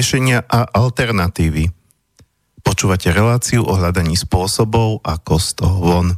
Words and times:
riešenia 0.00 0.48
a 0.48 0.64
alternatívy. 0.64 1.68
Počúvate 2.64 3.12
reláciu 3.12 3.68
o 3.68 3.76
hľadaní 3.76 4.16
spôsobov, 4.16 5.04
ako 5.04 5.36
z 5.36 5.48
toho 5.60 5.76
von. 5.76 6.08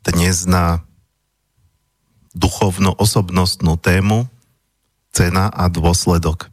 Dnes 0.00 0.48
na 0.48 0.80
duchovno-osobnostnú 2.32 3.76
tému 3.76 4.32
cena 5.12 5.52
a 5.52 5.68
dôsledok. 5.68 6.48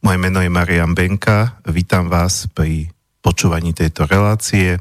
Moje 0.00 0.16
meno 0.16 0.40
je 0.40 0.48
Marian 0.48 0.96
Benka, 0.96 1.60
vítam 1.68 2.08
vás 2.08 2.48
pri 2.48 2.88
počúvaní 3.20 3.76
tejto 3.76 4.08
relácie. 4.08 4.80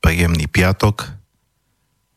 Príjemný 0.00 0.48
piatok, 0.48 1.12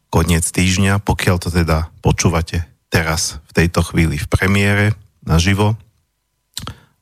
koniec 0.07 0.47
týždňa, 0.47 1.03
pokiaľ 1.03 1.43
to 1.43 1.51
teda 1.51 1.91
počúvate 1.99 2.63
teraz 2.87 3.43
v 3.51 3.67
tejto 3.67 3.83
chvíli 3.83 4.15
v 4.15 4.31
premiére 4.31 4.95
naživo. 5.27 5.75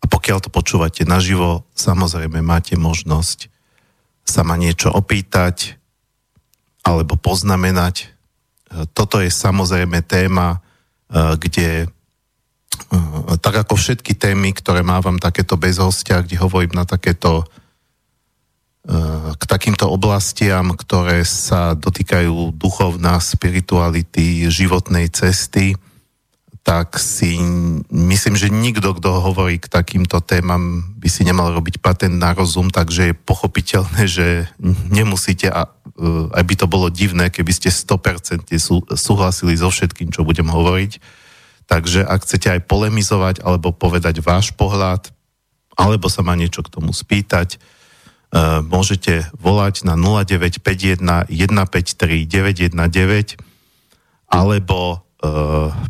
A 0.03 0.06
pokiaľ 0.06 0.44
to 0.44 0.52
počúvate 0.52 1.08
naživo, 1.08 1.64
samozrejme 1.74 2.44
máte 2.44 2.75
možnosť 2.75 3.47
sa 4.24 4.44
ma 4.44 4.59
niečo 4.59 4.91
opýtať 4.91 5.80
alebo 6.84 7.16
poznamenať. 7.16 8.12
Toto 8.91 9.24
je 9.24 9.31
samozrejme 9.31 10.03
téma, 10.03 10.59
e, 11.08 11.38
kde 11.40 11.69
e, 11.84 11.88
tak 13.40 13.64
ako 13.64 13.80
všetky 13.80 14.18
témy, 14.19 14.52
ktoré 14.52 14.84
mávam 14.84 15.16
takéto 15.22 15.56
bez 15.56 15.80
hostia, 15.80 16.20
kde 16.20 16.41
hovorím 16.41 16.75
na 16.75 16.84
takéto 16.84 17.44
e, 17.44 17.46
k 19.38 19.44
takýmto 19.47 19.88
oblastiam, 19.88 20.75
ktoré 20.75 21.24
sa 21.24 21.78
dotýkajú 21.78 22.52
duchovná, 22.58 23.24
spirituality, 23.24 24.52
životnej 24.52 25.08
cesty, 25.08 25.78
tak 26.63 26.96
si 26.96 27.35
myslím, 27.91 28.40
že 28.40 28.47
nikto, 28.47 28.96
kto 28.96 29.19
hovorí 29.19 29.59
k 29.59 29.68
takýmto 29.68 30.24
témam, 30.24 30.96
by 30.96 31.12
si 31.12 31.28
nemal 31.28 31.51
robiť 31.51 31.84
patent 31.84 32.16
na 32.16 32.31
rozum, 32.31 32.72
takže 32.72 33.12
je 33.12 33.19
pochopiteľné, 33.19 34.07
že 34.16 34.47
nemusíte, 34.88 35.52
a 35.52 35.68
e, 35.68 36.31
aj 36.31 36.44
by 36.47 36.56
to 36.56 36.66
bolo 36.72 36.88
divné, 36.88 37.28
keby 37.28 37.52
ste 37.52 37.68
100% 37.68 38.47
súhlasili 38.96 39.59
so 39.59 39.68
všetkým, 39.68 40.16
čo 40.16 40.23
budem 40.23 40.47
hovoriť. 40.47 41.03
Takže 41.68 42.07
ak 42.07 42.23
chcete 42.23 42.47
aj 42.56 42.62
polemizovať, 42.63 43.44
alebo 43.44 43.75
povedať 43.75 44.23
váš 44.23 44.56
pohľad, 44.56 45.12
alebo 45.75 46.07
sa 46.07 46.23
ma 46.23 46.40
niečo 46.40 46.63
k 46.63 46.72
tomu 46.79 46.96
spýtať, 46.96 47.56
e, 47.56 48.63
môžete 48.63 49.28
volať 49.35 49.84
na 49.84 50.00
0951 50.00 51.28
153 51.28 52.23
919 52.23 52.72
alebo 54.31 55.03
e, 55.19 55.82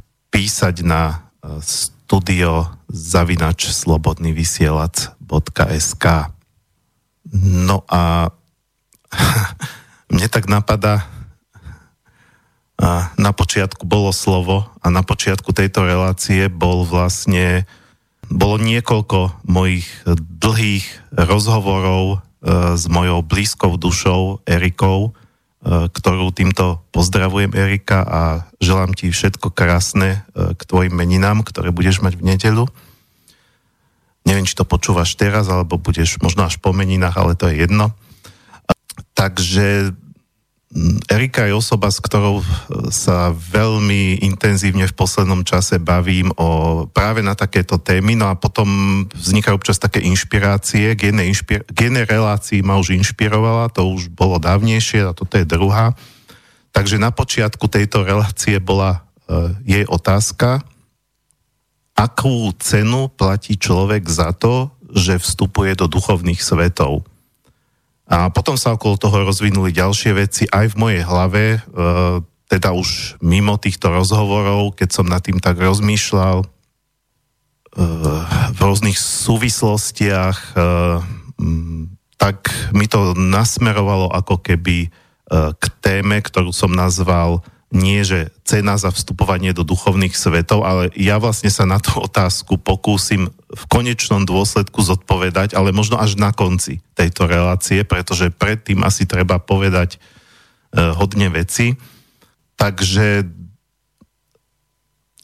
písať 0.44 0.84
na 0.84 1.24
e, 1.40 1.64
studio 1.64 2.68
zavinač 2.92 3.72
slobodnyvysielac.sk 3.72 6.06
No 7.32 7.88
a 7.88 8.28
mne 10.12 10.28
tak 10.28 10.52
napadá, 10.52 11.08
na 13.16 13.32
počiatku 13.32 13.88
bolo 13.88 14.12
slovo 14.12 14.68
a 14.84 14.92
na 14.92 15.08
počiatku 15.08 15.56
tejto 15.56 15.88
relácie 15.88 16.52
bol 16.52 16.84
vlastne, 16.84 17.64
bolo 18.28 18.60
niekoľko 18.60 19.48
mojich 19.48 19.88
dlhých 20.20 21.16
rozhovorov 21.16 22.20
e, 22.20 22.76
s 22.76 22.92
mojou 22.92 23.24
blízkou 23.24 23.80
dušou 23.80 24.44
Erikou, 24.44 25.16
E, 25.16 25.23
ktorú 25.64 26.36
týmto 26.36 26.84
pozdravujem 26.92 27.56
Erika 27.56 28.04
a 28.04 28.22
želám 28.60 28.92
ti 28.92 29.08
všetko 29.08 29.56
krásne 29.56 30.28
e, 30.36 30.52
k 30.60 30.62
tvojim 30.68 30.92
meninám, 30.92 31.40
ktoré 31.40 31.72
budeš 31.72 32.04
mať 32.04 32.20
v 32.20 32.36
nedelu. 32.36 32.66
Neviem, 34.28 34.44
či 34.44 34.60
to 34.60 34.68
počúvaš 34.68 35.16
teraz, 35.16 35.48
alebo 35.48 35.80
budeš 35.80 36.20
možno 36.20 36.44
až 36.44 36.60
po 36.60 36.76
meninách, 36.76 37.16
ale 37.16 37.40
to 37.40 37.48
je 37.48 37.64
jedno. 37.64 37.96
Takže 39.16 39.96
Erika 41.06 41.46
je 41.46 41.54
osoba, 41.54 41.94
s 41.94 42.02
ktorou 42.02 42.42
e, 42.42 42.46
sa 42.90 43.30
veľmi 43.30 44.26
intenzívne 44.26 44.90
v 44.90 44.98
poslednom 44.98 45.46
čase 45.46 45.78
bavím 45.78 46.34
o 46.34 46.84
práve 46.90 47.22
na 47.22 47.38
takéto 47.38 47.78
témy, 47.78 48.18
no 48.18 48.26
a 48.26 48.34
potom 48.34 48.66
vznikajú 49.14 49.54
občas 49.54 49.78
také 49.78 50.02
inšpirácie. 50.02 50.98
Inšpir, 50.98 51.70
gene 51.70 52.10
relácií 52.10 52.66
ma 52.66 52.82
už 52.82 52.98
inšpirovala, 52.98 53.70
to 53.70 53.86
už 53.86 54.10
bolo 54.10 54.42
dávnejšie 54.42 55.06
a 55.06 55.14
toto 55.14 55.38
je 55.38 55.46
druhá. 55.46 55.94
Takže 56.74 56.98
na 56.98 57.14
počiatku 57.14 57.70
tejto 57.70 58.02
relácie 58.02 58.58
bola 58.58 59.06
uh, 59.30 59.54
jej 59.62 59.86
otázka, 59.86 60.66
akú 61.94 62.50
cenu 62.58 63.14
platí 63.14 63.62
človek 63.62 64.10
za 64.10 64.34
to, 64.34 64.74
že 64.90 65.22
vstupuje 65.22 65.78
do 65.78 65.86
duchovných 65.86 66.42
svetov. 66.42 67.06
A 68.08 68.28
potom 68.30 68.60
sa 68.60 68.76
okolo 68.76 69.00
toho 69.00 69.24
rozvinuli 69.24 69.72
ďalšie 69.72 70.12
veci 70.12 70.44
aj 70.52 70.76
v 70.76 70.80
mojej 70.80 71.02
hlave, 71.08 71.44
e, 71.56 71.60
teda 72.52 72.76
už 72.76 73.18
mimo 73.24 73.56
týchto 73.56 73.90
rozhovorov, 73.90 74.76
keď 74.76 74.90
som 74.92 75.08
nad 75.08 75.24
tým 75.24 75.40
tak 75.40 75.56
rozmýšľal, 75.56 76.44
e, 76.44 76.48
v 78.54 78.60
rôznych 78.60 79.00
súvislostiach, 79.00 80.38
e, 80.52 80.66
tak 82.20 82.52
mi 82.76 82.88
to 82.88 83.16
nasmerovalo 83.16 84.08
ako 84.12 84.40
keby 84.40 84.88
k 85.34 85.64
téme, 85.82 86.22
ktorú 86.22 86.54
som 86.54 86.70
nazval 86.72 87.42
nie 87.74 88.06
že 88.06 88.30
cena 88.46 88.78
za 88.78 88.94
vstupovanie 88.94 89.50
do 89.50 89.66
duchovných 89.66 90.14
svetov, 90.14 90.62
ale 90.62 90.94
ja 90.94 91.18
vlastne 91.18 91.50
sa 91.50 91.66
na 91.66 91.82
tú 91.82 91.98
otázku 91.98 92.62
pokúsim 92.62 93.34
v 93.50 93.64
konečnom 93.66 94.22
dôsledku 94.30 94.86
zodpovedať, 94.86 95.58
ale 95.58 95.74
možno 95.74 95.98
až 95.98 96.14
na 96.22 96.30
konci 96.30 96.86
tejto 96.94 97.26
relácie, 97.26 97.82
pretože 97.82 98.30
predtým 98.30 98.86
asi 98.86 99.10
treba 99.10 99.42
povedať 99.42 99.98
uh, 99.98 100.94
hodne 100.94 101.34
veci. 101.34 101.74
Takže 102.62 103.26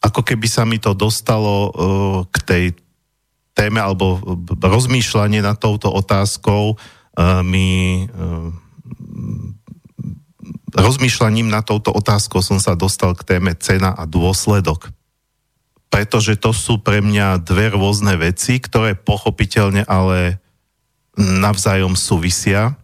ako 0.01 0.21
keby 0.25 0.47
sa 0.49 0.65
mi 0.65 0.81
to 0.81 0.97
dostalo 0.97 1.53
uh, 1.53 1.71
k 2.33 2.37
tej 2.49 2.65
téme 3.53 3.77
alebo 3.77 4.17
rozmýšľanie 4.57 5.45
nad 5.45 5.61
touto 5.61 5.93
otázkou 5.93 6.73
uh, 6.73 7.45
mi 7.45 8.09
uh, 8.09 8.49
rozmýšľaním 10.73 11.49
na 11.49 11.65
touto 11.65 11.89
otázkou 11.93 12.43
som 12.45 12.61
sa 12.61 12.77
dostal 12.77 13.15
k 13.17 13.25
téme 13.25 13.53
cena 13.57 13.93
a 13.93 14.03
dôsledok. 14.05 14.91
Pretože 15.89 16.37
to 16.37 16.53
sú 16.53 16.77
pre 16.77 17.01
mňa 17.01 17.41
dve 17.41 17.73
rôzne 17.73 18.13
veci, 18.17 18.61
ktoré 18.61 18.93
pochopiteľne 18.93 19.85
ale 19.89 20.37
navzájom 21.17 21.97
súvisia. 21.97 22.77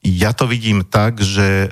Ja 0.00 0.32
to 0.32 0.46
vidím 0.46 0.86
tak, 0.86 1.20
že 1.20 1.68
e, 1.68 1.70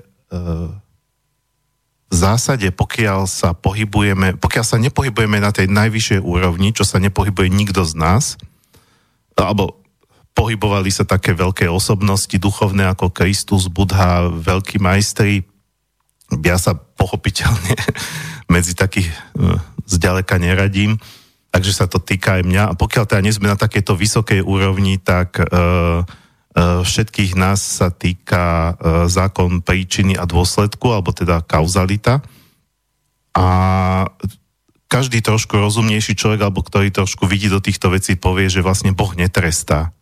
v 2.08 2.14
zásade, 2.14 2.68
pokiaľ 2.72 3.28
sa 3.28 3.52
pohybujeme, 3.52 4.36
pokiaľ 4.36 4.64
sa 4.64 4.76
nepohybujeme 4.80 5.38
na 5.40 5.52
tej 5.54 5.68
najvyššej 5.68 6.20
úrovni, 6.24 6.72
čo 6.72 6.84
sa 6.84 7.00
nepohybuje 7.00 7.48
nikto 7.52 7.84
z 7.84 7.94
nás, 7.96 8.24
alebo 9.38 9.78
pohybovali 10.36 10.90
sa 10.92 11.08
také 11.08 11.34
veľké 11.34 11.66
osobnosti 11.66 12.32
duchovné 12.32 12.86
ako 12.90 13.10
Kristus, 13.10 13.66
Budha, 13.66 14.30
veľkí 14.30 14.78
majstri. 14.78 15.42
Ja 16.44 16.60
sa 16.60 16.76
pochopiteľne 16.76 17.74
medzi 18.54 18.76
takých 18.78 19.08
e, 19.08 19.16
zďaleka 19.88 20.36
neradím, 20.36 21.00
takže 21.48 21.72
sa 21.72 21.86
to 21.88 21.98
týka 21.98 22.38
aj 22.38 22.42
mňa. 22.44 22.62
A 22.70 22.76
pokiaľ 22.76 23.04
teda 23.08 23.24
nie 23.24 23.34
sme 23.34 23.48
na 23.48 23.58
takejto 23.58 23.96
vysokej 23.96 24.40
úrovni, 24.44 25.00
tak 25.00 25.40
uh, 25.40 26.04
uh, 26.04 26.84
všetkých 26.84 27.32
nás 27.40 27.80
sa 27.80 27.88
týka 27.88 28.76
uh, 28.76 29.08
zákon 29.08 29.64
príčiny 29.64 30.12
a 30.14 30.28
dôsledku, 30.28 30.92
alebo 30.92 31.10
teda 31.16 31.40
kauzalita. 31.40 32.20
A 33.32 33.46
každý 34.92 35.24
trošku 35.24 35.56
rozumnejší 35.56 36.16
človek, 36.16 36.40
alebo 36.44 36.64
ktorý 36.64 36.92
trošku 36.92 37.28
vidí 37.28 37.48
do 37.48 37.60
týchto 37.60 37.92
vecí, 37.92 38.16
povie, 38.16 38.52
že 38.52 38.64
vlastne 38.64 38.96
Boh 38.96 39.12
netrestá. 39.16 39.92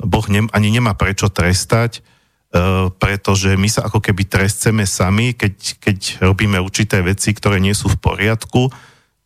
Boh 0.00 0.26
ne, 0.28 0.44
ani 0.52 0.68
nemá 0.68 0.92
prečo 0.92 1.32
trestať, 1.32 2.00
uh, 2.00 2.92
pretože 2.96 3.56
my 3.56 3.68
sa 3.68 3.88
ako 3.88 4.00
keby 4.04 4.28
trestceme 4.28 4.84
sami, 4.84 5.32
keď, 5.32 5.54
keď 5.80 5.98
robíme 6.24 6.60
určité 6.60 7.00
veci, 7.00 7.32
ktoré 7.32 7.60
nie 7.60 7.72
sú 7.72 7.88
v 7.88 8.00
poriadku, 8.00 8.68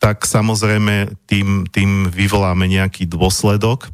tak 0.00 0.24
samozrejme 0.24 1.12
tým, 1.28 1.68
tým 1.68 2.08
vyvoláme 2.08 2.64
nejaký 2.64 3.04
dôsledok, 3.04 3.92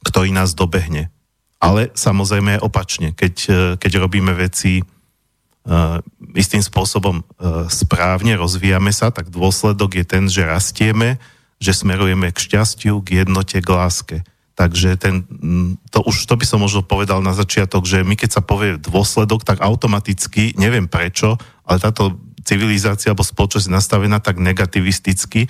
ktorý 0.00 0.32
nás 0.32 0.56
dobehne. 0.56 1.12
Ale 1.60 1.92
samozrejme 1.92 2.56
opačne, 2.64 3.12
keď, 3.12 3.34
e, 3.44 3.60
keď 3.76 4.00
robíme 4.00 4.32
veci 4.32 4.80
uh, 4.80 6.00
istým 6.32 6.64
spôsobom 6.64 7.20
uh, 7.20 7.68
správne, 7.68 8.32
rozvíjame 8.40 8.96
sa, 8.96 9.12
tak 9.12 9.28
dôsledok 9.28 10.00
je 10.00 10.04
ten, 10.08 10.24
že 10.24 10.48
rastieme, 10.48 11.20
že 11.60 11.76
smerujeme 11.76 12.32
k 12.32 12.38
šťastiu, 12.40 13.04
k 13.04 13.20
jednote, 13.20 13.60
k 13.60 13.68
láske. 13.68 14.16
Takže 14.60 15.00
ten, 15.00 15.24
mm, 15.24 15.88
to 15.88 16.04
už 16.04 16.28
to 16.28 16.36
by 16.36 16.44
som 16.44 16.60
možno 16.60 16.84
povedal 16.84 17.24
na 17.24 17.32
začiatok, 17.32 17.88
že 17.88 18.04
my 18.04 18.12
keď 18.12 18.30
sa 18.36 18.42
povie 18.44 18.76
dôsledok, 18.76 19.40
tak 19.40 19.64
automaticky, 19.64 20.52
neviem 20.60 20.84
prečo, 20.84 21.40
ale 21.64 21.80
táto 21.80 22.20
civilizácia 22.44 23.16
alebo 23.16 23.24
spoločnosť 23.24 23.72
je 23.72 23.72
nastavená 23.72 24.20
tak 24.20 24.36
negativisticky 24.36 25.48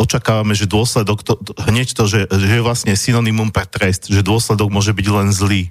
očakávame, 0.00 0.56
že 0.56 0.64
dôsledok, 0.64 1.20
to, 1.20 1.36
hneď 1.68 1.92
to, 1.92 2.08
že, 2.08 2.24
že 2.24 2.46
je 2.56 2.64
vlastne 2.64 2.96
synonymum 2.96 3.52
pre 3.52 3.68
trest, 3.68 4.08
že 4.08 4.24
dôsledok 4.24 4.72
môže 4.72 4.96
byť 4.96 5.06
len 5.12 5.28
zlý. 5.28 5.68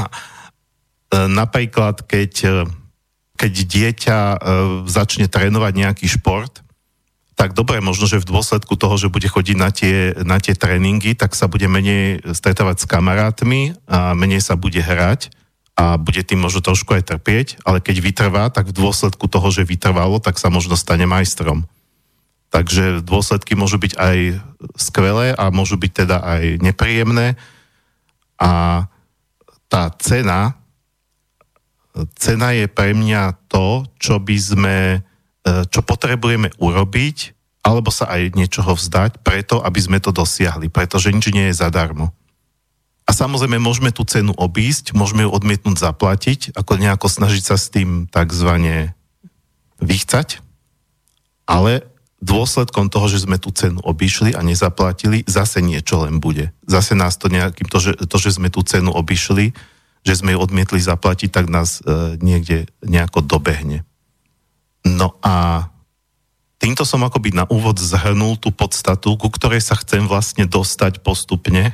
Napríklad, 1.42 2.00
keď, 2.08 2.64
keď 3.36 3.52
dieťa 3.52 4.18
začne 4.88 5.28
trénovať 5.28 5.72
nejaký 5.76 6.06
šport, 6.08 6.64
tak 7.40 7.56
dobre, 7.56 7.80
možno, 7.80 8.04
že 8.04 8.20
v 8.20 8.28
dôsledku 8.36 8.76
toho, 8.76 9.00
že 9.00 9.08
bude 9.08 9.24
chodiť 9.24 9.56
na 9.56 9.72
tie, 9.72 10.12
na 10.28 10.36
tie 10.36 10.52
tréningy, 10.52 11.16
tak 11.16 11.32
sa 11.32 11.48
bude 11.48 11.64
menej 11.72 12.20
stretávať 12.36 12.84
s 12.84 12.88
kamarátmi 12.88 13.72
a 13.88 14.12
menej 14.12 14.44
sa 14.44 14.60
bude 14.60 14.76
hrať 14.76 15.32
a 15.72 15.96
bude 15.96 16.20
tým 16.20 16.36
možno 16.36 16.60
trošku 16.60 16.92
aj 16.92 17.08
trpieť, 17.08 17.64
ale 17.64 17.80
keď 17.80 17.96
vytrvá, 18.04 18.52
tak 18.52 18.68
v 18.68 18.76
dôsledku 18.76 19.24
toho, 19.24 19.48
že 19.48 19.64
vytrvalo, 19.64 20.20
tak 20.20 20.36
sa 20.36 20.52
možno 20.52 20.76
stane 20.76 21.08
majstrom. 21.08 21.64
Takže 22.52 23.00
dôsledky 23.00 23.56
môžu 23.56 23.80
byť 23.80 23.96
aj 23.96 24.18
skvelé 24.76 25.32
a 25.32 25.48
môžu 25.48 25.80
byť 25.80 25.92
teda 26.04 26.20
aj 26.20 26.42
nepríjemné. 26.60 27.40
A 28.36 28.84
tá 29.72 29.88
cena, 29.96 30.60
cena 32.20 32.52
je 32.52 32.68
pre 32.68 32.92
mňa 32.92 33.48
to, 33.48 33.88
čo 33.96 34.20
by 34.20 34.36
sme 34.36 34.76
čo 35.44 35.80
potrebujeme 35.80 36.52
urobiť, 36.60 37.16
alebo 37.60 37.92
sa 37.92 38.08
aj 38.08 38.32
niečoho 38.36 38.72
vzdať, 38.72 39.20
preto, 39.20 39.60
aby 39.60 39.80
sme 39.80 39.98
to 40.00 40.12
dosiahli, 40.12 40.72
pretože 40.72 41.12
nič 41.12 41.28
nie 41.32 41.52
je 41.52 41.60
zadarmo. 41.60 42.12
A 43.08 43.10
samozrejme 43.10 43.58
môžeme 43.58 43.90
tú 43.90 44.06
cenu 44.06 44.30
obísť, 44.38 44.94
môžeme 44.94 45.26
ju 45.26 45.30
odmietnúť 45.34 45.82
zaplatiť, 45.82 46.54
ako 46.54 46.78
nejako 46.78 47.10
snažiť 47.10 47.42
sa 47.42 47.56
s 47.58 47.66
tým 47.72 48.06
takzvané 48.06 48.94
vychcať, 49.82 50.38
ale 51.48 51.90
dôsledkom 52.22 52.92
toho, 52.92 53.10
že 53.10 53.24
sme 53.26 53.40
tú 53.40 53.50
cenu 53.50 53.80
obišli 53.82 54.36
a 54.36 54.44
nezaplatili, 54.44 55.24
zase 55.26 55.64
niečo 55.64 56.04
len 56.04 56.20
bude. 56.22 56.52
Zase 56.68 56.94
nás 56.94 57.16
to 57.16 57.32
nejakým, 57.32 57.66
to, 57.66 57.80
že, 57.80 57.92
to, 57.96 58.16
že 58.20 58.36
sme 58.38 58.52
tú 58.52 58.60
cenu 58.62 58.92
obišli, 58.92 59.56
že 60.04 60.14
sme 60.14 60.36
ju 60.36 60.38
odmietli 60.38 60.78
zaplatiť, 60.78 61.28
tak 61.32 61.48
nás 61.48 61.80
e, 61.80 62.16
niekde 62.20 62.68
nejako 62.84 63.24
dobehne. 63.24 63.88
No 64.86 65.16
a 65.20 65.68
týmto 66.60 66.84
som 66.84 67.04
akoby 67.04 67.36
na 67.36 67.44
úvod 67.48 67.76
zhrnul 67.80 68.36
tú 68.40 68.52
podstatu, 68.52 69.16
ku 69.16 69.28
ktorej 69.28 69.64
sa 69.64 69.76
chcem 69.76 70.04
vlastne 70.04 70.44
dostať 70.48 71.00
postupne. 71.04 71.72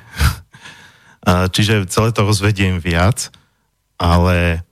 Čiže 1.55 1.91
celé 1.91 2.15
to 2.15 2.23
rozvediem 2.23 2.79
viac, 2.79 3.35
ale 3.99 4.63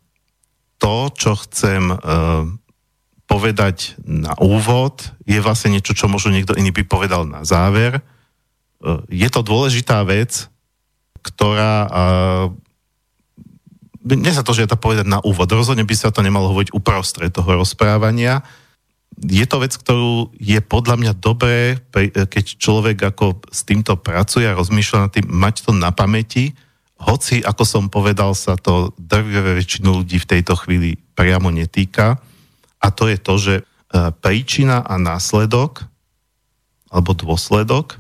to, 0.79 1.11
čo 1.11 1.35
chcem 1.43 1.91
e, 1.91 1.97
povedať 3.27 3.99
na 4.07 4.39
úvod, 4.39 5.03
je 5.27 5.41
vlastne 5.43 5.75
niečo, 5.75 5.97
čo 5.97 6.07
možno 6.07 6.31
niekto 6.31 6.55
iný 6.55 6.71
by 6.71 6.85
povedal 6.87 7.27
na 7.27 7.43
záver. 7.43 7.99
E, 7.99 8.03
je 9.11 9.29
to 9.33 9.43
dôležitá 9.43 10.07
vec, 10.07 10.47
ktorá 11.25 11.89
mne 14.05 14.31
sa 14.37 14.45
to 14.45 14.53
žiada 14.53 14.77
povedať 14.77 15.09
na 15.09 15.19
úvod. 15.25 15.49
Rozhodne 15.49 15.89
by 15.89 15.97
sa 15.97 16.13
to 16.13 16.21
nemalo 16.21 16.53
hovoriť 16.53 16.77
uprostred 16.77 17.33
toho 17.33 17.57
rozprávania. 17.57 18.45
Je 19.17 19.47
to 19.49 19.63
vec, 19.65 19.73
ktorú 19.73 20.37
je 20.37 20.61
podľa 20.61 20.97
mňa 21.01 21.13
dobré, 21.17 21.81
keď 22.29 22.45
človek 22.61 22.99
ako 23.15 23.41
s 23.49 23.65
týmto 23.65 23.97
pracuje 23.97 24.45
a 24.45 24.59
rozmýšľa 24.59 24.99
nad 25.01 25.11
tým, 25.15 25.27
mať 25.31 25.55
to 25.65 25.73
na 25.73 25.95
pamäti, 25.95 26.53
hoci, 27.01 27.45
ako 27.45 27.63
som 27.67 27.85
povedal, 27.93 28.33
sa 28.33 28.57
to 28.57 28.95
drvivé 28.97 29.59
väčšinu 29.59 30.03
ľudí 30.03 30.23
v 30.23 30.31
tejto 30.31 30.55
chvíli 30.57 30.97
priamo 31.19 31.53
netýka. 31.53 32.23
A 32.81 32.89
to 32.93 33.11
je 33.11 33.19
to, 33.21 33.35
že 33.37 33.55
e, 33.61 33.63
príčina 34.23 34.81
a 34.85 34.95
následok 34.97 35.85
alebo 36.95 37.11
dôsledok 37.13 37.99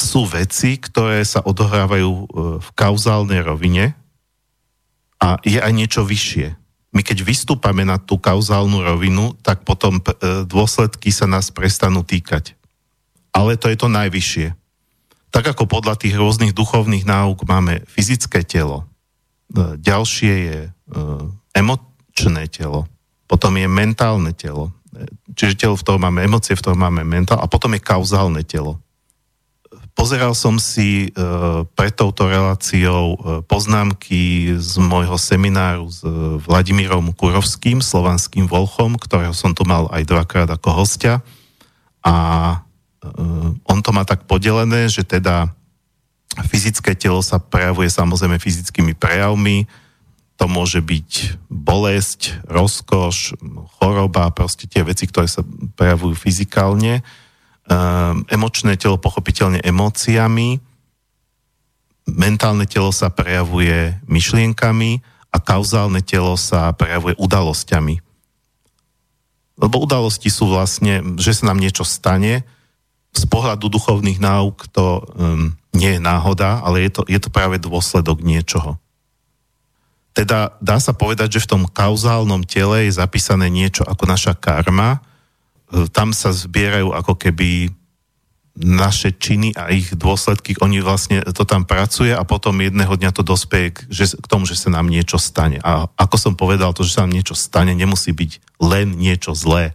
sú 0.00 0.24
veci, 0.24 0.80
ktoré 0.80 1.20
sa 1.28 1.44
odohrávajú 1.44 2.10
e, 2.10 2.24
v 2.64 2.68
kauzálnej 2.72 3.44
rovine, 3.44 3.92
a 5.20 5.36
je 5.44 5.60
aj 5.60 5.72
niečo 5.76 6.02
vyššie. 6.02 6.56
My 6.90 7.06
keď 7.06 7.22
vystúpame 7.22 7.86
na 7.86 8.02
tú 8.02 8.18
kauzálnu 8.18 8.82
rovinu, 8.82 9.36
tak 9.46 9.62
potom 9.62 10.02
e, 10.02 10.02
dôsledky 10.48 11.14
sa 11.14 11.30
nás 11.30 11.54
prestanú 11.54 12.02
týkať. 12.02 12.58
Ale 13.30 13.54
to 13.54 13.70
je 13.70 13.78
to 13.78 13.86
najvyššie. 13.86 14.48
Tak 15.30 15.54
ako 15.54 15.70
podľa 15.70 15.94
tých 15.94 16.18
rôznych 16.18 16.50
duchovných 16.50 17.06
náuk 17.06 17.46
máme 17.46 17.86
fyzické 17.86 18.42
telo, 18.42 18.90
e, 19.54 19.78
ďalšie 19.78 20.34
je 20.50 20.60
e, 20.66 20.70
emočné 21.54 22.50
telo, 22.50 22.90
potom 23.30 23.54
je 23.54 23.70
mentálne 23.70 24.34
telo, 24.34 24.74
čiže 25.38 25.62
telo, 25.62 25.78
v 25.78 25.84
ktorom 25.86 26.02
máme 26.02 26.26
emócie, 26.26 26.58
v 26.58 26.62
ktorom 26.66 26.80
máme 26.82 27.06
mentál, 27.06 27.38
a 27.38 27.46
potom 27.46 27.70
je 27.78 27.86
kauzálne 27.86 28.42
telo 28.42 28.82
pozeral 30.00 30.32
som 30.32 30.56
si 30.56 31.12
uh, 31.12 31.68
pred 31.76 31.92
touto 31.92 32.24
reláciou 32.24 33.04
uh, 33.12 33.44
poznámky 33.44 34.56
z 34.56 34.80
môjho 34.80 35.20
semináru 35.20 35.92
s 35.92 36.00
uh, 36.00 36.40
Vladimírom 36.40 37.12
Kurovským, 37.12 37.84
slovanským 37.84 38.48
volchom, 38.48 38.96
ktorého 38.96 39.36
som 39.36 39.52
tu 39.52 39.68
mal 39.68 39.92
aj 39.92 40.08
dvakrát 40.08 40.48
ako 40.48 40.72
hostia. 40.72 41.20
A 42.00 42.56
on 43.64 43.80
to 43.80 43.92
má 43.92 44.04
tak 44.04 44.24
podelené, 44.28 44.88
že 44.88 45.04
teda 45.04 45.52
fyzické 46.48 46.92
telo 46.96 47.20
sa 47.20 47.40
prejavuje 47.40 47.88
samozrejme 47.88 48.36
fyzickými 48.40 48.92
prejavmi, 48.96 49.64
to 50.40 50.44
môže 50.48 50.80
byť 50.80 51.40
bolesť, 51.52 52.40
rozkoš, 52.48 53.36
choroba, 53.76 54.32
proste 54.32 54.64
tie 54.64 54.80
veci, 54.80 55.04
ktoré 55.08 55.28
sa 55.28 55.44
prejavujú 55.76 56.16
fyzikálne 56.16 57.04
emočné 58.26 58.74
telo 58.74 58.98
pochopiteľne 58.98 59.62
emóciami, 59.62 60.58
mentálne 62.10 62.66
telo 62.66 62.90
sa 62.90 63.10
prejavuje 63.10 63.94
myšlienkami 64.10 65.00
a 65.30 65.36
kauzálne 65.38 66.02
telo 66.02 66.34
sa 66.34 66.74
prejavuje 66.74 67.14
udalosťami. 67.18 68.02
Lebo 69.60 69.76
udalosti 69.78 70.32
sú 70.32 70.50
vlastne, 70.50 71.04
že 71.20 71.36
sa 71.36 71.52
nám 71.52 71.60
niečo 71.60 71.86
stane, 71.86 72.42
z 73.10 73.24
pohľadu 73.26 73.66
duchovných 73.66 74.22
náuk 74.22 74.70
to 74.70 75.02
um, 75.02 75.58
nie 75.74 75.98
je 75.98 76.00
náhoda, 76.02 76.62
ale 76.62 76.86
je 76.86 76.90
to, 76.94 77.02
je 77.10 77.18
to 77.18 77.30
práve 77.30 77.58
dôsledok 77.58 78.22
niečoho. 78.22 78.78
Teda 80.14 80.54
dá 80.58 80.78
sa 80.82 80.94
povedať, 80.94 81.38
že 81.38 81.44
v 81.46 81.50
tom 81.50 81.62
kauzálnom 81.66 82.42
tele 82.46 82.86
je 82.86 82.98
zapísané 82.98 83.50
niečo 83.50 83.86
ako 83.86 84.10
naša 84.10 84.34
karma, 84.34 85.02
tam 85.94 86.10
sa 86.10 86.34
zbierajú 86.34 86.90
ako 86.90 87.14
keby 87.14 87.70
naše 88.60 89.14
činy 89.14 89.54
a 89.54 89.70
ich 89.72 89.94
dôsledky, 89.94 90.58
oni 90.58 90.82
vlastne 90.82 91.22
to 91.32 91.46
tam 91.46 91.64
pracuje 91.64 92.12
a 92.12 92.26
potom 92.26 92.58
jedného 92.60 92.92
dňa 92.92 93.10
to 93.14 93.22
dospeje 93.22 93.72
k, 93.72 93.78
že, 93.88 94.18
k 94.18 94.26
tomu, 94.26 94.44
že 94.44 94.58
sa 94.58 94.68
nám 94.68 94.90
niečo 94.90 95.16
stane. 95.16 95.62
A 95.62 95.88
ako 95.96 96.16
som 96.18 96.34
povedal, 96.34 96.74
to, 96.74 96.82
že 96.84 96.98
sa 96.98 97.06
nám 97.06 97.14
niečo 97.14 97.38
stane, 97.38 97.72
nemusí 97.72 98.10
byť 98.10 98.60
len 98.60 98.98
niečo 98.98 99.32
zlé. 99.32 99.72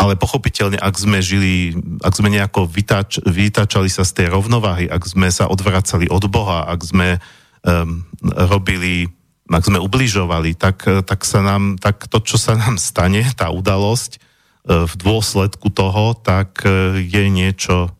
Ale 0.00 0.16
pochopiteľne, 0.16 0.80
ak 0.80 0.96
sme 0.96 1.20
žili, 1.20 1.76
ak 2.00 2.16
sme 2.16 2.32
nejako 2.32 2.64
vytáč, 2.64 3.20
vytáčali 3.20 3.92
sa 3.92 4.06
z 4.06 4.22
tej 4.22 4.26
rovnováhy, 4.32 4.88
ak 4.88 5.04
sme 5.04 5.28
sa 5.28 5.44
odvracali 5.50 6.08
od 6.08 6.24
Boha, 6.32 6.64
ak 6.72 6.80
sme 6.80 7.20
um, 7.68 8.08
robili, 8.24 9.12
ak 9.50 9.66
sme 9.66 9.76
ubližovali, 9.76 10.56
tak, 10.56 10.88
tak, 11.04 11.20
sa 11.28 11.44
nám, 11.44 11.76
tak 11.76 12.08
to, 12.08 12.16
čo 12.24 12.40
sa 12.40 12.56
nám 12.56 12.80
stane, 12.80 13.28
tá 13.36 13.52
udalosť, 13.52 14.29
v 14.66 14.94
dôsledku 14.96 15.72
toho, 15.72 16.12
tak 16.12 16.62
e, 16.68 17.00
je 17.00 17.24
niečo 17.32 17.90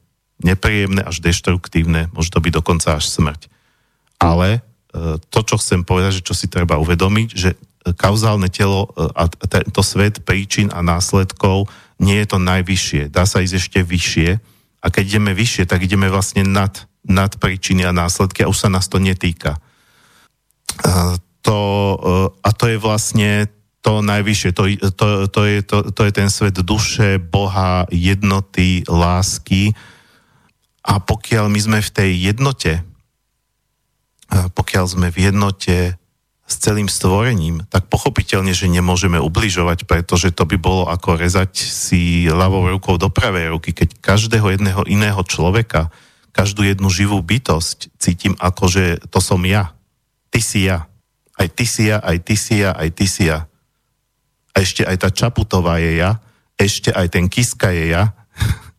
nepríjemné 0.40 1.04
až 1.04 1.20
deštruktívne, 1.24 2.12
môže 2.12 2.32
to 2.32 2.40
byť 2.40 2.52
dokonca 2.52 3.00
až 3.00 3.08
smrť. 3.08 3.48
Ale 4.20 4.60
e, 4.60 4.60
to, 5.18 5.40
čo 5.40 5.56
chcem 5.56 5.84
povedať, 5.84 6.20
že 6.20 6.26
čo 6.26 6.34
si 6.36 6.52
treba 6.52 6.76
uvedomiť, 6.76 7.28
že 7.32 7.56
kauzálne 7.96 8.52
telo 8.52 8.92
a 9.16 9.24
tento 9.48 9.80
svet 9.80 10.20
príčin 10.20 10.68
a 10.68 10.84
následkov 10.84 11.64
nie 11.96 12.20
je 12.20 12.28
to 12.28 12.38
najvyššie. 12.40 13.08
Dá 13.08 13.24
sa 13.24 13.40
ísť 13.40 13.56
ešte 13.56 13.80
vyššie 13.80 14.28
a 14.84 14.86
keď 14.92 15.16
ideme 15.16 15.32
vyššie, 15.32 15.64
tak 15.64 15.80
ideme 15.84 16.12
vlastne 16.12 16.44
nad, 16.44 16.76
nad 17.08 17.32
príčiny 17.40 17.88
a 17.88 17.96
následky 17.96 18.44
a 18.44 18.52
už 18.52 18.68
sa 18.68 18.68
nás 18.68 18.84
to 18.84 19.00
netýka. 19.00 19.56
To, 21.40 21.58
a 22.44 22.50
to 22.52 22.64
je 22.68 22.76
vlastne 22.76 23.48
to 23.80 24.04
najvyššie, 24.04 24.50
to, 24.52 24.64
to, 24.92 25.06
to, 25.32 25.42
je, 25.48 25.58
to, 25.64 25.76
to 25.88 26.02
je 26.04 26.12
ten 26.12 26.28
svet 26.28 26.56
duše, 26.60 27.16
Boha, 27.16 27.88
jednoty, 27.88 28.84
lásky. 28.84 29.72
A 30.84 31.00
pokiaľ 31.00 31.48
my 31.48 31.60
sme 31.60 31.78
v 31.80 31.90
tej 31.90 32.10
jednote, 32.32 32.84
pokiaľ 34.30 34.84
sme 34.84 35.08
v 35.08 35.32
jednote 35.32 35.96
s 36.50 36.54
celým 36.58 36.90
stvorením, 36.90 37.64
tak 37.70 37.88
pochopiteľne, 37.88 38.52
že 38.52 38.68
nemôžeme 38.68 39.16
ubližovať, 39.16 39.88
pretože 39.88 40.34
to 40.34 40.44
by 40.44 40.58
bolo 40.60 40.84
ako 40.90 41.16
rezať 41.16 41.56
si 41.56 42.26
ľavou 42.28 42.68
rukou 42.68 43.00
do 43.00 43.08
pravej 43.08 43.54
ruky, 43.54 43.70
keď 43.72 43.96
každého 44.02 44.58
jedného 44.58 44.82
iného 44.90 45.22
človeka, 45.24 45.88
každú 46.36 46.66
jednu 46.66 46.90
živú 46.92 47.22
bytosť 47.22 47.96
cítim 47.96 48.34
ako, 48.38 48.64
že 48.70 48.84
to 49.08 49.22
som 49.22 49.40
ja. 49.46 49.72
Ty 50.30 50.40
si 50.42 50.68
ja. 50.68 50.86
Aj 51.38 51.48
ty 51.48 51.64
si 51.64 51.88
ja, 51.88 51.98
aj 52.02 52.18
ty 52.22 52.34
si 52.36 52.60
ja, 52.60 52.70
aj 52.76 52.88
ty 52.92 53.06
si 53.08 53.24
ja 53.30 53.49
ešte 54.54 54.82
aj 54.82 54.96
tá 55.06 55.08
Čaputová 55.08 55.78
je 55.78 56.00
ja, 56.02 56.18
ešte 56.60 56.92
aj 56.92 57.06
ten 57.14 57.26
Kiska 57.30 57.72
je 57.72 57.94
ja, 57.94 58.12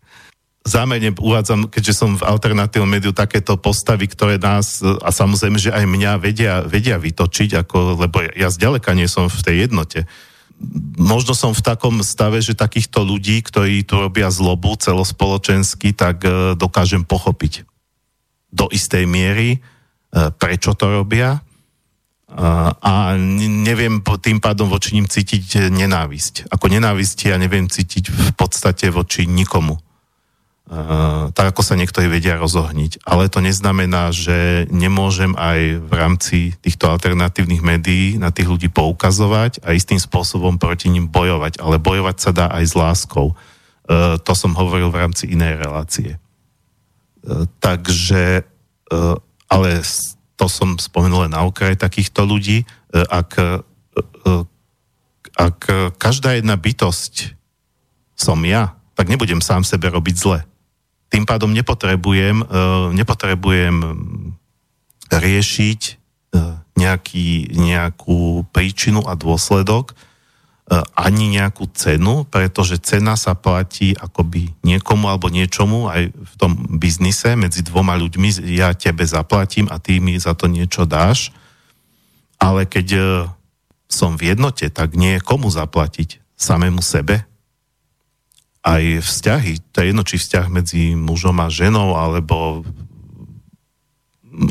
zámerne 0.62 1.16
uvádzam, 1.18 1.68
keďže 1.72 1.94
som 1.98 2.14
v 2.14 2.28
alternatívnom 2.28 2.90
médiu, 2.90 3.12
takéto 3.16 3.58
postavy, 3.58 4.06
ktoré 4.06 4.38
nás, 4.38 4.82
a 4.82 5.10
samozrejme, 5.10 5.58
že 5.58 5.74
aj 5.74 5.86
mňa 5.90 6.12
vedia, 6.22 6.62
vedia 6.62 7.02
vytočiť, 7.02 7.66
ako, 7.66 8.06
lebo 8.06 8.22
ja 8.38 8.54
zďaleka 8.54 8.94
nie 8.94 9.10
som 9.10 9.26
v 9.26 9.42
tej 9.42 9.56
jednote. 9.68 10.06
Možno 11.02 11.34
som 11.34 11.58
v 11.58 11.66
takom 11.66 12.06
stave, 12.06 12.38
že 12.38 12.54
takýchto 12.54 13.02
ľudí, 13.02 13.42
ktorí 13.42 13.82
tu 13.82 13.98
robia 13.98 14.30
zlobu 14.30 14.78
celospoločensky, 14.78 15.98
tak 15.98 16.22
e, 16.22 16.54
dokážem 16.54 17.02
pochopiť 17.02 17.66
do 18.54 18.70
istej 18.70 19.10
miery, 19.10 19.58
e, 19.58 19.60
prečo 20.38 20.78
to 20.78 21.02
robia 21.02 21.42
a 22.32 23.20
neviem 23.20 24.00
tým 24.00 24.40
pádom 24.40 24.72
voči 24.72 24.96
ním 24.96 25.04
cítiť 25.04 25.68
nenávisť. 25.68 26.48
Ako 26.48 26.72
nenávisť 26.72 27.28
ja 27.28 27.36
neviem 27.36 27.68
cítiť 27.68 28.08
v 28.08 28.32
podstate 28.40 28.88
voči 28.88 29.28
nikomu. 29.28 29.76
Uh, 30.72 31.36
tak 31.36 31.52
ako 31.52 31.68
sa 31.68 31.76
niektorí 31.76 32.08
vedia 32.08 32.40
rozohniť. 32.40 33.04
Ale 33.04 33.28
to 33.28 33.44
neznamená, 33.44 34.16
že 34.16 34.64
nemôžem 34.72 35.36
aj 35.36 35.84
v 35.84 35.92
rámci 35.92 36.38
týchto 36.64 36.88
alternatívnych 36.88 37.60
médií 37.60 38.16
na 38.16 38.32
tých 38.32 38.48
ľudí 38.48 38.72
poukazovať 38.72 39.68
a 39.68 39.76
istým 39.76 40.00
spôsobom 40.00 40.56
proti 40.56 40.88
ním 40.88 41.12
bojovať. 41.12 41.60
Ale 41.60 41.76
bojovať 41.76 42.18
sa 42.24 42.32
dá 42.32 42.48
aj 42.48 42.64
s 42.72 42.74
láskou. 42.80 43.36
Uh, 43.36 44.16
to 44.24 44.32
som 44.32 44.56
hovoril 44.56 44.88
v 44.88 45.04
rámci 45.04 45.28
inej 45.28 45.60
relácie. 45.60 46.16
Uh, 47.28 47.44
takže, 47.60 48.48
ale 49.52 49.84
to 50.42 50.50
som 50.50 50.74
spomenul 50.82 51.30
len 51.30 51.38
na 51.38 51.46
okraj 51.46 51.78
takýchto 51.78 52.26
ľudí, 52.26 52.66
ak, 52.90 53.62
ak 55.38 55.60
každá 56.02 56.34
jedna 56.34 56.58
bytosť 56.58 57.38
som 58.18 58.42
ja, 58.42 58.74
tak 58.98 59.06
nebudem 59.06 59.38
sám 59.42 59.62
sebe 59.62 59.90
robiť 59.90 60.16
zle. 60.18 60.40
Tým 61.10 61.26
pádom 61.26 61.50
nepotrebujem, 61.54 62.42
e, 62.42 62.46
nepotrebujem 62.96 63.76
riešiť 65.12 65.82
e, 65.82 65.92
nejaký, 66.78 67.52
nejakú 67.58 68.46
príčinu 68.54 69.04
a 69.04 69.18
dôsledok, 69.18 69.92
e, 69.92 69.94
ani 70.96 71.36
nejakú 71.36 71.68
cenu, 71.76 72.24
pretože 72.24 72.80
cena 72.80 73.20
sa 73.20 73.36
platí 73.36 73.92
akoby 73.92 74.56
niekomu 74.64 75.12
alebo 75.12 75.28
niečomu 75.28 75.92
aj 75.92 76.16
v 76.16 76.34
tom 76.40 76.56
biznise 76.80 77.36
medzi 77.36 77.60
dvoma 77.60 78.00
ľuďmi. 78.00 78.48
Ja 78.56 78.72
tebe 78.72 79.04
zaplatím 79.04 79.68
a 79.68 79.84
ty 79.84 80.00
mi 80.00 80.16
za 80.16 80.32
to 80.32 80.48
niečo 80.48 80.88
dáš. 80.88 81.36
Ale 82.40 82.64
keď 82.64 82.88
som 83.92 84.16
v 84.16 84.32
jednote, 84.32 84.72
tak 84.72 84.96
nie 84.96 85.20
je 85.20 85.26
komu 85.26 85.52
zaplatiť. 85.52 86.24
Samému 86.40 86.80
sebe? 86.80 87.28
aj 88.62 89.02
vzťahy, 89.02 89.74
to 89.74 89.82
je 89.82 89.90
jedno, 89.90 90.04
či 90.06 90.22
vzťah 90.22 90.46
medzi 90.54 90.94
mužom 90.94 91.38
a 91.42 91.50
ženou, 91.50 91.98
alebo 91.98 92.62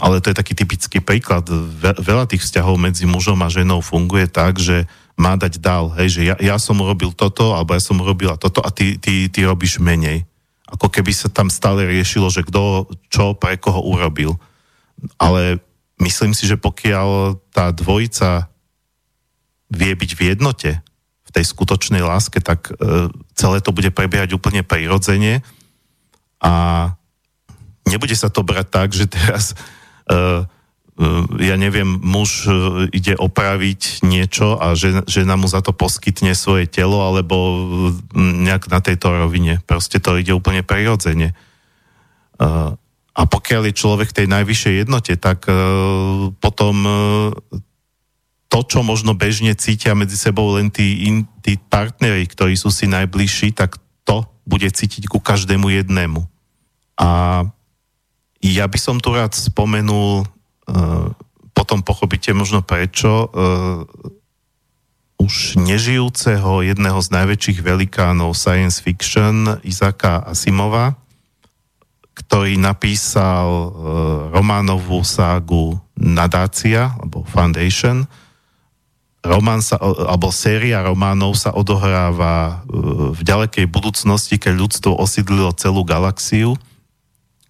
ale 0.04 0.20
to 0.20 0.28
je 0.28 0.36
taký 0.36 0.52
typický 0.52 0.98
príklad. 1.00 1.48
Veľa 1.80 2.28
tých 2.28 2.44
vzťahov 2.44 2.76
medzi 2.76 3.08
mužom 3.08 3.40
a 3.40 3.48
ženou 3.48 3.80
funguje 3.80 4.28
tak, 4.28 4.60
že 4.60 4.84
má 5.20 5.36
dať 5.36 5.60
dál, 5.60 5.92
hej, 6.00 6.08
že 6.16 6.20
ja, 6.32 6.36
ja 6.40 6.56
som 6.56 6.80
urobil 6.80 7.12
toto, 7.12 7.52
alebo 7.52 7.76
ja 7.76 7.82
som 7.84 8.00
urobila 8.00 8.40
toto 8.40 8.64
a 8.64 8.72
ty, 8.72 8.96
ty, 8.96 9.28
ty 9.28 9.44
robíš 9.44 9.76
menej. 9.76 10.24
Ako 10.64 10.88
keby 10.88 11.12
sa 11.12 11.28
tam 11.28 11.52
stále 11.52 11.84
riešilo, 11.84 12.32
že 12.32 12.40
kto 12.40 12.88
čo 13.12 13.36
pre 13.36 13.60
koho 13.60 13.84
urobil. 13.84 14.40
Ale 15.20 15.60
myslím 16.00 16.32
si, 16.32 16.48
že 16.48 16.56
pokiaľ 16.56 17.36
tá 17.52 17.68
dvojica 17.68 18.48
vie 19.68 19.92
byť 19.92 20.10
v 20.16 20.20
jednote, 20.32 20.70
v 21.26 21.30
tej 21.30 21.44
skutočnej 21.52 22.00
láske, 22.00 22.40
tak 22.40 22.72
e, 22.72 23.12
celé 23.36 23.60
to 23.60 23.76
bude 23.76 23.92
prebiehať 23.92 24.34
úplne 24.34 24.64
prirodzene 24.66 25.44
a 26.40 26.52
nebude 27.86 28.16
sa 28.16 28.32
to 28.32 28.40
brať 28.42 28.66
tak, 28.66 28.88
že 28.96 29.06
teraz 29.06 29.52
e, 30.08 30.42
ja 31.40 31.56
neviem, 31.56 31.88
muž 31.88 32.44
ide 32.92 33.16
opraviť 33.16 34.04
niečo 34.04 34.60
a 34.60 34.76
žena 35.08 35.34
mu 35.40 35.48
za 35.48 35.64
to 35.64 35.72
poskytne 35.72 36.36
svoje 36.36 36.68
telo 36.68 37.00
alebo 37.00 37.36
nejak 38.12 38.68
na 38.68 38.84
tejto 38.84 39.08
rovine. 39.08 39.64
Proste 39.64 39.96
to 39.96 40.20
ide 40.20 40.36
úplne 40.36 40.60
prirodzene. 40.60 41.32
A 43.10 43.22
pokiaľ 43.24 43.72
je 43.72 43.80
človek 43.80 44.12
v 44.12 44.16
tej 44.20 44.26
najvyššej 44.28 44.74
jednote, 44.84 45.16
tak 45.16 45.48
potom 46.36 46.74
to, 48.50 48.58
čo 48.66 48.84
možno 48.84 49.16
bežne 49.16 49.56
cítia 49.56 49.96
medzi 49.96 50.20
sebou 50.20 50.58
len 50.58 50.68
tí, 50.68 51.08
in, 51.08 51.24
tí 51.40 51.56
partneri, 51.56 52.28
ktorí 52.28 52.58
sú 52.58 52.68
si 52.68 52.84
najbližší, 52.90 53.56
tak 53.56 53.80
to 54.04 54.26
bude 54.44 54.66
cítiť 54.66 55.06
ku 55.06 55.22
každému 55.22 55.70
jednému. 55.70 56.26
A 57.00 57.08
ja 58.42 58.64
by 58.66 58.78
som 58.80 58.98
tu 58.98 59.14
rád 59.14 59.32
spomenul, 59.32 60.26
potom 61.54 61.84
pochopíte 61.84 62.32
možno 62.32 62.64
prečo, 62.64 63.28
uh, 63.28 63.84
už 65.20 65.60
nežijúceho 65.60 66.64
jedného 66.64 66.96
z 67.04 67.08
najväčších 67.12 67.58
velikánov 67.60 68.32
science 68.32 68.80
fiction, 68.80 69.60
Izaka 69.60 70.24
Asimova, 70.24 70.96
ktorý 72.16 72.56
napísal 72.56 73.46
uh, 73.46 73.70
románovú 74.32 75.04
ságu 75.04 75.76
Nadácia, 76.00 76.96
alebo 76.96 77.28
Foundation, 77.28 78.08
román 79.20 79.60
sa, 79.60 79.76
alebo 79.80 80.32
séria 80.32 80.80
románov 80.80 81.36
sa 81.36 81.52
odohráva 81.52 82.64
e, 82.64 82.76
v 83.12 83.20
ďalekej 83.20 83.68
budúcnosti, 83.68 84.40
keď 84.40 84.56
ľudstvo 84.56 84.96
osídlilo 84.96 85.52
celú 85.52 85.84
galaxiu 85.84 86.56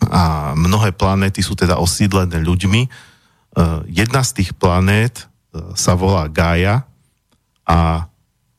a 0.09 0.53
mnohé 0.57 0.97
planéty 0.97 1.45
sú 1.45 1.53
teda 1.53 1.77
osídlené 1.77 2.41
ľuďmi. 2.41 2.83
E, 2.87 2.89
jedna 3.91 4.25
z 4.25 4.41
tých 4.41 4.51
planét 4.57 5.21
e, 5.21 5.25
sa 5.77 5.93
volá 5.99 6.31
Gaia 6.33 6.89
a 7.69 8.09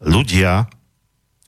ľudia, 0.03 0.69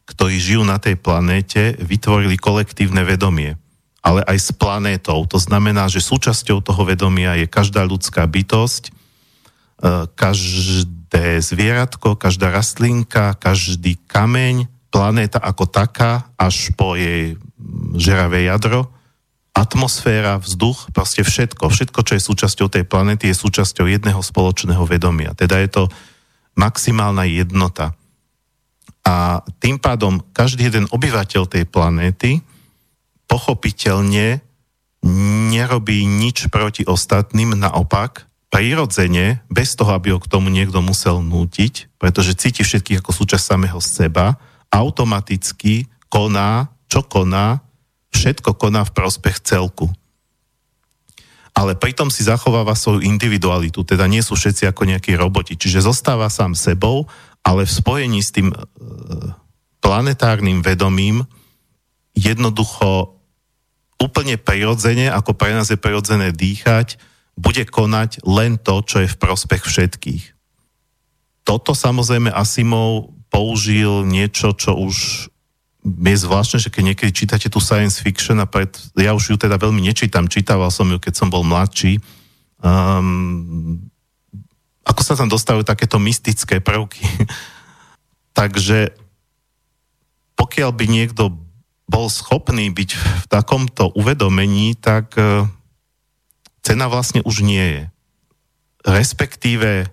ktorí 0.10 0.42
žijú 0.42 0.66
na 0.66 0.82
tej 0.82 0.98
planéte, 0.98 1.78
vytvorili 1.78 2.40
kolektívne 2.40 3.04
vedomie 3.06 3.60
ale 4.04 4.20
aj 4.28 4.36
s 4.36 4.52
planétou. 4.52 5.24
To 5.32 5.40
znamená, 5.40 5.88
že 5.88 6.04
súčasťou 6.04 6.60
toho 6.60 6.84
vedomia 6.84 7.40
je 7.40 7.48
každá 7.48 7.88
ľudská 7.88 8.28
bytosť, 8.28 8.92
každý 10.20 11.04
každé 11.14 11.46
zvieratko, 11.46 12.18
každá 12.18 12.50
rastlinka, 12.50 13.38
každý 13.38 14.02
kameň, 14.10 14.66
planéta 14.90 15.38
ako 15.38 15.70
taká, 15.70 16.26
až 16.42 16.74
po 16.74 16.98
jej 16.98 17.38
žeravé 17.94 18.50
jadro, 18.50 18.90
atmosféra, 19.54 20.42
vzduch, 20.42 20.90
proste 20.92 21.22
všetko. 21.22 21.70
Všetko, 21.70 22.00
čo 22.02 22.14
je 22.18 22.22
súčasťou 22.26 22.68
tej 22.74 22.84
planéty, 22.90 23.30
je 23.30 23.38
súčasťou 23.38 23.86
jedného 23.86 24.20
spoločného 24.20 24.82
vedomia. 24.90 25.38
Teda 25.38 25.62
je 25.62 25.70
to 25.70 25.84
maximálna 26.58 27.30
jednota. 27.30 27.94
A 29.06 29.46
tým 29.62 29.78
pádom 29.78 30.26
každý 30.34 30.74
jeden 30.74 30.90
obyvateľ 30.90 31.46
tej 31.46 31.70
planéty 31.70 32.42
pochopiteľne 33.30 34.42
nerobí 35.54 36.08
nič 36.08 36.48
proti 36.48 36.88
ostatným, 36.88 37.54
naopak 37.54 38.26
prirodzene, 38.48 39.42
bez 39.50 39.74
toho, 39.74 39.98
aby 39.98 40.14
ho 40.14 40.22
k 40.22 40.30
tomu 40.30 40.54
niekto 40.54 40.80
musel 40.80 41.20
nútiť, 41.26 41.98
pretože 41.98 42.38
cíti 42.38 42.62
všetkých 42.62 43.02
ako 43.02 43.12
súčasť 43.12 43.44
samého 43.58 43.82
seba, 43.82 44.38
automaticky 44.70 45.90
koná, 46.08 46.70
čo 46.86 47.02
koná, 47.02 47.66
všetko 48.14 48.56
koná 48.56 48.86
v 48.86 48.96
prospech 48.96 49.42
celku. 49.42 49.90
Ale 51.54 51.78
pritom 51.78 52.10
si 52.10 52.26
zachováva 52.26 52.74
svoju 52.74 53.06
individualitu, 53.06 53.86
teda 53.86 54.10
nie 54.10 54.26
sú 54.26 54.34
všetci 54.34 54.70
ako 54.70 54.90
nejakí 54.90 55.14
roboti, 55.14 55.54
čiže 55.54 55.86
zostáva 55.86 56.30
sám 56.30 56.58
sebou, 56.58 57.06
ale 57.46 57.70
v 57.70 57.76
spojení 57.76 58.22
s 58.26 58.34
tým 58.34 58.50
e, 58.50 58.58
planetárnym 59.84 60.66
vedomím 60.66 61.28
jednoducho 62.18 63.20
úplne 64.02 64.42
prirodzene, 64.42 65.14
ako 65.14 65.38
pre 65.38 65.54
nás 65.54 65.70
je 65.70 65.78
prirodzené 65.78 66.34
dýchať, 66.34 66.98
bude 67.38 67.66
konať 67.66 68.26
len 68.26 68.58
to, 68.62 68.82
čo 68.82 69.06
je 69.06 69.10
v 69.10 69.20
prospech 69.20 69.64
všetkých. 69.66 70.24
Toto 71.44 71.76
samozrejme 71.76 72.32
Asimov 72.32 73.14
použil 73.28 74.06
niečo, 74.06 74.54
čo 74.54 74.78
už 74.78 75.28
je 75.84 76.18
zvláštne, 76.18 76.64
že 76.64 76.72
keď 76.72 76.84
niekedy 76.84 77.12
čítate 77.12 77.48
tú 77.52 77.60
science 77.60 78.00
fiction 78.00 78.40
a 78.40 78.48
pred, 78.48 78.72
ja 78.96 79.12
už 79.12 79.36
ju 79.36 79.38
teda 79.38 79.60
veľmi 79.60 79.84
nečítam, 79.84 80.32
čítaval 80.32 80.72
som 80.72 80.88
ju, 80.88 80.96
keď 80.96 81.14
som 81.14 81.28
bol 81.28 81.44
mladší, 81.44 82.00
um, 82.64 83.84
ako 84.88 85.02
sa 85.04 85.20
tam 85.20 85.28
dostávajú 85.28 85.68
takéto 85.68 86.00
mystické 86.00 86.64
prvky. 86.64 87.04
Takže 88.40 88.96
pokiaľ 90.40 90.72
by 90.72 90.86
niekto 90.88 91.36
bol 91.88 92.08
schopný 92.08 92.72
byť 92.72 92.90
v 92.96 93.26
takomto 93.28 93.92
uvedomení, 93.94 94.80
tak 94.80 95.14
uh, 95.20 95.46
cena 96.64 96.88
vlastne 96.88 97.20
už 97.28 97.44
nie 97.44 97.62
je. 97.62 97.84
Respektíve 98.88 99.92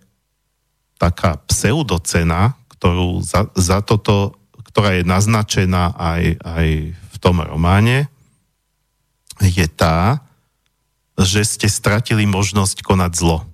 taká 0.98 1.42
pseudocena, 1.50 2.54
ktorú 2.78 3.22
za, 3.22 3.50
za 3.58 3.82
toto, 3.82 4.39
ktorá 4.70 4.98
je 4.98 5.04
naznačená 5.04 5.94
aj, 5.98 6.22
aj 6.40 6.66
v 6.94 7.16
tom 7.18 7.42
románe, 7.42 8.06
je 9.40 9.66
tá, 9.66 10.22
že 11.20 11.44
ste 11.44 11.68
stratili 11.68 12.24
možnosť 12.24 12.80
konať 12.80 13.12
zlo. 13.16 13.44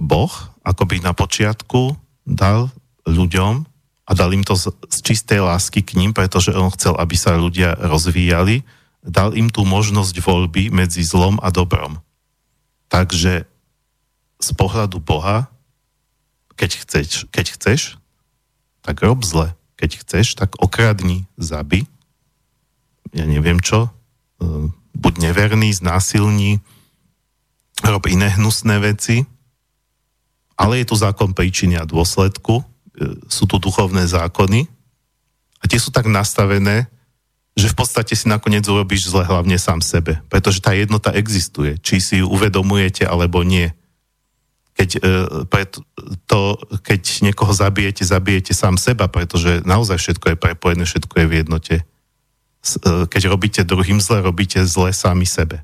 Boh 0.00 0.32
akoby 0.64 1.04
na 1.04 1.12
počiatku 1.12 1.96
dal 2.24 2.72
ľuďom 3.04 3.68
a 4.08 4.10
dal 4.16 4.32
im 4.32 4.44
to 4.46 4.56
z, 4.56 4.72
z 4.88 4.98
čistej 5.12 5.44
lásky 5.44 5.84
k 5.84 5.96
ním, 6.00 6.16
pretože 6.16 6.56
on 6.56 6.72
chcel, 6.72 6.96
aby 6.96 7.16
sa 7.18 7.36
ľudia 7.36 7.76
rozvíjali, 7.76 8.64
dal 9.04 9.36
im 9.36 9.48
tú 9.48 9.64
možnosť 9.64 10.20
voľby 10.20 10.72
medzi 10.72 11.04
zlom 11.04 11.40
a 11.40 11.52
dobrom. 11.52 12.00
Takže 12.90 13.44
z 14.40 14.50
pohľadu 14.56 15.00
Boha, 15.04 15.52
keď 16.56 16.70
chceš, 16.84 17.08
keď 17.28 17.46
chceš 17.56 17.80
tak 18.80 19.04
rob 19.04 19.20
zle. 19.24 19.52
Keď 19.80 20.04
chceš, 20.04 20.36
tak 20.36 20.60
okradni, 20.60 21.24
zabi. 21.40 21.88
Ja 23.16 23.24
neviem 23.24 23.64
čo. 23.64 23.88
E, 23.88 23.90
buď 24.92 25.24
neverný, 25.24 25.72
znásilní, 25.72 26.60
rob 27.80 28.04
iné 28.12 28.28
hnusné 28.36 28.76
veci. 28.76 29.24
Ale 30.60 30.84
je 30.84 30.92
tu 30.92 31.00
zákon 31.00 31.32
príčiny 31.32 31.80
a 31.80 31.88
dôsledku. 31.88 32.60
E, 32.60 32.64
sú 33.32 33.48
tu 33.48 33.56
duchovné 33.56 34.04
zákony. 34.04 34.68
A 35.60 35.64
tie 35.64 35.80
sú 35.80 35.88
tak 35.88 36.04
nastavené, 36.12 36.92
že 37.56 37.72
v 37.72 37.76
podstate 37.80 38.12
si 38.12 38.28
nakoniec 38.28 38.68
urobíš 38.68 39.08
zle 39.08 39.24
hlavne 39.24 39.56
sám 39.56 39.80
sebe. 39.80 40.20
Pretože 40.28 40.60
tá 40.60 40.76
jednota 40.76 41.08
existuje. 41.16 41.80
Či 41.80 41.96
si 42.04 42.14
ju 42.20 42.28
uvedomujete, 42.28 43.08
alebo 43.08 43.40
nie 43.40 43.72
keď, 44.74 44.88
e, 44.96 45.10
to, 46.26 46.40
keď 46.80 47.02
niekoho 47.26 47.52
zabijete, 47.52 48.06
zabijete 48.06 48.52
sám 48.54 48.78
seba, 48.78 49.10
pretože 49.10 49.60
naozaj 49.66 49.98
všetko 49.98 50.26
je 50.34 50.36
prepojené, 50.40 50.82
všetko 50.86 51.14
je 51.20 51.26
v 51.26 51.36
jednote. 51.42 51.76
E, 51.80 51.84
keď 53.06 53.22
robíte 53.28 53.60
druhým 53.66 53.98
zle, 53.98 54.22
robíte 54.22 54.62
zle 54.64 54.94
sami 54.94 55.26
sebe. 55.26 55.62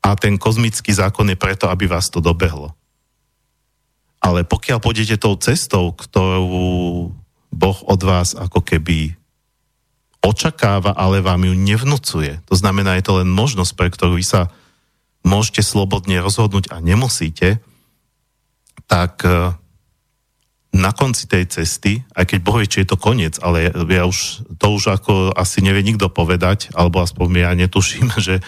A 0.00 0.14
ten 0.16 0.38
kozmický 0.38 0.94
zákon 0.94 1.28
je 1.28 1.36
preto, 1.36 1.68
aby 1.68 1.90
vás 1.90 2.08
to 2.08 2.22
dobehlo. 2.22 2.72
Ale 4.18 4.42
pokiaľ 4.46 4.78
pôjdete 4.80 5.20
tou 5.20 5.36
cestou, 5.38 5.92
ktorú 5.94 7.12
Boh 7.52 7.78
od 7.86 8.00
vás 8.02 8.34
ako 8.34 8.62
keby 8.62 9.18
očakáva, 10.18 10.94
ale 10.98 11.22
vám 11.22 11.46
ju 11.46 11.54
nevnúcuje. 11.54 12.42
To 12.50 12.54
znamená, 12.58 12.98
je 12.98 13.06
to 13.06 13.22
len 13.22 13.30
možnosť, 13.30 13.72
pre 13.78 13.88
ktorú 13.88 14.18
vy 14.18 14.26
sa 14.26 14.50
môžete 15.26 15.62
slobodne 15.64 16.22
rozhodnúť 16.22 16.70
a 16.72 16.82
nemusíte, 16.82 17.62
tak 18.88 19.22
e, 19.26 19.52
na 20.72 20.90
konci 20.92 21.28
tej 21.28 21.48
cesty, 21.48 22.04
aj 22.16 22.24
keď 22.28 22.38
Boh 22.44 22.56
vie, 22.60 22.68
či 22.68 22.84
je 22.84 22.88
to 22.92 23.00
koniec, 23.00 23.36
ale 23.40 23.72
ja 23.72 24.04
už, 24.04 24.46
to 24.56 24.66
už 24.72 25.00
ako 25.00 25.34
asi 25.36 25.64
nevie 25.64 25.84
nikto 25.84 26.08
povedať, 26.12 26.72
alebo 26.72 27.00
aspoň 27.04 27.26
ja 27.44 27.52
netuším, 27.52 28.08
že 28.26 28.40
e, 28.40 28.42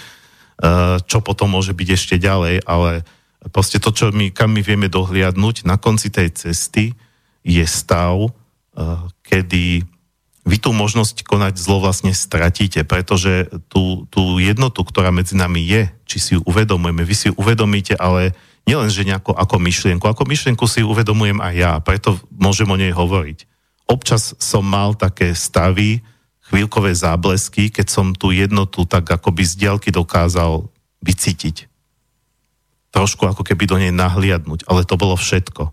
čo 1.04 1.18
potom 1.20 1.52
môže 1.56 1.76
byť 1.76 1.88
ešte 1.92 2.16
ďalej, 2.16 2.64
ale 2.64 3.04
proste 3.52 3.80
to, 3.80 3.92
čo 3.92 4.12
my, 4.12 4.32
kam 4.32 4.52
my 4.52 4.60
vieme 4.64 4.88
dohliadnúť 4.92 5.64
na 5.64 5.80
konci 5.80 6.12
tej 6.12 6.32
cesty, 6.32 6.92
je 7.44 7.64
stav, 7.64 8.16
e, 8.16 8.30
kedy 9.24 9.84
vy 10.44 10.56
tú 10.56 10.72
možnosť 10.72 11.20
konať 11.24 11.60
zlo 11.60 11.84
vlastne 11.84 12.16
stratíte, 12.16 12.80
pretože 12.88 13.48
tú, 13.68 14.08
tú 14.08 14.40
jednotu, 14.40 14.80
ktorá 14.80 15.12
medzi 15.12 15.36
nami 15.36 15.60
je, 15.60 15.82
či 16.08 16.16
si 16.16 16.30
ju 16.36 16.40
uvedomujeme, 16.48 17.04
vy 17.04 17.14
si 17.14 17.26
ju 17.28 17.34
uvedomíte, 17.36 17.92
ale 18.00 18.32
nielen, 18.64 18.88
že 18.88 19.04
nejako 19.04 19.36
ako 19.36 19.56
myšlienku, 19.60 20.04
ako 20.08 20.24
myšlienku 20.24 20.64
si 20.64 20.80
ju 20.80 20.88
uvedomujem 20.88 21.38
aj 21.44 21.54
ja, 21.54 21.72
preto 21.84 22.16
môžem 22.32 22.68
o 22.72 22.76
nej 22.80 22.92
hovoriť. 22.92 23.44
Občas 23.90 24.32
som 24.40 24.64
mal 24.64 24.96
také 24.96 25.36
stavy, 25.36 26.00
chvíľkové 26.50 26.90
záblesky, 26.96 27.70
keď 27.70 27.86
som 27.86 28.06
tú 28.10 28.34
jednotu 28.34 28.82
tak 28.88 29.06
akoby 29.06 29.46
z 29.46 29.54
diaľky 29.66 29.94
dokázal 29.94 30.66
vycítiť. 30.98 31.70
Trošku 32.90 33.22
ako 33.22 33.46
keby 33.46 33.64
do 33.70 33.76
nej 33.78 33.94
nahliadnúť, 33.94 34.66
ale 34.66 34.82
to 34.82 34.98
bolo 34.98 35.14
všetko. 35.14 35.70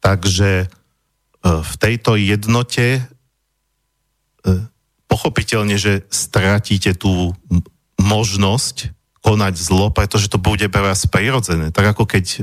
Takže 0.00 0.50
e, 0.64 0.66
v 1.44 1.74
tejto 1.76 2.16
jednote 2.16 3.04
pochopiteľne, 5.12 5.76
že 5.76 6.08
stratíte 6.08 6.96
tú 6.96 7.36
možnosť 8.00 8.96
konať 9.22 9.54
zlo, 9.54 9.94
pretože 9.94 10.32
to 10.32 10.40
bude 10.40 10.66
pre 10.66 10.82
vás 10.82 11.06
prirodzené. 11.06 11.70
Tak 11.70 11.94
ako 11.94 12.04
keď 12.10 12.24
e, 12.26 12.38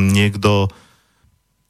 niekto, 0.00 0.72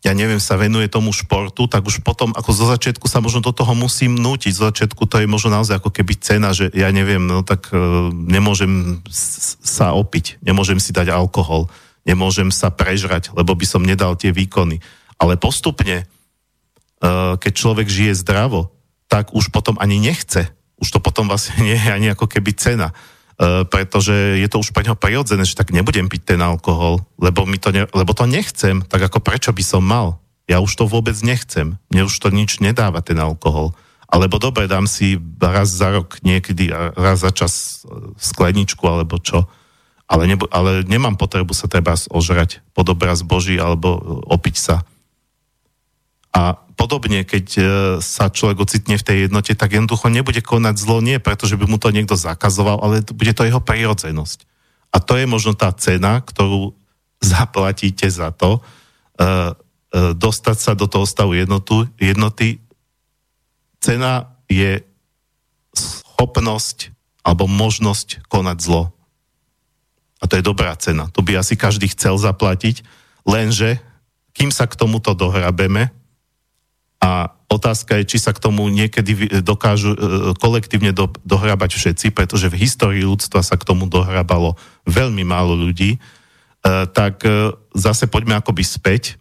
ja 0.07 0.15
neviem, 0.15 0.39
sa 0.39 0.55
venuje 0.55 0.87
tomu 0.87 1.11
športu, 1.11 1.67
tak 1.67 1.83
už 1.83 2.05
potom, 2.07 2.31
ako 2.31 2.51
zo 2.55 2.67
začiatku 2.71 3.11
sa 3.11 3.19
možno 3.19 3.43
do 3.43 3.51
toho 3.51 3.75
musím 3.75 4.15
nútiť. 4.15 4.53
Zo 4.55 4.71
začiatku 4.71 5.03
to 5.11 5.19
je 5.19 5.27
možno 5.27 5.51
naozaj 5.51 5.83
ako 5.83 5.91
keby 5.91 6.15
cena, 6.21 6.55
že 6.55 6.71
ja 6.79 6.95
neviem, 6.95 7.27
no 7.27 7.43
tak 7.43 7.75
e, 7.75 7.77
nemôžem 8.15 9.03
sa 9.65 9.99
opiť, 9.99 10.39
nemôžem 10.45 10.79
si 10.79 10.95
dať 10.95 11.11
alkohol, 11.11 11.67
nemôžem 12.07 12.55
sa 12.55 12.71
prežrať, 12.71 13.35
lebo 13.35 13.59
by 13.59 13.67
som 13.67 13.83
nedal 13.83 14.15
tie 14.15 14.31
výkony. 14.31 14.79
Ale 15.19 15.35
postupne, 15.41 16.05
e, 16.05 16.05
keď 17.35 17.53
človek 17.53 17.91
žije 17.91 18.21
zdravo, 18.23 18.72
tak 19.13 19.37
už 19.37 19.53
potom 19.53 19.77
ani 19.77 20.01
nechce. 20.01 20.49
Už 20.81 20.89
to 20.89 20.99
potom 21.05 21.29
vlastne 21.29 21.61
nie 21.61 21.77
je 21.77 21.91
ani 21.93 22.09
ako 22.09 22.25
keby 22.25 22.57
cena. 22.57 22.97
Uh, 23.37 23.69
pretože 23.69 24.41
je 24.41 24.49
to 24.49 24.65
už 24.65 24.73
pre 24.73 24.89
neho 24.89 24.97
prirodzené, 24.97 25.45
že 25.45 25.53
tak 25.53 25.69
nebudem 25.69 26.09
piť 26.09 26.37
ten 26.37 26.41
alkohol, 26.41 27.05
lebo, 27.21 27.45
mi 27.45 27.61
to 27.61 27.69
ne, 27.69 27.85
lebo 27.93 28.13
to 28.17 28.25
nechcem, 28.25 28.81
tak 28.87 29.05
ako 29.05 29.21
prečo 29.21 29.53
by 29.53 29.61
som 29.61 29.85
mal? 29.85 30.21
Ja 30.49 30.65
už 30.65 30.73
to 30.73 30.85
vôbec 30.89 31.17
nechcem. 31.21 31.77
Mne 31.93 32.09
už 32.09 32.17
to 32.17 32.33
nič 32.33 32.61
nedáva, 32.65 33.05
ten 33.05 33.21
alkohol. 33.21 33.77
Alebo 34.13 34.37
dobre, 34.37 34.69
dám 34.69 34.85
si 34.85 35.17
raz 35.41 35.73
za 35.73 35.89
rok 35.93 36.21
niekedy, 36.21 36.69
raz 36.93 37.25
za 37.25 37.33
čas 37.33 37.85
e, 37.89 38.13
skleničku, 38.21 38.85
alebo 38.85 39.17
čo. 39.17 39.49
Ale, 40.05 40.29
nebo, 40.29 40.45
ale 40.53 40.85
nemám 40.85 41.17
potrebu 41.17 41.57
sa 41.57 41.73
treba 41.73 41.97
ožrať 42.13 42.61
pod 42.77 42.85
obraz 42.93 43.25
Boží, 43.25 43.57
alebo 43.57 43.97
opiť 44.29 44.57
sa. 44.61 44.85
A 46.37 46.61
podobne, 46.75 47.23
keď 47.23 47.47
e, 47.57 47.63
sa 48.01 48.33
človek 48.33 48.65
ocitne 48.65 48.97
v 48.97 49.07
tej 49.07 49.17
jednote, 49.29 49.53
tak 49.55 49.77
jednoducho 49.77 50.09
nebude 50.09 50.41
konať 50.41 50.75
zlo 50.81 50.99
nie 51.05 51.21
preto, 51.23 51.45
že 51.45 51.57
by 51.57 51.69
mu 51.69 51.77
to 51.77 51.93
niekto 51.93 52.17
zakazoval, 52.19 52.81
ale 52.81 53.05
bude 53.05 53.33
to 53.37 53.47
jeho 53.47 53.61
prírodzenosť. 53.63 54.45
A 54.93 55.01
to 55.01 55.17
je 55.17 55.25
možno 55.25 55.57
tá 55.57 55.73
cena, 55.73 56.21
ktorú 56.21 56.77
zaplatíte 57.23 58.11
za 58.11 58.35
to, 58.35 58.59
e, 58.59 58.61
e, 58.61 59.33
dostať 60.17 60.57
sa 60.59 60.73
do 60.75 60.91
toho 60.91 61.07
stavu 61.07 61.39
jednotu, 61.39 61.87
jednoty. 61.97 62.59
Cena 63.79 64.35
je 64.51 64.83
schopnosť 65.73 66.93
alebo 67.23 67.47
možnosť 67.47 68.27
konať 68.27 68.59
zlo. 68.59 68.91
A 70.23 70.31
to 70.31 70.39
je 70.39 70.45
dobrá 70.45 70.75
cena. 70.79 71.11
To 71.15 71.23
by 71.23 71.39
asi 71.39 71.59
každý 71.59 71.91
chcel 71.91 72.15
zaplatiť, 72.19 72.83
lenže 73.27 73.79
kým 74.33 74.51
sa 74.51 74.67
k 74.67 74.79
tomuto 74.79 75.13
dohrabeme, 75.13 76.02
a 77.03 77.35
otázka 77.51 77.99
je, 77.99 78.15
či 78.15 78.19
sa 78.23 78.31
k 78.31 78.39
tomu 78.39 78.71
niekedy 78.71 79.43
dokážu 79.43 79.93
e, 79.93 79.99
kolektívne 80.39 80.95
do, 80.95 81.11
dohrabať 81.27 81.75
všetci, 81.75 82.15
pretože 82.15 82.47
v 82.47 82.63
histórii 82.63 83.03
ľudstva 83.03 83.43
sa 83.43 83.59
k 83.59 83.67
tomu 83.67 83.91
dohrabalo 83.91 84.55
veľmi 84.87 85.27
málo 85.27 85.59
ľudí. 85.59 85.99
E, 85.99 86.01
tak 86.95 87.27
e, 87.27 87.59
zase 87.75 88.07
poďme 88.07 88.39
akoby 88.39 88.63
späť. 88.63 89.19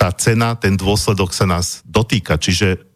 Tá 0.00 0.08
cena, 0.16 0.56
ten 0.56 0.80
dôsledok 0.80 1.36
sa 1.36 1.44
nás 1.44 1.84
dotýka, 1.84 2.40
čiže 2.40 2.88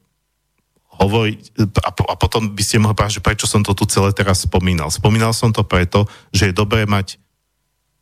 hovoriť, 0.96 1.38
a, 1.84 1.90
a 1.92 2.14
potom 2.16 2.56
by 2.56 2.62
ste 2.64 2.80
mohli 2.80 2.96
povedať, 2.96 3.20
prečo 3.20 3.44
som 3.44 3.60
to 3.60 3.76
tu 3.76 3.84
celé 3.84 4.16
teraz 4.16 4.40
spomínal. 4.40 4.88
Spomínal 4.88 5.36
som 5.36 5.52
to 5.52 5.68
preto, 5.68 6.08
že 6.32 6.48
je 6.48 6.56
dobré 6.56 6.88
mať 6.88 7.20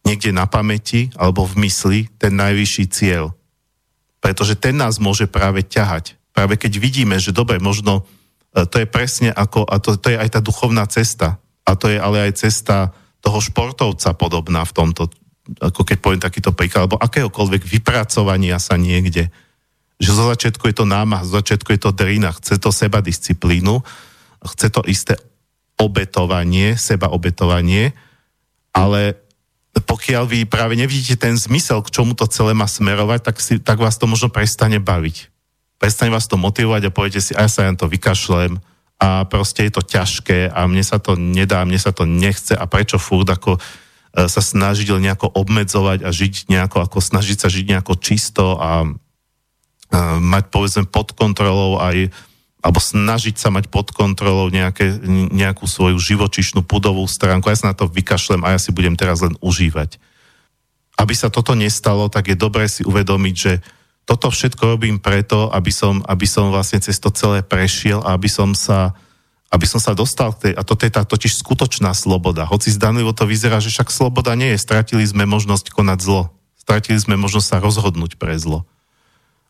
niekde 0.07 0.31
na 0.31 0.47
pamäti 0.47 1.11
alebo 1.19 1.43
v 1.43 1.67
mysli 1.67 1.99
ten 2.15 2.39
najvyšší 2.39 2.85
cieľ 2.95 3.35
pretože 4.23 4.55
ten 4.55 4.79
nás 4.79 5.03
môže 5.03 5.27
práve 5.27 5.67
ťahať. 5.67 6.15
Práve 6.31 6.55
keď 6.55 6.79
vidíme, 6.79 7.19
že 7.19 7.35
dobre, 7.35 7.59
možno 7.59 8.07
e, 8.55 8.63
to 8.65 8.79
je 8.79 8.87
presne 8.87 9.35
ako, 9.35 9.67
a 9.67 9.83
to, 9.83 9.99
to 9.99 10.15
je 10.15 10.17
aj 10.17 10.39
tá 10.39 10.41
duchovná 10.41 10.87
cesta, 10.87 11.43
a 11.67 11.75
to 11.75 11.91
je 11.91 11.99
ale 11.99 12.31
aj 12.31 12.39
cesta 12.39 12.95
toho 13.19 13.39
športovca 13.43 14.15
podobná 14.15 14.63
v 14.63 14.73
tomto, 14.75 15.11
ako 15.59 15.83
keď 15.83 15.99
poviem 15.99 16.23
takýto 16.23 16.55
príklad, 16.55 16.87
alebo 16.87 17.03
akéhokoľvek 17.03 17.63
vypracovania 17.67 18.63
sa 18.63 18.79
niekde. 18.79 19.31
Že 19.99 20.11
zo 20.15 20.25
začiatku 20.31 20.71
je 20.71 20.77
to 20.83 20.87
námah, 20.87 21.23
zo 21.27 21.39
začiatku 21.39 21.75
je 21.75 21.81
to 21.83 21.91
drina, 21.95 22.35
chce 22.35 22.59
to 22.59 22.71
seba 22.75 23.03
disciplínu, 23.03 23.83
chce 24.43 24.67
to 24.71 24.83
isté 24.91 25.15
obetovanie, 25.79 26.75
seba 26.79 27.11
obetovanie, 27.11 27.95
ale 28.75 29.22
pokiaľ 29.73 30.29
vy 30.29 30.39
práve 30.45 30.77
nevidíte 30.77 31.17
ten 31.17 31.33
zmysel, 31.33 31.81
k 31.81 31.89
čomu 31.89 32.13
to 32.13 32.29
celé 32.29 32.53
má 32.53 32.69
smerovať, 32.69 33.21
tak, 33.25 33.37
si, 33.41 33.57
tak 33.57 33.81
vás 33.81 33.97
to 33.97 34.05
možno 34.05 34.29
prestane 34.29 34.77
baviť. 34.77 35.33
Prestane 35.81 36.13
vás 36.13 36.29
to 36.29 36.37
motivovať 36.37 36.89
a 36.89 36.95
poviete 36.95 37.25
si, 37.25 37.33
aj 37.33 37.49
sa 37.49 37.65
ja 37.65 37.73
to 37.73 37.89
vykašlem 37.89 38.61
a 39.03 39.25
proste 39.27 39.67
je 39.67 39.73
to 39.73 39.83
ťažké 39.83 40.53
a 40.53 40.69
mne 40.69 40.85
sa 40.85 41.01
to 41.01 41.17
nedá, 41.17 41.65
mne 41.65 41.81
sa 41.81 41.91
to 41.91 42.07
nechce 42.07 42.55
a 42.55 42.65
prečo 42.69 43.01
furt 43.03 43.27
ako 43.27 43.57
e, 43.57 43.61
sa 44.29 44.39
snažiť 44.45 44.93
nejako 44.93 45.33
obmedzovať 45.33 46.07
a 46.07 46.15
žiť 46.15 46.53
nejako, 46.53 46.87
ako 46.87 46.99
snažiť 47.03 47.37
sa 47.41 47.49
žiť 47.51 47.65
nejako 47.73 47.99
čisto 47.99 48.61
a, 48.61 48.63
a 48.63 48.73
mať 50.21 50.45
povedzme 50.53 50.85
pod 50.87 51.17
kontrolou 51.19 51.83
aj 51.83 52.15
alebo 52.63 52.79
snažiť 52.79 53.35
sa 53.35 53.51
mať 53.51 53.67
pod 53.67 53.91
kontrolou 53.91 54.47
nejaké, 54.47 55.03
nejakú 55.35 55.67
svoju 55.67 55.99
živočišnú 55.99 56.63
pudovú 56.63 57.03
stránku. 57.11 57.51
Ja 57.51 57.59
sa 57.59 57.75
na 57.75 57.77
to 57.77 57.91
vykašlem 57.91 58.47
a 58.47 58.55
ja 58.55 58.59
si 58.63 58.71
budem 58.71 58.95
teraz 58.95 59.19
len 59.19 59.35
užívať. 59.43 59.99
Aby 60.95 61.19
sa 61.19 61.27
toto 61.27 61.59
nestalo, 61.59 62.07
tak 62.07 62.31
je 62.31 62.39
dobré 62.39 62.71
si 62.71 62.87
uvedomiť, 62.87 63.35
že 63.35 63.53
toto 64.07 64.31
všetko 64.31 64.79
robím 64.79 65.03
preto, 65.03 65.51
aby 65.51 65.75
som, 65.75 66.07
aby 66.07 66.23
som 66.23 66.55
vlastne 66.55 66.79
cez 66.79 67.03
to 67.03 67.11
celé 67.11 67.43
prešiel 67.43 67.99
a 68.07 68.15
aby 68.15 68.31
som 68.31 68.55
sa, 68.55 68.95
aby 69.51 69.67
som 69.67 69.83
sa 69.83 69.99
dostal 69.99 70.31
k 70.39 70.51
tej, 70.51 70.53
a 70.55 70.63
toto 70.63 70.87
je 70.87 70.95
tá 70.95 71.03
totiž 71.03 71.43
skutočná 71.43 71.91
sloboda. 71.99 72.47
Hoci 72.47 72.71
zdanlivo 72.71 73.11
to 73.11 73.27
vyzerá, 73.27 73.59
že 73.59 73.75
však 73.75 73.91
sloboda 73.91 74.39
nie 74.39 74.55
je, 74.55 74.63
stratili 74.63 75.03
sme 75.03 75.27
možnosť 75.27 75.75
konať 75.75 75.99
zlo. 75.99 76.31
Stratili 76.63 76.99
sme 76.99 77.19
možnosť 77.19 77.47
sa 77.47 77.59
rozhodnúť 77.59 78.15
pre 78.23 78.39
zlo. 78.39 78.63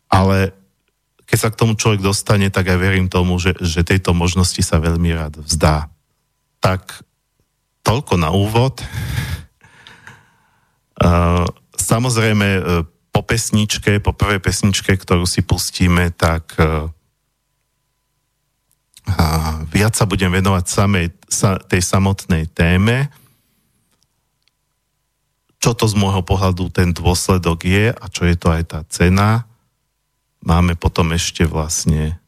Ale 0.08 0.56
keď 1.32 1.38
sa 1.40 1.48
k 1.48 1.60
tomu 1.64 1.72
človek 1.80 2.04
dostane, 2.04 2.52
tak 2.52 2.68
aj 2.68 2.76
verím 2.76 3.08
tomu, 3.08 3.40
že, 3.40 3.56
že 3.56 3.80
tejto 3.80 4.12
možnosti 4.12 4.60
sa 4.60 4.76
veľmi 4.76 5.16
rád 5.16 5.40
vzdá. 5.40 5.88
Tak 6.60 7.00
toľko 7.80 8.20
na 8.20 8.28
úvod. 8.36 8.84
Uh, 11.00 11.48
samozrejme, 11.88 12.48
uh, 12.60 12.84
po 13.08 13.24
pesničke, 13.24 13.96
po 14.04 14.12
prvej 14.12 14.44
pesničke, 14.44 14.92
ktorú 14.92 15.24
si 15.24 15.40
pustíme, 15.40 16.12
tak 16.12 16.52
uh, 16.60 16.92
viac 19.72 19.96
sa 19.96 20.04
budem 20.04 20.36
venovať 20.36 20.64
samej, 20.68 21.16
sa, 21.32 21.56
tej 21.56 21.80
samotnej 21.80 22.44
téme, 22.52 23.08
čo 25.64 25.72
to 25.72 25.88
z 25.88 25.96
môjho 25.96 26.20
pohľadu 26.20 26.68
ten 26.68 26.92
dôsledok 26.92 27.64
je 27.64 27.88
a 27.88 28.04
čo 28.12 28.28
je 28.28 28.36
to 28.36 28.52
aj 28.52 28.62
tá 28.68 28.80
cena 28.92 29.48
máme 30.42 30.74
potom 30.74 31.14
ešte 31.14 31.46
vlastne 31.46 32.18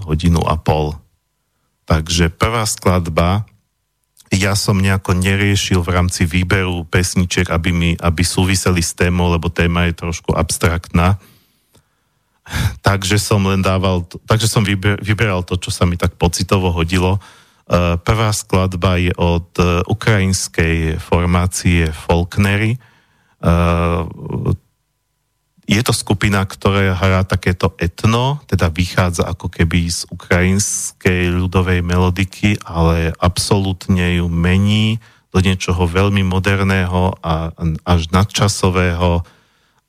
hodinu 0.00 0.44
a 0.44 0.60
pol. 0.60 0.96
Takže 1.88 2.28
prvá 2.28 2.68
skladba, 2.68 3.48
ja 4.34 4.58
som 4.58 4.76
nejako 4.76 5.16
neriešil 5.16 5.80
v 5.80 5.92
rámci 5.94 6.26
výberu 6.26 6.84
pesniček, 6.84 7.48
aby, 7.48 7.70
mi, 7.70 7.90
aby 7.96 8.22
súviseli 8.26 8.82
s 8.82 8.92
témou, 8.92 9.30
lebo 9.30 9.48
téma 9.48 9.86
je 9.88 9.94
trošku 9.96 10.34
abstraktná. 10.34 11.16
Takže 12.82 13.18
som 13.18 13.42
len 13.46 13.62
dával, 13.62 14.06
takže 14.26 14.46
som 14.46 14.62
vyber, 14.62 14.98
vyberal 15.02 15.42
to, 15.42 15.58
čo 15.58 15.70
sa 15.74 15.86
mi 15.86 15.98
tak 15.98 16.14
pocitovo 16.14 16.70
hodilo. 16.70 17.18
Uh, 17.66 17.98
prvá 17.98 18.30
skladba 18.30 19.02
je 19.02 19.10
od 19.18 19.50
uh, 19.58 19.82
ukrajinskej 19.90 21.02
formácie 21.02 21.90
Folknery. 21.90 22.78
Je 25.66 25.82
to 25.82 25.90
skupina, 25.90 26.46
ktorá 26.46 26.94
hrá 26.94 27.26
takéto 27.26 27.74
etno, 27.82 28.38
teda 28.46 28.70
vychádza 28.70 29.26
ako 29.26 29.50
keby 29.50 29.90
z 29.90 30.06
ukrajinskej 30.14 31.34
ľudovej 31.34 31.82
melodiky, 31.82 32.54
ale 32.62 33.10
absolútne 33.18 34.22
ju 34.22 34.30
mení 34.30 35.02
do 35.34 35.42
niečoho 35.42 35.90
veľmi 35.90 36.22
moderného 36.22 37.18
a 37.18 37.50
až 37.82 38.00
nadčasového, 38.14 39.26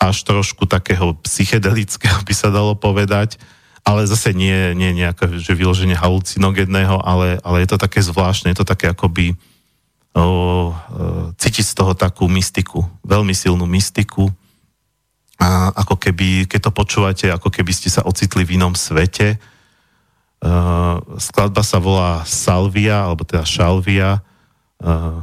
až 0.01 0.17
trošku 0.25 0.65
takého 0.65 1.13
psychedelického 1.21 2.19
by 2.27 2.33
sa 2.33 2.49
dalo 2.49 2.73
povedať, 2.73 3.37
ale 3.85 4.09
zase 4.09 4.33
nie, 4.33 4.73
nie 4.73 4.97
nejaké, 4.97 5.29
že 5.37 5.53
vyloženie 5.53 5.93
halucinogedného, 5.93 7.05
ale, 7.05 7.37
ale 7.45 7.63
je 7.63 7.69
to 7.69 7.77
také 7.77 8.01
zvláštne, 8.01 8.51
je 8.51 8.59
to 8.59 8.67
také 8.67 8.89
akoby 8.89 9.37
o, 10.17 10.19
o, 10.19 10.25
cítiť 11.37 11.65
z 11.69 11.73
toho 11.77 11.93
takú 11.93 12.25
mystiku, 12.25 12.81
veľmi 13.05 13.31
silnú 13.31 13.69
mystiku, 13.69 14.27
a 15.37 15.69
ako 15.69 16.01
keby, 16.01 16.49
keď 16.49 16.69
to 16.69 16.71
počúvate, 16.73 17.25
ako 17.29 17.53
keby 17.53 17.69
ste 17.69 17.93
sa 17.93 18.01
ocitli 18.01 18.41
v 18.41 18.57
inom 18.57 18.73
svete. 18.73 19.37
Uh, 20.41 20.97
skladba 21.21 21.61
sa 21.61 21.77
volá 21.77 22.25
Salvia, 22.25 23.05
alebo 23.05 23.21
teda 23.21 23.45
Šalvia. 23.45 24.25
Uh, 24.81 25.21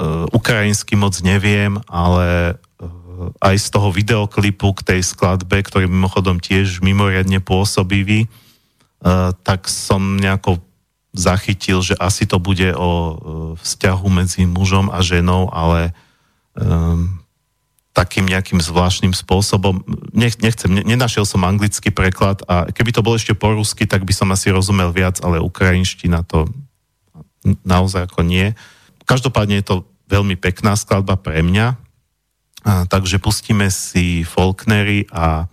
uh, 0.00 0.24
ukrajinsky 0.32 0.96
moc 0.96 1.12
neviem, 1.20 1.76
ale 1.84 2.56
uh, 2.56 3.28
aj 3.44 3.56
z 3.60 3.68
toho 3.68 3.92
videoklipu 3.92 4.72
k 4.80 4.96
tej 4.96 5.00
skladbe, 5.04 5.60
ktorý 5.60 5.84
mimochodom 5.84 6.40
tiež 6.40 6.80
mimoriadne 6.80 7.44
pôsobivý, 7.44 8.24
uh, 8.24 9.36
tak 9.44 9.68
som 9.68 10.16
nejako 10.16 10.64
zachytil, 11.12 11.84
že 11.84 11.92
asi 12.00 12.24
to 12.24 12.40
bude 12.40 12.72
o 12.72 12.88
uh, 12.88 13.14
vzťahu 13.60 14.06
medzi 14.08 14.48
mužom 14.48 14.88
a 14.88 15.04
ženou, 15.04 15.52
ale 15.52 15.92
um, 16.56 17.19
takým 18.00 18.24
nejakým 18.24 18.64
zvláštnym 18.64 19.12
spôsobom. 19.12 19.84
Nech, 20.16 20.40
nechcem, 20.40 20.72
ne, 20.72 20.80
nenašiel 20.80 21.28
som 21.28 21.44
anglický 21.44 21.92
preklad 21.92 22.40
a 22.48 22.72
keby 22.72 22.96
to 22.96 23.04
bol 23.04 23.12
ešte 23.12 23.36
po 23.36 23.52
rusky, 23.52 23.84
tak 23.84 24.08
by 24.08 24.16
som 24.16 24.32
asi 24.32 24.48
rozumel 24.48 24.88
viac, 24.88 25.20
ale 25.20 25.36
ukrajinština 25.36 26.24
to 26.24 26.48
naozaj 27.60 28.08
ako 28.08 28.24
nie. 28.24 28.56
Každopádne 29.04 29.60
je 29.60 29.66
to 29.68 29.76
veľmi 30.08 30.40
pekná 30.40 30.80
skladba 30.80 31.20
pre 31.20 31.44
mňa, 31.44 31.76
a, 32.64 32.88
takže 32.88 33.20
pustíme 33.20 33.68
si 33.68 34.24
Faulknery 34.24 35.04
a, 35.12 35.44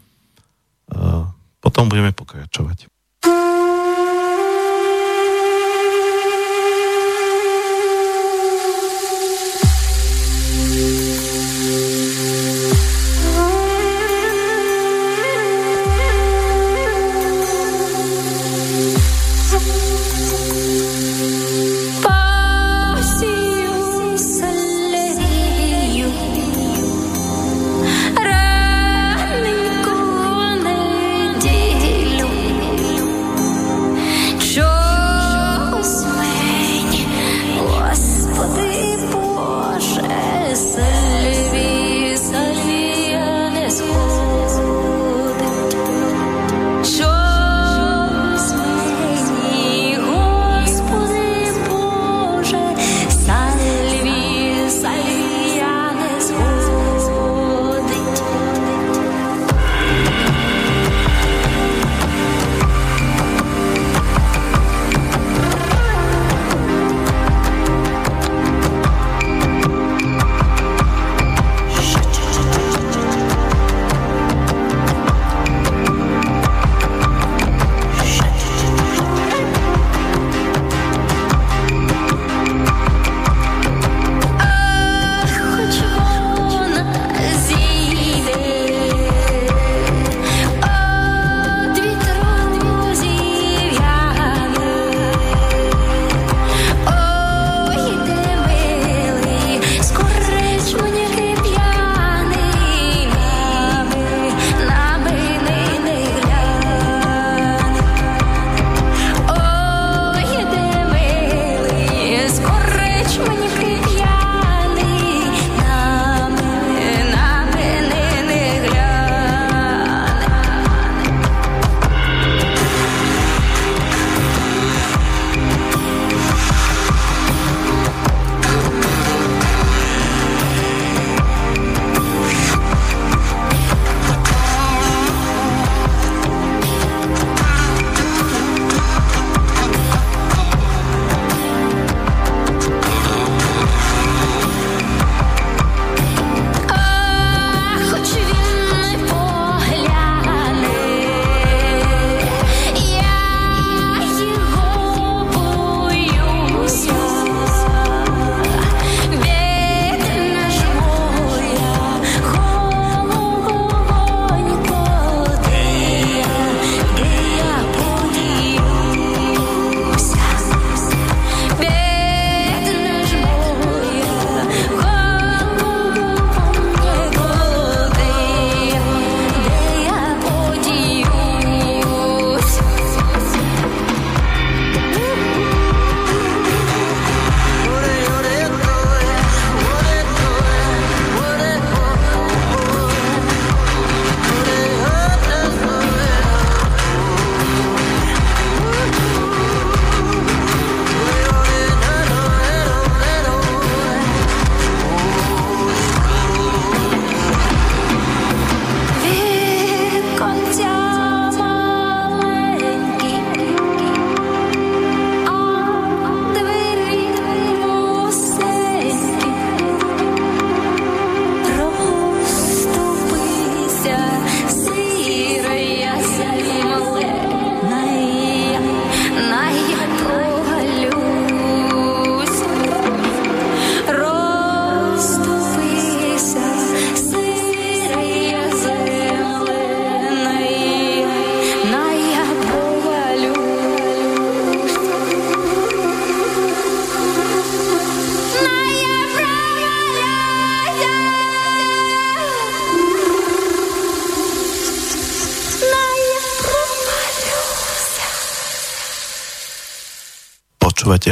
a 0.92 1.32
potom 1.60 1.92
budeme 1.92 2.16
pokračovať. 2.16 2.88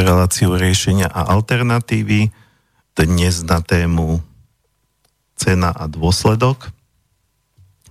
reláciu 0.06 0.54
riešenia 0.54 1.10
a 1.10 1.34
alternatívy. 1.34 2.30
Dnes 2.94 3.42
na 3.42 3.60
tému 3.60 4.22
cena 5.34 5.74
a 5.74 5.90
dôsledok. 5.90 6.70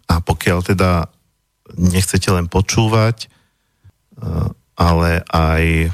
A 0.07 0.23
pokiaľ 0.23 0.59
teda 0.63 1.11
nechcete 1.75 2.31
len 2.31 2.47
počúvať, 2.47 3.27
eh, 3.27 4.49
ale 4.79 5.27
aj 5.27 5.91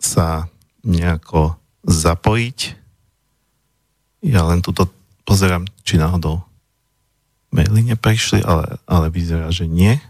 sa 0.00 0.48
nejako 0.80 1.60
zapojiť, 1.84 2.58
ja 4.24 4.44
len 4.48 4.64
tuto 4.64 4.88
pozerám, 5.28 5.68
či 5.84 6.00
náhodou 6.00 6.40
maily 7.52 7.92
neprišli, 7.92 8.40
ale, 8.44 8.80
ale 8.88 9.12
vyzerá, 9.12 9.52
že 9.52 9.68
nie. 9.68 10.00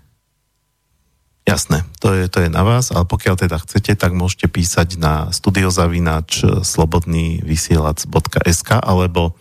Jasné, 1.51 1.83
to 1.99 2.15
je, 2.15 2.31
to 2.31 2.47
je 2.47 2.49
na 2.51 2.63
vás, 2.63 2.95
ale 2.95 3.03
pokiaľ 3.11 3.43
teda 3.43 3.59
chcete, 3.59 3.99
tak 3.99 4.15
môžete 4.15 4.47
písať 4.47 5.03
na 5.03 5.35
studiozavinač 5.35 6.47
slobodnývysielac.sk 6.63 8.71
alebo, 8.79 9.35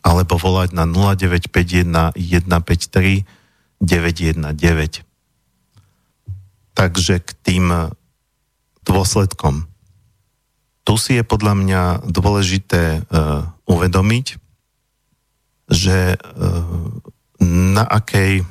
alebo 0.00 0.34
volať 0.40 0.72
na 0.72 0.88
0951 0.88 2.16
153 2.16 3.28
919. 3.28 5.04
Takže 6.72 7.20
k 7.20 7.30
tým 7.44 7.92
dôsledkom. 8.88 9.68
Tu 10.88 10.94
si 10.96 11.20
je 11.20 11.24
podľa 11.28 11.60
mňa 11.60 12.08
dôležité 12.08 13.04
uh, 13.04 13.52
uvedomiť, 13.68 14.40
že 15.68 16.16
uh, 16.16 16.64
na 17.44 17.84
akej 17.84 18.48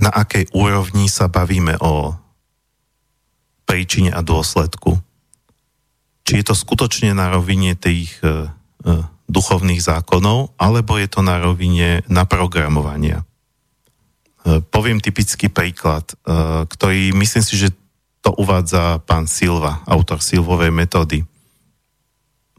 na 0.00 0.08
akej 0.08 0.48
úrovni 0.56 1.10
sa 1.10 1.28
bavíme 1.28 1.76
o 1.82 2.16
príčine 3.68 4.12
a 4.12 4.24
dôsledku. 4.24 5.00
Či 6.22 6.40
je 6.40 6.44
to 6.44 6.54
skutočne 6.56 7.12
na 7.12 7.32
rovine 7.32 7.76
tých 7.76 8.20
e, 8.22 8.28
e, 8.28 8.90
duchovných 9.28 9.80
zákonov, 9.80 10.54
alebo 10.60 11.00
je 11.00 11.08
to 11.08 11.20
na 11.24 11.40
rovine 11.40 12.04
naprogramovania. 12.06 13.20
E, 13.22 13.24
poviem 14.60 15.00
typický 15.02 15.48
príklad, 15.48 16.04
e, 16.12 16.14
ktorý 16.68 17.16
myslím 17.16 17.44
si, 17.44 17.54
že 17.56 17.68
to 18.22 18.30
uvádza 18.38 19.02
pán 19.02 19.26
Silva, 19.26 19.82
autor 19.88 20.22
Silvovej 20.22 20.70
metódy. 20.70 21.26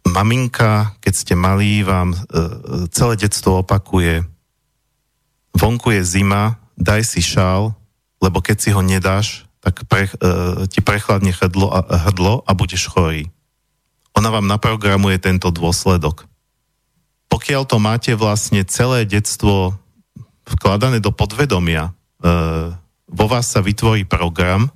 Maminka, 0.04 1.00
keď 1.00 1.14
ste 1.16 1.34
malí, 1.40 1.88
vám 1.88 2.12
e, 2.12 2.18
celé 2.92 3.16
detstvo 3.16 3.64
opakuje, 3.64 4.28
vonku 5.56 5.96
je 5.96 6.04
zima, 6.04 6.63
daj 6.78 7.02
si 7.06 7.22
šál, 7.22 7.76
lebo 8.24 8.40
keď 8.40 8.58
si 8.60 8.70
ho 8.72 8.82
nedáš, 8.82 9.44
tak 9.64 9.88
pre, 9.88 10.12
uh, 10.20 10.68
ti 10.68 10.84
prechladne 10.84 11.32
hrdlo 11.32 11.72
a, 11.72 11.80
hrdlo 12.08 12.44
a 12.44 12.52
budeš 12.52 12.92
chorý. 12.92 13.32
Ona 14.14 14.30
vám 14.30 14.46
naprogramuje 14.46 15.18
tento 15.18 15.50
dôsledok. 15.50 16.28
Pokiaľ 17.32 17.64
to 17.66 17.78
máte 17.82 18.12
vlastne 18.14 18.62
celé 18.68 19.08
detstvo 19.10 19.74
vkladané 20.46 21.00
do 21.00 21.10
podvedomia, 21.10 21.96
uh, 22.22 22.76
vo 23.08 23.26
vás 23.26 23.50
sa 23.50 23.64
vytvorí 23.64 24.04
program, 24.04 24.68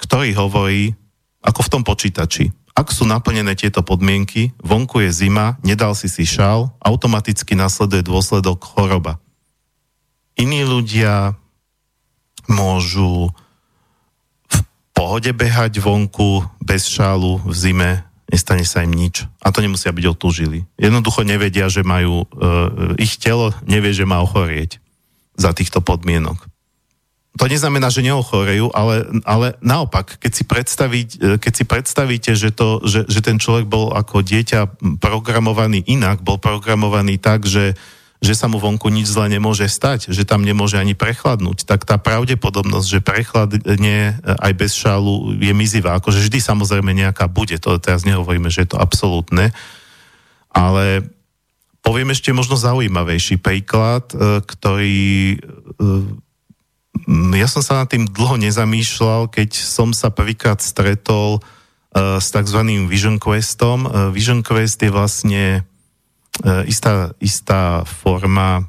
ktorý 0.00 0.32
hovorí, 0.36 0.96
ako 1.44 1.60
v 1.64 1.72
tom 1.72 1.82
počítači, 1.84 2.50
ak 2.74 2.90
sú 2.90 3.06
naplnené 3.06 3.54
tieto 3.54 3.86
podmienky, 3.86 4.50
vonku 4.58 4.98
je 5.06 5.10
zima, 5.14 5.54
nedal 5.62 5.94
si 5.94 6.10
si 6.10 6.26
šál, 6.26 6.74
automaticky 6.82 7.54
nasleduje 7.54 8.02
dôsledok 8.02 8.66
choroba. 8.66 9.22
Iní 10.34 10.66
ľudia 10.66 11.38
môžu 12.50 13.30
v 14.50 14.58
pohode 14.90 15.30
behať 15.30 15.78
vonku 15.78 16.42
bez 16.58 16.90
šálu 16.90 17.40
v 17.46 17.52
zime, 17.54 17.90
nestane 18.28 18.66
sa 18.66 18.82
im 18.82 18.90
nič. 18.90 19.24
A 19.40 19.54
to 19.54 19.62
nemusia 19.62 19.94
byť 19.94 20.04
otúžili. 20.10 20.66
Jednoducho 20.74 21.22
nevedia, 21.22 21.70
že 21.70 21.86
majú, 21.86 22.26
uh, 22.26 22.98
ich 22.98 23.16
telo 23.20 23.54
nevie, 23.64 23.94
že 23.94 24.08
má 24.08 24.18
ochorieť 24.20 24.82
za 25.38 25.54
týchto 25.54 25.82
podmienok. 25.82 26.50
To 27.34 27.50
neznamená, 27.50 27.90
že 27.90 28.06
neochorejú, 28.06 28.70
ale, 28.70 29.10
ale 29.26 29.58
naopak, 29.58 30.22
keď 30.22 30.32
si, 30.38 30.44
predstaviť, 30.46 31.08
e, 31.18 31.26
keď 31.42 31.52
si 31.52 31.64
predstavíte, 31.66 32.30
že, 32.38 32.54
to, 32.54 32.78
že, 32.86 33.10
že 33.10 33.20
ten 33.26 33.42
človek 33.42 33.66
bol 33.66 33.90
ako 33.90 34.22
dieťa 34.22 34.78
programovaný 35.02 35.82
inak, 35.82 36.22
bol 36.22 36.38
programovaný 36.38 37.18
tak, 37.18 37.42
že 37.42 37.74
že 38.24 38.32
sa 38.32 38.48
mu 38.48 38.56
vonku 38.56 38.88
nič 38.88 39.12
zle 39.12 39.28
nemôže 39.28 39.68
stať, 39.68 40.08
že 40.08 40.24
tam 40.24 40.40
nemôže 40.40 40.80
ani 40.80 40.96
prechladnúť, 40.96 41.68
tak 41.68 41.84
tá 41.84 42.00
pravdepodobnosť, 42.00 42.88
že 42.88 43.04
prechladne 43.04 44.16
aj 44.24 44.52
bez 44.56 44.72
šálu 44.72 45.36
je 45.36 45.52
mizivá. 45.52 46.00
Akože 46.00 46.24
vždy 46.24 46.40
samozrejme 46.40 46.88
nejaká 46.96 47.28
bude, 47.28 47.60
to 47.60 47.76
teraz 47.76 48.08
nehovoríme, 48.08 48.48
že 48.48 48.64
je 48.64 48.72
to 48.72 48.80
absolútne, 48.80 49.52
ale 50.48 51.04
poviem 51.84 52.16
ešte 52.16 52.32
možno 52.32 52.56
zaujímavejší 52.56 53.36
príklad, 53.44 54.08
e, 54.16 54.40
ktorý 54.40 55.36
e, 55.36 55.38
ja 57.36 57.48
som 57.50 57.60
sa 57.60 57.84
nad 57.84 57.92
tým 57.92 58.08
dlho 58.08 58.40
nezamýšľal, 58.40 59.28
keď 59.28 59.52
som 59.52 59.92
sa 59.92 60.08
prvýkrát 60.08 60.64
stretol 60.64 61.44
e, 61.92 62.20
s 62.22 62.32
tzv. 62.32 62.60
Vision 62.88 63.20
Questom. 63.20 63.84
Vision 64.16 64.40
Quest 64.40 64.80
je 64.80 64.88
vlastne 64.88 65.44
E, 65.60 65.73
istá, 66.66 67.14
istá 67.22 67.86
forma 67.86 68.66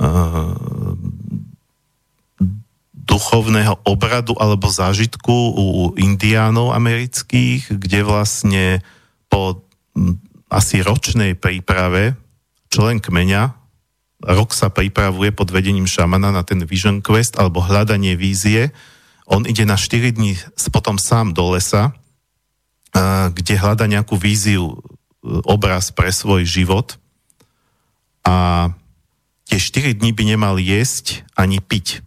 uh, 0.00 0.56
duchovného 3.04 3.84
obradu 3.84 4.32
alebo 4.40 4.72
zážitku 4.72 5.36
u 5.54 5.66
indiánov 6.00 6.72
amerických, 6.72 7.76
kde 7.76 8.00
vlastne 8.00 8.64
po 9.28 9.60
asi 10.48 10.80
ročnej 10.80 11.36
príprave 11.36 12.16
člen 12.72 12.98
kmeňa 12.98 13.64
rok 14.24 14.56
sa 14.56 14.72
pripravuje 14.72 15.30
pod 15.36 15.52
vedením 15.52 15.84
šamana 15.84 16.32
na 16.32 16.40
ten 16.42 16.64
Vision 16.64 17.04
Quest 17.04 17.36
alebo 17.36 17.60
hľadanie 17.60 18.16
vízie. 18.16 18.72
On 19.28 19.44
ide 19.44 19.68
na 19.68 19.76
4 19.76 20.16
dní 20.16 20.40
potom 20.72 20.96
sám 20.96 21.36
do 21.36 21.52
lesa, 21.52 21.92
kde 23.30 23.54
hľada 23.60 23.84
nejakú 23.84 24.16
víziu 24.16 24.80
obraz 25.24 25.88
pre 25.88 26.12
svoj 26.12 26.44
život 26.44 27.00
a 28.24 28.68
tie 29.48 29.60
4 29.60 30.00
dní 30.00 30.12
by 30.12 30.24
nemal 30.24 30.56
jesť 30.60 31.24
ani 31.36 31.60
piť. 31.60 32.04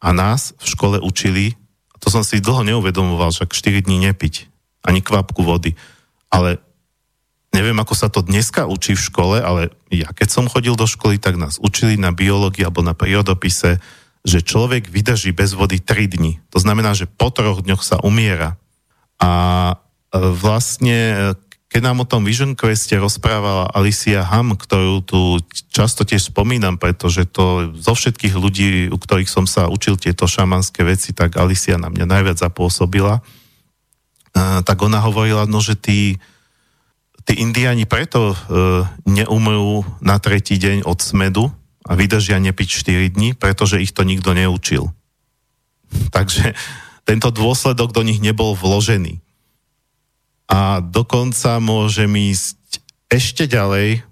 A 0.00 0.14
nás 0.14 0.56
v 0.58 0.66
škole 0.66 0.96
učili, 1.02 1.54
to 2.00 2.08
som 2.08 2.24
si 2.24 2.40
dlho 2.40 2.64
neuvedomoval, 2.64 3.30
že 3.30 3.46
4 3.46 3.86
dní 3.86 4.10
nepiť, 4.10 4.48
ani 4.86 5.04
kvapku 5.04 5.44
vody. 5.44 5.76
Ale 6.32 6.62
neviem, 7.52 7.76
ako 7.76 7.94
sa 7.98 8.08
to 8.08 8.24
dneska 8.24 8.64
učí 8.64 8.96
v 8.96 9.06
škole, 9.10 9.36
ale 9.42 9.74
ja 9.90 10.08
keď 10.14 10.28
som 10.30 10.50
chodil 10.50 10.78
do 10.78 10.86
školy, 10.86 11.18
tak 11.18 11.36
nás 11.36 11.58
učili 11.60 11.98
na 11.98 12.14
biológii 12.14 12.64
alebo 12.64 12.80
na 12.80 12.96
prírodopise, 12.96 13.82
že 14.24 14.44
človek 14.44 14.88
vydrží 14.88 15.34
bez 15.34 15.52
vody 15.52 15.82
3 15.82 16.16
dní. 16.16 16.40
To 16.54 16.58
znamená, 16.62 16.94
že 16.94 17.10
po 17.10 17.28
troch 17.34 17.60
dňoch 17.60 17.82
sa 17.84 17.96
umiera. 18.00 18.56
A 19.20 19.30
e, 19.68 19.74
vlastne 20.16 21.32
keď 21.70 21.80
nám 21.86 22.02
o 22.02 22.08
tom 22.08 22.26
Vision 22.26 22.58
Queste 22.58 22.98
rozprávala 22.98 23.70
Alicia 23.70 24.26
Ham, 24.26 24.58
ktorú 24.58 25.06
tu 25.06 25.38
často 25.70 26.02
tiež 26.02 26.34
spomínam, 26.34 26.74
pretože 26.82 27.30
to 27.30 27.70
zo 27.78 27.94
všetkých 27.94 28.34
ľudí, 28.34 28.90
u 28.90 28.98
ktorých 28.98 29.30
som 29.30 29.46
sa 29.46 29.70
učil 29.70 29.94
tieto 29.94 30.26
šamanské 30.26 30.82
veci, 30.82 31.14
tak 31.14 31.38
Alicia 31.38 31.78
na 31.78 31.86
mňa 31.86 32.10
najviac 32.10 32.42
zapôsobila. 32.42 33.22
Tak 34.66 34.82
ona 34.82 34.98
hovorila, 34.98 35.46
no, 35.46 35.62
že 35.62 35.78
tí, 35.78 36.18
tí 37.22 37.38
indiani 37.38 37.86
preto 37.86 38.34
uh, 38.34 38.36
neumrú 39.06 39.86
na 40.02 40.18
tretí 40.18 40.58
deň 40.58 40.82
od 40.82 40.98
smedu 40.98 41.54
a 41.86 41.94
vydržia 41.94 42.42
nepiť 42.42 42.66
4 42.66 43.14
dní, 43.14 43.38
pretože 43.38 43.78
ich 43.78 43.94
to 43.94 44.02
nikto 44.02 44.34
neučil. 44.34 44.90
Takže 46.18 46.50
tento 47.06 47.30
dôsledok 47.30 47.94
do 47.94 48.02
nich 48.02 48.18
nebol 48.18 48.58
vložený 48.58 49.22
a 50.50 50.82
dokonca 50.82 51.62
môžem 51.62 52.10
ísť 52.10 52.82
ešte 53.06 53.46
ďalej. 53.46 54.02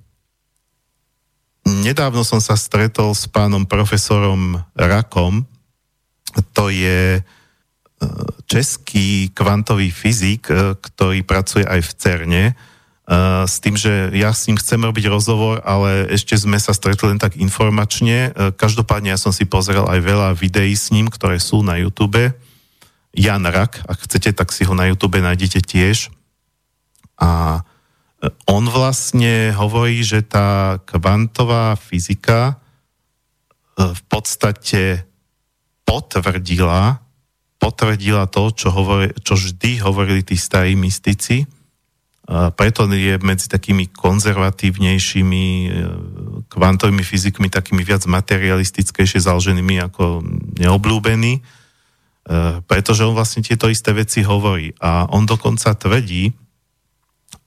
Nedávno 1.67 2.23
som 2.23 2.39
sa 2.39 2.55
stretol 2.55 3.11
s 3.13 3.27
pánom 3.27 3.67
profesorom 3.67 4.63
Rakom. 4.79 5.43
To 6.55 6.71
je 6.71 7.19
e, 7.19 7.23
český 8.47 9.35
kvantový 9.35 9.91
fyzik, 9.91 10.47
ktorý 10.79 11.27
pracuje 11.27 11.67
aj 11.67 11.81
v 11.83 11.91
CERNE, 11.99 12.45
s 13.49 13.57
tým, 13.65 13.73
že 13.73 14.13
ja 14.13 14.37
s 14.37 14.45
ním 14.53 14.61
chcem 14.61 14.85
robiť 14.85 15.09
rozhovor, 15.09 15.65
ale 15.65 16.13
ešte 16.13 16.37
sme 16.37 16.61
sa 16.61 16.77
stretli 16.77 17.09
len 17.09 17.17
tak 17.17 17.41
informačne. 17.41 18.37
Každopádne 18.37 19.17
ja 19.17 19.19
som 19.19 19.33
si 19.33 19.49
pozrel 19.49 19.81
aj 19.89 19.97
veľa 20.05 20.29
videí 20.37 20.77
s 20.77 20.93
ním, 20.93 21.09
ktoré 21.09 21.41
sú 21.41 21.65
na 21.65 21.81
YouTube. 21.81 22.21
Jan 23.17 23.49
Rak, 23.49 23.89
ak 23.89 24.05
chcete, 24.05 24.37
tak 24.37 24.53
si 24.53 24.69
ho 24.69 24.77
na 24.77 24.93
YouTube 24.93 25.25
nájdete 25.25 25.65
tiež. 25.65 26.13
A 27.19 27.63
on 28.51 28.65
vlastne 28.67 29.55
hovorí, 29.55 30.03
že 30.03 30.27
tá 30.27 30.83
kvantová 30.83 31.79
fyzika 31.79 32.59
v 33.79 34.03
podstate 34.11 35.07
potvrdila, 35.87 36.99
potvrdila 37.63 38.27
to, 38.27 38.51
čo, 38.51 38.75
hovori, 38.75 39.15
čo 39.23 39.39
vždy 39.39 39.83
hovorili 39.87 40.27
tí 40.27 40.35
starí 40.35 40.75
mystici, 40.75 41.47
preto 42.29 42.85
je 42.93 43.17
medzi 43.25 43.49
takými 43.49 43.89
konzervatívnejšími 43.89 45.45
e, 45.65 45.69
kvantovými 46.53 47.01
fyzikmi, 47.01 47.49
takými 47.49 47.81
viac 47.81 48.05
materialistickejšie 48.05 49.25
založenými 49.25 49.81
ako 49.89 50.21
neobľúbení, 50.61 51.41
e, 51.41 51.43
pretože 52.69 53.09
on 53.09 53.17
vlastne 53.17 53.41
tieto 53.41 53.73
isté 53.73 53.97
veci 53.97 54.21
hovorí. 54.21 54.77
A 54.77 55.09
on 55.09 55.25
dokonca 55.25 55.73
tvrdí, 55.73 56.29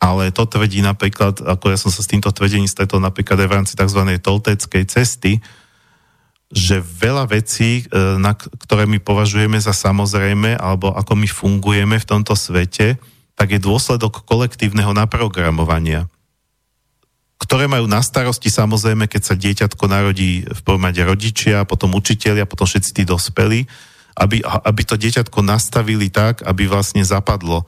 ale 0.02 0.34
to 0.34 0.50
tvrdí 0.50 0.82
napríklad, 0.82 1.46
ako 1.46 1.70
ja 1.70 1.78
som 1.78 1.94
sa 1.94 2.02
s 2.02 2.10
týmto 2.10 2.34
tvrdením 2.34 2.66
stretol 2.66 2.98
napríklad 2.98 3.38
aj 3.38 3.48
v 3.48 3.56
rámci 3.62 3.74
tzv. 3.78 4.02
tolteckej 4.18 4.84
cesty, 4.90 5.38
že 6.52 6.82
veľa 6.82 7.30
vecí, 7.30 7.86
e, 7.86 8.18
na 8.18 8.34
ktoré 8.34 8.90
my 8.90 8.98
považujeme 8.98 9.62
za 9.62 9.72
samozrejme, 9.72 10.58
alebo 10.58 10.92
ako 10.92 11.14
my 11.14 11.30
fungujeme 11.30 12.02
v 12.02 12.10
tomto 12.10 12.34
svete, 12.34 12.98
tak 13.38 13.54
je 13.54 13.62
dôsledok 13.62 14.26
kolektívneho 14.26 14.92
naprogramovania, 14.92 16.10
ktoré 17.42 17.70
majú 17.70 17.86
na 17.86 18.02
starosti 18.02 18.50
samozrejme, 18.50 19.06
keď 19.06 19.22
sa 19.22 19.36
dieťatko 19.38 19.86
narodí 19.86 20.46
v 20.46 20.62
pomade 20.66 21.02
rodičia, 21.02 21.64
potom 21.64 21.94
učitelia, 21.94 22.50
potom 22.50 22.66
všetci 22.66 23.02
tí 23.02 23.04
dospelí, 23.06 23.70
aby, 24.18 24.44
aby 24.44 24.82
to 24.84 25.00
dieťatko 25.00 25.40
nastavili 25.46 26.12
tak, 26.12 26.44
aby 26.44 26.68
vlastne 26.68 27.02
zapadlo. 27.02 27.66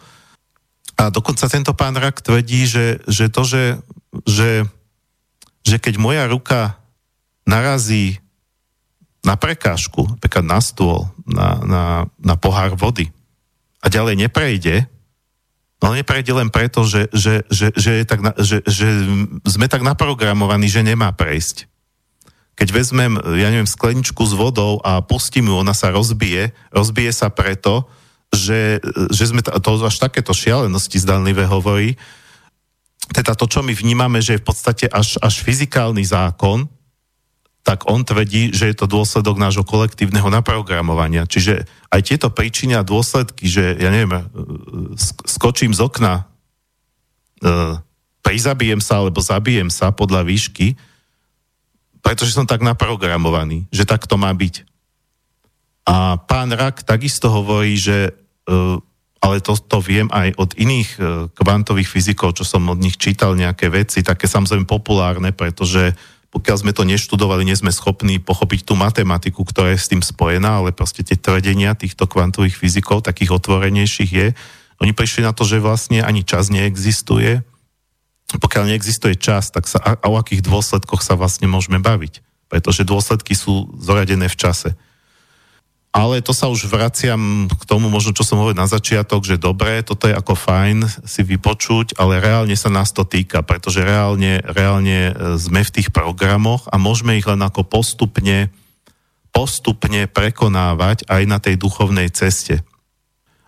A 0.98 1.10
dokonca 1.10 1.50
tento 1.50 1.74
pán 1.74 1.98
Rak 1.98 2.22
tvrdí, 2.22 2.70
že, 2.70 3.02
že 3.10 3.28
to, 3.28 3.44
že, 3.44 3.64
že, 4.30 4.64
že 5.66 5.76
keď 5.82 5.98
moja 5.98 6.24
ruka 6.30 6.78
narazí 7.44 8.22
na 9.24 9.40
prekážku, 9.40 10.06
napríklad 10.20 10.46
na 10.46 10.60
stôl, 10.60 11.10
na, 11.26 11.50
na, 11.64 11.84
na 12.20 12.36
pohár 12.36 12.76
vody 12.76 13.10
a 13.84 13.88
ďalej 13.88 14.28
neprejde, 14.28 14.88
No 15.84 15.92
neprejde 15.92 16.32
len 16.32 16.48
preto, 16.48 16.88
že, 16.88 17.12
že, 17.12 17.44
že, 17.52 17.76
že, 17.76 17.92
je 18.00 18.06
tak 18.08 18.24
na, 18.24 18.32
že, 18.40 18.64
že 18.64 18.88
sme 19.44 19.68
tak 19.68 19.84
naprogramovaní, 19.84 20.72
že 20.72 20.80
nemá 20.80 21.12
prejsť. 21.12 21.68
Keď 22.56 22.68
vezmem, 22.72 23.20
ja 23.20 23.52
neviem, 23.52 23.68
skleničku 23.68 24.24
s 24.24 24.32
vodou 24.32 24.80
a 24.80 25.04
pustím 25.04 25.52
ju, 25.52 25.60
ona 25.60 25.76
sa 25.76 25.92
rozbije, 25.92 26.56
rozbije 26.72 27.12
sa 27.12 27.28
preto, 27.28 27.92
že, 28.34 28.82
že 29.14 29.24
sme, 29.30 29.46
to 29.46 29.72
až 29.86 29.98
takéto 30.02 30.34
šialenosti 30.34 30.98
zdanlivé 30.98 31.46
hovorí, 31.46 31.96
teda 33.14 33.38
to, 33.38 33.46
čo 33.46 33.62
my 33.62 33.72
vnímame, 33.76 34.24
že 34.24 34.36
je 34.36 34.42
v 34.42 34.48
podstate 34.48 34.86
až, 34.90 35.22
až 35.22 35.44
fyzikálny 35.46 36.02
zákon, 36.02 36.66
tak 37.64 37.88
on 37.88 38.04
tvrdí, 38.04 38.52
že 38.52 38.68
je 38.72 38.76
to 38.76 38.92
dôsledok 38.92 39.40
nášho 39.40 39.64
kolektívneho 39.64 40.28
naprogramovania. 40.28 41.24
Čiže 41.24 41.64
aj 41.94 42.02
tieto 42.04 42.28
príčiny 42.28 42.76
a 42.76 42.84
dôsledky, 42.84 43.48
že 43.48 43.80
ja 43.80 43.88
neviem, 43.88 44.20
e, 44.20 44.24
skočím 45.24 45.72
z 45.72 45.80
okna, 45.80 46.28
e, 47.40 47.80
prizabijem 48.20 48.84
sa 48.84 49.00
alebo 49.00 49.24
zabijem 49.24 49.72
sa 49.72 49.96
podľa 49.96 50.28
výšky, 50.28 50.76
pretože 52.04 52.36
som 52.36 52.44
tak 52.44 52.60
naprogramovaný, 52.60 53.72
že 53.72 53.88
tak 53.88 54.12
to 54.12 54.20
má 54.20 54.32
byť. 54.36 54.68
A 55.88 56.20
pán 56.20 56.52
Rak 56.52 56.84
takisto 56.84 57.32
hovorí, 57.32 57.80
že 57.80 58.12
ale 59.24 59.36
to, 59.40 59.56
to 59.56 59.78
viem 59.80 60.12
aj 60.12 60.36
od 60.36 60.52
iných 60.60 60.90
kvantových 61.32 61.88
fyzikov, 61.88 62.36
čo 62.36 62.44
som 62.44 62.68
od 62.68 62.80
nich 62.80 63.00
čítal 63.00 63.40
nejaké 63.40 63.72
veci, 63.72 64.04
také 64.04 64.28
samozrejme 64.28 64.68
populárne, 64.68 65.32
pretože 65.32 65.96
pokiaľ 66.34 66.58
sme 66.60 66.74
to 66.74 66.82
neštudovali, 66.82 67.46
nie 67.46 67.54
sme 67.54 67.70
schopní 67.70 68.18
pochopiť 68.18 68.66
tú 68.66 68.74
matematiku, 68.74 69.46
ktorá 69.46 69.70
je 69.72 69.80
s 69.80 69.88
tým 69.94 70.02
spojená, 70.02 70.66
ale 70.66 70.74
proste 70.74 71.06
tie 71.06 71.14
tvrdenia 71.14 71.78
týchto 71.78 72.10
kvantových 72.10 72.58
fyzikov, 72.58 73.06
takých 73.06 73.38
otvorenejších 73.38 74.12
je, 74.12 74.28
oni 74.82 74.92
prišli 74.98 75.22
na 75.24 75.32
to, 75.32 75.46
že 75.46 75.62
vlastne 75.62 76.02
ani 76.02 76.26
čas 76.26 76.50
neexistuje. 76.50 77.46
Pokiaľ 78.34 78.74
neexistuje 78.74 79.14
čas, 79.14 79.54
tak 79.54 79.70
sa, 79.70 79.78
a, 79.78 79.94
a 79.94 80.06
o 80.10 80.18
akých 80.18 80.42
dôsledkoch 80.42 81.06
sa 81.06 81.14
vlastne 81.14 81.46
môžeme 81.46 81.78
baviť. 81.78 82.26
Pretože 82.50 82.82
dôsledky 82.82 83.38
sú 83.38 83.70
zoradené 83.78 84.26
v 84.26 84.36
čase. 84.36 84.74
Ale 85.94 86.26
to 86.26 86.34
sa 86.34 86.50
už 86.50 86.66
vraciam 86.74 87.46
k 87.46 87.64
tomu, 87.70 87.86
možno 87.86 88.18
čo 88.18 88.26
som 88.26 88.42
hovoril 88.42 88.58
na 88.58 88.66
začiatok, 88.66 89.30
že 89.30 89.38
dobre, 89.38 89.86
toto 89.86 90.10
je 90.10 90.18
ako 90.18 90.34
fajn 90.34 91.06
si 91.06 91.22
vypočuť, 91.22 92.02
ale 92.02 92.18
reálne 92.18 92.58
sa 92.58 92.74
nás 92.74 92.90
to 92.90 93.06
týka, 93.06 93.46
pretože 93.46 93.86
reálne, 93.86 94.42
reálne 94.42 95.14
e, 95.14 95.38
sme 95.38 95.62
v 95.62 95.70
tých 95.70 95.94
programoch 95.94 96.66
a 96.74 96.82
môžeme 96.82 97.14
ich 97.14 97.30
len 97.30 97.38
ako 97.46 97.62
postupne, 97.70 98.50
postupne 99.30 100.10
prekonávať 100.10 101.06
aj 101.06 101.24
na 101.30 101.38
tej 101.38 101.62
duchovnej 101.62 102.10
ceste. 102.10 102.66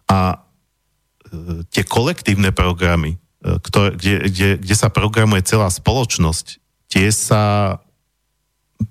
A 0.05 0.37
e, 0.37 1.65
tie 1.73 1.81
kolektívne 1.81 2.53
programy, 2.53 3.17
e, 3.41 3.57
ktoré, 3.57 3.97
kde, 3.97 4.29
kde, 4.29 4.49
kde 4.61 4.75
sa 4.77 4.93
programuje 4.93 5.41
celá 5.41 5.65
spoločnosť, 5.73 6.61
tie 6.93 7.09
sa 7.09 7.81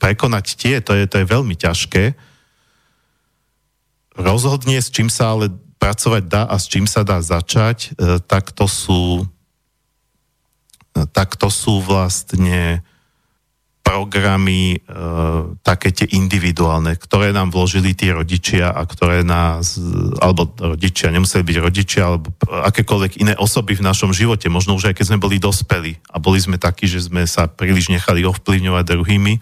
prekonať 0.02 0.59
tie, 0.59 0.82
to 0.82 0.98
je, 0.98 1.07
to 1.07 1.22
je 1.22 1.30
veľmi 1.30 1.55
ťažké, 1.55 2.34
rozhodne, 4.15 4.79
s 4.79 4.91
čím 4.91 5.11
sa 5.11 5.35
ale 5.35 5.51
pracovať 5.79 6.23
dá 6.25 6.43
a 6.49 6.57
s 6.57 6.71
čím 6.71 6.89
sa 6.89 7.05
dá 7.05 7.21
začať, 7.21 7.93
e, 7.99 8.19
tak 8.25 8.55
to 8.57 8.65
sú 8.65 9.29
e, 10.97 11.05
tak 11.12 11.37
to 11.37 11.53
sú 11.53 11.85
vlastne 11.85 12.81
programy 13.85 14.81
e, 14.81 14.89
také 15.61 15.93
tie 15.93 16.09
individuálne, 16.17 16.97
ktoré 16.97 17.37
nám 17.37 17.53
vložili 17.53 17.93
tí 17.93 18.09
rodičia 18.09 18.73
a 18.73 18.81
ktoré 18.89 19.21
nás, 19.21 19.77
alebo 20.25 20.49
rodičia, 20.57 21.12
nemuseli 21.12 21.45
byť 21.45 21.59
rodičia, 21.61 22.09
alebo 22.09 22.33
akékoľvek 22.49 23.21
iné 23.21 23.37
osoby 23.37 23.77
v 23.77 23.85
našom 23.85 24.17
živote, 24.17 24.49
možno 24.49 24.73
už 24.81 24.89
aj 24.89 24.97
keď 24.97 25.05
sme 25.12 25.21
boli 25.21 25.37
dospeli 25.37 26.01
a 26.09 26.17
boli 26.17 26.41
sme 26.41 26.57
takí, 26.57 26.89
že 26.89 27.05
sme 27.05 27.29
sa 27.29 27.45
príliš 27.45 27.93
nechali 27.93 28.25
ovplyvňovať 28.25 28.85
druhými, 28.89 29.35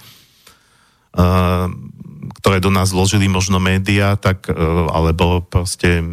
ktoré 2.39 2.63
do 2.63 2.71
nás 2.71 2.95
zložili 2.95 3.27
možno 3.27 3.59
média, 3.59 4.15
tak, 4.15 4.47
e, 4.47 4.55
alebo 4.91 5.43
proste 5.43 6.05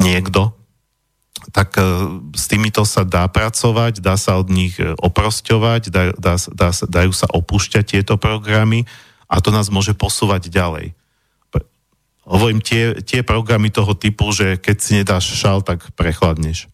niekto, 0.00 0.56
tak 1.52 1.76
e, 1.76 1.82
s 2.32 2.44
týmito 2.48 2.84
sa 2.88 3.04
dá 3.04 3.28
pracovať, 3.28 4.00
dá 4.00 4.16
sa 4.16 4.40
od 4.40 4.48
nich 4.48 4.80
e, 4.80 4.96
oprosťovať, 4.96 5.82
dá, 5.92 6.02
dá, 6.16 6.34
dá, 6.36 6.68
dajú 6.72 7.12
sa 7.12 7.28
opúšťať 7.28 7.84
tieto 7.96 8.16
programy 8.16 8.88
a 9.28 9.40
to 9.40 9.52
nás 9.52 9.68
môže 9.68 9.92
posúvať 9.92 10.48
ďalej. 10.48 10.96
Hovorím 12.26 12.58
tie, 12.58 12.98
tie 13.06 13.22
programy 13.22 13.70
toho 13.70 13.94
typu, 13.94 14.34
že 14.34 14.58
keď 14.58 14.76
si 14.82 14.98
nedáš 14.98 15.30
šal, 15.38 15.62
tak 15.62 15.94
prechladneš. 15.94 16.66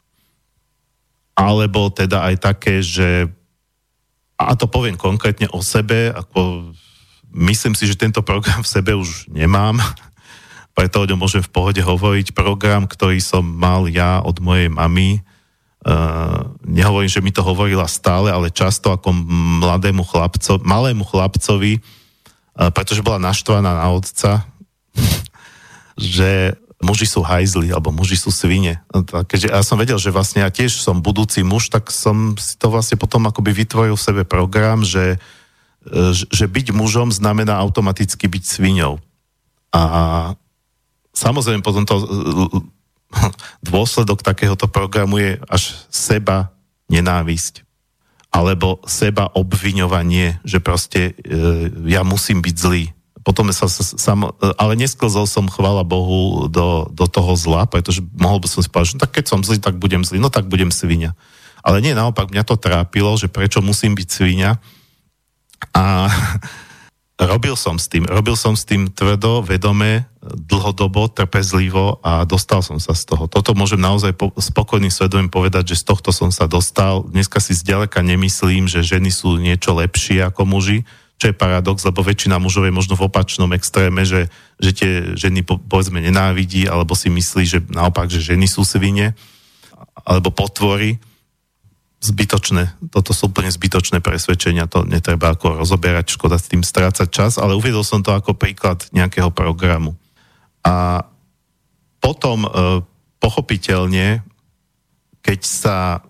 Alebo 1.37 1.93
teda 1.93 2.25
aj 2.25 2.35
také, 2.41 2.81
že 2.81 3.29
a 4.41 4.57
to 4.57 4.67
poviem 4.67 4.97
konkrétne 4.97 5.47
o 5.53 5.61
sebe, 5.61 6.09
ako 6.09 6.73
Myslím 7.33 7.73
si, 7.73 7.89
že 7.89 7.97
tento 7.97 8.21
program 8.21 8.61
v 8.61 8.69
sebe 8.69 8.93
už 8.93 9.33
nemám, 9.33 9.81
preto 10.77 11.01
o 11.01 11.09
ňom 11.09 11.17
môžem 11.17 11.41
v 11.41 11.53
pohode 11.53 11.81
hovoriť. 11.81 12.37
Program, 12.37 12.85
ktorý 12.85 13.19
som 13.25 13.45
mal 13.45 13.89
ja 13.89 14.21
od 14.21 14.39
mojej 14.39 14.69
mamy, 14.69 15.25
Uh, 15.83 16.55
nehovorím, 16.63 17.11
že 17.11 17.19
mi 17.19 17.35
to 17.35 17.43
hovorila 17.43 17.91
stále, 17.91 18.31
ale 18.31 18.55
často 18.55 18.95
ako 18.95 19.11
mladému 19.59 20.07
chlapcovi, 20.07 20.63
malému 20.63 21.03
chlapcovi, 21.03 21.83
uh, 21.83 22.71
pretože 22.71 23.03
bola 23.03 23.19
naštvaná 23.19 23.83
na 23.83 23.91
otca, 23.91 24.47
že 25.99 26.55
muži 26.79 27.11
sú 27.11 27.27
hajzli, 27.27 27.75
alebo 27.75 27.91
muži 27.91 28.15
sú 28.15 28.31
svine. 28.31 28.79
Keďže 29.27 29.51
ja 29.51 29.59
som 29.67 29.75
vedel, 29.75 29.99
že 29.99 30.15
vlastne 30.15 30.47
ja 30.47 30.55
tiež 30.55 30.71
som 30.71 31.03
budúci 31.03 31.43
muž, 31.43 31.67
tak 31.67 31.91
som 31.91 32.39
si 32.39 32.55
to 32.63 32.71
vlastne 32.71 32.95
potom 32.95 33.27
akoby 33.27 33.51
vytvoril 33.51 33.99
v 33.99 34.07
sebe 34.07 34.23
program, 34.23 34.87
že 34.87 35.19
uh, 35.19 35.42
že 36.31 36.47
byť 36.47 36.71
mužom 36.71 37.11
znamená 37.11 37.59
automaticky 37.59 38.31
byť 38.31 38.43
sviňou. 38.47 39.03
A 39.73 39.83
samozrejme 41.17 41.65
potom 41.65 41.83
to 41.83 41.97
dôsledok 43.67 44.23
takéhoto 44.23 44.71
programu 44.71 45.19
je 45.19 45.31
až 45.51 45.75
seba 45.91 46.55
nenávisť. 46.87 47.67
Alebo 48.33 48.81
seba 48.89 49.29
obviňovanie, 49.29 50.41
že 50.41 50.63
proste 50.63 51.13
e, 51.21 51.73
ja 51.93 52.01
musím 52.01 52.41
byť 52.41 52.57
zlý, 52.57 52.89
potom 53.23 53.47
sa, 53.55 53.71
sam, 53.71 54.35
ale 54.59 54.75
nesklzol 54.75 55.31
som, 55.31 55.47
chvála 55.47 55.87
Bohu, 55.87 56.51
do, 56.51 56.91
do 56.91 57.07
toho 57.07 57.39
zla, 57.39 57.71
pretože 57.71 58.03
mohol 58.19 58.43
by 58.43 58.51
som 58.51 58.61
si 58.67 58.69
povedať, 58.69 58.89
že 58.93 58.97
no 58.99 59.03
tak 59.07 59.13
keď 59.15 59.25
som 59.31 59.41
zlý, 59.47 59.63
tak 59.63 59.79
budem 59.79 60.03
zlý, 60.03 60.19
no 60.19 60.27
tak 60.27 60.51
budem 60.51 60.75
svinia. 60.75 61.15
Ale 61.63 61.79
nie, 61.79 61.95
naopak, 61.95 62.35
mňa 62.35 62.43
to 62.43 62.59
trápilo, 62.59 63.15
že 63.15 63.31
prečo 63.31 63.63
musím 63.63 63.95
byť 63.95 64.09
svinia. 64.11 64.59
A 65.71 66.11
robil 67.33 67.55
som 67.55 67.79
s 67.79 67.87
tým, 67.87 68.03
robil 68.09 68.35
som 68.35 68.59
s 68.59 68.67
tým 68.67 68.91
tvrdo, 68.91 69.47
vedome, 69.47 70.11
dlhodobo, 70.23 71.11
trpezlivo 71.11 71.99
a 72.03 72.23
dostal 72.23 72.63
som 72.63 72.79
sa 72.79 72.95
z 72.95 73.11
toho. 73.11 73.27
Toto 73.27 73.55
môžem 73.55 73.79
naozaj 73.79 74.15
po, 74.15 74.31
spokojným 74.35 74.91
svedomím 74.91 75.31
povedať, 75.31 75.75
že 75.75 75.83
z 75.83 75.95
tohto 75.95 76.15
som 76.15 76.31
sa 76.31 76.47
dostal. 76.47 77.03
Dneska 77.07 77.43
si 77.43 77.59
zďaleka 77.59 78.03
nemyslím, 78.03 78.71
že 78.71 78.87
ženy 78.87 79.11
sú 79.11 79.39
niečo 79.39 79.75
lepšie 79.75 80.23
ako 80.23 80.47
muži, 80.47 80.87
čo 81.19 81.31
je 81.31 81.39
paradox, 81.39 81.87
lebo 81.87 82.03
väčšina 82.03 82.39
mužov 82.43 82.67
je 82.67 82.75
možno 82.75 82.99
v 82.99 83.07
opačnom 83.07 83.51
extréme, 83.55 84.03
že, 84.03 84.27
že 84.59 84.71
tie 84.75 84.91
ženy 85.15 85.47
po, 85.47 85.59
povedzme 85.59 86.03
nenávidí, 86.03 86.67
alebo 86.67 86.99
si 86.99 87.11
myslí, 87.11 87.45
že 87.47 87.59
naopak, 87.71 88.11
že 88.11 88.35
ženy 88.35 88.51
sú 88.51 88.67
svine, 88.67 89.15
alebo 90.03 90.35
potvory 90.35 90.99
zbytočné, 92.03 92.91
toto 92.91 93.15
sú 93.15 93.31
úplne 93.31 93.47
zbytočné 93.47 94.03
presvedčenia, 94.03 94.67
to 94.67 94.83
netreba 94.83 95.39
ako 95.39 95.63
rozoberať, 95.63 96.19
škoda 96.19 96.35
s 96.35 96.51
tým 96.51 96.67
strácať 96.67 97.07
čas, 97.07 97.33
ale 97.39 97.55
uviedol 97.55 97.87
som 97.87 98.03
to 98.03 98.11
ako 98.11 98.35
príklad 98.35 98.83
nejakého 98.91 99.31
programu. 99.31 99.95
A 100.67 101.07
potom 102.03 102.43
e, 102.43 102.49
pochopiteľne, 103.23 104.27
keď 105.23 105.41
sa 105.47 105.79
e, 105.95 106.01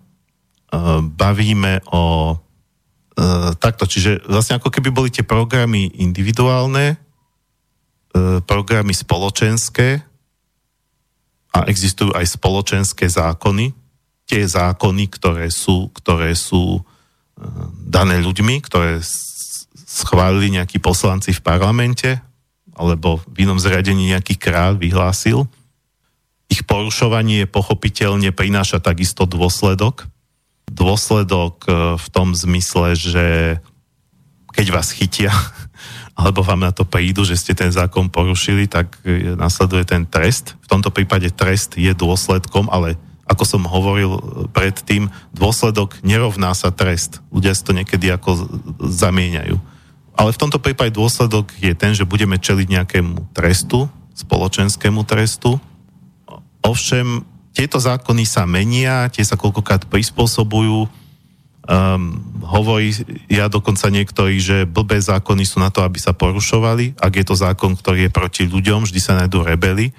bavíme 1.05 1.84
o 1.93 2.32
e, 2.32 2.36
takto, 3.61 3.84
čiže 3.84 4.24
vlastne 4.24 4.57
ako 4.57 4.72
keby 4.72 4.88
boli 4.88 5.12
tie 5.12 5.28
programy 5.28 5.93
individuálne, 6.01 6.97
programy 8.45 8.93
spoločenské 8.93 10.05
a 11.49 11.64
existujú 11.64 12.12
aj 12.12 12.36
spoločenské 12.36 13.09
zákony, 13.09 13.72
tie 14.33 14.49
zákony, 14.49 15.12
ktoré 15.12 15.53
sú, 15.53 15.93
ktoré 15.93 16.33
sú 16.33 16.80
e, 16.80 16.83
dané 17.85 18.16
ľuďmi, 18.24 18.64
ktoré 18.64 19.05
schválili 19.76 20.57
nejakí 20.57 20.80
poslanci 20.80 21.37
v 21.37 21.45
parlamente, 21.45 22.16
alebo 22.72 23.20
v 23.28 23.45
inom 23.45 23.61
zriadení 23.61 24.16
nejaký 24.16 24.41
kráľ 24.41 24.80
vyhlásil. 24.80 25.45
Ich 26.49 26.64
porušovanie 26.64 27.45
pochopiteľne 27.45 28.33
prináša 28.33 28.80
takisto 28.80 29.28
dôsledok. 29.28 30.09
Dôsledok 30.64 31.68
e, 31.68 31.70
v 32.01 32.07
tom 32.09 32.33
zmysle, 32.33 32.97
že 32.97 33.26
keď 34.57 34.66
vás 34.72 34.97
chytia, 34.97 35.28
alebo 36.20 36.41
vám 36.41 36.64
na 36.64 36.72
to 36.72 36.89
prídu, 36.89 37.28
že 37.28 37.37
ste 37.37 37.53
ten 37.53 37.68
zákon 37.68 38.09
porušili, 38.09 38.64
tak 38.64 38.97
e, 39.05 39.37
nasleduje 39.37 39.85
ten 39.85 40.09
trest. 40.09 40.57
V 40.64 40.72
tomto 40.72 40.89
prípade 40.89 41.28
trest 41.37 41.76
je 41.76 41.93
dôsledkom, 41.93 42.72
ale 42.72 42.97
ako 43.26 43.44
som 43.46 43.62
hovoril 43.70 44.18
predtým, 44.50 45.08
dôsledok 45.32 46.02
nerovná 46.02 46.52
sa 46.52 46.74
trest. 46.74 47.22
Ľudia 47.30 47.54
si 47.54 47.62
to 47.62 47.72
niekedy 47.72 48.10
ako 48.10 48.50
zamieňajú. 48.82 49.56
Ale 50.12 50.30
v 50.34 50.40
tomto 50.40 50.60
prípade 50.60 50.92
dôsledok 50.92 51.54
je 51.56 51.72
ten, 51.72 51.96
že 51.96 52.08
budeme 52.08 52.36
čeliť 52.36 52.66
nejakému 52.68 53.32
trestu, 53.32 53.88
spoločenskému 54.12 55.06
trestu. 55.08 55.56
Ovšem, 56.60 57.24
tieto 57.56 57.80
zákony 57.80 58.24
sa 58.28 58.44
menia, 58.44 59.08
tie 59.08 59.24
sa 59.24 59.40
koľkokrát 59.40 59.88
prispôsobujú. 59.88 60.88
Um, 61.62 62.18
hovorí 62.42 62.90
ja 63.30 63.46
dokonca 63.46 63.86
niektorí, 63.86 64.42
že 64.42 64.66
blbé 64.66 64.98
zákony 64.98 65.46
sú 65.46 65.62
na 65.62 65.70
to, 65.70 65.86
aby 65.86 65.96
sa 65.96 66.10
porušovali. 66.10 66.98
Ak 66.98 67.14
je 67.14 67.24
to 67.24 67.38
zákon, 67.38 67.78
ktorý 67.78 68.08
je 68.08 68.10
proti 68.12 68.42
ľuďom, 68.50 68.84
vždy 68.84 69.00
sa 69.00 69.16
nájdú 69.16 69.46
rebely. 69.46 69.94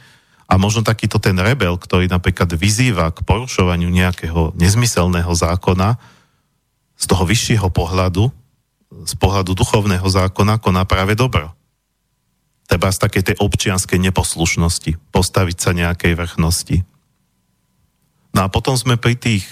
A 0.48 0.60
možno 0.60 0.84
takýto 0.86 1.18
ten 1.18 1.39
rebel, 1.39 1.76
ktorý 1.80 2.12
napríklad 2.12 2.52
vyzýva 2.54 3.10
k 3.16 3.24
porušovaniu 3.24 3.88
nejakého 3.89 4.54
nezmyselného 4.60 5.32
zákona, 5.32 5.98
z 6.94 7.06
toho 7.10 7.24
vyššieho 7.26 7.68
pohľadu, 7.74 8.32
z 9.04 9.14
pohľadu 9.18 9.58
duchovného 9.58 10.06
zákona, 10.06 10.62
koná 10.62 10.86
práve 10.86 11.18
dobro. 11.18 11.52
Treba 12.70 12.88
z 12.94 13.02
takej 13.02 13.24
tej 13.34 13.36
občianskej 13.44 14.00
neposlušnosti, 14.00 14.96
postaviť 15.12 15.58
sa 15.60 15.72
nejakej 15.76 16.14
vrchnosti. 16.16 16.78
No 18.34 18.46
a 18.46 18.48
potom 18.48 18.80
sme 18.80 18.96
pri 18.96 19.20
tých 19.20 19.46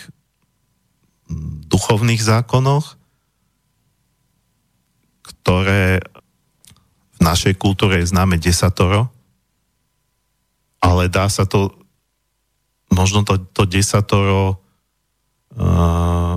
duchovných 1.68 2.22
zákonoch, 2.22 2.96
ktoré 5.22 6.02
v 7.18 7.20
našej 7.22 7.56
kultúre 7.60 8.02
je 8.02 8.10
známe 8.10 8.42
desatoro, 8.42 9.12
ale 10.82 11.08
dá 11.08 11.30
sa 11.30 11.46
to, 11.46 11.72
možno 12.90 13.22
to, 13.22 13.38
to 13.38 13.70
desatoro, 13.70 14.58
uh, 15.56 16.36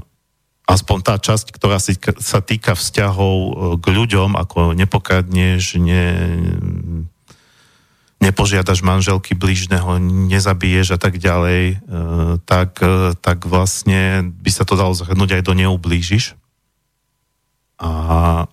aspoň 0.68 0.98
tá 1.00 1.16
časť, 1.16 1.50
ktorá 1.56 1.80
si, 1.80 1.96
sa 2.20 2.44
týka 2.44 2.76
vzťahov 2.76 3.36
uh, 3.36 3.52
k 3.80 3.86
ľuďom, 3.88 4.36
ako 4.36 4.76
nepokradneš, 4.76 5.80
ne, 5.80 6.04
nepožiadaš 8.20 8.84
manželky 8.84 9.32
blížneho, 9.32 9.96
nezabiješ 10.28 10.94
a 10.94 10.98
tak 11.00 11.16
ďalej, 11.16 11.80
uh, 11.80 12.36
tak, 12.44 12.84
tak 13.24 13.48
vlastne 13.48 14.28
by 14.28 14.50
sa 14.52 14.68
to 14.68 14.76
dalo 14.76 14.92
zhrnúť 14.92 15.40
aj 15.40 15.42
do 15.42 15.56
neublížiš. 15.56 16.36
A 17.80 18.46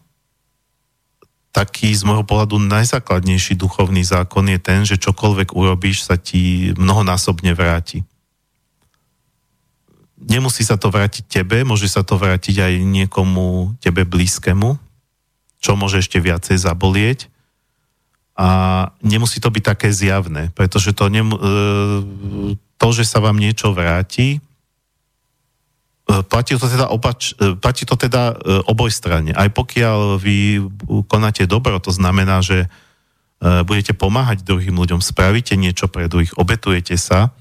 taký 1.52 1.92
z 1.92 2.08
môjho 2.08 2.24
pohľadu 2.24 2.58
najzákladnejší 2.64 3.60
duchovný 3.60 4.08
zákon 4.08 4.48
je 4.48 4.60
ten, 4.60 4.88
že 4.88 4.96
čokoľvek 4.96 5.52
urobíš, 5.52 6.08
sa 6.08 6.16
ti 6.16 6.72
mnohonásobne 6.80 7.52
vráti. 7.52 8.08
Nemusí 10.22 10.64
sa 10.64 10.80
to 10.80 10.88
vrátiť 10.88 11.28
tebe, 11.28 11.68
môže 11.68 11.92
sa 11.92 12.08
to 12.08 12.16
vrátiť 12.16 12.56
aj 12.64 12.74
niekomu 12.88 13.76
tebe 13.84 14.08
blízkemu, 14.08 14.80
čo 15.60 15.76
môže 15.76 16.00
ešte 16.00 16.24
viacej 16.24 16.56
zabolieť. 16.56 17.28
A 18.40 18.48
nemusí 19.04 19.44
to 19.44 19.52
byť 19.52 19.64
také 19.76 19.90
zjavné, 19.92 20.56
pretože 20.56 20.96
to, 20.96 21.12
nem, 21.12 21.30
e, 21.30 21.38
to 22.80 22.88
že 22.96 23.04
sa 23.04 23.20
vám 23.20 23.36
niečo 23.38 23.76
vráti, 23.76 24.40
platí 26.20 26.60
to 26.60 26.68
teda, 26.68 26.92
opač, 26.92 27.32
e, 27.40 27.56
platí 27.56 27.88
to 27.88 27.96
teda 27.96 28.36
e, 28.36 28.66
oboj 28.68 28.92
strane. 28.92 29.32
Aj 29.32 29.48
pokiaľ 29.48 30.20
vy 30.20 30.60
konáte 31.08 31.48
dobro, 31.48 31.80
to 31.80 31.94
znamená, 31.96 32.44
že 32.44 32.68
budete 33.42 33.98
pomáhať 33.98 34.46
druhým 34.46 34.78
ľuďom, 34.78 35.02
spravíte 35.02 35.58
niečo 35.58 35.90
pre 35.90 36.06
druhých, 36.06 36.38
obetujete 36.38 36.94
sa, 36.94 37.34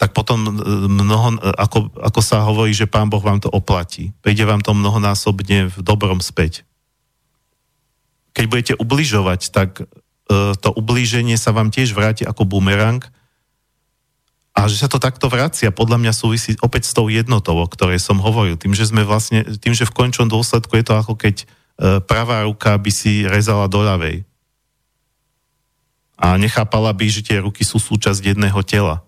tak 0.00 0.16
potom 0.16 0.48
mnoho, 0.88 1.36
ako, 1.60 1.92
ako 1.92 2.20
sa 2.24 2.40
hovorí, 2.40 2.72
že 2.72 2.88
Pán 2.88 3.12
Boh 3.12 3.20
vám 3.20 3.44
to 3.44 3.52
oplatí. 3.52 4.16
Príde 4.24 4.48
vám 4.48 4.64
to 4.64 4.72
mnohonásobne 4.72 5.68
v 5.68 5.76
dobrom 5.84 6.24
späť. 6.24 6.64
Keď 8.32 8.44
budete 8.48 8.74
ubližovať, 8.80 9.52
tak 9.52 9.84
to 10.32 10.68
ublíženie 10.72 11.36
sa 11.36 11.52
vám 11.52 11.68
tiež 11.68 11.92
vráti 11.92 12.24
ako 12.24 12.48
bumerang 12.48 13.04
a 14.56 14.72
že 14.72 14.80
sa 14.80 14.88
to 14.88 14.96
takto 14.96 15.28
vracia, 15.28 15.68
podľa 15.68 16.00
mňa 16.00 16.12
súvisí 16.16 16.56
opäť 16.64 16.88
s 16.88 16.96
tou 16.96 17.12
jednotou, 17.12 17.60
o 17.60 17.68
ktorej 17.68 18.00
som 18.00 18.16
hovoril. 18.16 18.56
Tým, 18.56 18.72
že 18.72 18.88
sme 18.88 19.04
vlastne, 19.04 19.44
tým, 19.60 19.76
že 19.76 19.84
v 19.84 19.92
končnom 19.92 20.32
dôsledku 20.32 20.80
je 20.80 20.84
to 20.88 20.96
ako 20.96 21.12
keď 21.12 21.44
e, 21.44 21.46
pravá 22.00 22.48
ruka 22.48 22.72
by 22.72 22.88
si 22.88 23.28
rezala 23.28 23.68
do 23.68 23.84
ľavej. 23.84 24.24
A 26.16 26.40
nechápala 26.40 26.88
by, 26.96 27.04
že 27.04 27.20
tie 27.20 27.44
ruky 27.44 27.68
sú 27.68 27.76
súčasť 27.76 28.32
jedného 28.32 28.56
tela. 28.64 29.04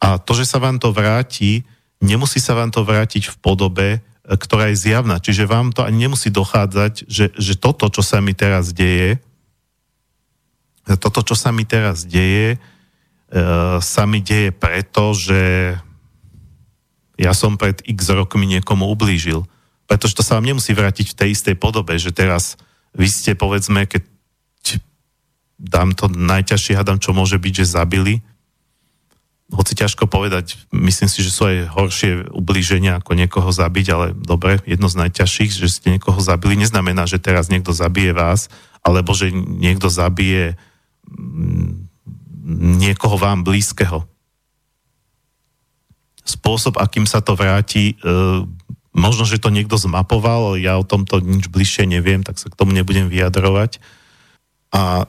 A 0.00 0.16
to, 0.16 0.32
že 0.32 0.48
sa 0.48 0.56
vám 0.56 0.80
to 0.80 0.88
vráti, 0.88 1.68
nemusí 2.00 2.40
sa 2.40 2.56
vám 2.56 2.72
to 2.72 2.80
vrátiť 2.80 3.28
v 3.28 3.36
podobe, 3.44 3.88
e, 3.92 4.00
ktorá 4.40 4.72
je 4.72 4.80
zjavná. 4.88 5.20
Čiže 5.20 5.44
vám 5.44 5.76
to 5.76 5.84
ani 5.84 6.08
nemusí 6.08 6.32
dochádzať, 6.32 7.12
že, 7.12 7.28
že 7.36 7.54
toto, 7.60 7.92
čo 7.92 8.00
sa 8.00 8.24
mi 8.24 8.32
teraz 8.32 8.72
deje, 8.72 9.20
toto, 10.96 11.20
čo 11.20 11.36
sa 11.36 11.52
mi 11.52 11.68
teraz 11.68 12.08
deje, 12.08 12.56
sa 13.82 14.02
mi 14.06 14.22
deje 14.22 14.54
preto, 14.54 15.10
že 15.12 15.74
ja 17.16 17.32
som 17.32 17.58
pred 17.58 17.80
x 17.82 18.12
rokmi 18.12 18.46
niekomu 18.46 18.86
ublížil. 18.86 19.42
Pretože 19.86 20.18
to 20.18 20.22
sa 20.22 20.38
vám 20.38 20.46
nemusí 20.46 20.74
vrátiť 20.74 21.14
v 21.14 21.18
tej 21.18 21.28
istej 21.32 21.56
podobe, 21.58 21.96
že 21.96 22.14
teraz 22.14 22.58
vy 22.92 23.06
ste, 23.06 23.38
povedzme, 23.38 23.86
keď 23.86 24.02
dám 25.56 25.96
to 25.96 26.12
najťažšie, 26.12 26.76
hádam, 26.76 27.00
čo 27.00 27.16
môže 27.16 27.40
byť, 27.40 27.64
že 27.64 27.74
zabili, 27.80 28.20
hoci 29.46 29.78
ťažko 29.78 30.10
povedať, 30.10 30.58
myslím 30.74 31.06
si, 31.06 31.22
že 31.22 31.30
sú 31.30 31.46
aj 31.46 31.70
horšie 31.70 32.34
ublíženia 32.34 32.98
ako 32.98 33.14
niekoho 33.14 33.54
zabiť, 33.54 33.86
ale 33.94 34.06
dobre, 34.10 34.58
jedno 34.66 34.90
z 34.90 35.06
najťažších, 35.06 35.50
že 35.54 35.70
ste 35.70 35.94
niekoho 35.96 36.18
zabili, 36.18 36.58
neznamená, 36.58 37.06
že 37.06 37.22
teraz 37.22 37.46
niekto 37.46 37.70
zabije 37.70 38.10
vás, 38.10 38.50
alebo 38.82 39.14
že 39.14 39.30
niekto 39.30 39.86
zabije 39.86 40.58
mm, 41.06 41.85
niekoho 42.46 43.18
vám 43.18 43.42
blízkeho. 43.42 44.06
Spôsob, 46.26 46.78
akým 46.78 47.06
sa 47.06 47.18
to 47.18 47.34
vráti, 47.34 47.98
e, 47.98 48.46
Možno, 48.96 49.28
že 49.28 49.36
to 49.36 49.52
niekto 49.52 49.76
zmapoval, 49.76 50.56
ja 50.56 50.80
o 50.80 50.88
tomto 50.88 51.20
nič 51.20 51.52
bližšie 51.52 51.84
neviem, 51.84 52.24
tak 52.24 52.40
sa 52.40 52.48
k 52.48 52.56
tomu 52.56 52.72
nebudem 52.72 53.12
vyjadrovať. 53.12 53.76
A 54.72 55.04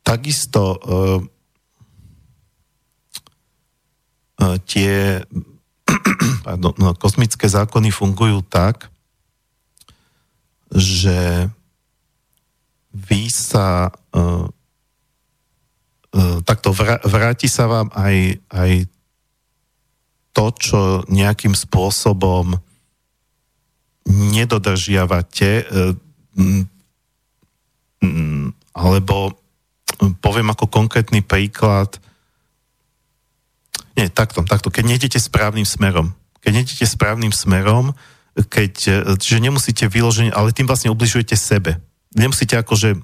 takisto 0.00 0.80
uh, 0.80 1.20
uh, 4.40 4.56
tie 4.64 5.20
pardon, 6.48 6.72
no, 6.80 6.96
kosmické 6.96 7.52
zákony 7.52 7.92
fungujú 7.92 8.40
tak, 8.48 8.88
že 10.72 11.52
vy 12.96 13.28
sa 13.28 13.92
takto 16.44 16.72
vrá, 16.72 16.96
vráti 17.04 17.48
sa 17.48 17.68
vám 17.68 17.88
aj, 17.92 18.40
aj 18.48 18.72
to, 20.36 20.46
čo 20.56 20.80
nejakým 21.08 21.56
spôsobom 21.56 22.56
nedodržiavate, 24.06 25.50
eh, 25.64 25.92
alebo 28.76 29.16
poviem 30.20 30.48
ako 30.52 30.68
konkrétny 30.68 31.24
príklad, 31.24 31.96
nie, 33.96 34.12
takto, 34.12 34.44
takto, 34.44 34.68
keď 34.68 34.84
nejdete 34.84 35.16
správnym 35.16 35.64
smerom, 35.64 36.12
keď 36.44 36.52
nejdete 36.60 36.84
správnym 36.84 37.32
smerom, 37.32 37.96
keď, 38.36 38.72
eh, 38.92 39.16
že 39.16 39.40
nemusíte 39.40 39.88
vyloženie, 39.88 40.36
ale 40.36 40.52
tým 40.52 40.68
vlastne 40.68 40.92
ubližujete 40.92 41.32
sebe. 41.32 41.80
Nemusíte 42.12 42.60
akože 42.60 43.00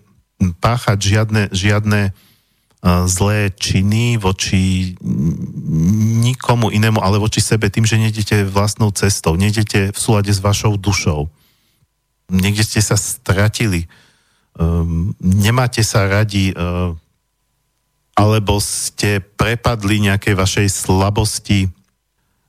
páchať 0.61 0.99
žiadne, 1.01 1.43
žiadne 1.49 2.13
zlé 2.83 3.55
činy 3.55 4.19
voči 4.19 4.99
nikomu 6.27 6.75
inému, 6.75 6.99
ale 6.99 7.23
voči 7.23 7.39
sebe 7.39 7.71
tým, 7.71 7.87
že 7.87 7.95
nejdete 7.95 8.43
vlastnou 8.43 8.91
cestou, 8.91 9.39
nejdete 9.39 9.95
v 9.95 9.99
súlade 9.99 10.35
s 10.35 10.43
vašou 10.43 10.75
dušou. 10.75 11.31
Niekde 12.27 12.67
ste 12.67 12.81
sa 12.83 12.99
stratili, 12.99 13.87
um, 14.59 15.15
nemáte 15.23 15.87
sa 15.87 16.11
radi, 16.11 16.51
uh, 16.59 16.91
alebo 18.19 18.59
ste 18.59 19.23
prepadli 19.23 20.03
nejakej 20.03 20.35
vašej 20.35 20.69
slabosti. 20.69 21.71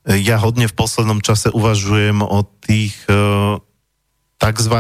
Ja 0.04 0.42
hodne 0.42 0.66
v 0.66 0.76
poslednom 0.76 1.22
čase 1.22 1.54
uvažujem 1.54 2.26
o 2.26 2.42
tých 2.66 2.98
uh, 3.06 3.62
tzv. 4.42 4.76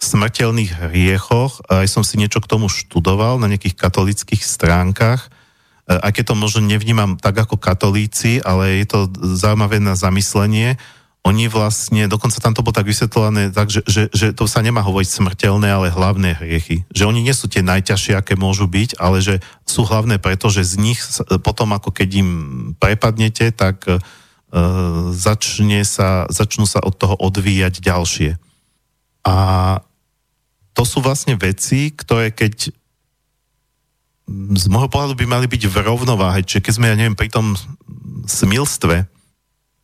smrteľných 0.00 0.72
hriechoch. 0.88 1.60
Aj 1.68 1.86
som 1.88 2.02
si 2.06 2.16
niečo 2.16 2.40
k 2.40 2.50
tomu 2.50 2.72
študoval 2.72 3.36
na 3.42 3.50
nejakých 3.50 3.76
katolických 3.76 4.42
stránkach. 4.42 5.28
Aj 5.84 6.08
keď 6.08 6.32
to 6.32 6.34
možno 6.34 6.64
nevnímam 6.64 7.20
tak 7.20 7.36
ako 7.36 7.60
katolíci, 7.60 8.40
ale 8.40 8.80
je 8.80 8.86
to 8.88 9.00
zaujímavé 9.36 9.84
na 9.84 9.92
zamyslenie. 9.92 10.80
Oni 11.24 11.48
vlastne, 11.48 12.04
dokonca 12.04 12.36
tam 12.36 12.52
to 12.52 12.60
bolo 12.60 12.76
tak 12.76 12.84
vysvetľované, 12.84 13.48
tak, 13.48 13.72
že, 13.72 13.80
že, 13.88 14.12
že 14.12 14.36
to 14.36 14.44
sa 14.44 14.60
nemá 14.60 14.84
hovoriť 14.84 15.08
smrteľné, 15.08 15.72
ale 15.72 15.88
hlavné 15.88 16.36
hriechy. 16.36 16.84
Že 16.92 17.08
oni 17.08 17.20
nie 17.24 17.32
sú 17.32 17.48
tie 17.48 17.64
najťažšie, 17.64 18.12
aké 18.12 18.36
môžu 18.36 18.68
byť, 18.68 19.00
ale 19.00 19.24
že 19.24 19.40
sú 19.64 19.88
hlavné 19.88 20.20
preto, 20.20 20.52
že 20.52 20.68
z 20.68 20.76
nich 20.76 21.00
potom, 21.40 21.72
ako 21.72 21.96
keď 21.96 22.08
im 22.20 22.30
prepadnete, 22.76 23.56
tak 23.56 23.88
uh, 23.88 23.96
začne 25.16 25.80
sa, 25.88 26.28
začnú 26.28 26.68
sa 26.68 26.84
od 26.84 26.92
toho 26.92 27.16
odvíjať 27.16 27.80
ďalšie. 27.80 28.36
A 29.24 29.36
to 30.76 30.82
sú 30.84 31.00
vlastne 31.00 31.38
veci, 31.38 31.94
ktoré 31.94 32.34
keď 32.34 32.74
z 34.56 34.66
môjho 34.72 34.88
pohľadu 34.88 35.20
by 35.20 35.26
mali 35.28 35.46
byť 35.46 35.62
v 35.68 35.76
rovnováhe. 35.84 36.40
Čiže 36.40 36.64
keď 36.64 36.72
sme, 36.72 36.88
ja 36.88 36.96
neviem, 36.96 37.16
pri 37.16 37.28
tom 37.28 37.52
smilstve 38.24 39.04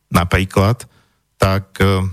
napríklad, 0.09 0.89
tak 1.37 1.77
e, 1.77 2.09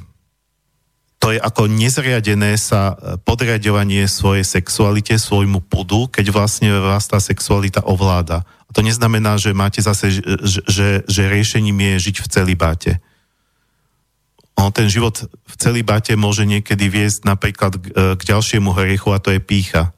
to 1.18 1.32
je 1.34 1.40
ako 1.40 1.72
nezriadené 1.72 2.60
sa 2.60 2.94
podriadovanie 3.24 4.04
svojej 4.06 4.44
sexualite, 4.44 5.16
svojmu 5.16 5.64
pudu, 5.66 6.06
keď 6.12 6.30
vlastne 6.30 6.68
vás 6.78 7.08
tá 7.08 7.16
sexualita 7.18 7.80
ovláda. 7.82 8.44
A 8.68 8.70
to 8.76 8.84
neznamená, 8.84 9.40
že 9.40 9.56
máte 9.56 9.80
zase, 9.80 10.20
že, 10.20 10.22
že, 10.68 10.88
že 11.08 11.32
riešením 11.32 11.96
je 11.96 12.12
žiť 12.12 12.16
v 12.22 12.28
celibáte 12.28 12.92
on 14.58 14.74
ten 14.74 14.90
život 14.90 15.14
v 15.30 15.54
celý 15.54 15.86
bate 15.86 16.10
môže 16.18 16.42
niekedy 16.42 16.90
viesť 16.90 17.22
napríklad 17.22 17.78
k, 17.78 17.84
e, 17.94 18.02
k 18.18 18.22
ďalšiemu 18.22 18.74
hriechu 18.74 19.14
a 19.14 19.22
to 19.22 19.30
je 19.30 19.38
pícha. 19.38 19.94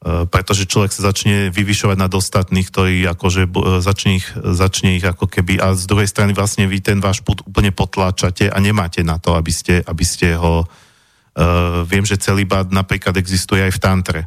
E, 0.00 0.24
pretože 0.24 0.64
človek 0.64 0.88
sa 0.88 1.12
začne 1.12 1.52
vyvyšovať 1.52 1.96
nad 2.00 2.08
ostatných, 2.08 2.64
ktorí 2.72 3.04
akože 3.04 3.42
e, 3.44 3.50
začne 3.84 4.12
ich, 4.16 4.26
začne 4.32 4.96
ich 4.96 5.04
ako 5.04 5.28
keby 5.28 5.60
a 5.60 5.76
z 5.76 5.84
druhej 5.84 6.08
strany 6.08 6.32
vlastne 6.32 6.64
vy 6.64 6.80
ten 6.80 6.96
váš 7.04 7.20
put 7.20 7.44
úplne 7.44 7.76
potláčate 7.76 8.48
a 8.48 8.56
nemáte 8.56 9.04
na 9.04 9.20
to, 9.20 9.36
aby 9.36 9.52
ste, 9.52 9.84
aby 9.84 10.04
ste 10.04 10.32
ho 10.32 10.64
uh, 10.64 11.84
viem, 11.84 12.02
že 12.08 12.20
celý 12.20 12.48
bát 12.48 12.72
napríklad 12.72 13.14
existuje 13.20 13.60
aj 13.60 13.76
v 13.76 13.82
tantre. 13.82 14.20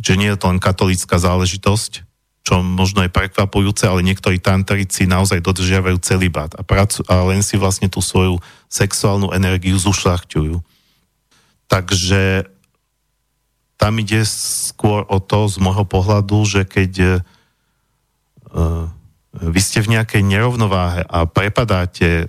Čiže 0.00 0.18
nie 0.18 0.30
je 0.32 0.40
to 0.40 0.48
len 0.48 0.58
katolická 0.58 1.20
záležitosť, 1.20 2.11
čo 2.42 2.58
možno 2.58 3.06
je 3.06 3.10
prekvapujúce, 3.14 3.86
ale 3.86 4.02
niektorí 4.02 4.42
tantrici 4.42 5.06
naozaj 5.06 5.38
dodržiavajú 5.46 5.98
celibát 6.02 6.50
a, 6.58 6.66
pracu, 6.66 7.06
a 7.06 7.22
len 7.30 7.38
si 7.38 7.54
vlastne 7.54 7.86
tú 7.86 8.02
svoju 8.02 8.42
sexuálnu 8.66 9.30
energiu 9.30 9.78
zušľachťujú. 9.78 10.58
Takže 11.70 12.50
tam 13.78 13.92
ide 14.02 14.26
skôr 14.26 15.06
o 15.06 15.18
to 15.22 15.46
z 15.46 15.62
môjho 15.62 15.86
pohľadu, 15.86 16.42
že 16.46 16.62
keď 16.66 17.22
uh, 18.50 18.86
vy 19.32 19.60
ste 19.62 19.78
v 19.78 19.98
nejakej 19.98 20.22
nerovnováhe 20.26 21.06
a 21.06 21.24
prepadáte 21.30 22.26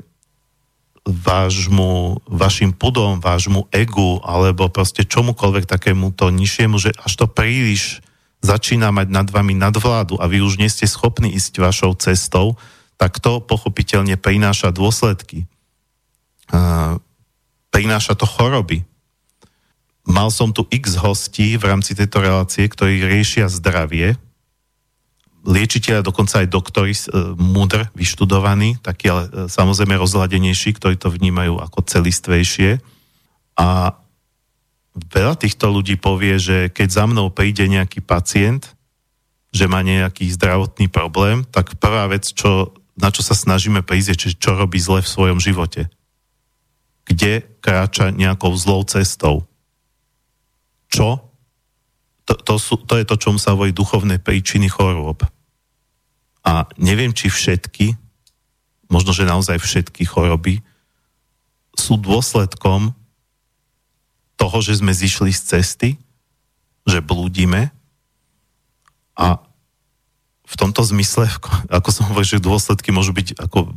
vášmu, 1.03 2.23
vašim 2.29 2.71
pudom, 2.71 3.19
vášmu 3.19 3.67
egu 3.75 4.23
alebo 4.23 4.71
proste 4.71 5.03
čomukoľvek 5.03 5.67
takému 5.67 6.15
to 6.15 6.31
nižšiemu, 6.31 6.79
že 6.79 6.95
až 6.95 7.11
to 7.17 7.25
príliš 7.27 7.99
začína 8.43 8.91
mať 8.91 9.07
nad 9.07 9.27
vami 9.31 9.55
nadvládu 9.55 10.19
a 10.19 10.27
vy 10.27 10.43
už 10.43 10.59
nie 10.59 10.67
ste 10.67 10.83
schopní 10.83 11.31
ísť 11.31 11.63
vašou 11.63 11.95
cestou, 11.95 12.59
tak 12.99 13.23
to 13.23 13.39
pochopiteľne 13.39 14.19
prináša 14.19 14.75
dôsledky. 14.75 15.47
Uh, 16.51 16.99
prináša 17.71 18.19
to 18.19 18.27
choroby. 18.27 18.83
Mal 20.03 20.27
som 20.27 20.51
tu 20.51 20.67
x 20.67 20.99
hostí 20.99 21.55
v 21.55 21.63
rámci 21.63 21.95
tejto 21.95 22.19
relácie, 22.19 22.67
ktorí 22.67 23.07
riešia 23.07 23.47
zdravie. 23.47 24.19
Liečiteľa, 25.47 26.03
dokonca 26.03 26.43
aj 26.43 26.51
doktori, 26.51 26.91
uh, 26.91 27.33
múdr, 27.39 27.87
vyštudovaní, 27.95 28.83
takí 28.83 29.07
ale 29.07 29.31
uh, 29.31 29.47
samozrejme 29.47 29.95
rozhľadenejší, 29.95 30.75
ktorí 30.75 30.99
to 30.99 31.07
vnímajú 31.07 31.63
ako 31.63 31.79
celistvejšie. 31.87 32.83
A 33.55 33.95
veľa 34.93 35.35
týchto 35.37 35.73
ľudí 35.73 35.97
povie, 35.97 36.37
že 36.37 36.57
keď 36.69 36.87
za 36.89 37.05
mnou 37.09 37.33
príde 37.33 37.65
nejaký 37.65 38.05
pacient, 38.05 38.73
že 39.53 39.69
má 39.69 39.85
nejaký 39.85 40.33
zdravotný 40.33 40.89
problém, 40.89 41.45
tak 41.45 41.77
prvá 41.77 42.09
vec, 42.09 42.25
čo, 42.25 42.73
na 42.97 43.13
čo 43.13 43.21
sa 43.21 43.37
snažíme 43.37 43.85
prísť, 43.85 44.09
je, 44.17 44.33
čo 44.37 44.57
robí 44.57 44.81
zle 44.81 45.01
v 45.01 45.11
svojom 45.13 45.37
živote. 45.41 45.89
Kde 47.05 47.45
kráča 47.61 48.09
nejakou 48.09 48.53
zlou 48.57 48.81
cestou. 48.85 49.45
Čo? 50.89 51.21
To, 52.25 52.33
to, 52.33 52.55
sú, 52.57 52.81
to 52.81 52.97
je 52.97 53.05
to, 53.05 53.17
čom 53.19 53.35
sa 53.37 53.53
hovorí 53.53 53.75
duchovné 53.75 54.17
príčiny 54.17 54.71
chorôb. 54.71 55.21
A 56.43 56.65
neviem, 56.77 57.13
či 57.13 57.29
všetky, 57.29 57.93
možno, 58.89 59.13
že 59.13 59.27
naozaj 59.27 59.57
všetky 59.61 60.05
choroby 60.05 60.61
sú 61.73 61.97
dôsledkom 61.97 62.93
toho, 64.37 64.57
že 64.59 64.81
sme 64.81 64.91
zišli 64.91 65.31
z 65.31 65.41
cesty, 65.57 65.89
že 66.83 66.99
blúdime 66.99 67.71
a 69.13 69.39
v 70.43 70.55
tomto 70.59 70.83
zmysle, 70.83 71.25
ako 71.71 71.89
som 71.89 72.05
hovoril, 72.11 72.37
že 72.37 72.43
dôsledky 72.43 72.91
môžu 72.93 73.15
byť 73.15 73.39
ako 73.39 73.73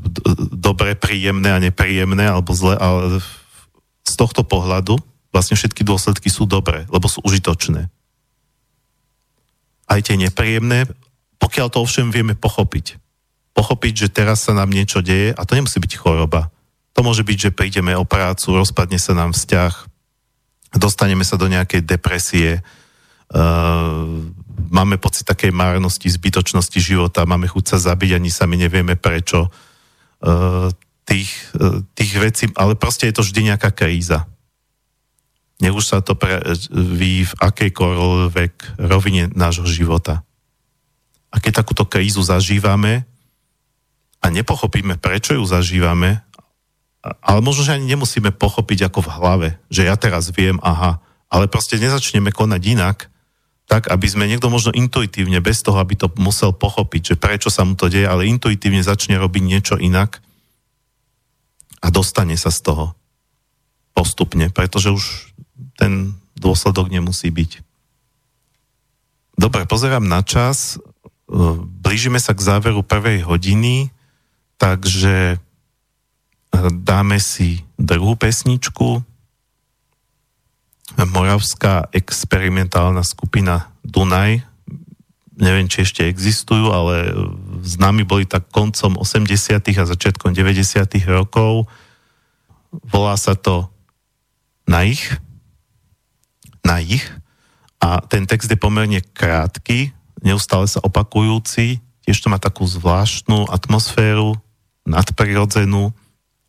dobre, 0.53 0.99
príjemné 0.99 1.55
a 1.55 1.63
nepríjemné 1.63 2.27
alebo 2.27 2.53
zle, 2.53 2.75
ale 2.77 3.23
z 4.05 4.15
tohto 4.19 4.43
pohľadu 4.43 4.99
vlastne 5.31 5.57
všetky 5.57 5.87
dôsledky 5.87 6.29
sú 6.29 6.45
dobré, 6.45 6.85
lebo 6.91 7.07
sú 7.07 7.23
užitočné. 7.23 7.89
Aj 9.87 10.01
tie 10.03 10.19
nepríjemné, 10.19 10.91
pokiaľ 11.39 11.71
to 11.71 11.79
ovšem 11.81 12.11
vieme 12.11 12.35
pochopiť. 12.35 12.99
Pochopiť, 13.55 13.95
že 14.07 14.13
teraz 14.13 14.45
sa 14.45 14.53
nám 14.53 14.69
niečo 14.69 15.01
deje 15.01 15.33
a 15.33 15.43
to 15.47 15.55
nemusí 15.55 15.79
byť 15.79 15.93
choroba. 15.97 16.51
To 16.99 17.05
môže 17.07 17.23
byť, 17.23 17.39
že 17.49 17.57
prídeme 17.57 17.95
o 17.95 18.09
prácu, 18.09 18.57
rozpadne 18.57 18.99
sa 18.99 19.15
nám 19.15 19.33
vzťah, 19.37 19.96
dostaneme 20.79 21.25
sa 21.25 21.41
do 21.41 21.49
nejakej 21.49 21.83
depresie, 21.85 22.61
uh, 22.61 24.05
máme 24.73 24.97
pocit 24.97 25.25
takej 25.27 25.53
márnosti, 25.55 26.09
zbytočnosti 26.11 26.81
života, 26.81 27.29
máme 27.29 27.47
chuť 27.49 27.65
sa 27.77 27.79
zabiť, 27.93 28.17
ani 28.17 28.31
sami 28.31 28.61
nevieme 28.61 28.97
prečo. 28.99 29.49
Uh, 30.21 30.73
tých, 31.07 31.31
uh, 31.57 31.81
tých 31.95 32.13
vecí, 32.19 32.45
ale 32.59 32.75
proste 32.75 33.07
je 33.09 33.15
to 33.15 33.23
vždy 33.23 33.55
nejaká 33.55 33.71
kríza. 33.71 34.27
Nech 35.57 35.73
už 35.73 35.87
sa 35.89 35.99
to 36.05 36.13
preví 36.13 37.25
v 37.25 37.33
akejkoľvek 37.41 38.77
rovine 38.77 39.33
nášho 39.33 39.65
života. 39.65 40.21
A 41.33 41.41
keď 41.41 41.65
takúto 41.65 41.89
krízu 41.89 42.21
zažívame 42.21 43.09
a 44.21 44.27
nepochopíme, 44.29 45.01
prečo 45.01 45.33
ju 45.33 45.45
zažívame, 45.49 46.26
ale 47.23 47.41
možno, 47.45 47.63
že 47.67 47.77
ani 47.79 47.87
nemusíme 47.95 48.35
pochopiť 48.35 48.91
ako 48.91 49.01
v 49.05 49.13
hlave, 49.19 49.49
že 49.71 49.87
ja 49.87 49.95
teraz 49.95 50.33
viem, 50.33 50.59
aha, 50.65 50.99
ale 51.31 51.51
proste 51.51 51.79
nezačneme 51.79 52.33
konať 52.33 52.63
inak, 52.67 52.99
tak 53.67 53.91
aby 53.91 54.07
sme 54.07 54.31
niekto 54.31 54.47
možno 54.47 54.71
intuitívne, 54.71 55.43
bez 55.43 55.61
toho, 55.63 55.83
aby 55.83 55.99
to 55.99 56.07
musel 56.23 56.55
pochopiť, 56.55 57.15
že 57.15 57.17
prečo 57.19 57.51
sa 57.51 57.67
mu 57.67 57.75
to 57.75 57.91
deje, 57.91 58.07
ale 58.07 58.31
intuitívne 58.31 58.83
začne 58.83 59.19
robiť 59.19 59.43
niečo 59.43 59.75
inak 59.75 60.23
a 61.83 61.91
dostane 61.91 62.39
sa 62.39 62.55
z 62.55 62.63
toho 62.63 62.95
postupne, 63.91 64.53
pretože 64.55 64.95
už 64.95 65.05
ten 65.75 66.15
dôsledok 66.39 66.93
nemusí 66.93 67.33
byť. 67.33 67.65
Dobre, 69.37 69.69
pozerám 69.69 70.05
na 70.07 70.23
čas. 70.23 70.81
Blížime 71.83 72.23
sa 72.23 72.33
k 72.33 72.45
záveru 72.45 72.87
prvej 72.87 73.27
hodiny, 73.27 73.91
takže 74.57 75.43
dáme 76.73 77.21
si 77.21 77.65
druhú 77.77 78.17
pesničku. 78.17 79.03
Moravská 80.97 81.93
experimentálna 81.93 83.05
skupina 83.05 83.73
Dunaj. 83.85 84.41
Neviem, 85.37 85.69
či 85.69 85.85
ešte 85.85 86.09
existujú, 86.09 86.73
ale 86.73 87.13
s 87.61 87.77
nami 87.77 88.09
boli 88.09 88.25
tak 88.25 88.49
koncom 88.49 88.97
80. 88.97 89.61
a 89.77 89.85
začiatkom 89.85 90.33
90. 90.33 90.89
rokov. 91.05 91.69
Volá 92.73 93.17
sa 93.21 93.37
to 93.37 93.69
Na 94.67 94.83
ich. 94.83 95.15
Na 96.67 96.83
ich. 96.83 97.07
A 97.79 98.03
ten 98.03 98.27
text 98.27 98.51
je 98.51 98.59
pomerne 98.59 98.99
krátky, 98.99 99.95
neustále 100.25 100.67
sa 100.67 100.83
opakujúci, 100.83 101.79
tiež 102.03 102.19
to 102.19 102.33
má 102.33 102.41
takú 102.41 102.67
zvláštnu 102.67 103.47
atmosféru, 103.47 104.35
nadprirodzenú 104.83 105.95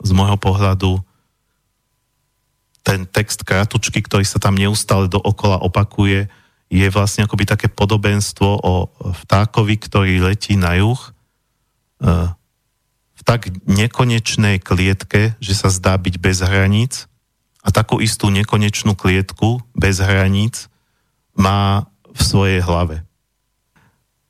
z 0.01 0.11
môjho 0.13 0.37
pohľadu 0.37 1.01
ten 2.85 3.03
text 3.03 3.43
kratučky, 3.43 3.99
ktorý 3.99 4.23
sa 4.23 4.39
tam 4.39 4.55
neustále 4.55 5.11
dookola 5.11 5.59
opakuje, 5.59 6.31
je 6.67 6.87
vlastne 6.91 7.27
akoby 7.27 7.43
také 7.47 7.67
podobenstvo 7.67 8.47
o 8.63 8.73
vtákovi, 9.23 9.75
ktorý 9.79 10.23
letí 10.23 10.59
na 10.59 10.75
juh 10.79 10.99
e, 10.99 11.09
v 13.15 13.21
tak 13.23 13.51
nekonečnej 13.67 14.59
klietke, 14.59 15.35
že 15.39 15.53
sa 15.55 15.71
zdá 15.71 15.95
byť 15.95 16.15
bez 16.19 16.43
hraníc. 16.43 17.07
A 17.63 17.71
takú 17.71 17.99
istú 17.99 18.31
nekonečnú 18.31 18.95
klietku 18.95 19.59
bez 19.75 19.99
hraníc 19.99 20.71
má 21.35 21.87
v 22.07 22.19
svojej 22.23 22.59
hlave 22.63 23.06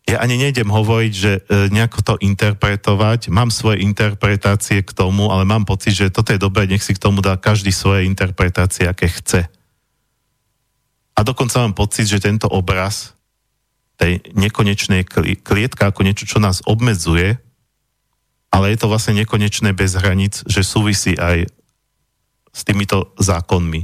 ja 0.08 0.24
ani 0.24 0.39
nejdem 0.39 0.72
hovoriť, 0.72 1.12
že 1.12 1.32
e, 1.36 1.68
nejako 1.68 1.99
to 1.99 2.14
interpretovať. 2.24 3.28
Mám 3.28 3.51
svoje 3.51 3.84
interpretácie 3.84 4.80
k 4.80 4.95
tomu, 4.95 5.28
ale 5.28 5.43
mám 5.43 5.68
pocit, 5.68 5.91
že 5.91 6.08
toto 6.08 6.32
je 6.32 6.39
dobré, 6.39 6.64
nech 6.64 6.80
si 6.80 6.95
k 6.95 7.03
tomu 7.03 7.20
dá 7.20 7.36
každý 7.36 7.76
svoje 7.76 8.08
interpretácie, 8.08 8.88
aké 8.88 9.12
chce. 9.12 9.51
A 11.12 11.20
dokonca 11.28 11.60
mám 11.60 11.76
pocit, 11.76 12.08
že 12.08 12.24
tento 12.24 12.47
obraz 12.47 13.20
tej 13.99 14.24
nekonečnej 14.32 15.03
klietka 15.43 15.91
ako 15.91 16.08
niečo, 16.08 16.24
čo 16.24 16.39
nás 16.39 16.64
obmedzuje, 16.64 17.36
ale 18.47 18.72
je 18.72 18.78
to 18.80 18.88
vlastne 18.88 19.20
nekonečné 19.20 19.76
bez 19.76 19.99
hraníc, 19.99 20.39
že 20.47 20.64
súvisí 20.64 21.20
aj 21.20 21.51
s 22.55 22.62
týmito 22.64 23.12
zákonmi 23.20 23.84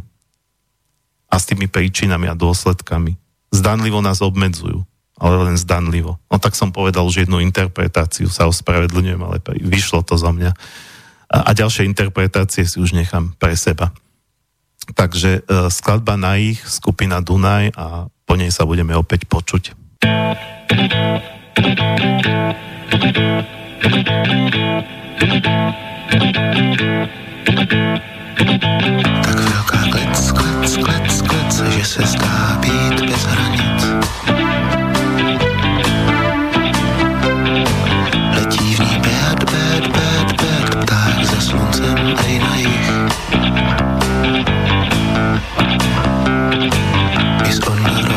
a 1.27 1.35
s 1.35 1.43
tými 1.51 1.67
príčinami 1.67 2.31
a 2.31 2.37
dôsledkami. 2.37 3.19
Zdanlivo 3.51 3.99
nás 3.99 4.23
obmedzujú 4.23 4.87
ale 5.23 5.47
len 5.47 5.55
zdanlivo. 5.55 6.19
No 6.27 6.35
tak 6.35 6.59
som 6.59 6.75
povedal 6.75 7.07
už 7.07 7.23
jednu 7.23 7.39
interpretáciu, 7.39 8.27
sa 8.27 8.51
ospravedlňujem, 8.51 9.21
ale 9.23 9.39
vyšlo 9.63 10.03
to 10.03 10.19
zo 10.19 10.35
mňa. 10.35 10.51
A, 11.31 11.37
a 11.47 11.51
ďalšie 11.55 11.87
interpretácie 11.87 12.67
si 12.67 12.75
už 12.83 12.91
nechám 12.91 13.31
pre 13.39 13.55
seba. 13.55 13.95
Takže 14.91 15.47
e, 15.47 15.71
skladba 15.71 16.19
na 16.19 16.35
ich, 16.35 16.59
skupina 16.67 17.23
Dunaj 17.23 17.71
a 17.79 18.11
po 18.27 18.35
nej 18.35 18.51
sa 18.51 18.67
budeme 18.67 18.91
opäť 18.99 19.23
počuť. 19.31 19.71
Tak 29.23 29.37
veľká 29.39 29.79
klec, 29.87 30.15
klec, 30.35 30.67
klec, 30.83 31.13
klec, 31.23 31.53
že 31.79 31.83
se 31.87 32.03
zdá 32.03 32.59
být 32.59 32.97
bez 33.07 33.23
hranic. 33.23 34.82
It's 47.45 47.59
only 47.67 48.12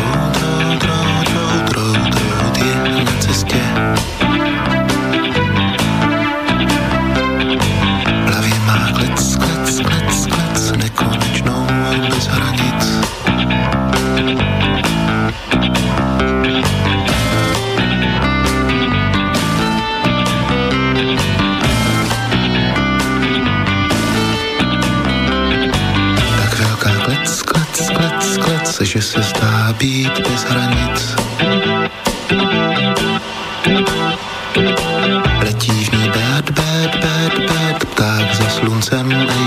že 28.97 29.03
se 29.03 29.22
zdá 29.22 29.72
být 29.78 30.28
bez 30.28 30.44
hranic. 30.44 31.16
Letí 35.44 35.84
v 35.84 35.92
ní 35.92 36.09
bad, 36.09 36.51
bad, 36.51 36.97
bad, 37.03 37.38
bad, 37.49 37.84
pták 37.84 38.34
za 38.34 38.49
sluncem 38.49 39.12
ej 39.12 39.45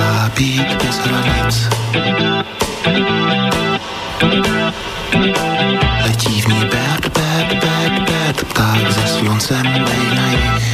trápí 0.00 0.64
bez 0.80 0.96
hranic. 0.98 1.68
Letí 6.02 6.40
v 6.40 6.48
ní 6.48 6.64
bad, 6.72 7.02
bad, 7.12 7.48
bad, 7.60 7.94
bad, 8.08 8.36
pták 8.48 8.92
ze 8.92 9.06
sluncem 9.06 9.66
lej 9.66 10.06
na 10.16 10.26
jich. 10.32 10.70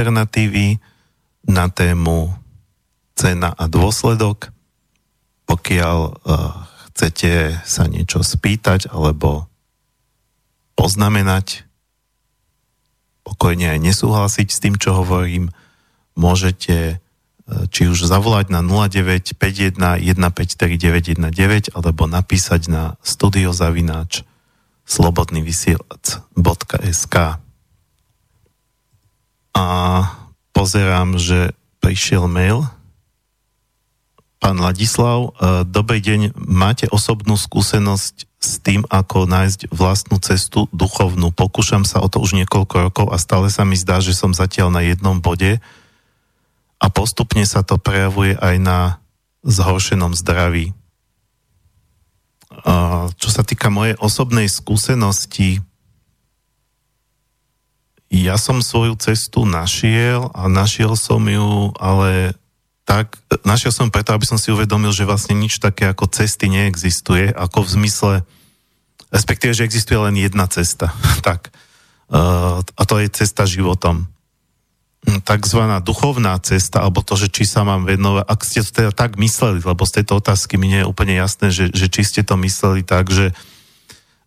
Alternatívy 0.00 0.80
na 1.44 1.68
tému 1.68 2.32
cena 3.12 3.52
a 3.52 3.68
dôsledok. 3.68 4.48
Pokiaľ 5.44 5.98
uh, 6.00 6.16
chcete 6.88 7.60
sa 7.68 7.84
niečo 7.84 8.24
spýtať 8.24 8.88
alebo 8.88 9.44
poznamenať, 10.72 11.68
pokojne 13.28 13.76
aj 13.76 13.92
nesúhlasiť 13.92 14.48
s 14.48 14.58
tým, 14.64 14.80
čo 14.80 14.96
hovorím, 14.96 15.52
môžete 16.16 16.96
uh, 16.96 17.68
či 17.68 17.92
už 17.92 18.08
zavolať 18.08 18.48
na 18.48 18.64
0951 18.64 20.00
153 20.00 21.76
alebo 21.76 22.08
napísať 22.08 22.72
na 22.72 22.96
studiozavináč 23.04 24.24
slobodnyvysielac.sk 24.88 27.16
A 29.56 29.66
pozerám, 30.54 31.18
že 31.18 31.54
prišiel 31.82 32.30
mail. 32.30 32.66
Pán 34.40 34.56
Ladislav, 34.56 35.18
e, 35.20 35.30
dobrý 35.68 36.00
deň. 36.00 36.32
Máte 36.36 36.88
osobnú 36.88 37.36
skúsenosť 37.36 38.24
s 38.40 38.52
tým, 38.64 38.88
ako 38.88 39.28
nájsť 39.28 39.68
vlastnú 39.68 40.16
cestu 40.16 40.64
duchovnú. 40.72 41.28
Pokúšam 41.28 41.84
sa 41.84 42.00
o 42.00 42.08
to 42.08 42.24
už 42.24 42.40
niekoľko 42.40 42.76
rokov 42.88 43.06
a 43.12 43.20
stále 43.20 43.52
sa 43.52 43.68
mi 43.68 43.76
zdá, 43.76 44.00
že 44.00 44.16
som 44.16 44.32
zatiaľ 44.32 44.72
na 44.72 44.80
jednom 44.80 45.20
bode 45.20 45.60
a 46.80 46.86
postupne 46.88 47.44
sa 47.44 47.60
to 47.60 47.76
prejavuje 47.76 48.32
aj 48.40 48.56
na 48.56 48.78
zhoršenom 49.44 50.16
zdraví 50.16 50.72
čo 53.16 53.28
sa 53.30 53.42
týka 53.46 53.70
mojej 53.70 53.96
osobnej 54.02 54.50
skúsenosti, 54.50 55.62
ja 58.10 58.34
som 58.34 58.58
svoju 58.58 58.98
cestu 58.98 59.46
našiel 59.46 60.34
a 60.34 60.50
našiel 60.50 60.98
som 60.98 61.22
ju, 61.22 61.70
ale 61.78 62.34
tak, 62.82 63.14
našiel 63.46 63.70
som 63.70 63.86
preto, 63.86 64.10
aby 64.10 64.26
som 64.26 64.34
si 64.34 64.50
uvedomil, 64.50 64.90
že 64.90 65.06
vlastne 65.06 65.38
nič 65.38 65.62
také 65.62 65.86
ako 65.94 66.10
cesty 66.10 66.50
neexistuje, 66.50 67.30
ako 67.30 67.62
v 67.62 67.72
zmysle, 67.78 68.14
respektíve, 69.14 69.54
že 69.54 69.62
existuje 69.62 69.94
len 69.94 70.18
jedna 70.18 70.50
cesta. 70.50 70.90
tak. 71.26 71.54
a 72.74 72.82
to 72.82 72.98
je 72.98 73.06
cesta 73.14 73.46
životom 73.46 74.10
takzvaná 75.24 75.80
duchovná 75.80 76.36
cesta, 76.44 76.84
alebo 76.84 77.00
to, 77.00 77.16
že 77.16 77.32
či 77.32 77.48
sa 77.48 77.64
mám 77.64 77.88
venovať, 77.88 78.24
ak 78.28 78.40
ste 78.44 78.60
to 78.60 78.70
teda 78.70 78.92
tak 78.92 79.16
mysleli, 79.16 79.64
lebo 79.64 79.88
z 79.88 80.00
tejto 80.00 80.20
otázky 80.20 80.60
mi 80.60 80.68
nie 80.68 80.84
je 80.84 80.90
úplne 80.90 81.16
jasné, 81.16 81.48
že, 81.48 81.72
že 81.72 81.88
či 81.88 82.04
ste 82.04 82.20
to 82.20 82.36
mysleli 82.36 82.84
tak, 82.84 83.08
že, 83.08 83.32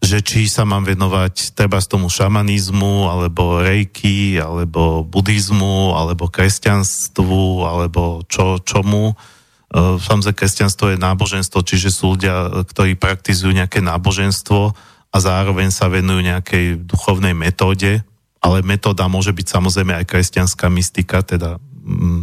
že 0.04 0.20
či 0.20 0.52
sa 0.52 0.68
mám 0.68 0.84
venovať 0.84 1.56
treba 1.56 1.80
z 1.80 1.96
tomu 1.96 2.12
šamanizmu, 2.12 3.08
alebo 3.08 3.64
rejky, 3.64 4.36
alebo 4.36 5.08
buddhizmu, 5.08 5.96
alebo 5.96 6.28
kresťanstvu, 6.28 7.64
alebo 7.64 8.20
čo, 8.28 8.60
čomu. 8.60 9.16
E, 9.16 9.96
samozrejme, 10.04 10.36
kresťanstvo 10.36 10.92
je 10.92 11.00
náboženstvo, 11.00 11.64
čiže 11.64 11.88
sú 11.88 12.20
ľudia, 12.20 12.68
ktorí 12.68 13.00
praktizujú 13.00 13.56
nejaké 13.56 13.80
náboženstvo 13.80 14.76
a 15.08 15.18
zároveň 15.24 15.72
sa 15.72 15.88
venujú 15.88 16.20
nejakej 16.20 16.84
duchovnej 16.84 17.32
metóde, 17.32 18.04
ale 18.44 18.60
metóda 18.60 19.08
môže 19.08 19.32
byť 19.32 19.48
samozrejme 19.48 20.04
aj 20.04 20.10
kresťanská 20.10 20.68
mystika, 20.68 21.24
teda 21.24 21.64
mm, 21.80 22.22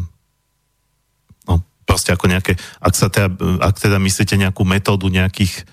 no, 1.48 1.54
proste 1.88 2.12
ako 2.12 2.28
nejaké, 2.28 2.60
ak, 2.76 2.92
sa 2.92 3.08
teda, 3.08 3.32
ak 3.64 3.76
teda 3.80 3.96
myslíte 3.96 4.36
nejakú 4.36 4.68
metódu 4.68 5.08
nejakých, 5.08 5.64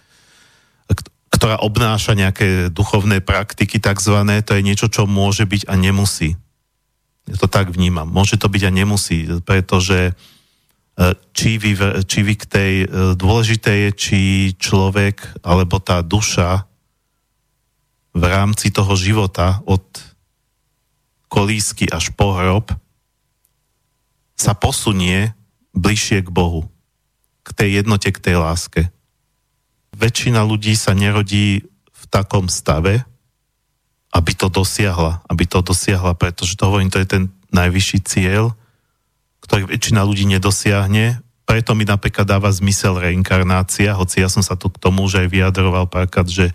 ktorá 1.32 1.60
obnáša 1.60 2.16
nejaké 2.16 2.72
duchovné 2.72 3.20
praktiky 3.20 3.78
takzvané, 3.78 4.42
to 4.42 4.56
je 4.56 4.66
niečo, 4.66 4.88
čo 4.88 5.06
môže 5.06 5.44
byť 5.44 5.68
a 5.68 5.74
nemusí. 5.76 6.34
Ja 7.28 7.36
to 7.36 7.52
tak 7.52 7.76
vnímam. 7.76 8.08
Môže 8.08 8.40
to 8.40 8.48
byť 8.48 8.64
a 8.68 8.72
nemusí, 8.72 9.28
pretože 9.44 10.12
e, 10.12 10.14
či 11.36 11.60
vy, 11.60 11.76
či 12.08 12.20
vy 12.24 12.34
k 12.40 12.46
tej 12.48 12.74
e, 12.84 12.88
dôležité 13.20 13.88
je, 13.88 13.90
či 13.92 14.20
človek 14.56 15.44
alebo 15.44 15.84
tá 15.84 16.00
duša 16.00 16.64
v 18.16 18.24
rámci 18.24 18.72
toho 18.72 18.96
života 18.96 19.60
od 19.68 19.84
kolísky 21.28 21.92
až 21.92 22.16
po 22.16 22.34
hrob, 22.34 22.72
sa 24.40 24.56
posunie 24.56 25.36
bližšie 25.76 26.24
k 26.24 26.30
Bohu, 26.32 26.72
k 27.44 27.50
tej 27.54 27.70
jednote, 27.84 28.10
k 28.10 28.22
tej 28.22 28.36
láske. 28.40 28.82
Väčšina 29.98 30.46
ľudí 30.46 30.78
sa 30.78 30.94
nerodí 30.94 31.66
v 31.90 32.04
takom 32.14 32.46
stave, 32.48 33.02
aby 34.14 34.32
to 34.38 34.48
dosiahla, 34.48 35.26
aby 35.26 35.44
to 35.50 35.66
dosiahla, 35.66 36.14
pretože 36.14 36.54
to 36.54 36.70
hovorím, 36.70 36.94
to 36.94 37.02
je 37.02 37.10
ten 37.10 37.24
najvyšší 37.50 38.00
cieľ, 38.06 38.54
ktorý 39.42 39.66
väčšina 39.68 40.06
ľudí 40.06 40.30
nedosiahne, 40.30 41.26
preto 41.48 41.72
mi 41.72 41.88
napríklad 41.88 42.28
dáva 42.28 42.52
zmysel 42.52 43.00
reinkarnácia, 43.00 43.96
hoci 43.96 44.20
ja 44.20 44.28
som 44.28 44.44
sa 44.44 44.60
tu 44.60 44.68
k 44.68 44.82
tomu 44.84 45.08
už 45.08 45.24
aj 45.24 45.28
vyjadroval 45.32 45.88
párkrát, 45.88 46.28
že 46.28 46.52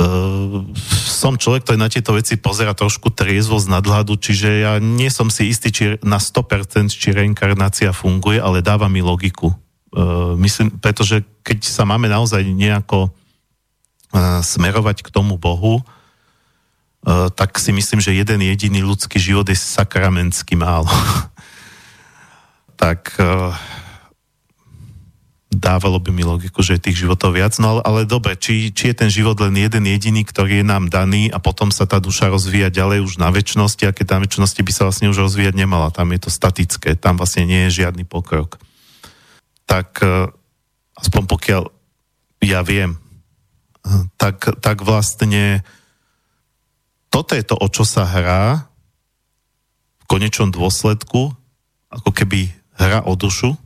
uh, 0.00 0.64
som 1.04 1.36
človek, 1.36 1.68
ktorý 1.68 1.76
na 1.76 1.92
tieto 1.92 2.16
veci 2.16 2.40
pozera 2.40 2.72
trošku 2.72 3.12
triezvo 3.12 3.60
z 3.60 3.68
nadhľadu, 3.68 4.16
čiže 4.16 4.64
ja 4.64 4.72
nie 4.80 5.12
som 5.12 5.28
si 5.28 5.52
istý 5.52 5.68
či 5.68 5.84
na 6.00 6.16
100% 6.16 6.88
či 6.88 7.12
reinkarnácia 7.12 7.92
funguje, 7.92 8.40
ale 8.40 8.64
dáva 8.64 8.88
mi 8.88 9.04
logiku. 9.04 9.52
Uh, 9.96 10.36
myslím, 10.36 10.76
pretože 10.76 11.24
keď 11.40 11.64
sa 11.64 11.88
máme 11.88 12.04
naozaj 12.04 12.44
nejako 12.44 13.08
uh, 13.08 14.44
smerovať 14.44 15.00
k 15.00 15.08
tomu 15.08 15.40
Bohu, 15.40 15.80
uh, 15.80 17.32
tak 17.32 17.56
si 17.56 17.72
myslím, 17.72 18.04
že 18.04 18.12
jeden 18.12 18.44
jediný 18.44 18.84
ľudský 18.84 19.16
život 19.16 19.48
je 19.48 19.56
sakramentský 19.56 20.52
málo. 20.52 20.92
tak 22.82 23.16
dávalo 25.56 25.96
by 25.96 26.12
mi 26.12 26.22
logiku, 26.22 26.60
že 26.60 26.76
je 26.76 26.84
tých 26.92 27.02
životov 27.02 27.34
viac, 27.34 27.56
no 27.56 27.78
ale, 27.78 27.82
ale 27.82 28.00
dobre, 28.04 28.36
či, 28.36 28.68
či 28.70 28.92
je 28.92 28.96
ten 29.00 29.08
život 29.08 29.34
len 29.40 29.56
jeden 29.56 29.88
jediný, 29.88 30.22
ktorý 30.22 30.60
je 30.60 30.66
nám 30.68 30.92
daný 30.92 31.32
a 31.32 31.40
potom 31.40 31.72
sa 31.72 31.88
tá 31.88 31.96
duša 31.96 32.28
rozvíja 32.28 32.68
ďalej 32.68 33.00
už 33.02 33.16
na 33.16 33.32
väčšnosti 33.32 33.88
a 33.88 33.96
keď 33.96 34.06
tam 34.06 34.20
väčšnosti 34.22 34.60
by 34.60 34.72
sa 34.76 34.82
vlastne 34.86 35.08
už 35.08 35.18
rozvíjať 35.24 35.56
nemala, 35.56 35.88
tam 35.88 36.12
je 36.12 36.28
to 36.28 36.30
statické, 36.30 36.94
tam 36.94 37.16
vlastne 37.16 37.48
nie 37.48 37.66
je 37.66 37.82
žiadny 37.82 38.04
pokrok. 38.04 38.60
Tak 39.66 40.00
e, 40.02 40.30
aspoň 40.96 41.22
pokiaľ 41.26 41.62
ja 42.46 42.62
viem, 42.62 42.94
e, 42.94 42.98
tak, 44.16 44.58
tak 44.62 44.80
vlastne 44.86 45.66
toto 47.10 47.34
je 47.34 47.44
to, 47.44 47.56
o 47.58 47.66
čo 47.70 47.82
sa 47.82 48.06
hrá 48.06 48.68
v 50.02 50.04
konečnom 50.06 50.52
dôsledku, 50.52 51.34
ako 51.90 52.10
keby 52.12 52.52
hra 52.76 53.02
o 53.08 53.16
dušu, 53.16 53.56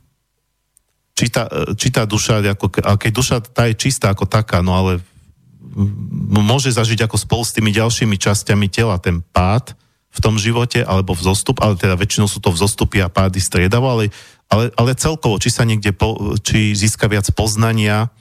či 1.11 1.29
tá, 1.29 1.45
či 1.75 1.93
tá 1.93 2.07
duša, 2.07 2.41
ako, 2.41 2.97
keď 2.97 3.11
duša 3.11 3.37
tá 3.43 3.67
je 3.69 3.75
čistá 3.77 4.09
ako 4.09 4.25
taká, 4.25 4.63
no 4.63 4.73
ale 4.73 5.03
môže 6.31 6.73
zažiť 6.73 7.05
ako 7.05 7.17
spolu 7.19 7.43
s 7.45 7.53
tými 7.53 7.69
ďalšími 7.75 8.17
časťami 8.17 8.67
tela 8.71 8.97
ten 8.97 9.21
pád 9.21 9.77
v 10.11 10.19
tom 10.19 10.35
živote, 10.35 10.83
alebo 10.83 11.15
vzostup, 11.15 11.63
ale 11.63 11.79
teda 11.79 11.95
väčšinou 11.95 12.27
sú 12.27 12.43
to 12.43 12.51
vzostupy 12.51 12.99
a 12.99 13.07
pády 13.07 13.39
striedavo, 13.39 13.87
ale, 13.87 14.11
ale, 14.51 14.67
ale 14.75 14.99
celkovo, 14.99 15.39
či 15.39 15.47
sa 15.47 15.63
niekde, 15.63 15.95
po, 15.95 16.35
či 16.43 16.75
získa 16.75 17.07
viac 17.07 17.23
poznania, 17.31 18.11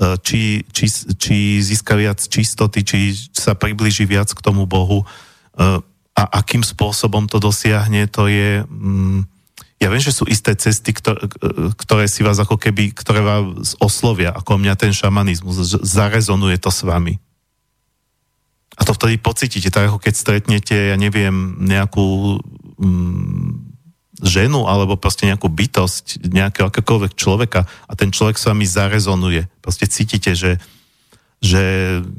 e, 0.00 0.16
či, 0.24 0.64
či, 0.72 0.88
či 1.20 1.60
získa 1.60 1.92
viac 1.92 2.24
čistoty, 2.24 2.80
či 2.80 3.12
sa 3.36 3.52
približí 3.52 4.08
viac 4.08 4.32
k 4.32 4.40
tomu 4.40 4.64
Bohu 4.64 5.04
e, 5.04 5.06
a 6.18 6.22
akým 6.40 6.64
spôsobom 6.64 7.28
to 7.28 7.36
dosiahne, 7.36 8.08
to 8.08 8.26
je... 8.32 8.64
Mm, 8.64 9.28
ja 9.78 9.94
viem, 9.94 10.02
že 10.02 10.10
sú 10.10 10.26
isté 10.26 10.58
cesty, 10.58 10.90
ktoré, 10.90 11.30
ktoré 11.78 12.10
si 12.10 12.26
vás 12.26 12.42
ako 12.42 12.58
keby, 12.58 12.90
ktoré 12.90 13.22
vás 13.22 13.78
oslovia, 13.78 14.34
ako 14.34 14.58
mňa 14.58 14.74
ten 14.74 14.90
šamanizmus, 14.90 15.78
zarezonuje 15.86 16.58
to 16.58 16.74
s 16.74 16.82
vami. 16.82 17.22
A 18.74 18.82
to 18.82 18.90
vtedy 18.90 19.22
pocítite, 19.22 19.70
tak 19.70 19.86
ako 19.86 20.02
keď 20.02 20.14
stretnete, 20.18 20.74
ja 20.74 20.96
neviem, 20.98 21.62
nejakú 21.62 22.38
mm, 22.82 23.67
ženu 24.22 24.66
alebo 24.66 24.98
proste 24.98 25.26
nejakú 25.26 25.46
bytosť, 25.46 26.26
nejakého 26.26 26.68
akéhokoľvek 26.68 27.12
človeka 27.14 27.66
a 27.86 27.92
ten 27.94 28.10
človek 28.10 28.36
s 28.38 28.48
vami 28.50 28.66
zarezonuje. 28.66 29.46
Proste 29.62 29.86
cítite, 29.86 30.34
že, 30.34 30.58
že 31.38 31.62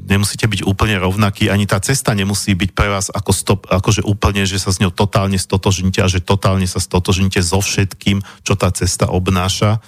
nemusíte 0.08 0.48
byť 0.48 0.64
úplne 0.64 0.96
rovnakí, 0.96 1.52
ani 1.52 1.68
tá 1.68 1.76
cesta 1.80 2.16
nemusí 2.16 2.56
byť 2.56 2.70
pre 2.72 2.88
vás 2.88 3.12
ako 3.12 3.32
stop, 3.32 3.60
akože 3.68 4.00
úplne, 4.04 4.48
že 4.48 4.56
sa 4.56 4.72
s 4.72 4.80
ňou 4.80 4.92
totálne 4.92 5.36
stotožníte 5.36 6.00
a 6.00 6.08
že 6.08 6.24
totálne 6.24 6.64
sa 6.64 6.80
stotožníte 6.80 7.44
so 7.44 7.60
všetkým, 7.60 8.24
čo 8.44 8.56
tá 8.56 8.72
cesta 8.72 9.12
obnáša, 9.12 9.84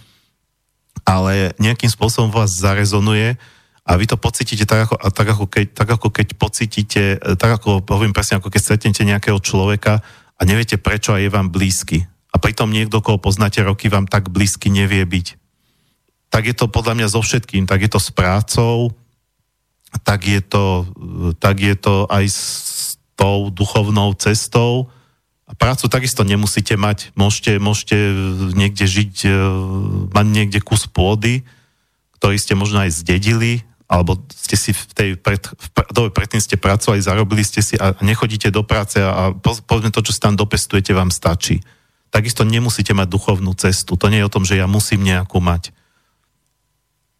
ale 1.09 1.57
nejakým 1.57 1.89
spôsobom 1.89 2.29
vás 2.29 2.53
zarezonuje 2.53 3.41
a 3.83 3.99
vy 3.99 4.07
to 4.07 4.15
pocítite 4.15 4.63
tak 4.63 4.87
ako, 4.87 4.95
tak 5.11 5.27
ako, 5.27 5.45
keď, 5.51 5.67
tak 5.75 5.89
ako 5.91 6.09
keď 6.15 6.29
pocítite, 6.39 7.19
tak 7.19 7.51
ako 7.59 7.83
poviem 7.83 8.15
presne, 8.15 8.39
ako 8.39 8.47
keď 8.47 8.61
stretnete 8.63 9.03
nejakého 9.03 9.43
človeka 9.43 10.05
a 10.43 10.49
neviete 10.49 10.75
prečo 10.75 11.15
a 11.15 11.23
je 11.23 11.31
vám 11.31 11.55
blízky. 11.55 12.03
A 12.35 12.43
pritom 12.43 12.75
niekto, 12.75 12.99
koho 12.99 13.23
poznáte 13.23 13.63
roky, 13.63 13.87
vám 13.87 14.11
tak 14.11 14.27
blízky 14.27 14.75
nevie 14.75 15.07
byť. 15.07 15.39
Tak 16.35 16.43
je 16.51 16.55
to 16.59 16.67
podľa 16.67 16.99
mňa 16.99 17.09
so 17.15 17.23
všetkým. 17.23 17.71
Tak 17.71 17.79
je 17.87 17.91
to 17.95 18.03
s 18.03 18.11
prácou, 18.11 18.91
tak 20.03 20.27
je 20.27 20.43
to, 20.43 20.83
tak 21.39 21.63
je 21.63 21.79
to 21.79 22.11
aj 22.11 22.25
s 22.27 22.41
tou 23.15 23.55
duchovnou 23.55 24.19
cestou. 24.19 24.91
A 25.47 25.55
prácu 25.55 25.87
takisto 25.87 26.27
nemusíte 26.27 26.75
mať. 26.75 27.15
Môžete, 27.15 27.63
môžete 27.63 27.97
niekde 28.59 28.89
žiť, 28.89 29.15
e, 29.23 29.31
mať 30.11 30.27
niekde 30.27 30.59
kus 30.59 30.91
pôdy, 30.91 31.47
ktorý 32.19 32.35
ste 32.41 32.59
možno 32.59 32.83
aj 32.83 32.99
zdedili, 32.99 33.63
alebo 33.93 34.17
ste 34.33 34.57
si 34.57 34.73
v 34.73 34.83
tej 34.97 35.11
pred, 35.21 35.45
v 35.45 35.69
dobe 35.93 36.09
predtým 36.17 36.41
ste 36.41 36.57
pracovali, 36.57 37.05
zarobili 37.05 37.45
ste 37.45 37.61
si 37.61 37.77
a 37.77 37.93
nechodíte 38.01 38.49
do 38.49 38.65
práce 38.65 38.97
a, 38.97 39.13
a 39.13 39.23
povedzme 39.37 39.93
to, 39.93 40.01
čo 40.01 40.17
si 40.17 40.21
tam 40.25 40.33
dopestujete, 40.33 40.97
vám 40.97 41.13
stačí. 41.13 41.61
Takisto 42.09 42.49
nemusíte 42.49 42.97
mať 42.97 43.09
duchovnú 43.13 43.53
cestu. 43.53 44.01
To 44.01 44.09
nie 44.09 44.25
je 44.25 44.29
o 44.29 44.33
tom, 44.33 44.49
že 44.49 44.57
ja 44.57 44.65
musím 44.65 45.05
nejakú 45.05 45.45
mať. 45.45 45.77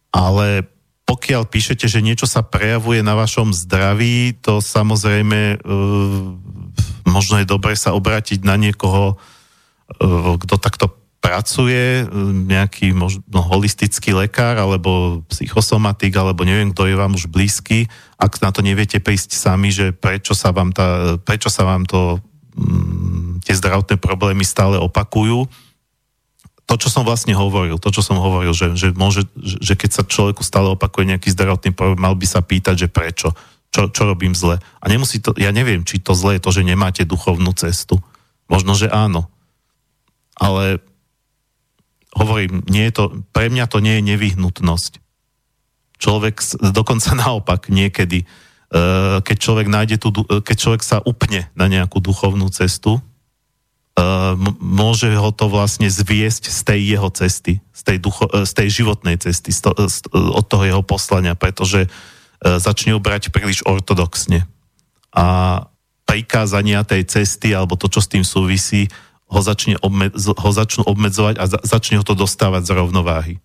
Ale 0.09 0.65
pokiaľ 1.05 1.45
píšete, 1.45 1.85
že 1.85 2.01
niečo 2.01 2.25
sa 2.25 2.41
prejavuje 2.41 3.05
na 3.05 3.13
vašom 3.13 3.53
zdraví, 3.53 4.33
to 4.41 4.57
samozrejme 4.57 5.61
uh, 5.61 6.33
možno 7.05 7.37
je 7.37 7.45
dobre 7.45 7.77
sa 7.77 7.93
obrátiť 7.93 8.41
na 8.41 8.57
niekoho, 8.57 9.17
uh, 9.17 10.33
kto 10.41 10.57
takto 10.57 11.02
pracuje, 11.23 12.03
nejaký 12.51 12.91
možno 12.91 13.39
holistický 13.39 14.11
lekár, 14.11 14.59
alebo 14.59 15.23
psychosomatik, 15.31 16.11
alebo 16.19 16.43
neviem, 16.43 16.75
kto 16.75 16.83
je 16.91 16.99
vám 16.99 17.15
už 17.15 17.31
blízky, 17.31 17.87
ak 18.19 18.43
na 18.43 18.51
to 18.51 18.59
neviete 18.59 18.99
prísť 18.99 19.31
sami, 19.31 19.71
že 19.71 19.95
prečo 19.95 20.35
sa 20.35 20.51
vám, 20.51 20.75
tá, 20.75 21.15
prečo 21.23 21.47
sa 21.47 21.63
vám 21.63 21.87
to, 21.87 22.19
mm, 22.59 23.39
tie 23.47 23.55
zdravotné 23.55 23.95
problémy 24.03 24.43
stále 24.43 24.75
opakujú. 24.75 25.47
To, 26.67 26.75
čo 26.75 26.91
som 26.91 27.07
vlastne 27.07 27.31
hovoril, 27.35 27.79
to, 27.79 27.87
čo 27.91 28.03
som 28.03 28.19
hovoril, 28.19 28.51
že, 28.51 28.75
že, 28.75 28.91
môže, 28.91 29.23
že 29.39 29.79
keď 29.79 29.89
sa 29.95 30.03
človeku 30.03 30.43
stále 30.43 30.75
opakuje 30.75 31.07
nejaký 31.07 31.31
zdravotný 31.31 31.71
problém, 31.71 32.03
mal 32.03 32.19
by 32.19 32.27
sa 32.27 32.43
pýtať, 32.43 32.87
že 32.87 32.87
prečo, 32.91 33.31
čo, 33.71 33.87
čo 33.87 34.01
robím 34.03 34.35
zle. 34.35 34.59
A 34.59 34.85
nemusí 34.91 35.23
to, 35.23 35.31
ja 35.39 35.55
neviem, 35.55 35.87
či 35.87 36.03
to 36.03 36.11
zle 36.11 36.35
je 36.35 36.43
to, 36.43 36.51
že 36.51 36.67
nemáte 36.67 37.07
duchovnú 37.07 37.55
cestu. 37.55 38.03
Možno, 38.51 38.75
že 38.75 38.91
áno. 38.91 39.31
Ale 40.35 40.83
hovorím, 42.13 42.61
nie 42.69 42.89
je 42.89 42.93
to, 42.93 43.03
pre 43.33 43.49
mňa 43.49 43.65
to 43.67 43.81
nie 43.81 43.99
je 43.99 44.07
nevyhnutnosť. 44.13 45.01
Človek, 45.97 46.35
dokonca 46.73 47.17
naopak 47.25 47.69
niekedy, 47.73 48.23
e, 48.23 48.25
keď 49.21 49.37
človek 49.37 49.67
nájde 49.67 49.97
tú, 49.97 50.09
keď 50.23 50.55
človek 50.57 50.81
sa 50.85 51.01
upne 51.01 51.49
na 51.57 51.65
nejakú 51.65 51.97
duchovnú 51.99 52.49
cestu, 52.53 52.97
e, 52.97 53.01
môže 54.61 55.09
ho 55.09 55.29
to 55.33 55.49
vlastne 55.49 55.89
zviesť 55.89 56.49
z 56.49 56.59
tej 56.61 56.79
jeho 56.97 57.09
cesty, 57.09 57.53
z 57.73 57.81
tej, 57.81 57.97
ducho, 57.97 58.29
e, 58.29 58.45
z 58.45 58.53
tej 58.53 58.67
životnej 58.83 59.17
cesty, 59.17 59.49
z 59.49 59.59
to, 59.65 59.71
z, 59.89 60.05
od 60.13 60.45
toho 60.45 60.63
jeho 60.63 60.83
poslania, 60.85 61.33
pretože 61.33 61.89
začne 62.43 62.99
brať 62.99 63.31
príliš 63.31 63.63
ortodoxne. 63.63 64.43
A 65.15 65.25
prikázania 66.03 66.83
tej 66.83 67.07
cesty, 67.07 67.55
alebo 67.55 67.79
to, 67.79 67.87
čo 67.87 68.03
s 68.03 68.11
tým 68.11 68.27
súvisí, 68.27 68.91
ho, 69.33 69.41
začne 69.41 69.75
obmed, 69.81 70.13
ho 70.13 70.51
začnú 70.53 70.85
obmedzovať 70.85 71.35
a 71.41 71.45
za, 71.49 71.59
začne 71.65 71.97
ho 71.97 72.05
to 72.05 72.13
dostávať 72.13 72.69
z 72.69 72.71
rovnováhy. 72.77 73.35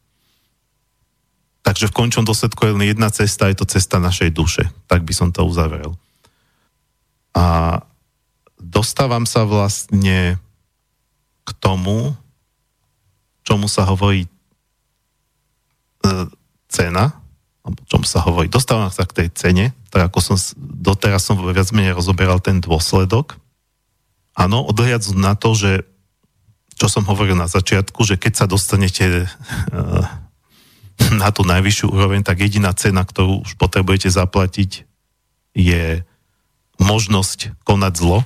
Takže 1.65 1.89
v 1.89 1.97
končnom 1.97 2.25
dôsledku 2.29 2.61
je 2.65 2.73
len 2.77 2.85
jedna 2.93 3.09
cesta, 3.09 3.49
je 3.49 3.57
to 3.61 3.67
cesta 3.69 3.97
našej 4.01 4.33
duše. 4.33 4.69
Tak 4.89 5.05
by 5.05 5.13
som 5.17 5.33
to 5.33 5.45
uzavrel. 5.45 5.97
A 7.37 7.81
dostávam 8.61 9.25
sa 9.25 9.45
vlastne 9.45 10.41
k 11.45 11.51
tomu, 11.61 12.13
čomu 13.45 13.69
sa 13.69 13.89
hovorí 13.89 14.25
e, 14.25 14.29
cena, 16.69 17.17
alebo 17.65 17.81
čomu 17.89 18.05
sa 18.05 18.21
hovorí, 18.25 18.49
dostávam 18.49 18.93
sa 18.93 19.05
k 19.09 19.25
tej 19.25 19.29
cene, 19.33 19.67
tak 19.89 20.09
ako 20.13 20.21
som 20.21 20.37
doteraz 20.57 21.25
som 21.25 21.41
viac 21.41 21.69
menej 21.73 21.97
rozoberal 21.97 22.41
ten 22.41 22.61
dôsledok, 22.61 23.41
Áno, 24.39 24.63
odhľadzu 24.63 25.19
na 25.19 25.35
to, 25.35 25.59
že 25.59 25.83
čo 26.79 26.87
som 26.87 27.03
hovoril 27.11 27.35
na 27.35 27.51
začiatku, 27.51 28.07
že 28.07 28.15
keď 28.15 28.33
sa 28.39 28.47
dostanete 28.47 29.27
uh, 29.27 30.07
na 31.23 31.35
tú 31.35 31.43
najvyššiu 31.43 31.91
úroveň, 31.91 32.23
tak 32.23 32.39
jediná 32.39 32.71
cena, 32.71 33.03
ktorú 33.03 33.43
už 33.43 33.59
potrebujete 33.59 34.15
zaplatiť, 34.15 34.87
je 35.59 36.07
možnosť 36.79 37.59
konať 37.67 37.93
zlo. 37.99 38.23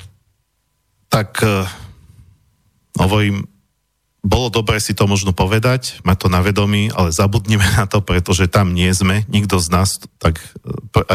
Tak 1.09 1.41
uh, 1.41 1.65
hovorím, 3.01 3.49
bolo 4.23 4.55
dobre 4.55 4.79
si 4.79 4.95
to 4.95 5.11
možno 5.11 5.35
povedať, 5.35 5.99
mať 6.07 6.17
to 6.17 6.29
na 6.31 6.39
vedomí, 6.45 6.95
ale 6.95 7.11
zabudnime 7.11 7.67
na 7.75 7.91
to, 7.91 7.99
pretože 8.05 8.47
tam 8.47 8.71
nie 8.71 8.93
sme, 8.95 9.27
nikto 9.27 9.59
z 9.59 9.69
nás, 9.75 9.99
tak 10.23 10.39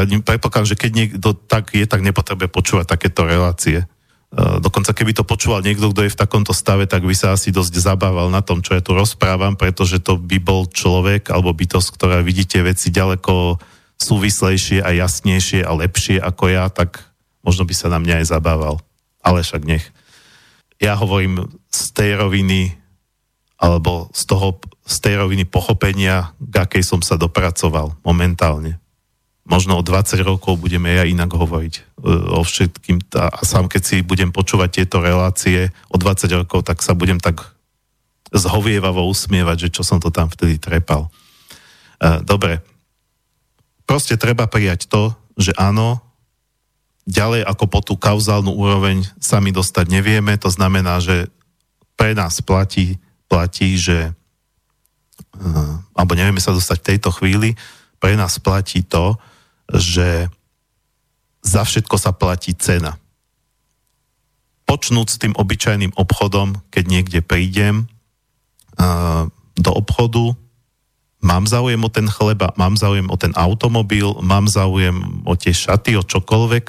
e, 0.03 0.19
predpokladám, 0.19 0.67
že 0.67 0.75
keď 0.75 0.91
niekto 0.91 1.31
tak 1.31 1.71
je, 1.71 1.87
tak 1.87 2.03
nepotrebuje 2.03 2.51
počúvať 2.51 2.83
takéto 2.83 3.23
relácie. 3.23 3.87
Eh, 4.27 4.59
dokonca 4.59 4.91
keby 4.91 5.15
to 5.15 5.23
počúval 5.23 5.63
niekto, 5.63 5.87
kto 5.87 6.03
je 6.03 6.11
v 6.11 6.19
takomto 6.19 6.51
stave, 6.51 6.83
tak 6.83 7.07
by 7.07 7.15
sa 7.15 7.31
asi 7.31 7.47
dosť 7.47 7.79
zabával 7.79 8.27
na 8.27 8.43
tom, 8.43 8.59
čo 8.59 8.75
ja 8.75 8.83
tu 8.83 8.91
rozprávam, 8.91 9.55
pretože 9.55 10.03
to 10.03 10.19
by 10.19 10.35
bol 10.43 10.67
človek 10.67 11.31
alebo 11.31 11.55
bytosť, 11.55 11.95
ktorá 11.95 12.19
vidíte 12.19 12.59
veci 12.59 12.91
ďaleko 12.91 13.55
súvislejšie 13.95 14.83
a 14.83 14.91
jasnejšie 14.91 15.63
a 15.63 15.71
lepšie 15.71 16.19
ako 16.19 16.43
ja, 16.51 16.67
tak 16.67 17.07
možno 17.39 17.63
by 17.63 17.71
sa 17.71 17.87
na 17.87 18.03
mňa 18.03 18.19
aj 18.19 18.25
zabával. 18.27 18.83
Ale 19.23 19.47
však 19.47 19.63
nech. 19.63 19.87
Ja 20.83 20.99
hovorím 20.99 21.47
z 21.71 21.95
tej 21.95 22.19
roviny 22.19 22.75
alebo 23.57 24.11
z 24.11 24.27
toho, 24.27 24.59
z 24.83 24.97
tej 25.07 25.23
roviny 25.23 25.47
pochopenia, 25.47 26.35
k 26.35 26.67
akej 26.67 26.83
som 26.83 26.99
sa 26.99 27.15
dopracoval 27.15 27.95
momentálne 28.03 28.77
možno 29.47 29.79
o 29.79 29.81
20 29.81 30.19
rokov 30.27 30.59
budeme 30.59 30.91
ja 30.91 31.07
inak 31.07 31.31
hovoriť 31.31 31.73
e, 31.79 31.81
o 32.35 32.43
všetkým. 32.43 32.99
A 33.15 33.41
sám 33.47 33.71
keď 33.71 33.81
si 33.81 33.95
budem 34.03 34.35
počúvať 34.35 34.83
tieto 34.83 34.99
relácie 34.99 35.71
o 35.87 35.95
20 35.95 36.27
rokov, 36.43 36.67
tak 36.67 36.83
sa 36.83 36.91
budem 36.91 37.17
tak 37.17 37.55
zhovievavo 38.35 39.07
usmievať, 39.07 39.67
že 39.67 39.73
čo 39.79 39.87
som 39.87 40.03
to 40.03 40.11
tam 40.11 40.27
vtedy 40.27 40.59
trepal. 40.59 41.07
E, 42.03 42.21
dobre. 42.27 42.59
Proste 43.87 44.19
treba 44.19 44.51
prijať 44.51 44.91
to, 44.91 45.15
že 45.39 45.55
áno, 45.55 46.03
ďalej 47.07 47.47
ako 47.47 47.65
po 47.71 47.79
tú 47.79 47.95
kauzálnu 47.95 48.51
úroveň 48.51 49.07
sa 49.23 49.39
my 49.39 49.55
dostať 49.55 49.87
nevieme, 49.87 50.35
to 50.35 50.51
znamená, 50.51 50.99
že 50.99 51.31
pre 51.95 52.11
nás 52.11 52.43
platí, 52.43 52.99
platí, 53.31 53.79
že 53.79 54.11
e, 54.11 55.51
alebo 55.95 56.13
nevieme 56.19 56.43
sa 56.43 56.51
dostať 56.51 56.77
v 56.83 56.87
tejto 56.93 57.09
chvíli, 57.15 57.55
pre 58.03 58.19
nás 58.19 58.43
platí 58.43 58.83
to, 58.83 59.15
že 59.71 60.31
za 61.43 61.63
všetko 61.63 61.95
sa 61.95 62.11
platí 62.11 62.55
cena. 62.55 62.99
Počnúť 64.67 65.07
s 65.07 65.19
tým 65.19 65.33
obyčajným 65.35 65.95
obchodom, 65.95 66.59
keď 66.71 66.83
niekde 66.91 67.19
prídem 67.23 67.87
uh, 68.75 69.31
do 69.55 69.71
obchodu, 69.71 70.35
mám 71.23 71.47
záujem 71.47 71.79
o 71.79 71.89
ten 71.89 72.07
chleba, 72.11 72.51
mám 72.59 72.75
záujem 72.75 73.07
o 73.07 73.15
ten 73.15 73.31
automobil, 73.39 74.19
mám 74.19 74.51
záujem 74.51 75.23
o 75.23 75.33
tie 75.39 75.55
šaty, 75.55 75.95
o 75.95 76.03
čokoľvek. 76.03 76.65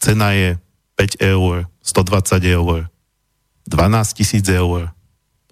Cena 0.00 0.32
je 0.32 0.56
5 0.96 1.20
eur, 1.20 1.68
120 1.84 2.40
eur, 2.48 2.88
12 3.68 4.18
tisíc 4.18 4.44
eur, 4.48 4.88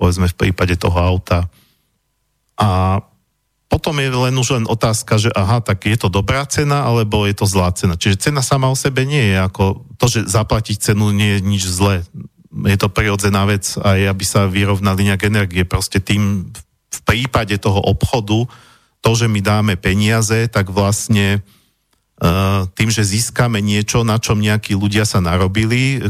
povedzme 0.00 0.32
v 0.32 0.38
prípade 0.38 0.80
toho 0.80 0.96
auta. 0.96 1.48
A 2.56 3.00
potom 3.72 3.96
je 3.96 4.12
len 4.12 4.36
už 4.36 4.60
len 4.60 4.64
otázka, 4.68 5.16
že 5.16 5.32
aha, 5.32 5.64
tak 5.64 5.88
je 5.88 5.96
to 5.96 6.12
dobrá 6.12 6.44
cena, 6.44 6.84
alebo 6.84 7.24
je 7.24 7.32
to 7.32 7.48
zlá 7.48 7.72
cena. 7.72 7.96
Čiže 7.96 8.28
cena 8.28 8.44
sama 8.44 8.68
o 8.68 8.76
sebe 8.76 9.08
nie 9.08 9.32
je 9.32 9.36
ako, 9.40 9.88
to, 9.96 10.12
že 10.12 10.28
zaplatiť 10.28 10.92
cenu 10.92 11.08
nie 11.08 11.40
je 11.40 11.40
nič 11.40 11.62
zlé. 11.64 12.04
Je 12.68 12.76
to 12.76 12.92
prirodzená 12.92 13.48
vec 13.48 13.64
aj 13.80 14.12
aby 14.12 14.24
sa 14.28 14.44
vyrovnali 14.44 15.08
nejak 15.08 15.24
energie. 15.24 15.64
Proste 15.64 16.04
tým 16.04 16.52
v 16.92 17.00
prípade 17.08 17.56
toho 17.56 17.80
obchodu, 17.80 18.44
to, 19.00 19.10
že 19.16 19.24
my 19.24 19.40
dáme 19.40 19.80
peniaze, 19.80 20.52
tak 20.52 20.68
vlastne 20.68 21.40
Eh, 21.40 21.61
tým, 22.78 22.86
že 22.86 23.02
získame 23.02 23.58
niečo, 23.58 24.06
na 24.06 24.14
čom 24.22 24.38
nejakí 24.38 24.78
ľudia 24.78 25.02
sa 25.02 25.18
narobili, 25.18 26.06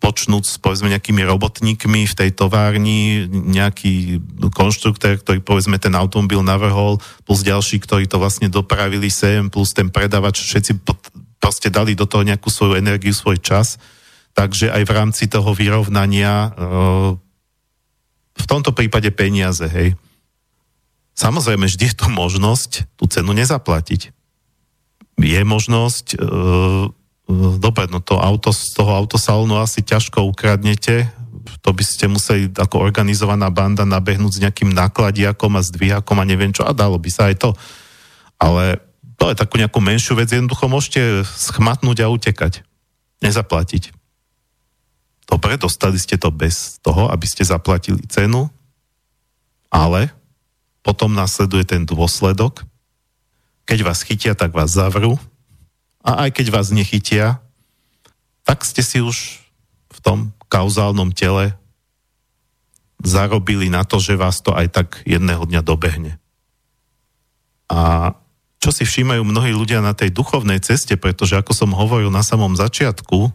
počnúť 0.00 0.44
s 0.48 0.56
povedzme 0.56 0.88
nejakými 0.88 1.20
robotníkmi 1.20 2.08
v 2.08 2.14
tej 2.16 2.32
továrni, 2.32 3.28
nejaký 3.28 4.24
konštruktor, 4.56 5.20
ktorý 5.20 5.44
povedzme 5.44 5.76
ten 5.76 5.92
automobil 5.92 6.40
navrhol, 6.40 6.96
plus 7.28 7.44
ďalší, 7.44 7.76
ktorí 7.84 8.08
to 8.08 8.16
vlastne 8.16 8.48
dopravili 8.48 9.12
sem, 9.12 9.52
plus 9.52 9.76
ten 9.76 9.92
predavač, 9.92 10.40
všetci 10.40 10.80
proste 11.36 11.68
dali 11.68 11.92
do 11.92 12.08
toho 12.08 12.24
nejakú 12.24 12.48
svoju 12.48 12.80
energiu, 12.80 13.12
svoj 13.12 13.36
čas. 13.36 13.76
Takže 14.32 14.72
aj 14.72 14.82
v 14.88 14.94
rámci 14.96 15.28
toho 15.28 15.52
vyrovnania 15.52 16.56
v 18.32 18.46
tomto 18.48 18.72
prípade 18.72 19.12
peniaze, 19.12 19.68
hej. 19.68 19.92
Samozrejme, 21.20 21.68
vždy 21.68 21.84
je 21.92 21.98
tu 22.00 22.06
možnosť 22.08 22.96
tú 22.96 23.04
cenu 23.10 23.36
nezaplatiť 23.36 24.16
je 25.18 25.40
možnosť, 25.42 26.06
e, 26.14 26.16
e, 26.18 26.26
dobre, 27.58 27.90
no 27.90 27.98
to 27.98 28.18
auto 28.18 28.54
z 28.54 28.72
toho 28.74 28.94
autosalónu 28.94 29.58
asi 29.58 29.82
ťažko 29.82 30.24
ukradnete, 30.30 31.10
to 31.62 31.70
by 31.74 31.84
ste 31.84 32.06
museli 32.06 32.48
ako 32.52 32.80
organizovaná 32.80 33.50
banda 33.50 33.82
nabehnúť 33.82 34.32
s 34.38 34.42
nejakým 34.42 34.70
nákladiakom 34.72 35.52
a 35.58 35.64
zdvíhakom 35.64 36.16
a 36.20 36.28
neviem 36.28 36.54
čo, 36.54 36.64
a 36.64 36.76
dalo 36.76 36.96
by 37.00 37.10
sa 37.10 37.32
aj 37.32 37.40
to. 37.40 37.50
Ale 38.38 38.78
to 39.18 39.32
je 39.32 39.36
takú 39.36 39.58
nejakú 39.58 39.82
menšiu 39.82 40.14
vec, 40.14 40.30
jednoducho 40.30 40.70
môžete 40.70 41.26
schmatnúť 41.26 42.06
a 42.06 42.12
utekať. 42.12 42.62
nezaplatiť. 43.18 43.90
Dobre, 45.26 45.58
dostali 45.58 45.98
ste 45.98 46.14
to 46.14 46.30
bez 46.30 46.78
toho, 46.80 47.10
aby 47.10 47.26
ste 47.26 47.42
zaplatili 47.42 48.00
cenu, 48.06 48.46
ale 49.68 50.14
potom 50.86 51.12
nasleduje 51.12 51.66
ten 51.66 51.82
dôsledok. 51.84 52.64
Keď 53.68 53.84
vás 53.84 54.00
chytia, 54.00 54.32
tak 54.32 54.56
vás 54.56 54.72
zavrú. 54.72 55.20
A 56.00 56.24
aj 56.24 56.40
keď 56.40 56.46
vás 56.48 56.72
nechytia, 56.72 57.44
tak 58.48 58.64
ste 58.64 58.80
si 58.80 59.04
už 59.04 59.44
v 59.92 59.98
tom 60.00 60.18
kauzálnom 60.48 61.12
tele 61.12 61.52
zarobili 63.04 63.68
na 63.68 63.84
to, 63.84 64.00
že 64.00 64.16
vás 64.16 64.40
to 64.40 64.56
aj 64.56 64.72
tak 64.72 64.88
jedného 65.04 65.44
dňa 65.44 65.60
dobehne. 65.60 66.16
A 67.68 68.16
čo 68.58 68.72
si 68.72 68.88
všímajú 68.88 69.22
mnohí 69.22 69.52
ľudia 69.52 69.84
na 69.84 69.92
tej 69.92 70.10
duchovnej 70.16 70.58
ceste, 70.64 70.96
pretože 70.96 71.36
ako 71.36 71.52
som 71.52 71.76
hovoril 71.76 72.08
na 72.08 72.24
samom 72.24 72.56
začiatku, 72.56 73.30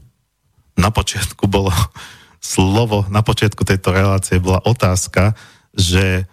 na 0.74 0.90
počiatku 0.90 1.46
bolo 1.46 1.70
slovo, 2.42 3.06
na 3.14 3.22
počiatku 3.22 3.62
tejto 3.62 3.94
relácie 3.94 4.42
bola 4.42 4.66
otázka, 4.66 5.38
že 5.78 6.26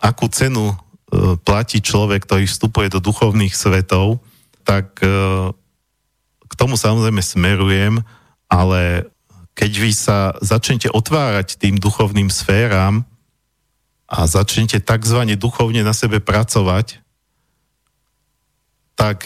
akú 0.00 0.26
cenu 0.32 0.72
platí 1.46 1.78
človek, 1.78 2.26
ktorý 2.26 2.44
vstupuje 2.50 2.90
do 2.90 2.98
duchovných 2.98 3.54
svetov, 3.54 4.18
tak 4.66 4.98
e, 4.98 5.08
k 6.42 6.52
tomu 6.58 6.74
samozrejme 6.74 7.22
smerujem, 7.22 8.02
ale 8.50 9.06
keď 9.54 9.72
vy 9.78 9.90
sa 9.94 10.34
začnete 10.42 10.90
otvárať 10.90 11.56
tým 11.56 11.78
duchovným 11.78 12.28
sféram 12.28 13.06
a 14.10 14.26
začnete 14.26 14.82
tzv. 14.82 15.20
duchovne 15.38 15.86
na 15.86 15.94
sebe 15.94 16.18
pracovať, 16.18 16.98
tak 18.98 19.24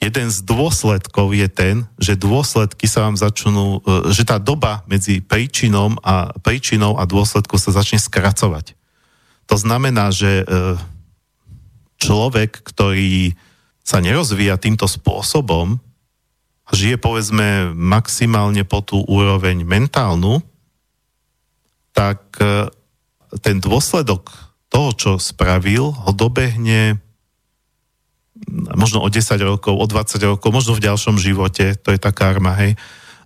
jeden 0.00 0.28
z 0.32 0.38
dôsledkov 0.42 1.36
je 1.36 1.48
ten, 1.52 1.76
že 2.00 2.18
dôsledky 2.18 2.88
sa 2.88 3.04
vám 3.04 3.20
začnú, 3.20 3.84
e, 3.84 4.10
že 4.16 4.24
tá 4.24 4.40
doba 4.40 4.80
medzi 4.88 5.20
príčinou 5.20 5.92
a, 6.00 6.32
príčinou 6.40 6.96
a 6.96 7.04
dôsledkou 7.04 7.60
sa 7.60 7.76
začne 7.76 8.00
skracovať. 8.00 8.72
To 9.52 9.56
znamená, 9.60 10.08
že 10.08 10.42
e, 10.42 10.44
človek, 12.02 12.66
ktorý 12.66 13.38
sa 13.86 14.02
nerozvíja 14.02 14.58
týmto 14.58 14.90
spôsobom, 14.90 15.78
žije 16.74 16.98
povedzme 16.98 17.70
maximálne 17.76 18.66
po 18.66 18.82
tú 18.82 19.04
úroveň 19.06 19.62
mentálnu, 19.62 20.42
tak 21.92 22.24
e, 22.40 22.66
ten 23.44 23.60
dôsledok 23.60 24.32
toho, 24.72 24.90
čo 24.96 25.10
spravil, 25.20 25.92
ho 25.92 26.10
dobehne 26.16 26.96
možno 28.74 29.04
o 29.04 29.08
10 29.12 29.36
rokov, 29.44 29.76
o 29.76 29.86
20 29.86 30.18
rokov, 30.24 30.48
možno 30.50 30.72
v 30.74 30.84
ďalšom 30.88 31.20
živote, 31.20 31.76
to 31.78 31.92
je 31.92 32.00
tá 32.00 32.10
karma, 32.10 32.56
hej. 32.58 32.74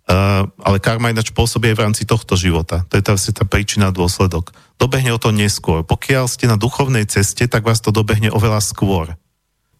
Uh, 0.07 0.46
ale 0.62 0.78
karma 0.78 1.11
ináč 1.11 1.34
pôsobí 1.34 1.74
aj 1.74 1.76
v 1.82 1.82
rámci 1.82 2.02
tohto 2.07 2.38
života. 2.38 2.86
To 2.90 2.94
je 2.94 3.02
tá, 3.02 3.18
tá 3.18 3.42
príčina 3.42 3.90
dôsledok. 3.90 4.54
Dobehne 4.78 5.11
o 5.11 5.18
to 5.18 5.34
neskôr. 5.34 5.82
Pokiaľ 5.82 6.30
ste 6.30 6.46
na 6.46 6.54
duchovnej 6.54 7.11
ceste, 7.11 7.42
tak 7.50 7.66
vás 7.66 7.82
to 7.82 7.90
dobehne 7.90 8.30
oveľa 8.30 8.62
skôr. 8.62 9.18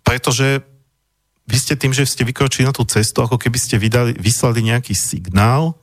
Pretože 0.03 0.67
vy 1.47 1.57
ste 1.63 1.79
tým, 1.79 1.95
že 1.95 2.11
ste 2.11 2.27
vykročili 2.27 2.67
na 2.67 2.75
tú 2.75 2.83
cestu, 2.83 3.23
ako 3.23 3.39
keby 3.39 3.55
ste 3.55 3.79
vydali, 3.79 4.19
vyslali 4.19 4.67
nejaký 4.67 4.99
signál, 4.99 5.79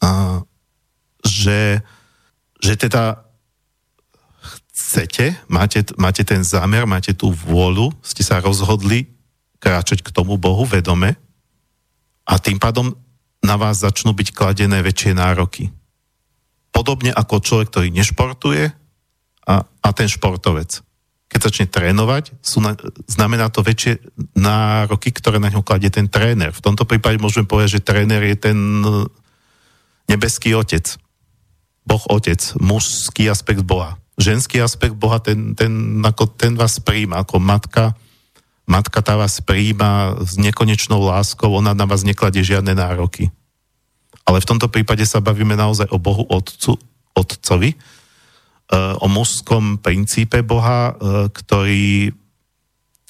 uh, 0.00 0.40
že, 1.20 1.84
že 2.64 2.80
teda 2.80 3.28
chcete, 4.72 5.36
máte, 5.52 5.84
máte 6.00 6.24
ten 6.24 6.40
zámer, 6.40 6.88
máte 6.88 7.12
tú 7.12 7.28
vôľu, 7.28 7.92
ste 8.00 8.24
sa 8.24 8.40
rozhodli 8.40 9.12
kráčať 9.60 10.00
k 10.00 10.08
tomu 10.16 10.40
Bohu 10.40 10.64
vedome 10.64 11.20
a 12.26 12.34
tým 12.38 12.58
pádom 12.62 12.94
na 13.42 13.58
vás 13.58 13.82
začnú 13.82 14.14
byť 14.14 14.28
kladené 14.30 14.80
väčšie 14.80 15.18
nároky. 15.18 15.74
Podobne 16.70 17.10
ako 17.10 17.42
človek, 17.42 17.68
ktorý 17.68 17.88
nešportuje 17.90 18.70
a, 19.48 19.54
a 19.66 19.88
ten 19.92 20.08
športovec. 20.08 20.80
Keď 21.28 21.40
začne 21.40 21.66
trénovať, 21.66 22.38
sú 22.44 22.60
na, 22.62 22.76
znamená 23.08 23.48
to 23.48 23.64
väčšie 23.64 23.98
nároky, 24.36 25.10
ktoré 25.10 25.42
na 25.42 25.50
ňo 25.50 25.64
kladie 25.64 25.90
ten 25.90 26.06
tréner. 26.06 26.52
V 26.54 26.64
tomto 26.64 26.86
prípade 26.86 27.18
môžeme 27.18 27.48
povedať, 27.48 27.80
že 27.80 27.86
tréner 27.86 28.22
je 28.22 28.36
ten 28.36 28.58
nebeský 30.06 30.54
otec. 30.54 30.86
Boh 31.82 32.04
otec, 32.12 32.38
mužský 32.62 33.26
aspekt 33.26 33.66
Boha 33.66 33.98
ženský 34.22 34.60
aspekt 34.60 34.96
Boha, 34.96 35.18
ten, 35.18 35.56
ten, 35.56 36.00
ako 36.04 36.36
ten 36.36 36.54
vás 36.54 36.78
príjma 36.82 37.24
ako 37.24 37.40
matka. 37.40 37.96
Matka 38.66 39.02
tá 39.02 39.18
vás 39.18 39.42
príjma 39.42 40.14
s 40.22 40.38
nekonečnou 40.38 41.02
láskou, 41.02 41.50
ona 41.50 41.74
na 41.74 41.84
vás 41.84 42.06
nekladie 42.06 42.46
žiadne 42.46 42.78
nároky. 42.78 43.28
Ale 44.22 44.38
v 44.38 44.48
tomto 44.48 44.70
prípade 44.70 45.02
sa 45.02 45.18
bavíme 45.18 45.58
naozaj 45.58 45.90
o 45.90 45.98
Bohu 45.98 46.22
Otcu, 46.30 46.78
Otcovi, 47.12 47.74
e, 47.74 47.76
o 49.02 49.06
mužskom 49.10 49.82
princípe 49.82 50.46
Boha, 50.46 50.94
e, 50.94 51.28
ktorý 51.34 52.14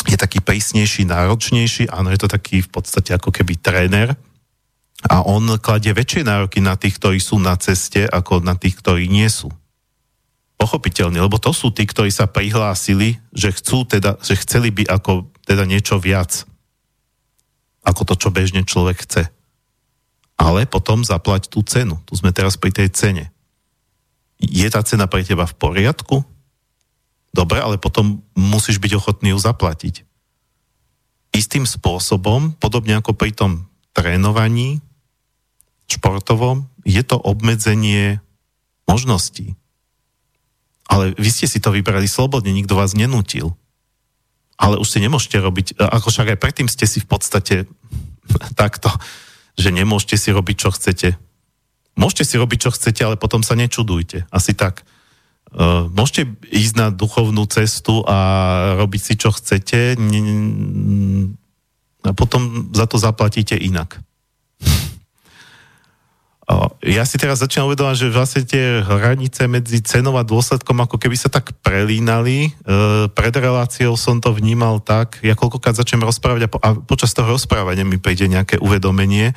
je 0.09 0.17
taký 0.19 0.41
prísnejší, 0.43 1.07
náročnejší, 1.07 1.93
áno, 1.93 2.11
je 2.11 2.19
to 2.25 2.29
taký 2.33 2.65
v 2.65 2.71
podstate 2.73 3.15
ako 3.15 3.31
keby 3.31 3.61
tréner, 3.61 4.17
a 5.11 5.27
on 5.27 5.59
kladie 5.59 5.91
väčšie 5.91 6.23
nároky 6.23 6.63
na 6.63 6.79
tých, 6.79 7.03
ktorí 7.03 7.19
sú 7.19 7.43
na 7.43 7.59
ceste, 7.59 8.07
ako 8.07 8.39
na 8.39 8.55
tých, 8.55 8.79
ktorí 8.79 9.11
nie 9.11 9.27
sú. 9.27 9.51
Pochopiteľne, 10.55 11.19
lebo 11.19 11.43
to 11.43 11.51
sú 11.51 11.75
tí, 11.75 11.83
ktorí 11.83 12.15
sa 12.15 12.31
prihlásili, 12.31 13.19
že 13.35 13.51
chcú 13.51 13.83
teda, 13.83 14.15
že 14.23 14.39
chceli 14.39 14.71
by 14.71 14.87
ako 14.87 15.27
teda 15.47 15.67
niečo 15.67 15.99
viac 15.99 16.47
ako 17.83 18.07
to, 18.07 18.15
čo 18.15 18.29
bežne 18.31 18.63
človek 18.63 19.03
chce. 19.03 19.23
Ale 20.39 20.67
potom 20.71 21.03
zaplať 21.03 21.51
tú 21.51 21.63
cenu. 21.67 21.99
Tu 22.07 22.19
sme 22.19 22.31
teraz 22.31 22.55
pri 22.55 22.71
tej 22.71 22.89
cene. 22.95 23.25
Je 24.39 24.67
tá 24.71 24.83
cena 24.83 25.07
pre 25.07 25.23
teba 25.23 25.47
v 25.47 25.55
poriadku? 25.55 26.23
Dobre, 27.31 27.59
ale 27.63 27.79
potom 27.79 28.23
musíš 28.35 28.79
byť 28.83 28.93
ochotný 28.99 29.35
ju 29.35 29.39
zaplatiť. 29.39 30.07
Istým 31.33 31.65
spôsobom, 31.65 32.55
podobne 32.59 32.99
ako 32.99 33.17
pri 33.17 33.33
tom 33.33 33.67
trénovaní 33.97 34.85
športovom, 35.89 36.69
je 36.85 37.01
to 37.05 37.17
obmedzenie 37.17 38.21
možností. 38.85 39.57
Ale 40.91 41.17
vy 41.17 41.31
ste 41.33 41.49
si 41.49 41.57
to 41.63 41.73
vybrali 41.73 42.05
slobodne, 42.05 42.53
nikto 42.53 42.77
vás 42.77 42.93
nenútil. 42.93 43.57
Ale 44.63 44.79
už 44.79 44.87
si 44.87 45.03
nemôžete 45.03 45.43
robiť, 45.43 45.67
ako 45.75 46.09
však 46.15 46.37
aj 46.37 46.39
predtým 46.39 46.69
ste 46.71 46.87
si 46.87 47.03
v 47.03 47.09
podstate 47.11 47.57
takto, 48.61 48.89
že 49.59 49.75
nemôžete 49.75 50.15
si 50.15 50.31
robiť, 50.31 50.57
čo 50.57 50.71
chcete. 50.71 51.19
Môžete 51.99 52.25
si 52.25 52.35
robiť, 52.39 52.59
čo 52.63 52.71
chcete, 52.73 53.01
ale 53.05 53.21
potom 53.21 53.43
sa 53.45 53.59
nečudujte. 53.59 54.25
Asi 54.31 54.55
tak. 54.55 54.87
Uh, 55.53 55.91
môžete 55.93 56.33
ísť 56.49 56.75
na 56.81 56.87
duchovnú 56.89 57.45
cestu 57.45 58.01
a 58.09 58.17
robiť 58.81 59.01
si, 59.05 59.15
čo 59.21 59.29
chcete 59.37 60.01
a 62.03 62.11
potom 62.17 62.73
za 62.73 62.89
to 62.89 62.97
zaplatíte 62.97 63.55
inak. 63.55 64.01
Ja 66.83 67.07
si 67.07 67.17
teraz 67.17 67.39
začínam 67.39 67.71
uvedomať, 67.71 67.97
že 68.03 68.09
vlastne 68.11 68.43
tie 68.43 68.83
hranice 68.83 69.47
medzi 69.47 69.79
cenou 69.79 70.19
a 70.19 70.27
dôsledkom 70.27 70.75
ako 70.83 70.99
keby 70.99 71.15
sa 71.15 71.31
tak 71.31 71.55
prelínali. 71.63 72.51
E, 72.51 72.51
pred 73.15 73.31
reláciou 73.31 73.95
som 73.95 74.19
to 74.19 74.35
vnímal 74.35 74.83
tak, 74.83 75.23
ja 75.23 75.39
koľkokrát 75.39 75.79
začnem 75.79 76.03
rozprávať 76.03 76.43
a, 76.47 76.51
po, 76.51 76.59
a 76.59 76.75
počas 76.75 77.15
toho 77.15 77.31
rozprávania 77.31 77.87
mi 77.87 78.03
príde 78.03 78.27
nejaké 78.27 78.59
uvedomenie. 78.59 79.31
E, 79.31 79.35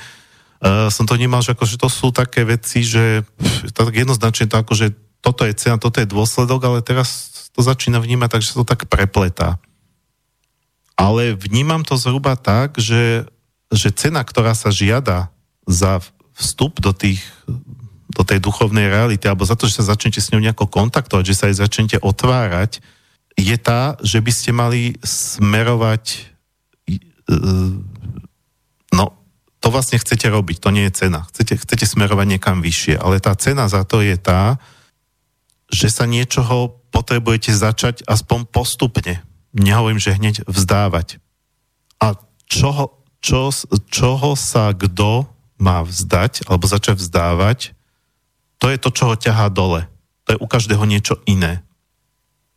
som 0.90 1.06
to 1.06 1.14
vnímal, 1.14 1.46
že, 1.46 1.54
ako, 1.54 1.66
že 1.70 1.78
to 1.78 1.90
sú 1.94 2.10
také 2.10 2.42
veci, 2.42 2.82
že 2.82 3.22
tak 3.78 3.94
jednoznačne 3.94 4.50
to 4.50 4.58
ako, 4.58 4.74
že 4.74 4.88
toto 5.22 5.46
je 5.46 5.54
cena, 5.54 5.78
toto 5.78 6.02
je 6.02 6.10
dôsledok, 6.10 6.62
ale 6.66 6.80
teraz 6.82 7.50
to 7.54 7.62
začína 7.62 8.02
vnímať 8.02 8.30
tak, 8.30 8.42
že 8.42 8.52
sa 8.54 8.62
to 8.62 8.68
tak 8.68 8.90
prepletá. 8.90 9.62
Ale 10.98 11.38
vnímam 11.38 11.86
to 11.86 12.00
zhruba 12.00 12.34
tak, 12.40 12.82
že, 12.82 13.30
že 13.70 13.94
cena, 13.94 14.26
ktorá 14.26 14.58
sa 14.58 14.74
žiada 14.74 15.30
za 15.70 16.02
vstup 16.36 16.84
do, 16.84 16.92
tých, 16.92 17.24
do 18.12 18.24
tej 18.28 18.44
duchovnej 18.44 18.92
reality, 18.92 19.26
alebo 19.26 19.48
za 19.48 19.56
to, 19.56 19.66
že 19.72 19.82
sa 19.82 19.96
začnete 19.96 20.20
s 20.20 20.30
ňou 20.36 20.44
nejako 20.44 20.68
kontaktovať, 20.68 21.24
že 21.24 21.36
sa 21.36 21.46
aj 21.48 21.56
začnete 21.64 21.98
otvárať, 22.04 22.84
je 23.36 23.58
tá, 23.60 24.00
že 24.00 24.20
by 24.24 24.32
ste 24.32 24.52
mali 24.56 24.96
smerovať 25.04 26.04
e, 26.88 27.36
no, 28.96 29.06
to 29.60 29.68
vlastne 29.74 30.00
chcete 30.00 30.30
robiť, 30.30 30.58
to 30.62 30.70
nie 30.72 30.88
je 30.88 31.04
cena. 31.04 31.28
Chcete, 31.34 31.60
chcete 31.60 31.86
smerovať 31.90 32.38
niekam 32.38 32.64
vyššie, 32.64 32.96
ale 32.96 33.20
tá 33.20 33.36
cena 33.36 33.68
za 33.68 33.84
to 33.84 34.00
je 34.00 34.16
tá, 34.16 34.62
že 35.68 35.92
sa 35.92 36.06
niečoho 36.08 36.80
potrebujete 36.94 37.52
začať 37.52 38.06
aspoň 38.08 38.48
postupne. 38.48 39.20
Nehovorím, 39.52 40.00
že 40.00 40.16
hneď 40.16 40.48
vzdávať. 40.48 41.20
A 42.00 42.16
čoho, 42.48 43.04
čo, 43.20 43.52
čoho 43.90 44.38
sa 44.38 44.72
kto 44.72 45.35
má 45.56 45.84
vzdať 45.84 46.48
alebo 46.48 46.68
začať 46.68 47.00
vzdávať, 47.00 47.76
to 48.60 48.72
je 48.72 48.78
to, 48.80 48.90
čo 48.92 49.04
ho 49.12 49.16
ťahá 49.16 49.52
dole. 49.52 49.88
To 50.26 50.36
je 50.36 50.42
u 50.42 50.48
každého 50.48 50.84
niečo 50.88 51.22
iné. 51.30 51.62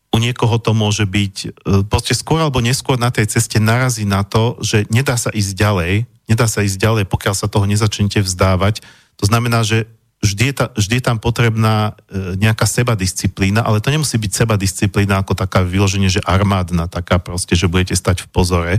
U 0.09 0.17
niekoho 0.17 0.57
to 0.57 0.73
môže 0.73 1.05
byť, 1.05 1.35
e, 1.45 1.49
proste 1.85 2.17
skôr 2.17 2.41
alebo 2.41 2.65
neskôr 2.65 2.97
na 2.97 3.13
tej 3.13 3.29
ceste 3.29 3.61
narazí 3.61 4.09
na 4.09 4.25
to, 4.25 4.57
že 4.65 4.89
nedá 4.89 5.21
sa 5.21 5.29
ísť 5.29 5.53
ďalej, 5.53 6.09
nedá 6.27 6.49
sa 6.49 6.65
ísť 6.65 6.81
ďalej, 6.81 7.05
pokiaľ 7.13 7.35
sa 7.37 7.51
toho 7.51 7.69
nezačnete 7.69 8.25
vzdávať. 8.25 8.81
To 9.21 9.25
znamená, 9.29 9.61
že 9.69 9.85
vždy 10.25 10.45
je, 10.51 10.55
ta, 10.57 10.67
vždy 10.73 10.95
je 10.99 11.05
tam 11.05 11.19
potrebná 11.21 11.93
e, 12.09 12.41
nejaká 12.41 12.65
sebadisciplína, 12.65 13.61
ale 13.61 13.85
to 13.85 13.93
nemusí 13.93 14.17
byť 14.17 14.33
sebadisciplína 14.33 15.21
ako 15.21 15.37
taká 15.37 15.61
vyloženie, 15.61 16.09
že 16.09 16.25
armádna, 16.25 16.89
taká 16.89 17.21
proste, 17.21 17.53
že 17.53 17.69
budete 17.69 17.93
stať 17.93 18.25
v 18.25 18.29
pozore. 18.33 18.75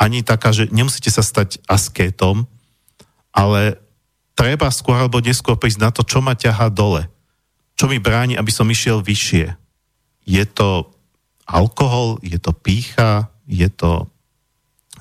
Ani 0.00 0.24
taká, 0.24 0.56
že 0.56 0.72
nemusíte 0.72 1.12
sa 1.12 1.20
stať 1.20 1.60
askétom, 1.68 2.48
ale 3.36 3.76
treba 4.32 4.72
skôr 4.72 4.96
alebo 4.96 5.20
neskôr 5.20 5.60
prísť 5.60 5.80
na 5.84 5.90
to, 5.92 6.00
čo 6.00 6.24
ma 6.24 6.32
ťahá 6.32 6.72
dole. 6.72 7.04
Čo 7.76 7.92
mi 7.92 8.00
bráni, 8.00 8.40
aby 8.40 8.48
som 8.48 8.64
išiel 8.72 9.04
vyššie. 9.04 9.52
Je 10.24 10.44
to 10.48 10.88
alkohol, 11.44 12.16
je 12.24 12.40
to 12.40 12.56
pícha, 12.56 13.28
je 13.44 13.68
to 13.68 14.08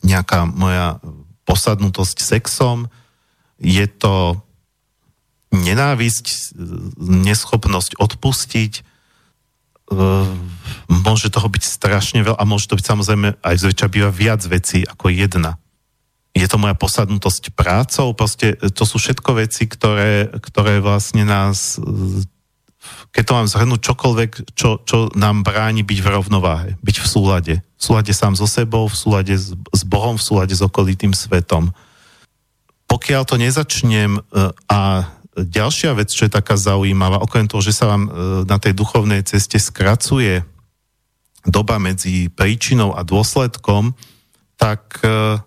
nejaká 0.03 0.43
moja 0.43 0.99
posadnutosť 1.47 2.19
sexom, 2.19 2.91
je 3.57 3.87
to 3.87 4.43
nenávisť, 5.55 6.53
neschopnosť 6.99 7.95
odpustiť, 7.95 8.73
e, 8.75 8.83
môže 10.91 11.31
toho 11.31 11.47
byť 11.47 11.63
strašne 11.63 12.19
veľa 12.21 12.37
a 12.37 12.43
môže 12.43 12.67
to 12.67 12.75
byť 12.75 12.85
samozrejme 12.85 13.39
aj 13.39 13.55
zväčša 13.55 13.87
býva 13.87 14.11
viac 14.11 14.43
vecí 14.43 14.83
ako 14.83 15.09
jedna. 15.09 15.55
Je 16.35 16.47
to 16.51 16.59
moja 16.59 16.75
posadnutosť 16.75 17.55
prácou, 17.55 18.11
proste 18.11 18.59
to 18.75 18.83
sú 18.83 18.99
všetko 18.99 19.39
veci, 19.39 19.71
ktoré, 19.71 20.27
ktoré 20.35 20.83
vlastne 20.83 21.23
nás, 21.23 21.79
keď 23.15 23.23
to 23.23 23.35
mám 23.39 23.47
zhrnúť, 23.47 23.81
čokoľvek, 23.81 24.31
čo, 24.51 24.83
čo 24.83 25.07
nám 25.15 25.47
bráni 25.47 25.87
byť 25.87 25.99
v 26.03 26.11
rovnováhe, 26.11 26.69
byť 26.83 26.97
v 26.99 27.07
súlade. 27.07 27.55
V 27.79 27.81
súlade 27.81 28.11
sám 28.11 28.35
so 28.35 28.43
sebou, 28.51 28.91
v 28.91 28.99
súlade 28.99 29.31
s, 29.31 29.55
s 29.55 29.81
Bohom, 29.87 30.19
v 30.19 30.27
súlade 30.27 30.51
s 30.51 30.59
okolitým 30.59 31.15
svetom. 31.15 31.71
Pokiaľ 32.91 33.23
to 33.23 33.39
nezačnem 33.39 34.19
e, 34.19 34.21
a 34.67 35.07
ďalšia 35.39 35.95
vec, 35.95 36.11
čo 36.11 36.27
je 36.27 36.35
taká 36.35 36.55
zaujímavá, 36.55 37.19
okrem 37.19 37.47
toho, 37.47 37.63
že 37.63 37.75
sa 37.75 37.91
vám 37.91 38.03
e, 38.07 38.09
na 38.47 38.59
tej 38.59 38.75
duchovnej 38.75 39.23
ceste 39.23 39.59
skracuje 39.59 40.43
doba 41.45 41.77
medzi 41.77 42.31
príčinou 42.31 42.95
a 42.95 43.03
dôsledkom, 43.03 43.93
tak 44.55 44.99
e, 45.03 45.39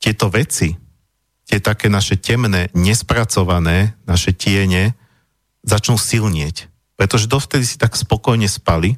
tieto 0.00 0.32
veci, 0.32 0.74
tie 1.46 1.58
také 1.60 1.92
naše 1.92 2.16
temné, 2.16 2.72
nespracované, 2.72 3.94
naše 4.08 4.32
tiene, 4.32 4.96
začnú 5.60 6.00
silnieť. 6.00 6.72
Pretože 6.96 7.28
dovtedy 7.28 7.64
si 7.68 7.76
tak 7.76 7.94
spokojne 7.94 8.48
spali, 8.48 8.96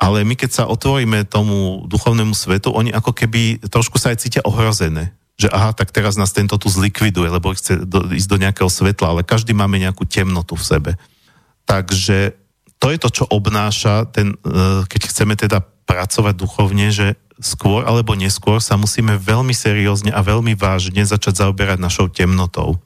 ale 0.00 0.24
my 0.24 0.38
keď 0.38 0.50
sa 0.50 0.64
otvoríme 0.70 1.28
tomu 1.28 1.84
duchovnému 1.84 2.32
svetu, 2.32 2.72
oni 2.72 2.94
ako 2.94 3.12
keby 3.12 3.60
trošku 3.68 4.00
sa 4.00 4.14
aj 4.14 4.22
cítia 4.24 4.42
ohrozené 4.46 5.12
že 5.40 5.48
aha, 5.48 5.72
tak 5.72 5.88
teraz 5.88 6.20
nás 6.20 6.36
tento 6.36 6.60
tu 6.60 6.68
zlikviduje, 6.68 7.32
lebo 7.32 7.56
chce 7.56 7.88
do, 7.88 8.04
ísť 8.12 8.28
do 8.28 8.36
nejakého 8.36 8.68
svetla, 8.68 9.16
ale 9.16 9.22
každý 9.24 9.56
máme 9.56 9.80
nejakú 9.80 10.04
temnotu 10.04 10.52
v 10.52 10.68
sebe. 10.68 10.92
Takže 11.64 12.36
to 12.76 12.92
je 12.92 12.98
to, 13.00 13.08
čo 13.08 13.24
obnáša 13.24 14.04
ten, 14.12 14.36
e, 14.36 14.84
keď 14.84 15.00
chceme 15.08 15.32
teda 15.40 15.64
pracovať 15.90 16.34
duchovne, 16.38 16.94
že 16.94 17.18
skôr 17.42 17.82
alebo 17.82 18.14
neskôr 18.14 18.62
sa 18.62 18.78
musíme 18.78 19.18
veľmi 19.18 19.50
seriózne 19.50 20.14
a 20.14 20.22
veľmi 20.22 20.54
vážne 20.54 21.02
začať 21.02 21.42
zaoberať 21.42 21.82
našou 21.82 22.06
temnotou. 22.06 22.78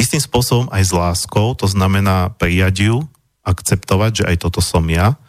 Istým 0.00 0.24
spôsobom 0.24 0.66
aj 0.72 0.82
s 0.88 0.92
láskou, 0.96 1.52
to 1.52 1.68
znamená 1.68 2.32
prijať 2.32 2.88
ju, 2.88 2.96
akceptovať, 3.44 4.24
že 4.24 4.24
aj 4.24 4.36
toto 4.40 4.64
som 4.64 4.88
ja, 4.88 5.20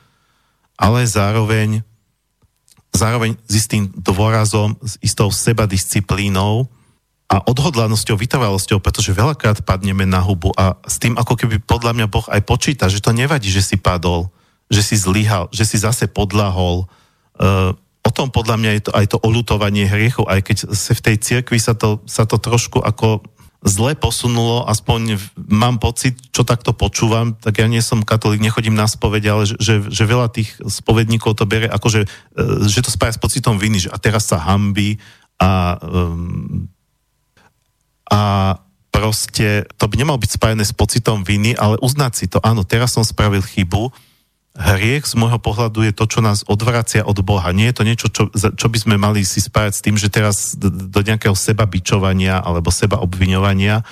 ale 0.79 1.03
zároveň 1.03 1.83
zároveň 2.95 3.35
s 3.43 3.67
istým 3.67 3.91
dôrazom, 3.91 4.79
s 4.79 4.95
istou 5.03 5.27
sebadisciplínou 5.27 6.71
a 7.27 7.43
odhodlanosťou, 7.43 8.15
vytrvalosťou, 8.15 8.79
pretože 8.79 9.11
veľakrát 9.11 9.67
padneme 9.67 10.07
na 10.07 10.23
hubu 10.23 10.55
a 10.55 10.79
s 10.87 10.95
tým 10.95 11.19
ako 11.19 11.35
keby 11.35 11.59
podľa 11.59 11.91
mňa 11.91 12.07
Boh 12.07 12.23
aj 12.31 12.41
počíta, 12.47 12.87
že 12.87 13.03
to 13.03 13.11
nevadí, 13.11 13.51
že 13.51 13.59
si 13.59 13.75
padol, 13.75 14.31
že 14.69 14.81
si 14.81 14.95
zlyhal, 14.97 15.49
že 15.53 15.65
si 15.67 15.77
zase 15.77 16.09
podlahol. 16.09 16.89
Uh, 17.37 17.77
o 18.05 18.11
tom 18.13 18.29
podľa 18.29 18.55
mňa 18.61 18.71
je 18.77 18.83
to 18.85 18.91
aj 18.93 19.05
to 19.09 19.17
olutovanie 19.21 19.89
hriechov, 19.89 20.29
aj 20.29 20.41
keď 20.45 20.57
sa 20.73 20.93
v 20.93 21.03
tej 21.11 21.15
cirkvi 21.21 21.57
sa 21.57 21.73
to, 21.73 22.01
sa 22.05 22.29
to 22.29 22.37
trošku 22.37 22.81
ako 22.81 23.25
zle 23.65 23.97
posunulo, 23.97 24.61
aspoň 24.69 25.17
mám 25.49 25.81
pocit, 25.81 26.13
čo 26.29 26.45
takto 26.45 26.69
počúvam, 26.77 27.33
tak 27.33 27.57
ja 27.57 27.65
nie 27.65 27.81
som 27.81 28.05
katolík, 28.05 28.37
nechodím 28.37 28.77
na 28.77 28.85
spovede, 28.85 29.25
ale 29.25 29.49
že, 29.49 29.57
že, 29.57 29.73
že 29.89 30.05
veľa 30.05 30.29
tých 30.29 30.53
spovedníkov 30.61 31.33
to 31.33 31.49
bere 31.49 31.65
ako, 31.65 31.89
že, 31.89 32.01
e, 32.37 32.69
že 32.69 32.85
to 32.85 32.93
spája 32.93 33.17
s 33.17 33.21
pocitom 33.21 33.57
viny, 33.57 33.89
že 33.89 33.89
a 33.89 33.97
teraz 33.97 34.29
sa 34.29 34.37
hambí 34.37 35.01
a, 35.41 35.81
um, 35.81 36.69
a 38.05 38.53
proste 38.93 39.65
to 39.81 39.89
by 39.89 39.97
nemalo 39.97 40.21
byť 40.21 40.31
spájené 40.37 40.61
s 40.61 40.71
pocitom 40.71 41.25
viny, 41.25 41.57
ale 41.57 41.81
uznať 41.81 42.13
si 42.13 42.25
to, 42.29 42.37
áno, 42.45 42.61
teraz 42.61 42.93
som 42.93 43.01
spravil 43.01 43.41
chybu, 43.41 43.89
hriech 44.55 45.03
z 45.03 45.19
môjho 45.19 45.35
pohľadu 45.35 45.83
je 45.83 45.91
to, 45.91 46.07
čo 46.07 46.23
nás 46.23 46.47
odvracia 46.47 47.03
od 47.03 47.19
Boha. 47.19 47.51
Nie 47.51 47.71
je 47.71 47.75
to 47.75 47.83
niečo, 47.83 48.07
čo, 48.07 48.23
čo 48.31 48.67
by 48.71 48.77
sme 48.79 48.95
mali 48.95 49.27
si 49.27 49.43
spájať 49.43 49.73
s 49.75 49.83
tým, 49.83 49.95
že 49.99 50.07
teraz 50.07 50.55
do 50.59 50.99
nejakého 51.03 51.35
seba 51.35 51.67
bičovania 51.67 52.39
alebo 52.39 52.71
seba 52.71 53.03
obviňovania, 53.03 53.83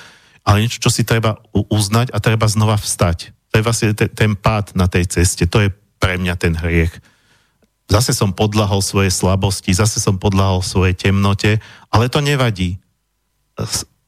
ale 0.48 0.58
niečo, 0.64 0.80
čo 0.80 0.92
si 0.92 1.04
treba 1.04 1.40
uznať 1.52 2.16
a 2.16 2.18
treba 2.24 2.48
znova 2.48 2.80
vstať. 2.80 3.36
To 3.52 3.60
je 3.60 3.66
vlastne 3.68 3.92
ten, 3.92 4.10
ten 4.10 4.32
pád 4.40 4.72
na 4.74 4.88
tej 4.88 5.06
ceste. 5.06 5.44
To 5.52 5.60
je 5.62 5.70
pre 6.00 6.16
mňa 6.16 6.36
ten 6.40 6.56
hriech. 6.56 6.96
Zase 7.92 8.16
som 8.16 8.32
podlahol 8.32 8.80
svoje 8.80 9.12
slabosti, 9.12 9.76
zase 9.76 10.00
som 10.00 10.16
podlahol 10.16 10.64
svojej 10.64 10.96
temnote, 10.96 11.60
ale 11.92 12.08
to 12.08 12.24
nevadí. 12.24 12.80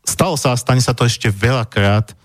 Stalo 0.08 0.40
sa 0.40 0.56
a 0.56 0.60
stane 0.60 0.80
sa 0.80 0.96
to 0.96 1.04
ešte 1.04 1.28
veľakrát, 1.28 2.16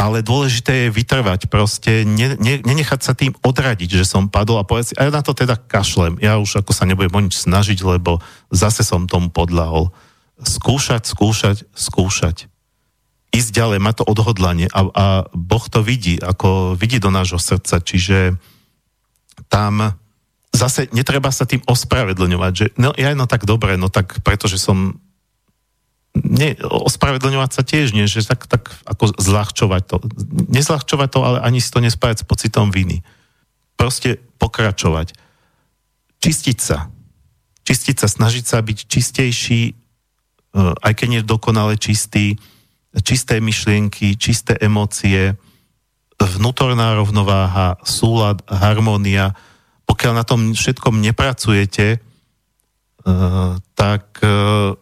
ale 0.00 0.24
dôležité 0.24 0.88
je 0.88 0.96
vytrvať, 0.96 1.52
proste 1.52 2.08
ne, 2.08 2.32
ne, 2.40 2.64
nenechať 2.64 3.00
sa 3.04 3.12
tým 3.12 3.36
odradiť, 3.44 4.00
že 4.00 4.08
som 4.08 4.32
padol 4.32 4.56
a 4.56 4.64
povedať 4.64 4.86
si, 4.88 4.94
a 4.96 5.04
ja 5.04 5.12
na 5.12 5.20
to 5.20 5.36
teda 5.36 5.60
kašlem, 5.60 6.16
ja 6.24 6.40
už 6.40 6.64
ako 6.64 6.72
sa 6.72 6.88
nebudem 6.88 7.12
o 7.12 7.20
nič 7.20 7.36
snažiť, 7.36 7.84
lebo 7.84 8.24
zase 8.48 8.80
som 8.80 9.04
tomu 9.04 9.28
podľahol. 9.28 9.92
Skúšať, 10.40 11.04
skúšať, 11.04 11.68
skúšať. 11.76 12.48
Ísť 13.36 13.50
ďalej, 13.52 13.78
má 13.84 13.92
to 13.92 14.08
odhodlanie 14.08 14.72
a, 14.72 14.80
a 14.88 15.06
Boh 15.36 15.64
to 15.68 15.84
vidí, 15.84 16.16
ako 16.16 16.80
vidí 16.80 16.96
do 16.96 17.12
nášho 17.12 17.36
srdca, 17.36 17.84
čiže 17.84 18.40
tam 19.52 20.00
zase 20.48 20.88
netreba 20.96 21.28
sa 21.28 21.44
tým 21.44 21.60
ospravedlňovať, 21.68 22.52
že 22.56 22.66
no 22.80 22.96
ja 22.96 23.12
no 23.12 23.28
tak 23.28 23.44
dobre, 23.44 23.76
no 23.76 23.92
tak 23.92 24.24
pretože 24.24 24.56
som 24.56 24.96
nie, 26.14 26.58
ospravedlňovať 26.58 27.50
sa 27.54 27.62
tiež 27.62 27.94
nie, 27.94 28.10
že 28.10 28.26
tak, 28.26 28.50
tak 28.50 28.74
ako 28.82 29.14
zľahčovať 29.14 29.82
to. 29.86 29.96
Nezľahčovať 30.50 31.08
to, 31.08 31.20
ale 31.22 31.38
ani 31.38 31.62
si 31.62 31.70
to 31.70 31.78
nespájať 31.78 32.22
s 32.22 32.28
pocitom 32.28 32.74
viny. 32.74 33.06
Proste 33.78 34.18
pokračovať. 34.42 35.14
Čistiť 36.18 36.58
sa. 36.58 36.90
Čistiť 37.62 37.96
sa, 38.02 38.06
snažiť 38.10 38.44
sa 38.44 38.58
byť 38.58 38.78
čistejší, 38.90 39.62
e, 39.70 39.72
aj 40.58 40.92
keď 40.98 41.08
nie 41.08 41.22
dokonale 41.22 41.78
čistý, 41.78 42.34
čisté 43.06 43.38
myšlienky, 43.38 44.18
čisté 44.18 44.58
emócie, 44.58 45.38
vnútorná 46.18 46.98
rovnováha, 46.98 47.78
súlad, 47.86 48.42
harmónia. 48.50 49.38
Pokiaľ 49.86 50.12
na 50.12 50.24
tom 50.26 50.52
všetkom 50.58 50.98
nepracujete, 50.98 51.86
e, 51.94 51.98
tak 53.78 54.18
e, 54.26 54.74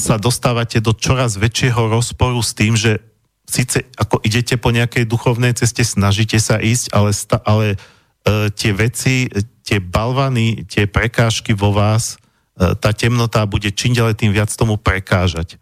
sa 0.00 0.16
dostávate 0.16 0.80
do 0.80 0.96
čoraz 0.96 1.36
väčšieho 1.36 1.92
rozporu 1.92 2.40
s 2.40 2.56
tým, 2.56 2.72
že 2.72 3.04
síce 3.44 3.84
ako 4.00 4.24
idete 4.24 4.56
po 4.56 4.72
nejakej 4.72 5.04
duchovnej 5.04 5.52
ceste, 5.52 5.84
snažíte 5.84 6.40
sa 6.40 6.56
ísť, 6.56 6.96
ale, 6.96 7.10
sta, 7.12 7.36
ale 7.44 7.76
e, 7.76 8.48
tie 8.56 8.72
veci, 8.72 9.28
tie 9.60 9.78
balvany, 9.82 10.64
tie 10.64 10.88
prekážky 10.88 11.52
vo 11.52 11.76
vás, 11.76 12.16
e, 12.56 12.72
tá 12.80 12.96
temnota 12.96 13.44
bude 13.44 13.68
čím 13.74 13.92
ďalej 13.92 14.16
tým 14.16 14.32
viac 14.32 14.48
tomu 14.56 14.80
prekážať. 14.80 15.60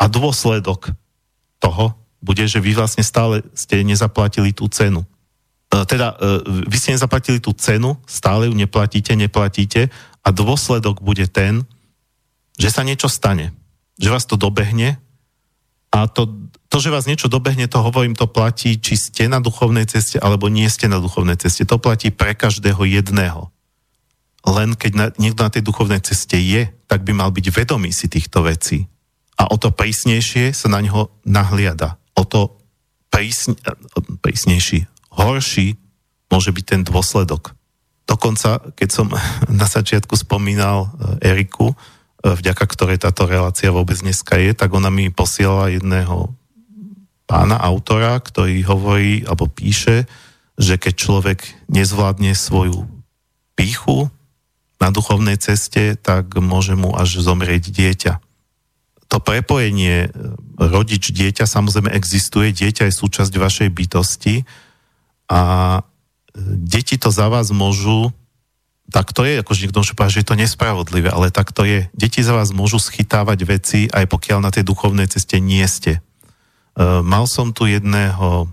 A 0.00 0.08
dôsledok 0.08 0.96
toho 1.60 1.92
bude, 2.24 2.48
že 2.48 2.62
vy 2.62 2.72
vlastne 2.72 3.04
stále 3.04 3.44
ste 3.52 3.84
nezaplatili 3.84 4.56
tú 4.56 4.70
cenu. 4.72 5.04
E, 5.04 5.06
teda 5.84 6.16
e, 6.16 6.70
vy 6.70 6.76
ste 6.78 6.96
nezaplatili 6.96 7.42
tú 7.42 7.52
cenu, 7.52 8.00
stále 8.08 8.48
ju 8.48 8.54
neplatíte, 8.56 9.12
neplatíte 9.18 9.92
a 10.24 10.28
dôsledok 10.32 11.02
bude 11.04 11.28
ten, 11.28 11.66
že 12.54 12.70
sa 12.70 12.86
niečo 12.86 13.10
stane 13.10 13.50
že 13.98 14.10
vás 14.10 14.26
to 14.26 14.34
dobehne 14.34 14.98
a 15.94 16.10
to, 16.10 16.26
to, 16.66 16.82
že 16.82 16.90
vás 16.90 17.06
niečo 17.06 17.30
dobehne, 17.30 17.70
to 17.70 17.78
hovorím, 17.78 18.18
to 18.18 18.26
platí, 18.26 18.82
či 18.82 18.98
ste 18.98 19.30
na 19.30 19.38
duchovnej 19.38 19.86
ceste, 19.86 20.18
alebo 20.18 20.50
nie 20.50 20.66
ste 20.66 20.90
na 20.90 20.98
duchovnej 20.98 21.38
ceste. 21.38 21.62
To 21.70 21.78
platí 21.78 22.10
pre 22.10 22.34
každého 22.34 22.82
jedného. 22.82 23.54
Len 24.42 24.74
keď 24.74 24.92
na, 24.98 25.06
niekto 25.14 25.46
na 25.46 25.54
tej 25.54 25.62
duchovnej 25.62 26.02
ceste 26.02 26.34
je, 26.34 26.66
tak 26.90 27.06
by 27.06 27.14
mal 27.14 27.30
byť 27.30 27.46
vedomý 27.46 27.94
si 27.94 28.10
týchto 28.10 28.42
vecí. 28.42 28.90
A 29.38 29.46
o 29.46 29.56
to 29.56 29.70
prísnejšie 29.70 30.50
sa 30.50 30.66
na 30.66 30.82
neho 30.82 31.14
nahliada. 31.22 31.94
O 32.18 32.26
to 32.26 32.58
prísne, 33.06 33.54
prísnejší, 34.18 34.90
horší 35.14 35.78
môže 36.26 36.50
byť 36.50 36.64
ten 36.66 36.82
dôsledok. 36.82 37.54
Dokonca, 38.04 38.74
keď 38.74 38.88
som 38.90 39.06
na 39.62 39.70
začiatku 39.70 40.18
spomínal 40.18 40.90
eh, 41.22 41.30
Eriku, 41.30 41.70
vďaka 42.24 42.64
ktorej 42.64 43.04
táto 43.04 43.28
relácia 43.28 43.68
vôbec 43.68 44.00
dneska 44.00 44.40
je, 44.40 44.56
tak 44.56 44.72
ona 44.72 44.88
mi 44.88 45.12
posiela 45.12 45.68
jedného 45.68 46.32
pána 47.28 47.60
autora, 47.60 48.16
ktorý 48.16 48.64
hovorí 48.64 49.28
alebo 49.28 49.44
píše, 49.44 50.08
že 50.56 50.80
keď 50.80 50.94
človek 50.96 51.38
nezvládne 51.68 52.32
svoju 52.32 52.88
píchu 53.52 54.08
na 54.80 54.88
duchovnej 54.88 55.36
ceste, 55.36 56.00
tak 56.00 56.32
môže 56.40 56.72
mu 56.76 56.96
až 56.96 57.20
zomrieť 57.20 57.68
dieťa. 57.68 58.12
To 59.12 59.20
prepojenie 59.20 60.08
e, 60.08 60.10
rodič-dieťa 60.58 61.44
samozrejme 61.44 61.92
existuje, 61.92 62.50
dieťa 62.50 62.88
je 62.88 62.98
súčasť 62.98 63.32
vašej 63.36 63.68
bytosti 63.70 64.48
a 65.28 65.40
e, 65.78 65.80
deti 66.60 66.96
to 66.96 67.12
za 67.12 67.28
vás 67.28 67.52
môžu 67.52 68.10
tak 68.92 69.16
to 69.16 69.24
je, 69.24 69.40
akože 69.40 69.64
niekto 69.64 69.80
môže 69.80 69.96
povedať, 69.96 70.12
že 70.12 70.20
je 70.20 70.28
to 70.28 70.40
nespravodlivé, 70.40 71.08
ale 71.08 71.32
tak 71.32 71.56
to 71.56 71.64
je. 71.64 71.88
Deti 71.96 72.20
za 72.20 72.36
vás 72.36 72.52
môžu 72.52 72.76
schytávať 72.76 73.38
veci, 73.48 73.80
aj 73.88 74.04
pokiaľ 74.12 74.44
na 74.44 74.52
tej 74.52 74.68
duchovnej 74.68 75.08
ceste 75.08 75.40
nie 75.40 75.64
ste. 75.64 76.04
Uh, 76.76 77.00
mal 77.00 77.24
som 77.24 77.54
tu 77.54 77.64
jedného 77.64 78.50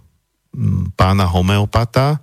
pána 0.99 1.28
homeopata 1.28 2.20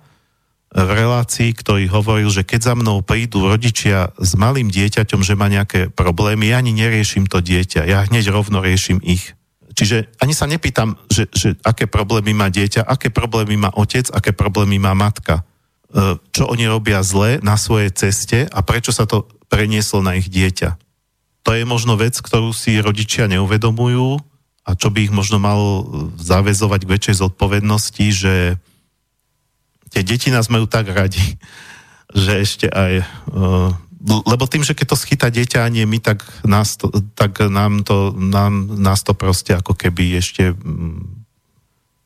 v 0.69 0.89
relácii, 0.93 1.49
ktorý 1.57 1.89
hovoril, 1.89 2.29
že 2.29 2.45
keď 2.45 2.73
za 2.73 2.73
mnou 2.77 3.01
prídu 3.01 3.49
rodičia 3.49 4.13
s 4.21 4.37
malým 4.37 4.69
dieťaťom, 4.69 5.25
že 5.25 5.33
má 5.33 5.49
nejaké 5.49 5.89
problémy, 5.89 6.53
ja 6.53 6.61
ani 6.61 6.77
neriešim 6.77 7.25
to 7.25 7.41
dieťa, 7.41 7.89
ja 7.89 8.05
hneď 8.05 8.29
rovno 8.29 8.61
riešim 8.61 9.01
ich. 9.01 9.33
Čiže 9.73 10.13
ani 10.21 10.37
sa 10.37 10.45
nepýtam, 10.45 10.97
že, 11.09 11.25
že 11.33 11.57
aké 11.65 11.89
problémy 11.89 12.37
má 12.37 12.53
dieťa, 12.53 12.85
aké 12.85 13.09
problémy 13.09 13.57
má 13.57 13.73
otec, 13.73 14.13
aké 14.13 14.29
problémy 14.29 14.77
má 14.77 14.93
matka 14.93 15.41
E, 15.41 15.58
čo 16.29 16.43
oni 16.45 16.69
robia 16.69 17.01
zle 17.01 17.41
na 17.41 17.57
svojej 17.57 17.89
ceste 17.89 18.45
a 18.45 18.59
prečo 18.61 18.93
sa 18.93 19.09
to 19.09 19.25
prenieslo 19.49 20.05
na 20.05 20.13
ich 20.15 20.29
dieťa. 20.29 20.77
To 21.47 21.57
je 21.57 21.65
možno 21.65 21.97
vec, 21.97 22.13
ktorú 22.21 22.53
si 22.53 22.77
rodičia 22.77 23.25
neuvedomujú 23.25 24.21
a 24.69 24.77
čo 24.77 24.93
by 24.93 25.09
ich 25.09 25.13
možno 25.13 25.41
malo 25.41 25.89
zavezovať 26.21 26.85
k 26.85 26.91
väčšej 26.93 27.15
zodpovednosti, 27.25 28.05
že 28.13 28.33
tie 29.89 30.01
deti 30.05 30.29
nás 30.29 30.45
majú 30.53 30.69
tak 30.69 30.93
radi, 30.93 31.21
že 32.13 32.45
ešte 32.45 32.67
aj... 32.69 32.93
E, 33.01 33.05
lebo 33.99 34.47
tým, 34.47 34.63
že 34.63 34.77
keď 34.77 34.95
to 34.95 35.01
schytá 35.01 35.27
dieťa 35.27 35.65
a 35.65 35.73
nie 35.73 35.83
my, 35.83 35.99
tak, 35.99 36.23
nás 36.47 36.79
to, 36.79 36.87
tak 37.19 37.43
nám, 37.43 37.83
to, 37.83 38.15
nám, 38.15 38.79
nás 38.79 39.03
to 39.03 39.11
proste 39.11 39.51
ako 39.51 39.75
keby 39.75 40.15
ešte 40.15 40.55
mm, 40.55 41.19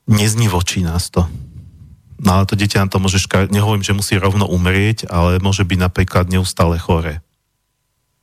neznivočí 0.09 0.81
nás 0.81 1.13
to. 1.13 1.27
No 2.23 2.39
ale 2.39 2.47
to 2.47 2.55
dieťa 2.55 2.87
na 2.87 2.89
to 2.89 3.03
môže, 3.03 3.19
ška- 3.19 3.51
nehovorím, 3.51 3.83
že 3.83 3.91
musí 3.91 4.15
rovno 4.15 4.47
umrieť, 4.47 5.11
ale 5.11 5.43
môže 5.43 5.67
byť 5.67 5.79
napríklad 5.79 6.31
neustále 6.31 6.79
chore. 6.79 7.19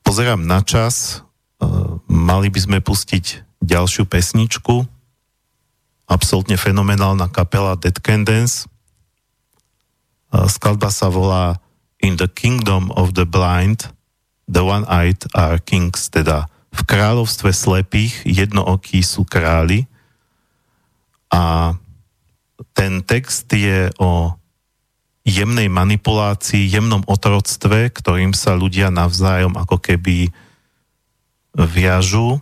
Pozerám 0.00 0.40
na 0.40 0.64
čas, 0.64 1.20
uh, 1.60 2.00
mali 2.08 2.48
by 2.48 2.60
sme 2.64 2.78
pustiť 2.80 3.44
ďalšiu 3.60 4.08
pesničku, 4.08 4.88
absolútne 6.08 6.56
fenomenálna 6.56 7.28
kapela 7.28 7.76
Dead 7.76 7.94
Can 8.00 8.24
Dance. 8.24 8.64
Uh, 10.32 10.48
skladba 10.48 10.88
sa 10.88 11.12
volá 11.12 11.60
In 12.00 12.16
the 12.16 12.26
Kingdom 12.26 12.88
of 12.96 13.12
the 13.12 13.28
Blind, 13.28 13.92
the 14.48 14.64
One-Eyed 14.64 15.28
are 15.36 15.60
Kings, 15.60 16.08
teda 16.08 16.48
v 16.72 16.80
kráľovstve 16.88 17.52
slepých 17.52 18.24
jednookí 18.24 19.04
sú 19.04 19.28
králi 19.28 19.84
a 21.28 21.74
ten 22.76 23.00
text 23.04 23.48
je 23.52 23.88
o 24.00 24.34
jemnej 25.24 25.68
manipulácii, 25.68 26.68
jemnom 26.68 27.04
otroctve, 27.04 27.92
ktorým 27.92 28.32
sa 28.32 28.56
ľudia 28.56 28.88
navzájom 28.88 29.54
ako 29.56 29.76
keby 29.78 30.32
viažu 31.54 32.40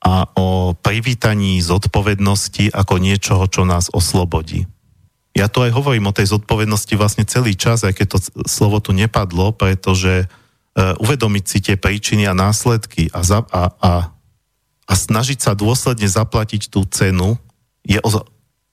a 0.00 0.24
o 0.32 0.72
privítaní 0.72 1.60
zodpovednosti 1.60 2.72
ako 2.72 2.94
niečoho, 2.96 3.44
čo 3.50 3.68
nás 3.68 3.92
oslobodí. 3.92 4.64
Ja 5.36 5.46
to 5.46 5.62
aj 5.62 5.76
hovorím 5.76 6.10
o 6.10 6.16
tej 6.16 6.32
zodpovednosti 6.32 6.94
vlastne 6.96 7.24
celý 7.28 7.54
čas, 7.54 7.84
aj 7.84 7.94
keď 7.94 8.06
to 8.16 8.18
slovo 8.48 8.80
tu 8.80 8.96
nepadlo, 8.96 9.52
pretože 9.54 10.26
uh, 10.26 10.96
uvedomiť 10.98 11.44
si 11.46 11.58
tie 11.60 11.76
príčiny 11.76 12.26
a 12.26 12.34
následky 12.34 13.12
a, 13.12 13.20
za, 13.22 13.44
a, 13.52 13.70
a, 13.78 13.92
a 14.88 14.92
snažiť 14.92 15.38
sa 15.38 15.52
dôsledne 15.52 16.08
zaplatiť 16.08 16.72
tú 16.72 16.82
cenu 16.88 17.36
je 17.84 18.00
o, 18.02 18.08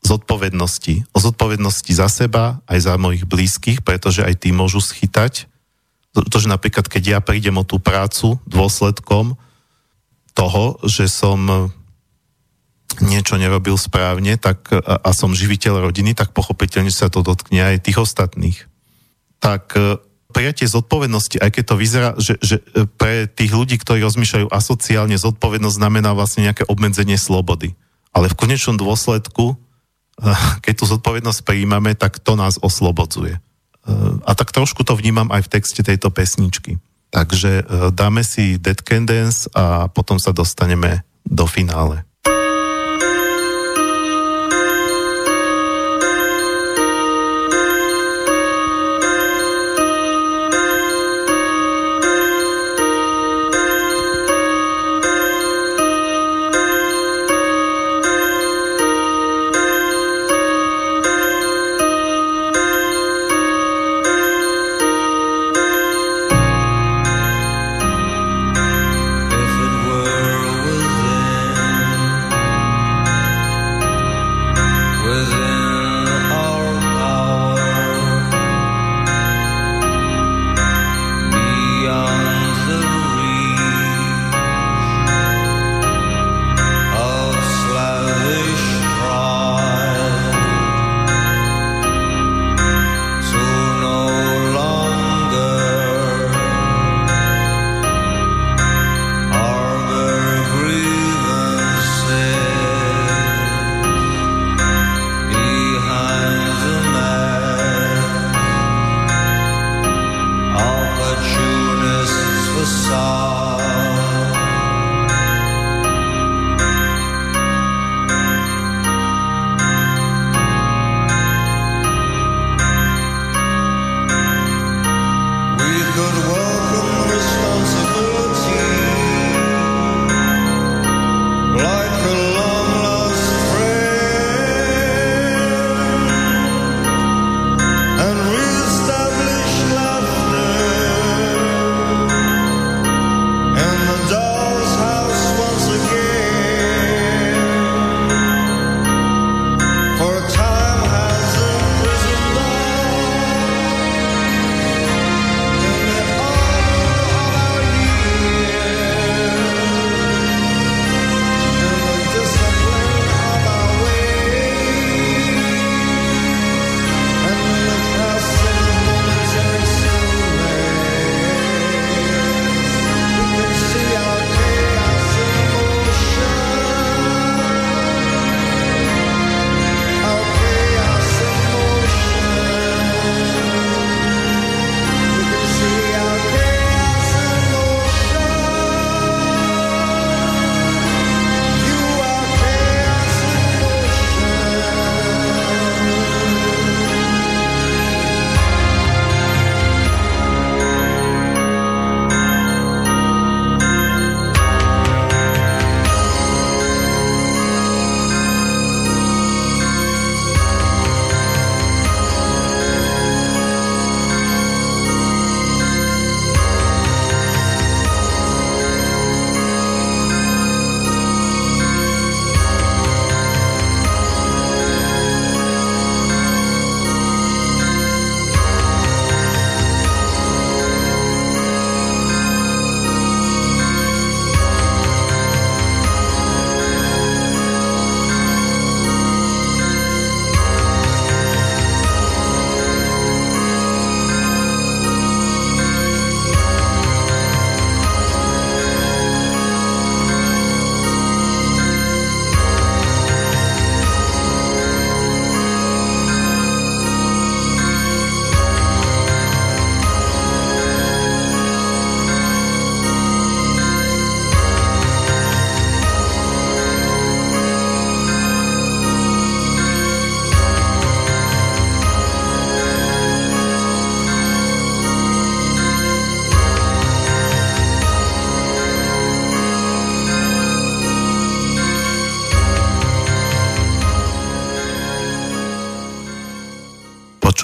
zodpovednosti. 0.07 1.11
O 1.11 1.19
zodpovednosti 1.19 1.91
za 1.91 2.07
seba, 2.07 2.63
aj 2.65 2.79
za 2.87 2.93
mojich 2.95 3.27
blízkych, 3.27 3.83
pretože 3.83 4.23
aj 4.23 4.47
tí 4.47 4.55
môžu 4.55 4.79
schytať. 4.79 5.51
To, 6.15 6.37
že 6.39 6.49
napríklad, 6.49 6.87
keď 6.87 7.03
ja 7.03 7.19
prídem 7.21 7.59
o 7.59 7.67
tú 7.67 7.77
prácu 7.77 8.41
dôsledkom 8.47 9.35
toho, 10.33 10.81
že 10.87 11.11
som 11.11 11.69
niečo 13.03 13.37
nerobil 13.37 13.77
správne 13.77 14.39
tak, 14.39 14.71
a, 14.73 14.97
a 15.01 15.09
som 15.13 15.35
živiteľ 15.35 15.91
rodiny, 15.91 16.17
tak 16.17 16.33
pochopiteľne 16.33 16.89
sa 16.89 17.11
to 17.11 17.21
dotkne 17.21 17.75
aj 17.75 17.85
tých 17.85 18.01
ostatných. 18.01 18.57
Tak 19.37 19.77
e, 19.77 20.01
prijatie 20.33 20.65
zodpovednosti, 20.65 21.37
aj 21.37 21.49
keď 21.53 21.63
to 21.67 21.75
vyzerá, 21.77 22.09
že, 22.17 22.41
že 22.41 22.63
e, 22.73 22.89
pre 22.89 23.29
tých 23.29 23.53
ľudí, 23.53 23.77
ktorí 23.77 24.01
rozmýšľajú 24.01 24.47
asociálne, 24.49 25.13
zodpovednosť 25.19 25.77
znamená 25.77 26.17
vlastne 26.17 26.49
nejaké 26.49 26.65
obmedzenie 26.65 27.19
slobody. 27.19 27.77
Ale 28.15 28.33
v 28.33 28.39
konečnom 28.39 28.81
dôsledku 28.81 29.59
keď 30.65 30.73
tú 30.73 30.85
zodpovednosť 30.89 31.45
prijímame, 31.45 31.93
tak 31.93 32.17
to 32.17 32.33
nás 32.33 32.57
oslobodzuje. 32.57 33.37
A 34.25 34.31
tak 34.35 34.51
trošku 34.51 34.83
to 34.83 34.97
vnímam 34.97 35.31
aj 35.31 35.47
v 35.47 35.51
texte 35.59 35.79
tejto 35.79 36.11
pesničky. 36.11 36.75
Takže 37.07 37.63
e, 37.63 37.93
dáme 37.95 38.19
si 38.19 38.59
Dead 38.59 38.75
Can 38.83 39.07
a 39.55 39.87
potom 39.87 40.19
sa 40.19 40.35
dostaneme 40.35 41.07
do 41.23 41.47
finále. 41.47 42.03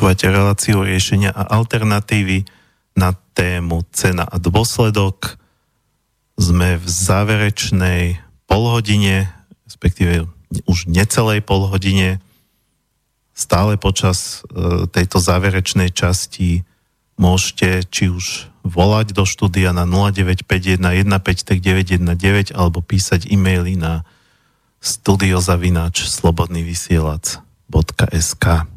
Počúvate 0.03 0.35
reláciu 0.35 0.84
riešenia 0.84 1.31
a 1.31 1.63
alternatívy 1.63 2.43
na 2.99 3.15
tému 3.39 3.88
cena 3.95 4.27
a 4.27 4.35
dôsledok. 4.35 5.39
Sme 6.35 6.75
v 6.75 6.84
záverečnej 6.84 8.19
polhodine, 8.43 9.31
respektíve 9.63 10.27
už 10.67 10.91
necelej 10.91 11.39
polhodine. 11.47 12.19
Stále 13.31 13.80
počas 13.80 14.43
e, 14.51 14.91
tejto 14.91 15.23
záverečnej 15.23 15.95
časti 15.95 16.67
môžete 17.15 17.88
či 17.88 18.11
už 18.11 18.51
volať 18.67 19.15
do 19.15 19.23
štúdia 19.23 19.71
na 19.71 19.88
0951 19.88 20.84
153 20.84 22.51
alebo 22.51 22.84
písať 22.84 23.31
e-maily 23.31 23.80
na 23.80 24.03
studiozavináč 24.84 26.11
slobodnyvysielac.sk 26.11 28.73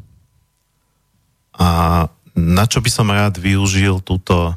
A 1.57 2.05
na 2.37 2.65
čo 2.69 2.79
by 2.85 2.89
som 2.93 3.09
rád 3.09 3.41
využil 3.41 3.99
túto 4.05 4.53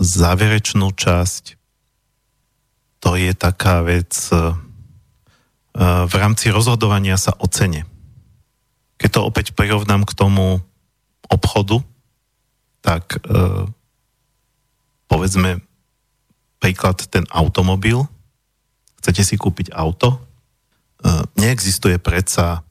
záverečnú 0.00 0.96
časť, 0.96 1.58
to 2.98 3.14
je 3.14 3.30
taká 3.34 3.86
vec 3.86 4.10
e, 4.32 4.34
e, 4.34 4.40
v 6.08 6.14
rámci 6.18 6.50
rozhodovania 6.50 7.14
sa 7.20 7.36
o 7.38 7.46
cene. 7.46 7.86
Keď 8.98 9.10
to 9.14 9.20
opäť 9.22 9.46
prirovnám 9.54 10.02
k 10.02 10.16
tomu 10.18 10.58
obchodu, 11.30 11.78
tak 12.82 13.22
e, 13.22 13.68
povedzme 15.06 15.62
príklad 16.58 16.98
ten 17.06 17.22
automobil, 17.30 18.02
chcete 18.98 19.22
si 19.22 19.38
kúpiť 19.38 19.70
auto, 19.70 20.18
neexistuje 21.38 22.02
predsa 22.02 22.66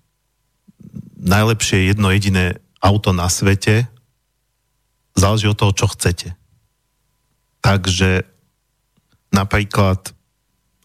najlepšie 1.15 1.87
jedno 1.87 2.11
jediné 2.11 2.59
auto 2.81 3.13
na 3.13 3.27
svete, 3.31 3.89
záleží 5.17 5.49
od 5.49 5.57
toho, 5.57 5.73
čo 5.73 5.89
chcete. 5.89 6.37
Takže 7.61 8.23
napríklad, 9.33 10.13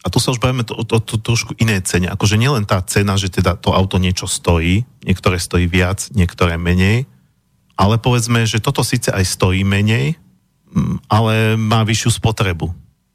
a 0.02 0.06
tu 0.09 0.19
sa 0.19 0.32
už 0.32 0.40
bavíme 0.40 0.64
o, 0.73 0.82
to, 0.82 0.98
to, 0.98 1.20
trošku 1.20 1.55
iné 1.60 1.78
cene, 1.85 2.09
akože 2.10 2.40
nielen 2.40 2.64
tá 2.64 2.81
cena, 2.82 3.14
že 3.20 3.28
teda 3.28 3.55
to 3.60 3.70
auto 3.77 4.01
niečo 4.01 4.27
stojí, 4.27 4.82
niektoré 5.05 5.36
stojí 5.36 5.69
viac, 5.69 6.10
niektoré 6.16 6.56
menej, 6.56 7.06
ale 7.77 8.01
povedzme, 8.01 8.44
že 8.48 8.60
toto 8.60 8.82
síce 8.82 9.12
aj 9.12 9.24
stojí 9.24 9.62
menej, 9.62 10.16
ale 11.06 11.60
má 11.60 11.85
vyššiu 11.85 12.16
spotrebu. 12.16 12.73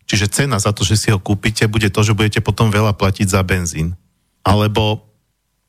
Čiže 0.07 0.31
cena 0.31 0.61
za 0.61 0.71
to, 0.71 0.87
že 0.87 0.95
si 0.95 1.07
ho 1.11 1.19
kúpite, 1.19 1.67
bude 1.67 1.91
to, 1.91 1.99
že 2.05 2.15
budete 2.15 2.39
potom 2.39 2.71
veľa 2.71 2.95
platiť 2.95 3.27
za 3.27 3.41
benzín 3.43 3.97
alebo 4.47 5.06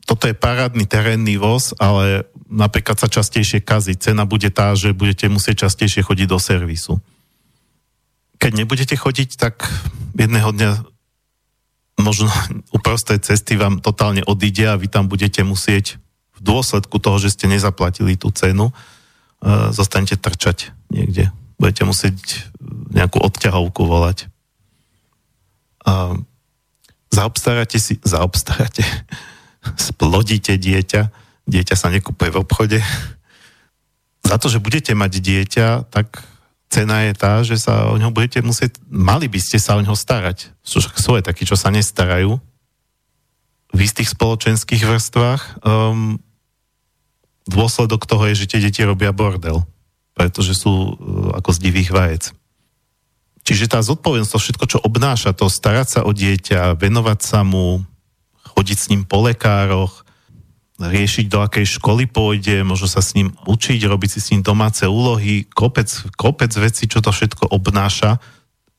toto 0.09 0.25
je 0.25 0.33
parádny 0.33 0.89
terénny 0.89 1.37
voz, 1.37 1.77
ale 1.77 2.25
napríklad 2.49 2.97
sa 2.97 3.13
častejšie 3.13 3.61
kazí. 3.61 3.93
Cena 3.93 4.25
bude 4.25 4.49
tá, 4.49 4.73
že 4.73 4.97
budete 4.97 5.29
musieť 5.29 5.69
častejšie 5.69 6.01
chodiť 6.01 6.27
do 6.33 6.41
servisu. 6.41 6.97
Keď 8.41 8.53
nebudete 8.57 8.97
chodiť, 8.97 9.37
tak 9.37 9.69
jedného 10.17 10.49
dňa 10.57 10.71
možno 12.01 12.33
uprostred 12.77 13.21
cesty 13.21 13.61
vám 13.61 13.85
totálne 13.85 14.25
odíde 14.25 14.65
a 14.65 14.81
vy 14.81 14.89
tam 14.89 15.13
budete 15.13 15.45
musieť 15.45 16.01
v 16.39 16.41
dôsledku 16.41 16.97
toho, 16.97 17.21
že 17.21 17.37
ste 17.37 17.45
nezaplatili 17.45 18.17
tú 18.17 18.33
cenu, 18.33 18.73
uh, 18.73 19.69
zostanete 19.77 20.17
trčať 20.17 20.73
niekde. 20.89 21.29
Budete 21.61 21.85
musieť 21.85 22.17
nejakú 22.97 23.21
odťahovku 23.21 23.83
volať. 23.85 24.31
Uh, 25.85 26.23
zaobstaráte 27.13 27.77
si, 27.77 27.99
zaobstaráte, 28.07 28.87
splodíte 29.77 30.57
dieťa, 30.57 31.03
dieťa 31.45 31.75
sa 31.77 31.93
nekupuje 31.93 32.33
v 32.33 32.41
obchode. 32.41 32.79
Za 34.25 34.37
to, 34.41 34.49
že 34.49 34.63
budete 34.63 34.93
mať 34.93 35.13
dieťa, 35.21 35.69
tak 35.93 36.25
cena 36.69 37.09
je 37.09 37.13
tá, 37.17 37.41
že 37.41 37.57
sa 37.57 37.89
o 37.89 37.97
ňo 37.97 38.13
budete 38.13 38.45
musieť, 38.45 38.77
mali 38.89 39.27
by 39.27 39.41
ste 39.41 39.57
sa 39.57 39.77
o 39.77 39.85
ňo 39.85 39.97
starať. 39.97 40.53
Sú, 40.61 40.85
sú 40.85 41.17
aj 41.17 41.33
takí, 41.33 41.49
čo 41.49 41.57
sa 41.57 41.73
nestarajú 41.73 42.37
v 43.73 43.81
istých 43.81 44.13
spoločenských 44.13 44.85
vrstvách. 44.85 45.65
Um, 45.65 46.21
dôsledok 47.49 48.05
toho 48.05 48.29
je, 48.33 48.45
že 48.45 48.49
tie 48.49 48.61
deti 48.61 48.85
robia 48.85 49.13
bordel, 49.13 49.65
pretože 50.13 50.57
sú 50.57 50.73
uh, 50.73 51.41
ako 51.41 51.51
z 51.57 51.59
divých 51.69 51.91
vajec. 51.93 52.25
Čiže 53.49 53.73
tá 53.73 53.81
zodpovednosť, 53.81 54.33
to 54.33 54.45
všetko, 54.45 54.65
čo 54.69 54.79
obnáša, 54.85 55.33
to 55.33 55.49
starať 55.49 55.89
sa 55.89 56.01
o 56.05 56.13
dieťa, 56.13 56.77
venovať 56.77 57.19
sa 57.25 57.41
mu, 57.41 57.81
chodiť 58.59 58.79
s 58.79 58.91
ním 58.91 59.07
po 59.07 59.23
lekároch, 59.23 60.03
riešiť, 60.83 61.31
do 61.31 61.39
akej 61.47 61.79
školy 61.79 62.11
pôjde, 62.11 62.67
možno 62.67 62.91
sa 62.91 62.99
s 62.99 63.15
ním 63.15 63.31
učiť, 63.47 63.87
robiť 63.87 64.11
si 64.19 64.21
s 64.23 64.31
ním 64.35 64.43
domáce 64.43 64.83
úlohy, 64.83 65.47
kopec, 65.47 65.87
kopec 66.19 66.51
veci, 66.59 66.91
čo 66.91 66.99
to 66.99 67.15
všetko 67.15 67.55
obnáša, 67.55 68.19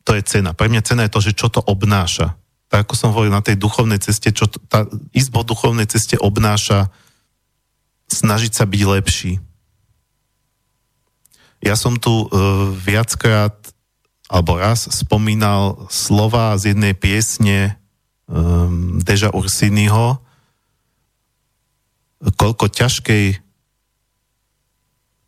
to 0.03 0.19
je 0.19 0.23
cena. 0.23 0.51
Pre 0.51 0.67
mňa 0.67 0.83
cena 0.83 1.07
je 1.07 1.13
to, 1.15 1.23
že 1.23 1.31
čo 1.31 1.47
to 1.47 1.63
obnáša. 1.63 2.35
Tak 2.67 2.87
ako 2.87 2.93
som 2.95 3.11
hovoril 3.15 3.31
na 3.31 3.43
tej 3.43 3.55
duchovnej 3.55 4.03
ceste, 4.03 4.35
čo 4.35 4.51
to, 4.51 4.59
tá 4.67 4.83
izbo 5.15 5.47
duchovnej 5.47 5.87
ceste 5.87 6.19
obnáša, 6.19 6.91
snažiť 8.11 8.51
sa 8.51 8.67
byť 8.67 8.81
lepší. 8.83 9.31
Ja 11.63 11.79
som 11.79 11.99
tu 11.99 12.27
uh, 12.27 12.27
viackrát 12.75 13.55
alebo 14.27 14.59
raz 14.59 14.87
spomínal 14.91 15.89
slova 15.89 16.55
z 16.55 16.75
jednej 16.75 16.93
piesne 16.93 17.78
um, 18.29 19.01
Deža 19.01 19.33
Ursiniho, 19.33 20.21
koľko 22.37 22.69
ťažkej 22.69 23.41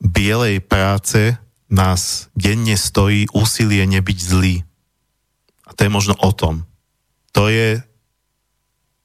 bielej 0.01 0.55
práce 0.61 1.35
nás 1.71 2.29
denne 2.35 2.75
stojí 2.75 3.31
úsilie 3.31 3.83
nebyť 3.87 4.17
zlý. 4.19 4.61
A 5.65 5.71
to 5.73 5.87
je 5.87 5.91
možno 5.91 6.13
o 6.19 6.31
tom. 6.35 6.67
To 7.31 7.47
je 7.47 7.79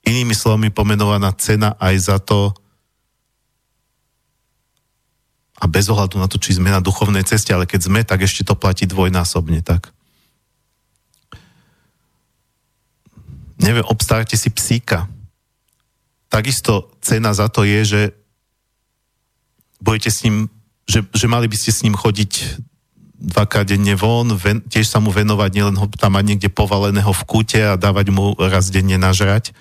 inými 0.03 0.35
slovami 0.35 0.75
pomenovaná 0.75 1.31
cena 1.39 1.79
aj 1.79 1.95
za 2.11 2.19
to, 2.19 2.55
a 5.57 5.65
bez 5.65 5.89
ohľadu 5.89 6.21
na 6.21 6.29
to, 6.29 6.37
či 6.37 6.61
sme 6.61 6.69
na 6.69 6.85
duchovnej 6.85 7.25
ceste, 7.25 7.49
ale 7.49 7.65
keď 7.65 7.89
sme, 7.89 8.05
tak 8.05 8.21
ešte 8.21 8.45
to 8.45 8.53
platí 8.53 8.85
dvojnásobne, 8.85 9.65
tak. 9.65 9.96
Neviem, 13.61 13.85
obstárate 13.89 14.37
si 14.37 14.53
psíka. 14.53 15.09
Takisto 16.29 16.93
cena 17.01 17.33
za 17.33 17.49
to 17.49 17.65
je, 17.65 17.81
že 17.85 18.03
budete 19.81 20.11
s 20.13 20.25
ním, 20.25 20.51
že, 20.85 21.05
že 21.15 21.27
mali 21.31 21.49
by 21.49 21.57
ste 21.57 21.73
s 21.73 21.83
ním 21.85 21.97
chodiť 21.97 22.63
dvakrát 23.17 23.65
denne 23.65 23.97
von, 23.97 24.29
ven, 24.37 24.61
tiež 24.69 24.85
sa 24.85 25.01
mu 25.01 25.09
venovať, 25.09 25.51
nielen 25.57 25.77
ho 25.81 25.89
tam 25.97 26.21
mať 26.21 26.25
niekde 26.25 26.51
povaleného 26.53 27.09
v 27.09 27.23
kúte 27.25 27.61
a 27.65 27.81
dávať 27.81 28.13
mu 28.13 28.37
raz 28.37 28.69
denne 28.69 29.01
nažrať, 29.01 29.57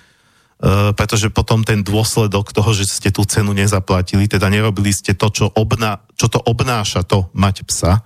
E, 0.56 0.96
pretože 0.96 1.28
potom 1.28 1.60
ten 1.60 1.84
dôsledok 1.84 2.48
toho, 2.48 2.72
že 2.72 2.88
ste 2.88 3.12
tú 3.12 3.28
cenu 3.28 3.52
nezaplatili, 3.52 4.24
teda 4.24 4.48
nerobili 4.48 4.88
ste 4.88 5.12
to, 5.12 5.28
čo, 5.28 5.52
obná, 5.52 6.00
čo 6.16 6.32
to 6.32 6.40
obnáša 6.40 7.04
to 7.04 7.28
mať 7.36 7.68
psa, 7.68 8.00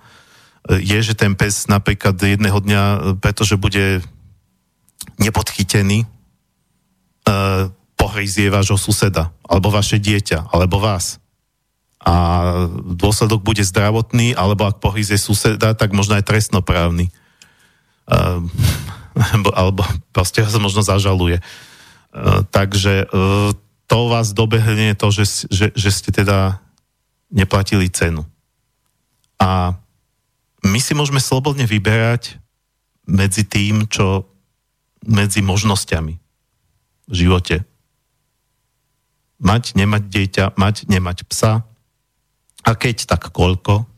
e, 0.67 0.83
je, 0.83 0.99
že 0.99 1.15
ten 1.15 1.31
pes 1.31 1.71
napríklad 1.71 2.19
jedného 2.19 2.59
dňa, 2.59 2.83
e, 2.83 2.97
pretože 3.23 3.55
bude 3.55 4.03
nepodchytený, 5.17 6.05
pohryzie 7.95 8.49
vášho 8.49 8.81
suseda, 8.81 9.29
alebo 9.45 9.69
vaše 9.69 10.01
dieťa, 10.01 10.49
alebo 10.49 10.81
vás. 10.81 11.21
A 12.01 12.43
dôsledok 12.97 13.45
bude 13.45 13.61
zdravotný, 13.61 14.33
alebo 14.33 14.65
ak 14.65 14.81
pohryzie 14.81 15.21
suseda, 15.21 15.77
tak 15.77 15.93
možno 15.93 16.17
aj 16.17 16.25
trestnoprávny. 16.25 17.13
alebo 19.61 19.85
proste 20.09 20.41
sa 20.41 20.57
možno 20.57 20.81
zažaluje. 20.81 21.37
Eh, 21.39 22.41
takže 22.49 23.05
eh, 23.05 23.49
to 23.87 23.97
vás 24.09 24.33
dobehne 24.33 24.95
to, 24.95 25.07
že, 25.13 25.47
že, 25.51 25.67
že 25.75 25.89
ste 25.91 26.09
teda 26.11 26.59
neplatili 27.31 27.87
cenu. 27.87 28.27
A 29.39 29.75
my 30.63 30.79
si 30.79 30.93
môžeme 30.95 31.19
slobodne 31.19 31.63
vyberať 31.65 32.37
medzi 33.07 33.43
tým, 33.47 33.87
čo 33.87 34.27
medzi 35.05 35.41
možnosťami 35.41 36.13
v 37.09 37.13
živote. 37.13 37.65
Mať, 39.41 39.73
nemať 39.73 40.03
dieťa, 40.05 40.45
mať, 40.53 40.85
nemať 40.85 41.25
psa. 41.25 41.65
A 42.61 42.71
keď, 42.77 43.09
tak 43.09 43.33
koľko. 43.33 43.89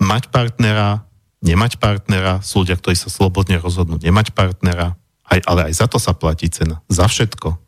Mať 0.00 0.32
partnera, 0.32 1.04
nemať 1.44 1.76
partnera, 1.76 2.40
sú 2.40 2.64
ľudia, 2.64 2.80
ktorí 2.80 2.96
sa 2.96 3.12
slobodne 3.12 3.60
rozhodnú 3.60 4.00
nemať 4.00 4.32
partnera, 4.32 4.96
aj, 5.28 5.44
ale 5.44 5.60
aj 5.68 5.72
za 5.76 5.86
to 5.86 6.00
sa 6.00 6.16
platí 6.16 6.48
cena. 6.48 6.80
Za 6.88 7.04
všetko. 7.04 7.60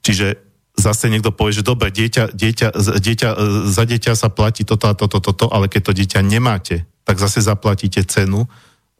Čiže 0.00 0.40
zase 0.74 1.12
niekto 1.12 1.30
povie, 1.30 1.60
že 1.60 1.66
dobre, 1.66 1.92
dieťa, 1.92 2.34
dieťa, 2.34 2.68
dieťa, 2.98 3.28
za 3.68 3.84
dieťa 3.84 4.12
sa 4.16 4.28
platí 4.32 4.66
toto 4.66 4.90
a 4.90 4.96
toto, 4.96 5.20
toto, 5.20 5.46
ale 5.52 5.68
keď 5.68 5.92
to 5.92 5.92
dieťa 5.92 6.20
nemáte, 6.24 6.88
tak 7.04 7.20
zase 7.20 7.44
zaplatíte 7.44 8.02
cenu 8.08 8.48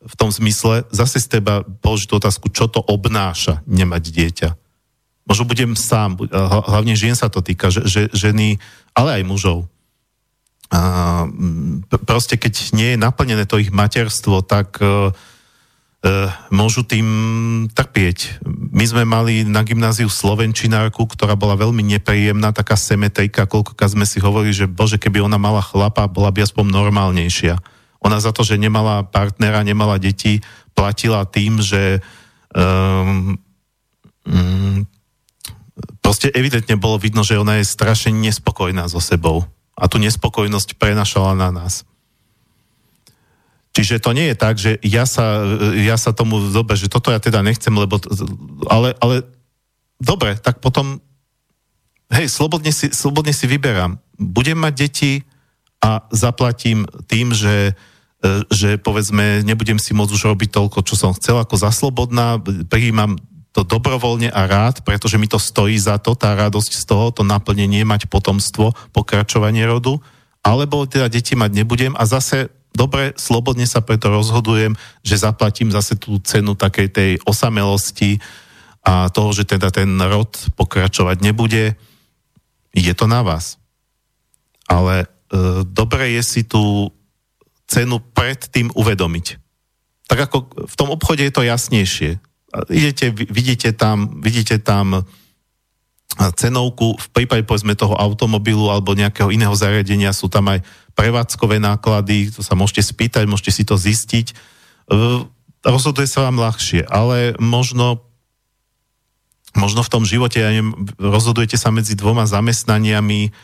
v 0.05 0.15
tom 0.21 0.29
zmysle, 0.29 0.85
zase 0.93 1.19
z 1.19 1.41
teba 1.41 1.65
položiť 1.65 2.13
otázku, 2.13 2.53
čo 2.53 2.69
to 2.69 2.85
obnáša 2.85 3.65
nemať 3.65 4.03
dieťa. 4.13 4.51
Možno 5.25 5.49
budem 5.49 5.73
sám, 5.73 6.21
hlavne 6.69 6.93
žien 6.93 7.17
sa 7.17 7.33
to 7.33 7.41
týka, 7.41 7.73
že, 7.73 7.89
že 7.89 8.01
ženy 8.13 8.61
ale 8.93 9.21
aj 9.21 9.23
mužov. 9.25 9.65
A, 10.69 11.25
proste 12.05 12.37
keď 12.37 12.77
nie 12.77 12.93
je 12.93 13.01
naplnené 13.01 13.49
to 13.49 13.57
ich 13.57 13.73
materstvo, 13.73 14.45
tak 14.45 14.77
uh, 14.85 15.09
môžu 16.53 16.85
tým 16.85 17.09
trpieť. 17.73 18.45
My 18.45 18.85
sme 18.85 19.09
mali 19.09 19.49
na 19.49 19.65
gymnáziu 19.65 20.13
Slovenčinárku, 20.13 21.01
ktorá 21.09 21.33
bola 21.33 21.57
veľmi 21.57 21.81
nepríjemná, 21.97 22.53
taká 22.53 22.77
semetejka, 22.77 23.49
koľkokrát 23.49 23.97
sme 23.97 24.05
si 24.05 24.21
hovorili, 24.21 24.53
že 24.53 24.69
bože, 24.69 25.01
keby 25.01 25.25
ona 25.25 25.41
mala 25.41 25.65
chlapa, 25.65 26.05
bola 26.05 26.29
by 26.29 26.45
aspoň 26.45 26.69
normálnejšia. 26.69 27.57
Ona 28.05 28.21
za 28.21 28.31
to, 28.37 28.45
že 28.45 28.61
nemala 28.61 29.03
partnera, 29.09 29.65
nemala 29.65 29.97
deti, 29.97 30.45
platila 30.77 31.25
tým, 31.25 31.65
že 31.65 32.05
um, 32.53 33.41
um, 34.29 34.85
proste 36.05 36.29
evidentne 36.37 36.77
bolo 36.77 37.01
vidno, 37.01 37.25
že 37.25 37.41
ona 37.41 37.59
je 37.59 37.67
strašne 37.67 38.13
nespokojná 38.13 38.85
so 38.93 39.01
sebou 39.01 39.49
a 39.75 39.89
tú 39.89 39.97
nespokojnosť 39.99 40.77
prenašala 40.77 41.33
na 41.35 41.51
nás. 41.51 41.83
Čiže 43.75 43.99
to 43.99 44.15
nie 44.15 44.31
je 44.31 44.37
tak, 44.39 44.55
že 44.55 44.79
ja 44.87 45.03
sa, 45.03 45.43
ja 45.75 45.99
sa 45.99 46.15
tomu, 46.15 46.39
dobre, 46.55 46.79
že 46.79 46.87
toto 46.87 47.11
ja 47.11 47.19
teda 47.19 47.43
nechcem, 47.43 47.75
lebo, 47.75 47.99
ale, 48.71 48.95
ale 49.03 49.27
dobre, 49.99 50.39
tak 50.39 50.63
potom, 50.63 51.03
hej, 52.15 52.31
slobodne 52.31 52.71
si, 52.71 52.95
slobodne 52.95 53.35
si 53.35 53.51
vyberám. 53.51 53.99
Budem 54.15 54.63
mať 54.63 54.75
deti 54.79 55.13
a 55.83 56.07
zaplatím 56.15 56.87
tým, 57.11 57.35
že, 57.35 57.75
že 58.49 58.81
povedzme, 58.81 59.45
nebudem 59.45 59.77
si 59.77 59.93
môcť 59.93 60.13
už 60.17 60.23
robiť 60.33 60.51
toľko, 60.51 60.79
čo 60.87 60.95
som 60.97 61.13
chcel 61.13 61.37
ako 61.37 61.61
za 61.61 61.69
slobodná, 61.69 62.41
prijímam 62.73 63.21
to 63.55 63.63
dobrovoľne 63.63 64.35
a 64.35 64.51
rád, 64.51 64.83
pretože 64.83 65.15
mi 65.21 65.31
to 65.31 65.39
stojí 65.39 65.79
za 65.79 66.01
to, 66.03 66.19
tá 66.19 66.35
radosť 66.35 66.73
z 66.75 66.85
toho, 66.89 67.15
to 67.15 67.23
naplnenie, 67.23 67.87
mať 67.87 68.11
potomstvo, 68.11 68.75
pokračovanie 68.91 69.63
rodu, 69.63 70.03
alebo 70.43 70.89
teda 70.91 71.07
deti 71.07 71.39
mať 71.39 71.51
nebudem 71.55 71.95
a 71.95 72.03
zase 72.03 72.51
dobre, 72.75 73.15
slobodne 73.15 73.65
sa 73.71 73.79
preto 73.79 74.11
rozhodujem, 74.11 74.75
že 75.07 75.23
zaplatím 75.23 75.71
zase 75.71 75.95
tú 75.95 76.19
cenu 76.19 76.59
takej 76.59 76.89
tej 76.91 77.11
osamelosti 77.23 78.19
a 78.83 79.09
toho, 79.09 79.31
že 79.31 79.47
teda 79.47 79.71
ten 79.71 79.89
rod 80.03 80.35
pokračovať 80.59 81.23
nebude, 81.23 81.79
je 82.75 82.93
to 82.93 83.07
na 83.07 83.23
vás. 83.23 83.57
Ale 84.67 85.07
e, 85.07 85.63
dobre 85.63 86.19
je 86.19 86.23
si 86.27 86.43
tú 86.43 86.91
cenu 87.75 87.99
predtým 88.15 88.71
uvedomiť. 88.71 89.27
Tak 90.07 90.19
ako 90.31 90.37
v 90.71 90.75
tom 90.79 90.95
obchode 90.95 91.27
je 91.27 91.35
to 91.35 91.43
jasnejšie 91.43 92.23
idete, 92.71 93.11
vidíte 93.11 93.75
tam, 93.75 94.23
vidíte 94.23 94.63
tam 94.63 95.03
cenovku, 96.15 96.95
v 96.95 97.09
prípade 97.11 97.43
povedzme 97.43 97.75
toho 97.75 97.99
automobilu 97.99 98.71
alebo 98.71 98.95
nejakého 98.95 99.35
iného 99.35 99.51
zariadenia 99.51 100.15
sú 100.15 100.31
tam 100.31 100.47
aj 100.47 100.63
prevádzkové 100.95 101.59
náklady, 101.59 102.31
to 102.31 102.47
sa 102.47 102.55
môžete 102.55 102.87
spýtať, 102.87 103.27
môžete 103.27 103.51
si 103.51 103.67
to 103.67 103.75
zistiť. 103.75 104.31
E, 104.31 104.35
rozhoduje 105.67 106.07
sa 106.07 106.31
vám 106.31 106.39
ľahšie, 106.39 106.87
ale 106.87 107.35
možno 107.43 108.07
možno 109.59 109.83
v 109.83 109.91
tom 109.91 110.03
živote 110.07 110.39
ja 110.39 110.55
neviem, 110.55 110.87
rozhodujete 110.99 111.59
sa 111.59 111.75
medzi 111.75 111.99
dvoma 111.99 112.31
zamestnaniami 112.31 113.35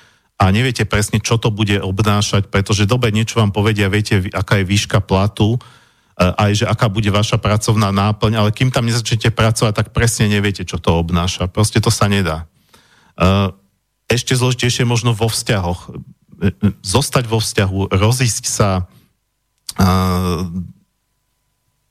a 0.40 0.48
neviete 0.48 0.88
presne, 0.88 1.20
čo 1.20 1.36
to 1.36 1.52
bude 1.52 1.76
obnášať, 1.84 2.48
pretože 2.48 2.88
dobe 2.88 3.12
niečo 3.12 3.44
vám 3.44 3.52
povedia, 3.52 3.92
viete, 3.92 4.24
aká 4.32 4.64
je 4.64 4.64
výška 4.64 5.04
platu, 5.04 5.60
aj, 6.16 6.64
že 6.64 6.64
aká 6.64 6.88
bude 6.88 7.12
vaša 7.12 7.36
pracovná 7.36 7.92
náplň, 7.92 8.40
ale 8.40 8.50
kým 8.52 8.72
tam 8.72 8.88
nezačnete 8.88 9.32
pracovať, 9.36 9.72
tak 9.72 9.88
presne 9.92 10.32
neviete, 10.32 10.64
čo 10.64 10.80
to 10.80 10.96
obnáša. 10.96 11.48
Proste 11.48 11.80
to 11.80 11.92
sa 11.92 12.08
nedá. 12.08 12.48
Ešte 14.08 14.32
zložitejšie 14.32 14.88
možno 14.88 15.12
vo 15.12 15.28
vzťahoch. 15.28 15.92
Zostať 16.80 17.24
vo 17.28 17.40
vzťahu, 17.40 17.92
rozísť 17.92 18.44
sa, 18.48 18.88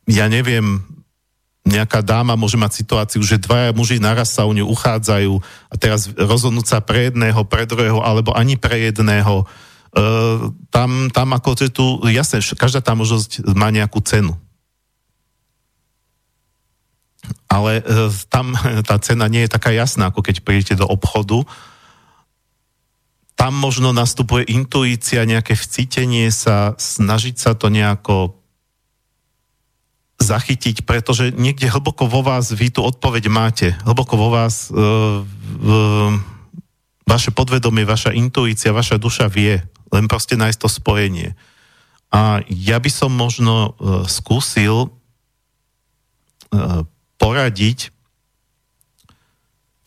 ja 0.09 0.25
neviem, 0.25 0.81
nejaká 1.69 2.01
dáma 2.01 2.33
môže 2.33 2.57
mať 2.57 2.81
situáciu, 2.81 3.21
že 3.21 3.37
dvaja 3.37 3.71
muži 3.71 4.01
naraz 4.01 4.33
sa 4.33 4.43
o 4.43 4.51
ňu 4.51 4.65
uchádzajú 4.65 5.33
a 5.69 5.75
teraz 5.77 6.09
rozhodnúť 6.17 6.65
sa 6.65 6.77
pre 6.81 7.13
jedného, 7.13 7.45
pre 7.45 7.69
druhého, 7.69 8.01
alebo 8.01 8.33
ani 8.33 8.57
pre 8.57 8.89
jedného, 8.89 9.45
Uh, 9.89 10.53
tam, 10.69 11.09
tam 11.09 11.33
ako 11.33 11.57
že 11.57 11.73
tu, 11.73 11.97
jasne, 12.13 12.37
každá 12.53 12.77
tá 12.77 12.93
možnosť 12.93 13.41
má 13.57 13.73
nejakú 13.73 13.97
cenu. 14.05 14.37
Ale 17.49 17.81
uh, 17.81 18.13
tam 18.29 18.53
tá 18.89 19.01
cena 19.01 19.25
nie 19.25 19.49
je 19.49 19.53
taká 19.57 19.73
jasná, 19.73 20.13
ako 20.13 20.21
keď 20.21 20.45
prídete 20.45 20.77
do 20.77 20.85
obchodu. 20.85 21.41
Tam 23.33 23.57
možno 23.57 23.89
nastupuje 23.89 24.45
intuícia, 24.53 25.25
nejaké 25.25 25.57
vcítenie 25.57 26.29
sa, 26.29 26.77
snažiť 26.77 27.41
sa 27.41 27.57
to 27.57 27.73
nejako 27.73 28.38
zachytiť, 30.19 30.83
pretože 30.83 31.31
niekde 31.33 31.71
hlboko 31.71 32.05
vo 32.05 32.21
vás 32.21 32.51
vy 32.51 32.69
tú 32.69 32.83
odpoveď 32.83 33.31
máte. 33.31 33.67
Hlboko 33.87 34.19
vo 34.19 34.29
vás 34.29 34.67
uh, 34.69 35.23
uh, 35.23 36.11
vaše 37.07 37.31
podvedomie, 37.31 37.87
vaša 37.87 38.13
intuícia, 38.13 38.75
vaša 38.75 38.99
duša 38.99 39.31
vie, 39.31 39.63
len 39.89 40.05
proste 40.05 40.37
nájsť 40.37 40.59
to 40.59 40.69
spojenie. 40.69 41.33
A 42.13 42.43
ja 42.45 42.77
by 42.77 42.91
som 42.91 43.09
možno 43.15 43.73
uh, 43.73 44.05
skúsil 44.05 44.91
uh, 44.91 46.83
poradiť 47.17 47.89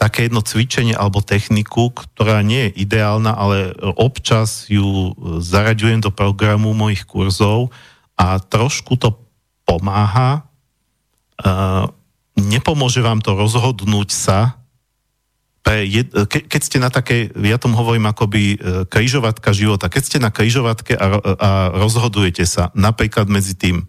také 0.02 0.26
jedno 0.26 0.42
cvičenie 0.42 0.98
alebo 0.98 1.22
techniku, 1.22 1.94
ktorá 1.94 2.42
nie 2.42 2.66
je 2.66 2.82
ideálna, 2.82 3.38
ale 3.38 3.70
občas 3.94 4.66
ju 4.66 5.14
zaraďujem 5.38 6.02
do 6.02 6.10
programu 6.10 6.74
mojich 6.74 7.06
kurzov 7.06 7.70
a 8.18 8.42
trošku 8.42 8.98
to 8.98 9.21
pomáha. 9.62 10.46
Uh, 11.42 11.90
nepomôže 12.38 13.02
vám 13.02 13.20
to 13.20 13.34
rozhodnúť 13.34 14.10
sa, 14.12 14.62
keď 15.62 16.60
ste 16.62 16.82
na 16.82 16.90
takej, 16.90 17.38
ja 17.38 17.54
tomu 17.54 17.78
hovorím 17.78 18.10
akoby 18.10 18.42
e, 18.42 18.82
križovatka 18.90 19.54
života, 19.54 19.86
keď 19.86 20.02
ste 20.02 20.18
na 20.18 20.34
križovatke 20.34 20.98
a, 20.98 21.06
a 21.38 21.50
rozhodujete 21.78 22.42
sa 22.42 22.74
napríklad 22.74 23.30
medzi 23.30 23.54
tým 23.54 23.86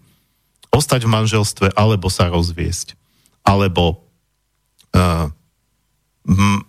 ostať 0.70 1.02
v 1.02 1.12
manželstve 1.18 1.66
alebo 1.74 2.06
sa 2.06 2.30
rozviesť, 2.30 2.94
alebo 3.46 4.02
uh, 4.90 5.30
m, 6.26 6.62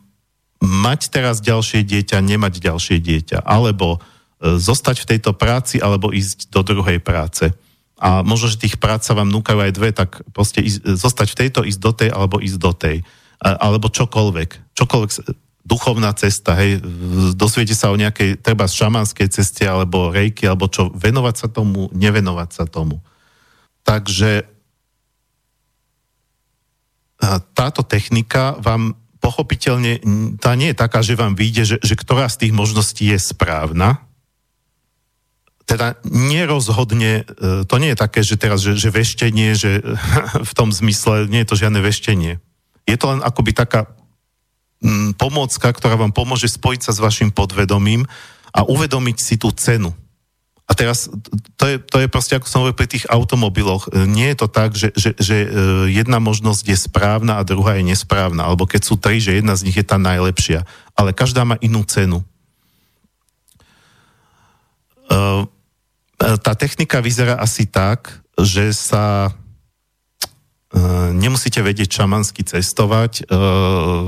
mať 0.62 1.10
teraz 1.10 1.42
ďalšie 1.42 1.82
dieťa, 1.82 2.22
nemať 2.22 2.62
ďalšie 2.62 2.98
dieťa, 3.02 3.42
alebo 3.42 3.98
zostať 4.42 5.02
v 5.02 5.10
tejto 5.10 5.32
práci, 5.34 5.82
alebo 5.82 6.14
ísť 6.14 6.54
do 6.54 6.62
druhej 6.62 7.02
práce. 7.02 7.50
A 7.96 8.22
možno, 8.28 8.52
že 8.52 8.60
tých 8.60 8.76
prác 8.76 9.08
sa 9.08 9.16
vám 9.16 9.32
núkajú 9.32 9.60
aj 9.60 9.72
dve, 9.72 9.90
tak 9.96 10.20
proste 10.36 10.60
ísť, 10.60 11.00
zostať 11.00 11.28
v 11.32 11.40
tejto, 11.40 11.60
ísť 11.64 11.80
do 11.80 11.92
tej, 11.96 12.10
alebo 12.12 12.44
ísť 12.44 12.60
do 12.60 12.74
tej 12.76 12.98
alebo 13.40 13.92
čokoľvek. 13.92 14.74
Čokoľvek, 14.74 15.12
duchovná 15.66 16.14
cesta, 16.14 16.56
hej, 16.56 16.80
dosviete 17.34 17.74
sa 17.74 17.90
o 17.90 18.00
nejakej, 18.00 18.40
treba 18.40 18.70
šamanskej 18.70 19.28
ceste, 19.34 19.66
alebo 19.66 20.14
rejky, 20.14 20.46
alebo 20.46 20.70
čo, 20.70 20.94
venovať 20.94 21.36
sa 21.36 21.48
tomu, 21.50 21.90
nevenovať 21.92 22.50
sa 22.54 22.66
tomu. 22.70 23.02
Takže 23.86 24.46
táto 27.58 27.82
technika 27.82 28.58
vám 28.62 28.94
pochopiteľne, 29.18 30.06
tá 30.38 30.54
nie 30.54 30.70
je 30.70 30.78
taká, 30.78 31.02
že 31.02 31.18
vám 31.18 31.34
vyjde, 31.34 31.64
že, 31.66 31.78
že 31.82 31.96
ktorá 31.98 32.30
z 32.30 32.46
tých 32.46 32.54
možností 32.54 33.10
je 33.10 33.18
správna, 33.18 34.05
teda 35.66 35.98
nerozhodne, 36.06 37.26
e, 37.26 37.66
to 37.66 37.76
nie 37.82 37.94
je 37.94 37.98
také, 37.98 38.22
že 38.22 38.38
teraz, 38.38 38.62
že, 38.62 38.78
že 38.78 38.94
veštenie, 38.94 39.58
že 39.58 39.82
v 40.50 40.54
tom 40.54 40.70
zmysle 40.70 41.26
nie 41.26 41.42
je 41.42 41.50
to 41.50 41.60
žiadne 41.60 41.82
veštenie. 41.82 42.38
Je 42.86 42.98
to 42.98 43.06
len 43.10 43.22
akoby 43.26 43.52
taká 43.52 43.90
mm, 44.86 45.18
pomôcka, 45.18 45.74
ktorá 45.74 45.98
vám 45.98 46.14
pomôže 46.14 46.46
spojiť 46.54 46.82
sa 46.86 46.92
s 46.94 47.02
vašim 47.02 47.34
podvedomím 47.34 48.06
a 48.54 48.62
uvedomiť 48.64 49.18
si 49.18 49.36
tú 49.42 49.50
cenu. 49.52 49.92
A 50.66 50.74
teraz, 50.74 51.06
to 51.62 51.66
je, 51.70 51.78
to 51.78 52.02
je 52.02 52.10
proste, 52.10 52.34
ako 52.34 52.50
som 52.50 52.60
hovoril 52.66 52.78
pri 52.78 52.90
tých 52.90 53.06
automobiloch, 53.06 53.86
e, 53.90 54.10
nie 54.10 54.34
je 54.34 54.38
to 54.42 54.48
tak, 54.50 54.74
že, 54.74 54.90
že, 54.98 55.14
že 55.14 55.38
e, 55.46 55.48
jedna 55.94 56.18
možnosť 56.18 56.66
je 56.66 56.78
správna 56.78 57.38
a 57.38 57.46
druhá 57.46 57.78
je 57.78 57.86
nesprávna, 57.86 58.50
alebo 58.50 58.66
keď 58.66 58.82
sú 58.82 58.98
tri, 58.98 59.22
že 59.22 59.38
jedna 59.38 59.54
z 59.54 59.70
nich 59.70 59.78
je 59.78 59.86
tá 59.86 60.02
najlepšia, 60.02 60.66
ale 60.98 61.14
každá 61.14 61.46
má 61.46 61.62
inú 61.62 61.86
cenu. 61.86 62.26
E, 65.06 65.46
tá 66.18 66.54
technika 66.56 67.04
vyzerá 67.04 67.40
asi 67.40 67.68
tak, 67.68 68.24
že 68.40 68.72
sa 68.72 69.36
Eh, 70.76 71.10
nemusíte 71.16 71.64
vedieť 71.64 72.04
šamansky 72.04 72.44
cestovať, 72.44 73.24
eh, 73.24 74.08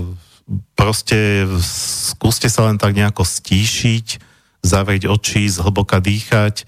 proste 0.75 1.47
skúste 1.63 2.51
sa 2.51 2.67
len 2.67 2.75
tak 2.75 2.91
nejako 2.91 3.23
stíšiť, 3.23 4.19
zavrieť 4.67 5.07
oči, 5.07 5.47
zhlboka 5.47 6.03
dýchať 6.03 6.67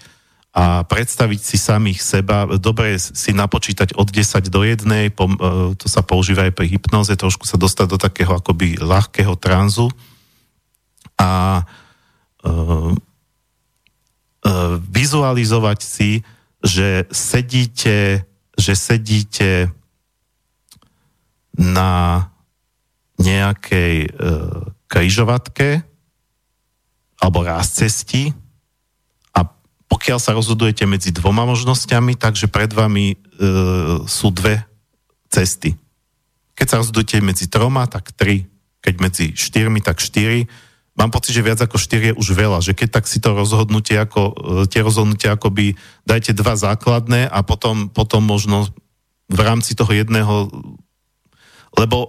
a 0.56 0.88
predstaviť 0.88 1.40
si 1.44 1.60
samých 1.60 2.00
seba. 2.00 2.48
Dobre 2.48 2.96
si 2.96 3.36
napočítať 3.36 3.92
od 3.92 4.08
10 4.08 4.48
do 4.48 4.64
1, 4.64 5.12
eh, 5.12 5.76
to 5.76 5.84
sa 5.84 6.00
používa 6.00 6.48
aj 6.48 6.56
pri 6.56 6.80
hypnoze, 6.80 7.12
trošku 7.12 7.44
sa 7.44 7.60
dostať 7.60 7.86
do 7.92 7.98
takého 8.00 8.32
akoby 8.40 8.80
ľahkého 8.80 9.36
tranzu 9.36 9.92
a 11.20 11.60
vizualizovať 14.90 15.78
si, 15.84 16.24
že 16.60 17.08
sedíte, 17.12 18.24
že 18.56 18.72
sedíte 18.76 19.72
na 21.56 22.24
nejakej 23.20 24.08
uh, 24.08 24.72
križovatke 24.88 25.84
alebo 27.20 27.44
raz 27.44 27.76
cesti 27.76 28.32
a 29.36 29.44
pokiaľ 29.92 30.16
sa 30.16 30.32
rozhodujete 30.32 30.88
medzi 30.88 31.12
dvoma 31.12 31.44
možnosťami, 31.44 32.16
takže 32.16 32.48
pred 32.48 32.72
vami 32.72 33.12
uh, 33.12 34.08
sú 34.08 34.32
dve 34.32 34.64
cesty. 35.28 35.76
Keď 36.56 36.66
sa 36.68 36.80
rozhodujete 36.80 37.20
medzi 37.20 37.48
troma, 37.48 37.84
tak 37.88 38.12
tri. 38.16 38.48
Keď 38.80 38.94
medzi 39.00 39.26
štyrmi, 39.36 39.84
tak 39.84 40.00
štyri 40.00 40.48
mám 41.00 41.08
pocit, 41.08 41.32
že 41.32 41.40
viac 41.40 41.56
ako 41.64 41.80
4 41.80 42.12
je 42.12 42.18
už 42.20 42.28
veľa, 42.36 42.60
že 42.60 42.76
keď 42.76 43.00
tak 43.00 43.08
si 43.08 43.24
to 43.24 43.32
rozhodnutie 43.32 43.96
ako, 43.96 44.20
e, 44.30 44.32
tie 44.68 44.84
rozhodnutia 44.84 45.32
akoby 45.40 45.80
dajte 46.04 46.36
dva 46.36 46.60
základné 46.60 47.24
a 47.24 47.40
potom, 47.40 47.88
potom 47.88 48.20
možno 48.20 48.68
v 49.32 49.40
rámci 49.40 49.72
toho 49.72 49.88
jedného 49.96 50.52
lebo 51.78 51.96
e, 52.02 52.08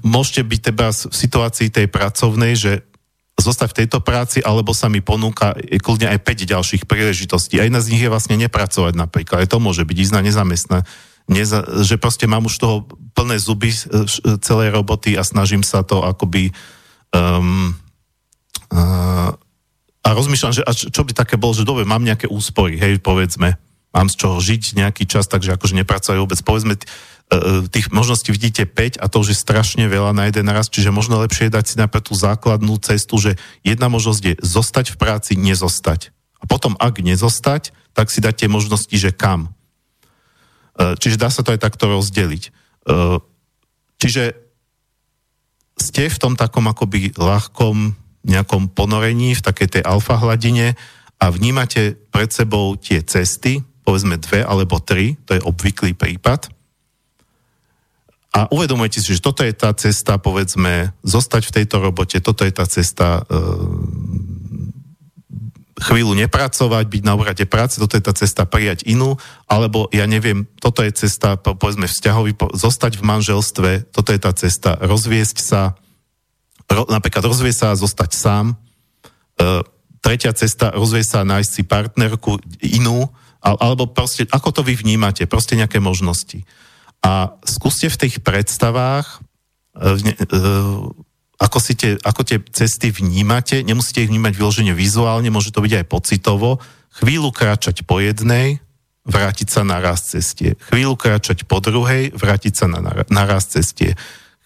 môžete 0.00 0.42
byť 0.48 0.60
teba 0.72 0.88
v 0.90 1.14
situácii 1.14 1.68
tej 1.68 1.86
pracovnej, 1.92 2.56
že 2.56 2.88
zostať 3.34 3.68
v 3.74 3.78
tejto 3.84 3.98
práci, 3.98 4.38
alebo 4.40 4.70
sa 4.70 4.86
mi 4.86 5.02
ponúka 5.02 5.58
kľudne 5.58 6.06
aj 6.06 6.22
5 6.22 6.52
ďalších 6.54 6.82
príležitostí. 6.86 7.58
A 7.58 7.66
jedna 7.66 7.82
z 7.82 7.90
nich 7.92 8.02
je 8.02 8.12
vlastne 8.12 8.38
nepracovať 8.38 8.94
napríklad. 8.94 9.42
Aj 9.42 9.50
to 9.50 9.58
môže 9.58 9.82
byť 9.82 9.96
ísť 9.98 10.14
na 10.14 10.22
nezamestná. 10.22 10.78
Neza, 11.26 11.66
že 11.82 11.98
proste 11.98 12.30
mám 12.30 12.46
už 12.46 12.54
toho 12.56 12.76
plné 13.12 13.36
zuby 13.36 13.74
e, 13.74 13.78
celej 14.40 14.72
roboty 14.72 15.18
a 15.18 15.26
snažím 15.26 15.66
sa 15.66 15.84
to 15.84 16.00
akoby 16.00 16.54
um, 17.12 17.74
a 20.04 20.08
rozmýšľam, 20.12 20.52
že 20.52 20.62
čo 20.90 21.02
by 21.06 21.12
také 21.16 21.40
bolo, 21.40 21.56
že 21.56 21.64
dobre, 21.64 21.88
mám 21.88 22.04
nejaké 22.04 22.28
úspory, 22.28 22.76
hej, 22.76 23.00
povedzme, 23.00 23.56
mám 23.94 24.10
z 24.10 24.18
čoho 24.18 24.36
žiť 24.42 24.74
nejaký 24.74 25.06
čas, 25.06 25.30
takže 25.30 25.54
akože 25.54 25.78
nepracujú 25.78 26.18
vôbec. 26.18 26.42
Povedzme, 26.42 26.74
e, 26.74 26.80
e, 27.30 27.70
tých 27.70 27.94
možností 27.94 28.34
vidíte 28.34 28.66
5 28.66 28.98
a 28.98 29.06
to 29.06 29.22
už 29.22 29.32
je 29.32 29.38
strašne 29.38 29.86
veľa 29.86 30.10
na 30.10 30.26
jeden 30.26 30.50
raz, 30.50 30.66
čiže 30.66 30.90
možno 30.90 31.22
lepšie 31.22 31.48
je 31.48 31.54
dať 31.54 31.64
si 31.64 31.74
napríklad 31.78 32.04
tú 32.10 32.14
základnú 32.18 32.74
cestu, 32.82 33.16
že 33.22 33.38
jedna 33.62 33.86
možnosť 33.86 34.22
je 34.26 34.34
zostať 34.42 34.86
v 34.92 34.96
práci, 34.98 35.32
nezostať. 35.38 36.10
A 36.42 36.44
potom, 36.50 36.74
ak 36.76 36.98
nezostať, 36.98 37.70
tak 37.94 38.10
si 38.10 38.18
dať 38.18 38.44
tie 38.44 38.48
možnosti, 38.50 38.92
že 38.92 39.14
kam. 39.14 39.54
E, 40.74 40.98
čiže 40.98 41.16
dá 41.16 41.30
sa 41.30 41.46
to 41.46 41.54
aj 41.54 41.62
takto 41.62 41.86
rozdeliť. 41.86 42.66
Čiže 43.96 44.36
ste 45.80 46.02
v 46.12 46.20
tom 46.20 46.36
takom 46.36 46.68
akoby 46.68 47.16
ľahkom 47.16 47.96
nejakom 48.24 48.72
ponorení, 48.72 49.36
v 49.36 49.44
takej 49.44 49.68
tej 49.78 49.82
alfa 49.84 50.16
hladine 50.16 50.74
a 51.20 51.28
vnímate 51.28 51.96
pred 52.10 52.32
sebou 52.32 52.76
tie 52.76 53.04
cesty, 53.04 53.60
povedzme 53.84 54.16
dve 54.16 54.40
alebo 54.42 54.80
tri, 54.80 55.16
to 55.28 55.36
je 55.36 55.44
obvyklý 55.44 55.92
prípad. 55.92 56.48
A 58.34 58.50
uvedomujete 58.50 58.98
si, 58.98 59.14
že 59.14 59.22
toto 59.22 59.46
je 59.46 59.54
tá 59.54 59.70
cesta, 59.78 60.18
povedzme, 60.18 60.90
zostať 61.06 61.42
v 61.46 61.54
tejto 61.62 61.76
robote, 61.78 62.18
toto 62.18 62.42
je 62.42 62.50
tá 62.50 62.66
cesta 62.66 63.22
e, 63.22 63.40
chvíľu 65.78 66.18
nepracovať, 66.18 66.84
byť 66.90 67.02
na 67.06 67.14
úrade 67.14 67.46
práce, 67.46 67.78
toto 67.78 67.94
je 67.94 68.02
tá 68.02 68.10
cesta 68.10 68.42
prijať 68.42 68.90
inú, 68.90 69.14
alebo 69.46 69.86
ja 69.94 70.10
neviem, 70.10 70.50
toto 70.58 70.82
je 70.82 70.90
cesta, 70.90 71.38
povedzme, 71.38 71.86
vzťahový, 71.86 72.34
zostať 72.58 72.98
v 72.98 73.06
manželstve, 73.06 73.70
toto 73.94 74.10
je 74.10 74.18
tá 74.18 74.34
cesta 74.34 74.82
rozviesť 74.82 75.38
sa, 75.38 75.78
ro, 76.70 76.88
napríklad 76.88 77.24
rozvie 77.24 77.52
sa 77.52 77.72
a 77.72 77.78
zostať 77.78 78.10
sám. 78.14 78.46
E, 78.52 78.54
tretia 80.04 80.32
cesta, 80.36 80.72
rozvie 80.72 81.04
sa 81.04 81.24
nájsť 81.24 81.50
si 81.50 81.62
partnerku 81.64 82.36
inú, 82.60 83.08
alebo 83.44 83.88
proste, 83.88 84.24
ako 84.32 84.48
to 84.56 84.60
vy 84.64 84.76
vnímate, 84.76 85.28
proste 85.28 85.56
nejaké 85.56 85.80
možnosti. 85.80 86.44
A 87.04 87.36
skúste 87.44 87.92
v 87.92 88.00
tých 88.08 88.24
predstavách, 88.24 89.20
e, 89.76 89.96
e, 90.16 90.36
ako, 91.36 91.58
si 91.60 91.76
tie, 91.76 92.00
ako 92.00 92.24
tie 92.24 92.40
cesty 92.52 92.88
vnímate, 92.88 93.60
nemusíte 93.60 94.00
ich 94.00 94.12
vnímať 94.12 94.32
vyložene 94.36 94.72
vizuálne, 94.72 95.28
môže 95.28 95.52
to 95.52 95.60
byť 95.60 95.72
aj 95.84 95.86
pocitovo, 95.88 96.62
chvíľu 96.96 97.34
kráčať 97.34 97.84
po 97.84 98.00
jednej, 98.00 98.64
vrátiť 99.04 99.48
sa 99.52 99.62
na 99.68 99.84
raz 99.84 100.08
cestie. 100.08 100.56
Chvíľu 100.72 100.96
kráčať 100.96 101.44
po 101.44 101.60
druhej, 101.60 102.16
vrátiť 102.16 102.52
sa 102.56 102.66
na, 102.72 102.80
na 103.04 103.22
raz 103.28 103.52
cestie. 103.52 103.92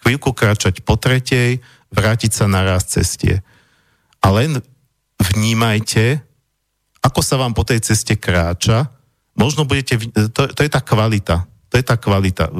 Chvíľku 0.03 0.35
kráčať 0.35 0.82
po 0.82 0.99
tretej, 0.99 1.62
vrátiť 1.93 2.32
sa 2.32 2.47
na 2.51 2.65
raz 2.65 2.89
cestie. 2.89 3.40
A 4.20 4.27
len 4.35 4.60
vnímajte, 5.19 6.23
ako 7.02 7.20
sa 7.23 7.39
vám 7.39 7.55
po 7.55 7.65
tej 7.65 7.81
ceste 7.82 8.19
kráča, 8.19 8.90
možno 9.39 9.65
budete, 9.65 9.98
to, 10.35 10.51
to 10.51 10.60
je 10.66 10.70
tá 10.70 10.82
kvalita, 10.82 11.47
to 11.70 11.74
je 11.78 11.85
tá 11.86 11.94
kvalita. 11.94 12.51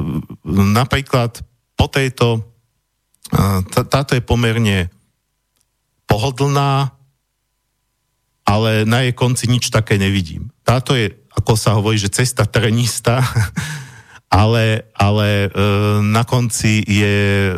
Napríklad 0.47 1.43
po 1.75 1.87
tejto, 1.91 2.43
tá, 3.71 3.81
táto 3.83 4.15
je 4.15 4.23
pomerne 4.23 4.87
pohodlná, 6.09 6.95
ale 8.49 8.81
na 8.89 9.05
jej 9.05 9.13
konci 9.13 9.45
nič 9.45 9.69
také 9.69 10.01
nevidím. 10.01 10.49
Táto 10.65 10.97
je, 10.97 11.13
ako 11.37 11.53
sa 11.53 11.77
hovorí, 11.77 12.01
že 12.01 12.09
cesta 12.09 12.49
trenista, 12.49 13.21
ale, 14.41 14.89
ale 14.97 15.27
e, 15.45 15.49
na 16.01 16.25
konci 16.25 16.81
je 16.81 17.17
e, 17.49 17.53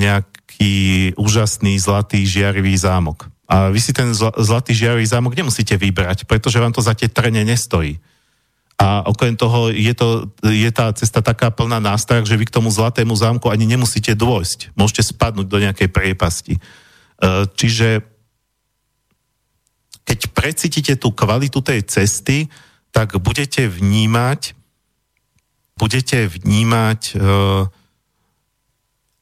nejak, 0.00 0.29
taký 0.60 1.16
úžasný 1.16 1.80
zlatý 1.80 2.28
žiarivý 2.28 2.76
zámok. 2.76 3.32
A 3.48 3.72
vy 3.72 3.80
si 3.80 3.96
ten 3.96 4.12
zlatý 4.12 4.76
žiarivý 4.76 5.08
zámok 5.08 5.32
nemusíte 5.32 5.72
vybrať, 5.72 6.28
pretože 6.28 6.60
vám 6.60 6.68
to 6.68 6.84
za 6.84 6.92
tie 6.92 7.08
trene 7.08 7.40
nestojí. 7.48 7.96
A 8.76 9.08
okrem 9.08 9.32
toho 9.40 9.72
je, 9.72 9.92
to, 9.96 10.28
je 10.44 10.68
tá 10.68 10.92
cesta 10.92 11.24
taká 11.24 11.48
plná 11.48 11.80
nástrah, 11.80 12.20
že 12.28 12.36
vy 12.36 12.44
k 12.44 12.52
tomu 12.52 12.68
zlatému 12.68 13.16
zámku 13.16 13.48
ani 13.48 13.64
nemusíte 13.64 14.12
dôjsť. 14.12 14.76
Môžete 14.76 15.16
spadnúť 15.16 15.48
do 15.48 15.58
nejakej 15.64 15.88
priepasti. 15.88 16.54
E, 16.56 16.60
čiže 17.56 18.04
keď 20.04 20.18
precítite 20.36 20.92
tú 21.00 21.08
kvalitu 21.08 21.64
tej 21.64 21.88
cesty, 21.88 22.52
tak 22.92 23.16
budete 23.16 23.64
vnímať 23.64 24.60
budete 25.80 26.28
vnímať 26.28 27.16
uh, 27.16 27.64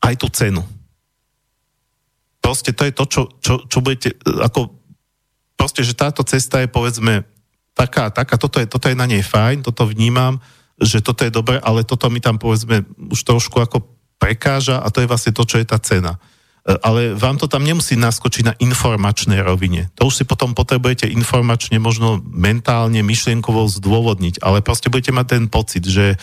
aj 0.02 0.14
tú 0.18 0.26
cenu 0.34 0.66
proste 2.48 2.72
to 2.72 2.88
je 2.88 2.92
to, 2.96 3.04
čo, 3.04 3.22
čo, 3.44 3.54
čo 3.68 3.78
budete, 3.84 4.16
ako 4.24 4.72
proste, 5.52 5.84
že 5.84 5.92
táto 5.92 6.24
cesta 6.24 6.64
je 6.64 6.68
povedzme 6.72 7.28
taká, 7.76 8.08
taká, 8.08 8.40
toto 8.40 8.56
je, 8.56 8.64
toto 8.64 8.88
je 8.88 8.96
na 8.96 9.04
nej 9.04 9.20
fajn, 9.20 9.68
toto 9.68 9.84
vnímam, 9.84 10.40
že 10.80 11.04
toto 11.04 11.28
je 11.28 11.32
dobré, 11.34 11.60
ale 11.60 11.84
toto 11.84 12.08
mi 12.08 12.24
tam 12.24 12.40
povedzme 12.40 12.88
už 13.12 13.20
trošku 13.20 13.60
ako 13.60 13.84
prekáža 14.16 14.80
a 14.80 14.88
to 14.88 15.04
je 15.04 15.10
vlastne 15.12 15.36
to, 15.36 15.44
čo 15.44 15.60
je 15.60 15.68
tá 15.68 15.76
cena. 15.76 16.16
E, 16.64 16.72
ale 16.80 17.12
vám 17.12 17.36
to 17.36 17.52
tam 17.52 17.68
nemusí 17.68 18.00
naskočiť 18.00 18.42
na 18.48 18.54
informačnej 18.56 19.44
rovine. 19.44 19.92
To 20.00 20.08
už 20.08 20.22
si 20.22 20.24
potom 20.24 20.56
potrebujete 20.56 21.04
informačne, 21.04 21.76
možno 21.76 22.16
mentálne, 22.24 23.04
myšlienkovo 23.04 23.68
zdôvodniť, 23.68 24.40
ale 24.40 24.64
proste 24.64 24.88
budete 24.88 25.12
mať 25.12 25.26
ten 25.36 25.44
pocit, 25.52 25.84
že 25.84 26.16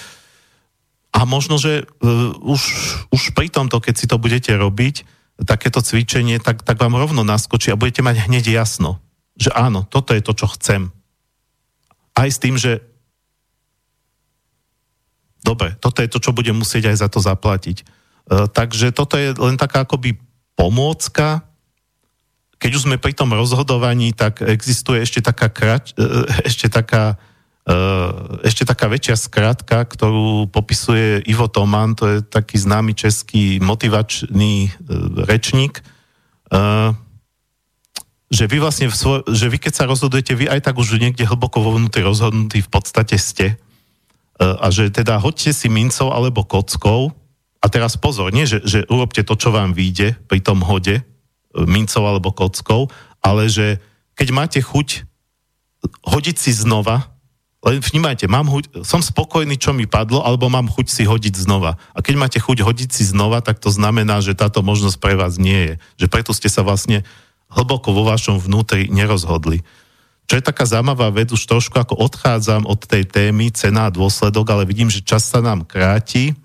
a 1.15 1.23
možno, 1.23 1.56
že 1.56 1.88
uh, 1.88 2.35
už, 2.43 2.61
už 3.14 3.31
pri 3.31 3.47
tomto, 3.47 3.80
keď 3.80 3.93
si 3.95 4.03
to 4.10 4.19
budete 4.19 4.52
robiť, 4.52 5.14
takéto 5.43 5.83
cvičenie, 5.83 6.39
tak, 6.39 6.63
tak 6.63 6.79
vám 6.79 6.95
rovno 6.95 7.27
naskočí 7.27 7.67
a 7.73 7.79
budete 7.79 7.99
mať 7.99 8.31
hneď 8.31 8.55
jasno, 8.55 9.03
že 9.35 9.51
áno, 9.51 9.83
toto 9.83 10.15
je 10.15 10.23
to, 10.23 10.31
čo 10.31 10.47
chcem. 10.55 10.95
Aj 12.15 12.31
s 12.31 12.39
tým, 12.39 12.55
že 12.55 12.79
dobre, 15.43 15.75
toto 15.83 15.99
je 15.99 16.07
to, 16.07 16.23
čo 16.23 16.31
budem 16.31 16.55
musieť 16.55 16.89
aj 16.89 16.97
za 17.03 17.07
to 17.11 17.19
zaplatiť. 17.19 17.77
E, 17.83 17.85
takže 18.47 18.95
toto 18.95 19.19
je 19.19 19.35
len 19.35 19.59
taká 19.59 19.83
akoby 19.83 20.15
pomôcka. 20.55 21.43
Keď 22.55 22.71
už 22.71 22.83
sme 22.87 22.97
pri 22.97 23.11
tom 23.11 23.35
rozhodovaní, 23.35 24.15
tak 24.15 24.39
existuje 24.39 25.03
ešte 25.03 25.19
taká, 25.19 25.51
krač, 25.51 25.91
e, 25.99 26.25
ešte 26.47 26.71
taká 26.71 27.19
ešte 28.45 28.61
taká 28.61 28.85
väčšia 28.85 29.17
skratka, 29.17 29.81
ktorú 29.89 30.45
popisuje 30.53 31.25
Ivo 31.25 31.49
Toman, 31.49 31.97
to 31.97 32.05
je 32.05 32.17
taký 32.21 32.61
známy 32.61 32.93
český 32.93 33.57
motivačný 33.57 34.69
eh, 34.69 34.73
rečník, 35.25 35.81
eh, 36.53 36.93
že 38.29 38.43
vy 38.45 38.57
vlastne, 38.61 38.93
svoj, 38.93 39.25
že 39.33 39.49
vy 39.49 39.57
keď 39.57 39.73
sa 39.73 39.89
rozhodujete, 39.89 40.37
vy 40.37 40.45
aj 40.45 40.61
tak 40.61 40.77
už 40.77 41.01
niekde 41.01 41.25
hlboko 41.25 41.61
vo 41.61 41.73
vnútri 41.77 42.05
rozhodnutí 42.05 42.61
v 42.61 42.69
podstate 42.73 43.15
ste. 43.21 43.55
A 44.35 44.67
že 44.67 44.91
teda 44.91 45.21
hoďte 45.21 45.55
si 45.55 45.71
mincov 45.71 46.11
alebo 46.11 46.43
kockou. 46.43 47.15
A 47.63 47.65
teraz 47.71 47.95
pozor, 47.95 48.35
nie, 48.35 48.43
že, 48.43 48.59
že 48.65 48.83
urobte 48.91 49.23
to, 49.23 49.39
čo 49.39 49.55
vám 49.55 49.71
vyjde 49.71 50.19
pri 50.27 50.43
tom 50.43 50.65
hode 50.65 51.05
mincov 51.55 52.03
alebo 52.03 52.35
kockou, 52.35 52.91
ale 53.23 53.47
že 53.47 53.79
keď 54.19 54.27
máte 54.35 54.59
chuť 54.59 55.07
hodiť 56.03 56.35
si 56.35 56.51
znova 56.51 57.14
len 57.65 57.81
vnímajte, 57.81 58.29
mám 58.29 58.45
chuť, 58.45 58.85
som 58.85 59.01
spokojný, 59.01 59.57
čo 59.57 59.73
mi 59.73 59.89
padlo, 59.89 60.21
alebo 60.21 60.53
mám 60.53 60.69
chuť 60.69 60.85
si 60.85 61.01
hodiť 61.01 61.33
znova. 61.33 61.81
A 61.97 62.05
keď 62.05 62.13
máte 62.21 62.37
chuť 62.37 62.61
hodiť 62.61 62.93
si 62.93 63.09
znova, 63.09 63.41
tak 63.41 63.57
to 63.57 63.73
znamená, 63.73 64.21
že 64.21 64.37
táto 64.37 64.61
možnosť 64.61 65.01
pre 65.01 65.17
vás 65.17 65.41
nie 65.41 65.73
je. 65.73 66.05
Že 66.05 66.07
preto 66.13 66.31
ste 66.37 66.45
sa 66.45 66.61
vlastne 66.61 67.01
hlboko 67.49 67.89
vo 67.89 68.05
vašom 68.05 68.37
vnútri 68.37 68.85
nerozhodli. 68.93 69.65
Čo 70.29 70.37
je 70.37 70.45
taká 70.45 70.69
zaujímavá 70.69 71.09
vec, 71.09 71.33
už 71.33 71.41
trošku 71.41 71.73
ako 71.81 71.97
odchádzam 72.05 72.69
od 72.69 72.85
tej 72.85 73.09
témy 73.09 73.49
cena 73.49 73.89
a 73.89 73.93
dôsledok, 73.93 74.45
ale 74.53 74.69
vidím, 74.69 74.93
že 74.93 75.01
čas 75.01 75.25
sa 75.25 75.41
nám 75.41 75.65
kráti. 75.65 76.37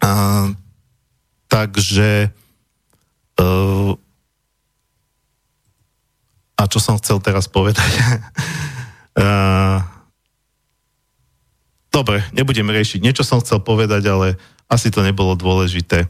A, 0.00 0.48
takže 1.44 2.32
uh, 3.36 3.92
a 6.56 6.62
čo 6.72 6.80
som 6.80 6.96
chcel 6.96 7.20
teraz 7.20 7.52
povedať? 7.52 7.84
uh, 9.20 9.84
dobre, 11.96 12.20
nebudem 12.36 12.68
riešiť. 12.68 13.00
Niečo 13.00 13.24
som 13.24 13.40
chcel 13.40 13.64
povedať, 13.64 14.04
ale 14.04 14.36
asi 14.68 14.92
to 14.92 15.00
nebolo 15.00 15.32
dôležité. 15.32 16.04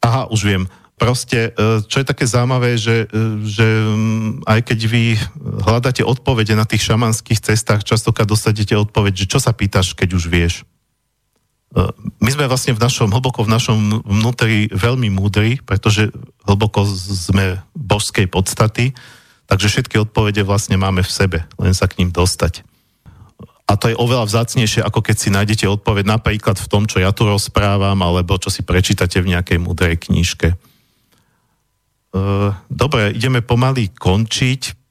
Aha, 0.00 0.32
už 0.32 0.40
viem 0.48 0.64
proste, 1.02 1.50
e, 1.50 1.82
čo 1.82 1.98
je 1.98 2.06
také 2.06 2.22
zaujímavé, 2.30 2.78
že, 2.78 3.10
e, 3.10 3.42
že 3.42 3.66
mm, 3.66 4.46
aj 4.46 4.60
keď 4.62 4.78
vy 4.86 5.04
hľadáte 5.66 6.02
odpovede 6.06 6.54
na 6.54 6.62
tých 6.62 6.86
šamanských 6.86 7.42
cestách, 7.42 7.82
častokrát 7.82 8.30
dostanete 8.30 8.78
odpoveď, 8.78 9.26
že 9.26 9.26
čo 9.26 9.42
sa 9.42 9.50
pýtaš, 9.50 9.98
keď 9.98 10.08
už 10.14 10.24
vieš. 10.30 10.54
E, 11.74 11.90
my 12.22 12.30
sme 12.30 12.46
vlastne 12.46 12.78
v 12.78 12.82
našom, 12.86 13.10
hlboko 13.10 13.42
v 13.42 13.50
našom 13.50 14.06
vnútri 14.06 14.70
veľmi 14.70 15.10
múdri, 15.10 15.58
pretože 15.66 16.14
hlboko 16.46 16.86
sme 16.86 17.58
božskej 17.74 18.30
podstaty, 18.30 18.94
takže 19.50 19.74
všetky 19.74 19.98
odpovede 20.06 20.46
vlastne 20.46 20.78
máme 20.78 21.02
v 21.02 21.10
sebe, 21.10 21.38
len 21.58 21.74
sa 21.74 21.90
k 21.90 21.98
ním 21.98 22.14
dostať. 22.14 22.62
A 23.70 23.78
to 23.78 23.88
je 23.88 23.96
oveľa 23.96 24.28
vzácnejšie, 24.28 24.82
ako 24.82 25.00
keď 25.00 25.16
si 25.16 25.28
nájdete 25.30 25.64
odpoveď 25.70 26.04
napríklad 26.18 26.58
v 26.58 26.68
tom, 26.68 26.84
čo 26.84 26.98
ja 26.98 27.14
tu 27.14 27.24
rozprávam, 27.24 27.96
alebo 28.02 28.36
čo 28.36 28.50
si 28.50 28.66
prečítate 28.66 29.22
v 29.22 29.32
nejakej 29.32 29.58
múdrej 29.62 30.10
knižke. 30.10 30.58
Eh, 32.12 32.50
dobre, 32.68 33.16
ideme 33.16 33.40
pomaly 33.40 33.88
končiť. 33.96 34.84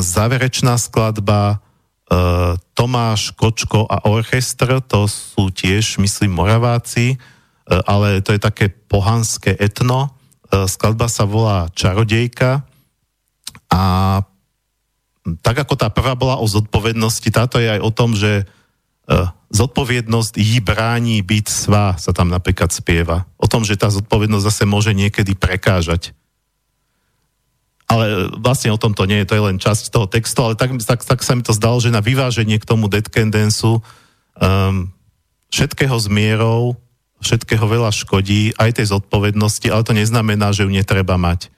Záverečná 0.00 0.80
skladba 0.80 1.60
eh, 2.08 2.56
Tomáš 2.74 3.36
Kočko 3.36 3.86
a 3.86 4.08
orchestr, 4.08 4.80
to 4.82 5.06
sú 5.06 5.52
tiež, 5.52 6.00
myslím, 6.02 6.34
Moraváci, 6.34 7.20
ale 7.68 8.24
to 8.24 8.32
je 8.32 8.40
také 8.40 8.72
pohanské 8.72 9.52
etno. 9.52 10.16
Skladba 10.48 11.04
sa 11.12 11.28
volá 11.28 11.68
Čarodejka 11.76 12.64
a 13.68 13.82
tak 15.42 15.60
ako 15.66 15.74
tá 15.76 15.92
prvá 15.92 16.16
bola 16.16 16.40
o 16.40 16.46
zodpovednosti, 16.48 17.28
táto 17.28 17.60
je 17.60 17.68
aj 17.76 17.80
o 17.84 17.90
tom, 17.92 18.16
že 18.16 18.48
zodpovednosť 19.48 20.36
jí 20.36 20.60
bráni 20.60 21.24
byť 21.24 21.46
svá, 21.48 21.96
sa 21.96 22.12
tam 22.12 22.28
napríklad 22.28 22.68
spieva. 22.68 23.24
O 23.40 23.48
tom, 23.48 23.64
že 23.64 23.80
tá 23.80 23.88
zodpovednosť 23.88 24.44
zase 24.44 24.64
môže 24.68 24.92
niekedy 24.92 25.32
prekážať. 25.32 26.12
Ale 27.88 28.28
vlastne 28.36 28.68
o 28.68 28.76
tom 28.76 28.92
to 28.92 29.08
nie 29.08 29.24
je, 29.24 29.32
to 29.32 29.36
je 29.40 29.46
len 29.48 29.56
časť 29.56 29.88
toho 29.88 30.04
textu, 30.04 30.44
ale 30.44 30.60
tak, 30.60 30.76
tak, 30.84 31.00
tak 31.00 31.24
sa 31.24 31.32
mi 31.32 31.40
to 31.40 31.56
zdalo, 31.56 31.80
že 31.80 31.88
na 31.88 32.04
vyváženie 32.04 32.60
k 32.60 32.68
tomu 32.68 32.92
dead 32.92 33.08
um, 33.08 34.92
všetkého 35.48 35.96
z 35.96 36.06
mierou, 36.12 36.76
všetkého 37.24 37.64
veľa 37.64 37.88
škodí, 37.88 38.52
aj 38.60 38.76
tej 38.76 38.92
zodpovednosti, 38.92 39.72
ale 39.72 39.88
to 39.88 39.96
neznamená, 39.96 40.52
že 40.52 40.68
ju 40.68 40.70
netreba 40.70 41.16
mať. 41.16 41.48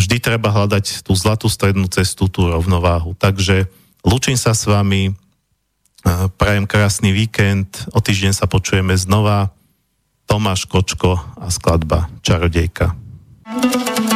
Vždy 0.00 0.16
treba 0.16 0.48
hľadať 0.48 1.04
tú 1.04 1.12
zlatú 1.12 1.52
strednú 1.52 1.84
cestu, 1.92 2.24
tú 2.32 2.48
rovnováhu. 2.48 3.12
Takže 3.20 3.68
lučím 4.00 4.40
sa 4.40 4.56
s 4.56 4.64
vami, 4.64 5.12
Prajem 6.40 6.64
krásny 6.64 7.12
víkend, 7.12 7.84
o 7.92 8.00
týždeň 8.00 8.32
sa 8.32 8.48
počujeme 8.48 8.96
znova. 8.96 9.52
Tomáš 10.24 10.64
Kočko 10.64 11.20
a 11.36 11.52
skladba 11.52 12.08
Čarodejka. 12.24 12.96
Uprostřed 13.44 14.09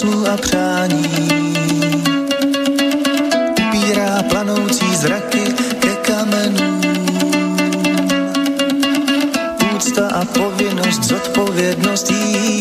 snů 0.00 0.26
a 0.32 0.36
přání 0.36 1.40
planoucí 4.30 4.96
zraky 4.96 5.44
ke 5.80 5.94
kamenům. 5.94 6.80
Úcta 9.76 10.08
a 10.08 10.24
povinnost, 10.24 11.02
zodpovědnost 11.02 12.10
jí 12.10 12.59